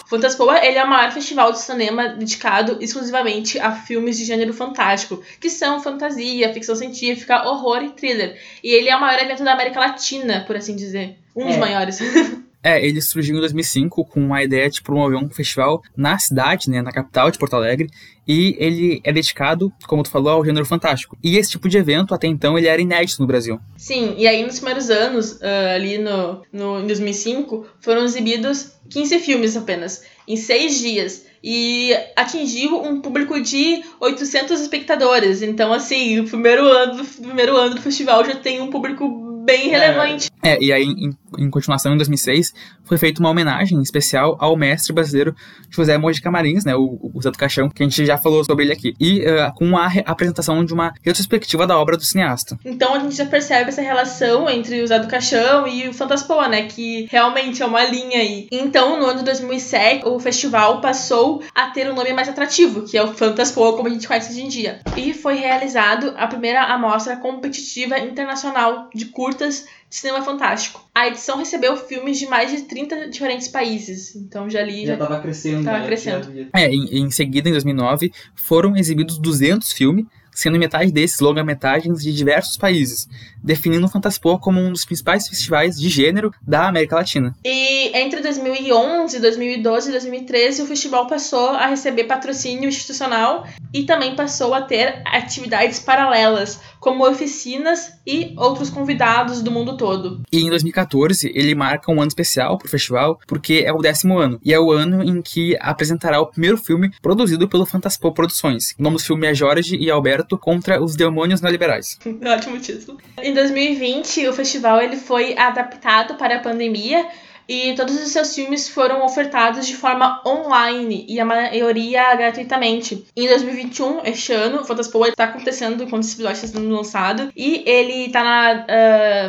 O 0.05 0.09
Fantaspoa 0.09 0.65
ele 0.65 0.79
é 0.79 0.85
o 0.85 0.89
maior 0.89 1.11
festival 1.11 1.51
de 1.51 1.59
cinema 1.59 2.11
dedicado 2.11 2.77
exclusivamente 2.81 3.59
a 3.59 3.73
filmes 3.73 4.19
de 4.19 4.25
gênero 4.25 4.53
fantástico, 4.53 5.23
que 5.41 5.49
são 5.49 5.81
fantasia, 5.81 6.53
ficção 6.53 6.77
científica, 6.77 7.49
horror 7.49 7.83
e 7.83 7.91
thriller. 7.91 8.39
E 8.63 8.71
ele 8.71 8.91
é 8.91 8.95
o 8.95 9.01
maior 9.01 9.19
evento 9.19 9.43
da 9.43 9.55
América 9.55 9.81
Latina, 9.81 10.45
por 10.47 10.57
assim 10.57 10.77
dizer. 10.77 11.17
Um 11.35 11.45
é. 11.45 11.47
dos 11.49 11.57
maiores. 11.57 11.99
É, 12.65 12.83
ele 12.83 13.03
surgiu 13.03 13.37
em 13.37 13.41
2005 13.41 14.07
com 14.07 14.33
a 14.33 14.43
ideia 14.43 14.71
de 14.71 14.81
promover 14.81 15.19
um 15.19 15.29
festival 15.29 15.83
na 15.95 16.19
cidade, 16.19 16.71
né, 16.71 16.81
na 16.81 16.91
capital 16.91 17.31
de 17.31 17.39
Porto 17.39 17.55
Alegre, 17.55 17.91
e 18.27 18.57
ele 18.59 19.03
é 19.05 19.13
dedicado, 19.13 19.71
como 19.87 20.03
tu 20.03 20.09
falou, 20.09 20.31
ao 20.31 20.45
gênero 20.45 20.65
fantástico. 20.65 21.15
E 21.23 21.37
esse 21.37 21.51
tipo 21.51 21.69
de 21.69 21.77
evento, 21.77 22.15
até 22.15 22.27
então, 22.27 22.57
ele 22.57 22.67
era 22.67 22.81
inédito 22.81 23.21
no 23.21 23.27
Brasil. 23.27 23.61
Sim, 23.77 24.15
e 24.17 24.27
aí 24.27 24.43
nos 24.43 24.57
primeiros 24.57 24.89
anos, 24.89 25.33
uh, 25.33 25.75
ali 25.75 25.99
no, 25.99 26.41
no, 26.51 26.81
em 26.81 26.87
2005, 26.87 27.67
foram 27.81 28.03
exibidos 28.03 28.73
15 28.89 29.19
filmes 29.19 29.57
apenas, 29.59 30.03
em 30.27 30.37
seis 30.37 30.79
dias 30.79 31.27
e 31.47 31.95
atingiu 32.17 32.81
um 32.81 33.03
público 33.03 33.39
de 33.39 33.83
800 34.01 34.63
espectadores. 34.63 35.43
Então, 35.43 35.75
assim, 35.75 36.19
o 36.21 36.25
primeiro 36.25 36.67
ano, 36.67 37.05
primeiro 37.05 37.55
ano 37.55 37.75
do 37.75 37.83
festival 37.83 38.25
já 38.25 38.35
tem 38.35 38.63
um 38.63 38.71
público 38.71 39.05
bem 39.45 39.69
relevante. 39.69 40.31
É, 40.43 40.63
e 40.63 40.73
aí, 40.73 40.85
em, 40.85 41.17
em, 41.39 41.51
continuação, 41.51 41.95
em 41.95 41.97
2006, 41.97 42.53
foi 42.85 42.99
feita 42.99 43.21
uma 43.21 43.31
homenagem 43.31 43.81
especial 43.81 44.37
ao 44.39 44.57
mestre 44.57 44.93
brasileiro 44.93 45.35
José 45.71 45.97
Mojica 45.97 46.31
Marins, 46.31 46.65
né, 46.65 46.75
o, 46.75 47.11
o 47.15 47.23
Zé 47.23 47.31
do 47.31 47.39
Caixão, 47.39 47.69
que 47.69 47.83
a 47.83 47.87
gente 47.87 48.05
já 48.05 48.19
falou 48.19 48.45
sobre 48.45 48.65
ele 48.65 48.73
aqui, 48.73 48.95
e 49.01 49.21
uh, 49.21 49.53
com 49.55 49.77
a 49.77 49.87
apresentação 50.07 50.65
de 50.65 50.73
uma 50.73 50.93
retrospectiva 51.03 51.67
da 51.67 51.79
obra 51.79 51.97
do 51.97 52.05
cineasta. 52.05 52.59
Então 52.65 52.95
a 52.95 52.99
gente 52.99 53.17
já 53.17 53.27
percebe 53.27 53.71
essa 53.71 53.83
relação 53.83 54.49
entre 54.49 54.83
o 54.83 54.87
Zé 54.87 54.99
do 54.99 55.09
Caixão 55.09 55.67
e 55.67 55.89
o 55.89 55.95
Fantaspoa, 55.95 56.49
né, 56.49 56.67
que 56.67 57.07
realmente 57.11 57.63
é 57.63 57.67
uma 57.67 57.85
linha 57.85 58.19
aí. 58.19 58.49
Então, 58.51 58.99
no 58.99 59.07
ano 59.07 59.19
de 59.21 59.25
2007, 59.25 60.07
o 60.07 60.19
festival 60.19 60.81
passou 60.81 61.43
a 61.55 61.71
ter 61.71 61.91
um 61.91 61.95
nome 61.95 62.13
mais 62.13 62.29
atrativo, 62.29 62.83
que 62.83 62.97
é 62.97 63.03
o 63.03 63.15
Fantaspoa, 63.15 63.77
como 63.77 63.89
a 63.89 63.91
gente 63.91 64.07
conhece 64.07 64.31
hoje 64.31 64.43
em 64.43 64.49
dia. 64.49 64.81
E 64.97 65.13
foi 65.15 65.37
realizado 65.37 66.15
a 66.17 66.27
primeira 66.27 66.63
amostra 66.65 67.17
competitiva 67.17 67.99
internacional 67.99 68.89
de 68.95 69.07
curtas 69.07 69.34
curtas 69.35 69.67
de 69.91 69.97
cinema 69.97 70.23
fantástico. 70.23 70.83
A 70.95 71.09
edição 71.09 71.37
recebeu 71.37 71.77
filmes 71.77 72.19
de 72.19 72.27
mais 72.27 72.51
de 72.51 72.63
30 72.63 73.09
diferentes 73.09 73.49
países. 73.49 74.15
Então 74.15 74.49
já 74.49 74.61
ali. 74.61 74.87
Já 74.87 74.95
estava 74.95 75.21
crescendo. 75.21 75.65
Tava 75.65 75.79
né? 75.81 75.87
crescendo. 75.87 76.49
É, 76.55 76.69
em, 76.69 77.05
em 77.05 77.11
seguida, 77.11 77.49
em 77.49 77.53
2009, 77.53 78.13
foram 78.35 78.77
exibidos 78.77 79.19
200 79.19 79.73
filmes 79.73 80.07
sendo 80.35 80.59
metade 80.59 80.93
desses 80.93 81.21
longa-metragens 81.21 82.03
de 82.03 82.13
diversos 82.13 82.57
países, 82.57 83.09
definindo 83.43 83.87
o 83.87 83.89
Fantaspoa 83.89 84.39
como 84.39 84.61
um 84.61 84.73
dos 84.73 84.85
principais 84.85 85.29
festivais 85.29 85.77
de 85.77 85.89
gênero 85.89 86.33
da 86.43 86.69
América 86.69 86.97
Latina. 86.97 87.35
E 87.45 87.97
entre 87.97 88.21
2011, 88.21 89.21
2012 89.21 89.89
e 89.89 89.93
2013, 89.93 90.63
o 90.63 90.67
festival 90.67 91.07
passou 91.07 91.51
a 91.51 91.67
receber 91.67 92.05
patrocínio 92.05 92.69
institucional 92.69 93.47
e 93.73 93.85
também 93.85 94.15
passou 94.15 94.55
a 94.55 94.63
ter 94.63 95.03
atividades 95.05 95.79
paralelas, 95.79 96.61
como 96.81 97.09
oficinas 97.09 97.93
e 98.07 98.35
outros 98.37 98.69
convidados 98.71 99.43
do 99.43 99.51
mundo 99.51 99.77
todo. 99.77 100.21
E 100.31 100.43
em 100.43 100.51
2014, 100.51 101.33
ele 101.35 101.55
marca 101.55 101.91
um 101.91 102.01
ano 102.01 102.09
especial 102.09 102.59
para 102.59 102.67
o 102.67 102.71
festival, 102.71 103.19
porque 103.27 103.65
é 103.67 103.73
o 103.73 103.79
décimo 103.79 104.19
ano, 104.19 104.39
e 104.45 104.53
é 104.53 104.61
o 104.61 104.71
ano 104.71 105.03
em 105.03 105.23
que 105.23 105.57
apresentará 105.61 106.21
o 106.21 106.27
primeiro 106.27 106.57
filme 106.57 106.93
produzido 107.01 107.49
pelo 107.49 107.67
Fantaspo 107.67 108.13
Produções. 108.13 108.75
O 108.79 108.83
nome 108.83 108.97
do 108.97 109.03
filme 109.03 109.27
é 109.27 109.35
Jorge 109.35 109.77
e 109.77 109.91
Alberto 109.91 110.24
contra 110.39 110.83
os 110.83 110.97
demônios 110.97 111.41
neoliberais. 111.41 111.99
Ótimo 112.25 112.59
título. 112.59 112.99
Em 113.23 113.35
2020, 113.35 114.29
o 114.29 114.33
festival 114.33 114.81
ele 114.81 114.97
foi 114.97 115.37
adaptado 115.37 116.15
para 116.15 116.37
a 116.37 116.41
pandemia 116.41 117.07
e 117.49 117.75
todos 117.75 117.95
os 118.01 118.11
seus 118.11 118.35
filmes 118.35 118.69
foram 118.69 119.05
ofertados 119.05 119.67
de 119.67 119.77
forma 119.77 120.23
online 120.27 121.05
e 121.09 121.21
a 121.21 121.25
maioria 121.25 122.15
gratuitamente. 122.15 123.07
Em 123.15 123.29
2021, 123.29 124.01
este 124.05 124.33
ano, 124.33 124.61
o 124.61 124.65
Fantaspoa 124.65 125.09
está 125.09 125.25
acontecendo 125.25 125.83
enquanto 125.83 126.05
esse 126.05 126.15
episódio 126.15 126.37
está 126.37 126.59
sendo 126.59 126.75
lançado 126.75 127.31
e 127.37 127.63
ele 127.67 128.07
está 128.07 128.25
na 128.25 128.67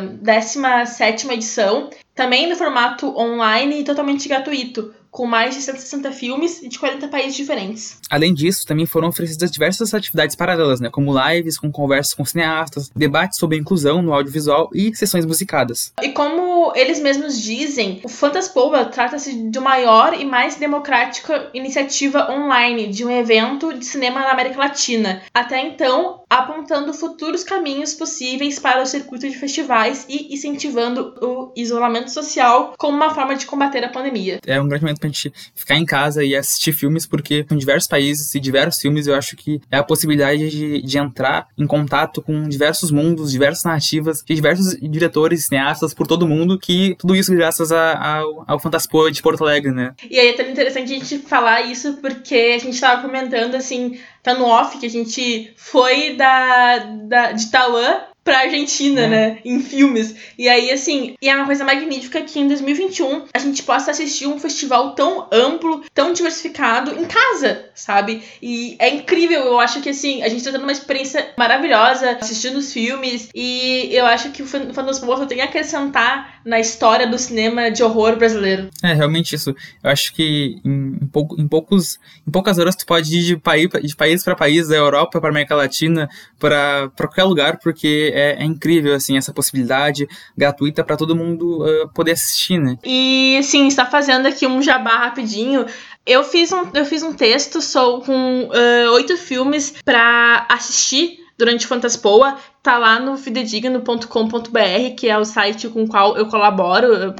uh, 0.02 0.18
17 0.22 1.30
edição, 1.30 1.90
também 2.14 2.48
no 2.48 2.56
formato 2.56 3.14
online 3.18 3.80
e 3.80 3.84
totalmente 3.84 4.28
gratuito 4.28 4.94
com 5.16 5.24
mais 5.24 5.54
de 5.54 5.62
160 5.62 6.12
filmes 6.12 6.60
de 6.60 6.78
40 6.78 7.08
países 7.08 7.34
diferentes. 7.34 7.96
Além 8.10 8.34
disso, 8.34 8.66
também 8.66 8.84
foram 8.84 9.08
oferecidas 9.08 9.50
diversas 9.50 9.94
atividades 9.94 10.36
paralelas, 10.36 10.78
né, 10.78 10.90
como 10.90 11.10
lives 11.18 11.58
com 11.58 11.72
conversas 11.72 12.12
com 12.12 12.22
cineastas, 12.22 12.90
debates 12.94 13.38
sobre 13.38 13.56
inclusão 13.56 14.02
no 14.02 14.12
audiovisual 14.12 14.68
e 14.74 14.94
sessões 14.94 15.24
musicadas. 15.24 15.90
E 16.02 16.10
como 16.10 16.70
eles 16.74 17.00
mesmos 17.00 17.40
dizem, 17.40 18.02
o 18.04 18.10
Fantaspoa 18.10 18.84
trata-se 18.84 19.48
de 19.48 19.58
maior 19.58 20.12
e 20.12 20.24
mais 20.26 20.56
democrática 20.56 21.48
iniciativa 21.54 22.30
online 22.30 22.88
de 22.88 23.02
um 23.02 23.10
evento 23.10 23.72
de 23.72 23.86
cinema 23.86 24.20
na 24.20 24.32
América 24.32 24.58
Latina. 24.58 25.22
Até 25.32 25.66
então, 25.66 26.20
apontando 26.28 26.92
futuros 26.92 27.44
caminhos 27.44 27.94
possíveis 27.94 28.58
para 28.58 28.82
o 28.82 28.86
circuito 28.86 29.28
de 29.28 29.36
festivais 29.36 30.06
e 30.08 30.34
incentivando 30.34 31.14
o 31.20 31.52
isolamento 31.56 32.10
social 32.10 32.74
como 32.76 32.96
uma 32.96 33.14
forma 33.14 33.36
de 33.36 33.46
combater 33.46 33.84
a 33.84 33.88
pandemia. 33.88 34.40
É 34.46 34.60
um 34.60 34.68
grande 34.68 34.84
momento 34.84 35.00
pra 35.00 35.08
gente 35.08 35.32
ficar 35.54 35.76
em 35.76 35.84
casa 35.84 36.24
e 36.24 36.34
assistir 36.34 36.72
filmes, 36.72 37.06
porque 37.06 37.46
em 37.50 37.56
diversos 37.56 37.88
países 37.88 38.34
e 38.34 38.40
diversos 38.40 38.80
filmes 38.80 39.06
eu 39.06 39.14
acho 39.14 39.36
que 39.36 39.60
é 39.70 39.78
a 39.78 39.84
possibilidade 39.84 40.50
de, 40.50 40.82
de 40.82 40.98
entrar 40.98 41.48
em 41.56 41.66
contato 41.66 42.20
com 42.20 42.48
diversos 42.48 42.90
mundos, 42.90 43.30
diversas 43.30 43.64
narrativas, 43.64 44.22
de 44.22 44.34
diversos 44.34 44.76
diretores, 44.80 45.46
cineastas 45.46 45.94
por 45.94 46.06
todo 46.06 46.26
mundo, 46.26 46.58
que 46.58 46.96
tudo 46.98 47.14
isso 47.14 47.34
graças 47.34 47.70
a, 47.70 47.92
a, 47.92 48.22
ao 48.46 48.58
Fantaspoa 48.58 49.10
de 49.10 49.22
Porto 49.22 49.44
Alegre, 49.44 49.70
né? 49.70 49.94
E 50.10 50.18
aí 50.18 50.28
é 50.28 50.32
tão 50.32 50.48
interessante 50.48 50.92
a 50.92 50.98
gente 50.98 51.18
falar 51.18 51.62
isso 51.62 51.98
porque 52.00 52.54
a 52.56 52.58
gente 52.58 52.80
tava 52.80 53.02
comentando 53.02 53.54
assim 53.54 53.98
tá 54.26 54.34
no 54.34 54.46
off 54.46 54.78
que 54.78 54.86
a 54.86 54.90
gente 54.90 55.52
foi 55.56 56.16
da, 56.16 56.78
da 56.78 57.32
de 57.32 57.48
Taiwan 57.48 58.00
pra 58.26 58.40
Argentina, 58.40 59.02
é. 59.02 59.08
né? 59.08 59.38
Em 59.44 59.60
filmes. 59.60 60.16
E 60.36 60.48
aí, 60.48 60.72
assim, 60.72 61.14
e 61.22 61.28
é 61.28 61.36
uma 61.36 61.46
coisa 61.46 61.64
magnífica 61.64 62.20
que 62.22 62.40
em 62.40 62.48
2021 62.48 63.26
a 63.32 63.38
gente 63.38 63.62
possa 63.62 63.92
assistir 63.92 64.26
um 64.26 64.38
festival 64.38 64.96
tão 64.96 65.28
amplo, 65.32 65.84
tão 65.94 66.12
diversificado 66.12 66.90
em 67.00 67.04
casa, 67.04 67.66
sabe? 67.72 68.22
E 68.42 68.76
é 68.80 68.92
incrível, 68.92 69.44
eu 69.44 69.60
acho 69.60 69.80
que, 69.80 69.90
assim, 69.90 70.24
a 70.24 70.28
gente 70.28 70.42
tá 70.42 70.50
tendo 70.50 70.64
uma 70.64 70.72
experiência 70.72 71.30
maravilhosa 71.38 72.18
assistindo 72.20 72.56
os 72.56 72.72
filmes 72.72 73.28
e 73.32 73.90
eu 73.92 74.04
acho 74.04 74.30
que 74.32 74.42
o 74.42 74.46
Fantasma 74.46 75.26
tem 75.26 75.40
a 75.40 75.44
acrescentar 75.44 76.40
na 76.44 76.58
história 76.58 77.06
do 77.06 77.18
cinema 77.18 77.70
de 77.70 77.82
horror 77.82 78.16
brasileiro. 78.16 78.70
É, 78.82 78.92
realmente 78.92 79.34
isso. 79.34 79.50
Eu 79.82 79.90
acho 79.90 80.12
que 80.12 80.60
em, 80.64 80.98
em, 81.02 81.06
pouco, 81.06 81.40
em, 81.40 81.46
poucos, 81.46 81.98
em 82.26 82.30
poucas 82.30 82.58
horas 82.58 82.74
tu 82.74 82.84
pode 82.86 83.16
ir 83.16 83.22
de 83.22 83.36
país, 83.36 83.68
de 83.68 83.96
país 83.96 84.24
para 84.24 84.34
país, 84.34 84.68
da 84.68 84.76
Europa 84.76 85.20
para 85.20 85.30
América 85.30 85.54
Latina, 85.54 86.08
para 86.38 86.90
qualquer 86.96 87.24
lugar, 87.24 87.58
porque 87.58 88.12
é, 88.16 88.42
é, 88.42 88.44
incrível, 88.44 88.94
assim, 88.94 89.18
essa 89.18 89.32
possibilidade 89.32 90.08
gratuita 90.34 90.82
para 90.82 90.96
todo 90.96 91.14
mundo 91.14 91.62
uh, 91.62 91.88
poder 91.92 92.12
assistir, 92.12 92.58
né? 92.58 92.78
E, 92.82 93.36
assim, 93.38 93.66
está 93.68 93.84
fazendo 93.84 94.26
aqui 94.26 94.46
um 94.46 94.62
jabá 94.62 94.96
rapidinho. 94.96 95.66
Eu 96.06 96.24
fiz 96.24 96.50
um, 96.50 96.64
eu 96.72 96.86
fiz 96.86 97.02
um 97.02 97.12
texto 97.12 97.60
sou 97.60 98.00
com 98.00 98.44
uh, 98.44 98.92
oito 98.92 99.18
filmes 99.18 99.74
para 99.84 100.46
assistir 100.48 101.18
durante 101.36 101.66
Fantaspoa, 101.66 102.38
tá 102.62 102.78
lá 102.78 102.98
no 102.98 103.18
fidedigno.com.br, 103.18 104.94
que 104.96 105.08
é 105.08 105.18
o 105.18 105.24
site 105.24 105.68
com 105.68 105.84
o 105.84 105.88
qual 105.88 106.16
eu 106.16 106.26
colaboro, 106.26 107.14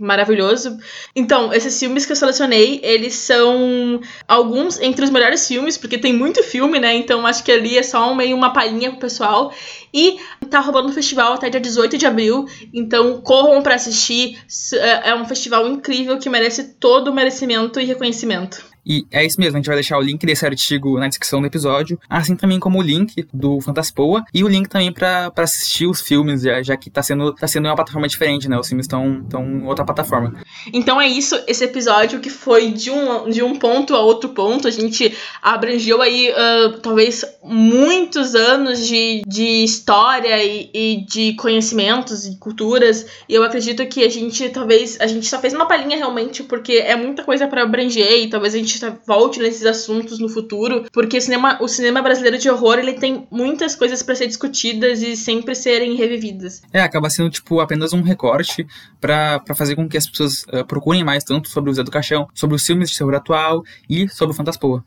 maravilhoso. 0.00 0.78
Então, 1.14 1.52
esses 1.52 1.78
filmes 1.78 2.06
que 2.06 2.12
eu 2.12 2.16
selecionei, 2.16 2.80
eles 2.82 3.14
são 3.14 4.00
alguns 4.26 4.80
entre 4.80 5.04
os 5.04 5.10
melhores 5.10 5.46
filmes, 5.46 5.76
porque 5.76 5.98
tem 5.98 6.12
muito 6.12 6.42
filme, 6.42 6.80
né? 6.80 6.94
Então 6.96 7.26
acho 7.26 7.44
que 7.44 7.52
ali 7.52 7.76
é 7.76 7.82
só 7.82 8.14
meio 8.14 8.34
uma 8.34 8.52
palhinha 8.52 8.90
pro 8.90 9.00
pessoal. 9.00 9.52
E 9.92 10.18
tá 10.48 10.60
rolando 10.60 10.88
um 10.88 10.92
festival 10.92 11.34
até 11.34 11.50
dia 11.50 11.60
18 11.60 11.98
de 11.98 12.06
abril, 12.06 12.46
então 12.72 13.20
corram 13.20 13.62
para 13.62 13.74
assistir. 13.74 14.38
É, 14.74 15.10
é 15.10 15.14
um 15.14 15.26
festival 15.26 15.66
incrível 15.68 16.18
que 16.18 16.30
merece 16.30 16.74
todo 16.74 17.08
o 17.08 17.14
merecimento 17.14 17.78
e 17.78 17.84
reconhecimento. 17.84 18.69
E 18.84 19.06
é 19.10 19.24
isso 19.24 19.40
mesmo, 19.40 19.56
a 19.56 19.58
gente 19.58 19.66
vai 19.66 19.76
deixar 19.76 19.98
o 19.98 20.00
link 20.00 20.24
desse 20.24 20.44
artigo 20.44 20.98
na 20.98 21.08
descrição 21.08 21.40
do 21.40 21.46
episódio, 21.46 21.98
assim 22.08 22.34
também 22.34 22.58
como 22.58 22.78
o 22.78 22.82
link 22.82 23.26
do 23.32 23.60
Fantaspoa 23.60 24.24
e 24.32 24.42
o 24.42 24.48
link 24.48 24.68
também 24.68 24.92
para 24.92 25.32
assistir 25.36 25.86
os 25.86 26.00
filmes, 26.00 26.42
já, 26.42 26.62
já 26.62 26.76
que 26.76 26.90
tá 26.90 27.02
sendo, 27.02 27.32
tá 27.34 27.46
sendo 27.46 27.66
uma 27.66 27.76
plataforma 27.76 28.08
diferente, 28.08 28.48
né? 28.48 28.58
Os 28.58 28.68
filmes 28.68 28.84
estão 28.84 29.24
em 29.32 29.64
outra 29.64 29.84
plataforma. 29.84 30.40
Então 30.72 31.00
é 31.00 31.06
isso, 31.06 31.38
esse 31.46 31.64
episódio 31.64 32.20
que 32.20 32.30
foi 32.30 32.70
de 32.70 32.90
um, 32.90 33.28
de 33.28 33.42
um 33.42 33.56
ponto 33.56 33.94
a 33.94 34.00
outro 34.00 34.30
ponto, 34.30 34.66
a 34.66 34.70
gente 34.70 35.14
abrangeu 35.42 36.00
aí 36.00 36.30
uh, 36.30 36.78
talvez 36.80 37.24
muitos 37.42 38.34
anos 38.34 38.86
de, 38.86 39.22
de 39.26 39.64
história 39.64 40.42
e, 40.42 40.70
e 40.72 41.04
de 41.06 41.34
conhecimentos 41.34 42.26
e 42.26 42.36
culturas, 42.36 43.06
e 43.28 43.34
eu 43.34 43.42
acredito 43.42 43.84
que 43.86 44.04
a 44.04 44.08
gente 44.08 44.48
talvez, 44.48 44.98
a 45.00 45.06
gente 45.06 45.26
só 45.26 45.38
fez 45.38 45.52
uma 45.52 45.66
palhinha 45.66 45.96
realmente, 45.96 46.42
porque 46.42 46.74
é 46.74 46.96
muita 46.96 47.24
coisa 47.24 47.46
para 47.46 47.62
abranger 47.62 48.22
e 48.22 48.28
talvez 48.28 48.54
a 48.54 48.58
gente 48.58 48.69
gente 48.70 48.98
volte 49.06 49.40
nesses 49.40 49.64
assuntos 49.64 50.18
no 50.18 50.28
futuro, 50.28 50.84
porque 50.92 51.18
o 51.18 51.20
cinema, 51.20 51.58
o 51.60 51.68
cinema 51.68 52.02
brasileiro 52.02 52.38
de 52.38 52.48
horror 52.48 52.78
ele 52.78 52.94
tem 52.94 53.26
muitas 53.30 53.74
coisas 53.74 54.02
para 54.02 54.14
ser 54.14 54.26
discutidas 54.26 55.02
e 55.02 55.16
sempre 55.16 55.54
serem 55.54 55.94
revividas. 55.94 56.62
É, 56.72 56.80
acaba 56.80 57.10
sendo 57.10 57.30
tipo 57.30 57.60
apenas 57.60 57.92
um 57.92 58.02
recorte 58.02 58.66
para 59.00 59.42
fazer 59.54 59.76
com 59.76 59.88
que 59.88 59.96
as 59.96 60.08
pessoas 60.08 60.44
uh, 60.44 60.64
procurem 60.66 61.04
mais 61.04 61.24
tanto 61.24 61.48
sobre 61.48 61.70
o 61.70 61.74
Zé 61.74 61.82
do 61.82 61.90
Caixão, 61.90 62.28
sobre 62.34 62.56
os 62.56 62.66
filmes 62.66 62.90
de 62.90 62.98
terror 62.98 63.14
atual 63.14 63.62
e 63.88 64.08
sobre 64.08 64.32
o 64.34 64.36
Fantaspoa. 64.36 64.84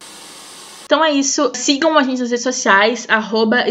Então 0.94 1.04
é 1.04 1.10
isso. 1.10 1.52
Sigam 1.56 1.98
a 1.98 2.04
gente 2.04 2.20
nas 2.20 2.30
redes 2.30 2.44
sociais, 2.44 3.08
arroba 3.10 3.64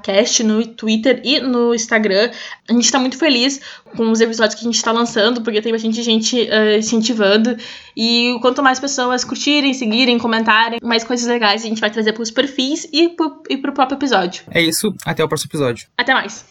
cast 0.00 0.44
no 0.44 0.64
Twitter 0.64 1.20
e 1.24 1.40
no 1.40 1.74
Instagram. 1.74 2.30
A 2.68 2.72
gente 2.72 2.88
tá 2.88 3.00
muito 3.00 3.18
feliz 3.18 3.60
com 3.96 4.12
os 4.12 4.20
episódios 4.20 4.54
que 4.54 4.64
a 4.64 4.70
gente 4.70 4.80
tá 4.80 4.92
lançando, 4.92 5.42
porque 5.42 5.60
tem 5.60 5.72
bastante 5.72 6.00
gente 6.04 6.36
uh, 6.42 6.78
incentivando. 6.78 7.56
E 7.96 8.38
quanto 8.40 8.62
mais 8.62 8.78
pessoas 8.78 9.24
curtirem, 9.24 9.74
seguirem, 9.74 10.18
comentarem, 10.18 10.78
mais 10.84 11.02
coisas 11.02 11.26
legais 11.26 11.64
a 11.64 11.66
gente 11.66 11.80
vai 11.80 11.90
trazer 11.90 12.12
pros 12.12 12.30
perfis 12.30 12.86
e 12.92 13.08
pro, 13.08 13.42
e 13.50 13.56
pro 13.56 13.72
próprio 13.72 13.96
episódio. 13.96 14.44
É 14.52 14.62
isso. 14.62 14.94
Até 15.04 15.24
o 15.24 15.28
próximo 15.28 15.50
episódio. 15.50 15.88
Até 15.98 16.14
mais. 16.14 16.46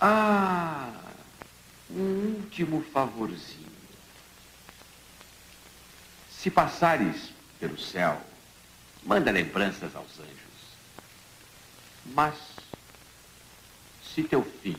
Ah, 0.00 0.90
um 1.92 2.36
último 2.36 2.84
favorzinho. 2.92 3.66
Se 6.30 6.48
passares 6.48 7.16
pelo 7.58 7.76
céu, 7.76 8.29
Manda 9.10 9.32
lembranças 9.32 9.96
aos 9.96 10.20
anjos. 10.20 10.76
Mas, 12.14 12.36
se 14.14 14.22
teu 14.22 14.40
fim 14.62 14.76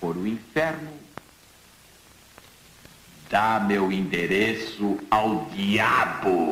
for 0.00 0.16
o 0.16 0.26
inferno, 0.26 0.90
dá 3.30 3.60
meu 3.60 3.92
endereço 3.92 4.98
ao 5.08 5.44
diabo. 5.50 6.42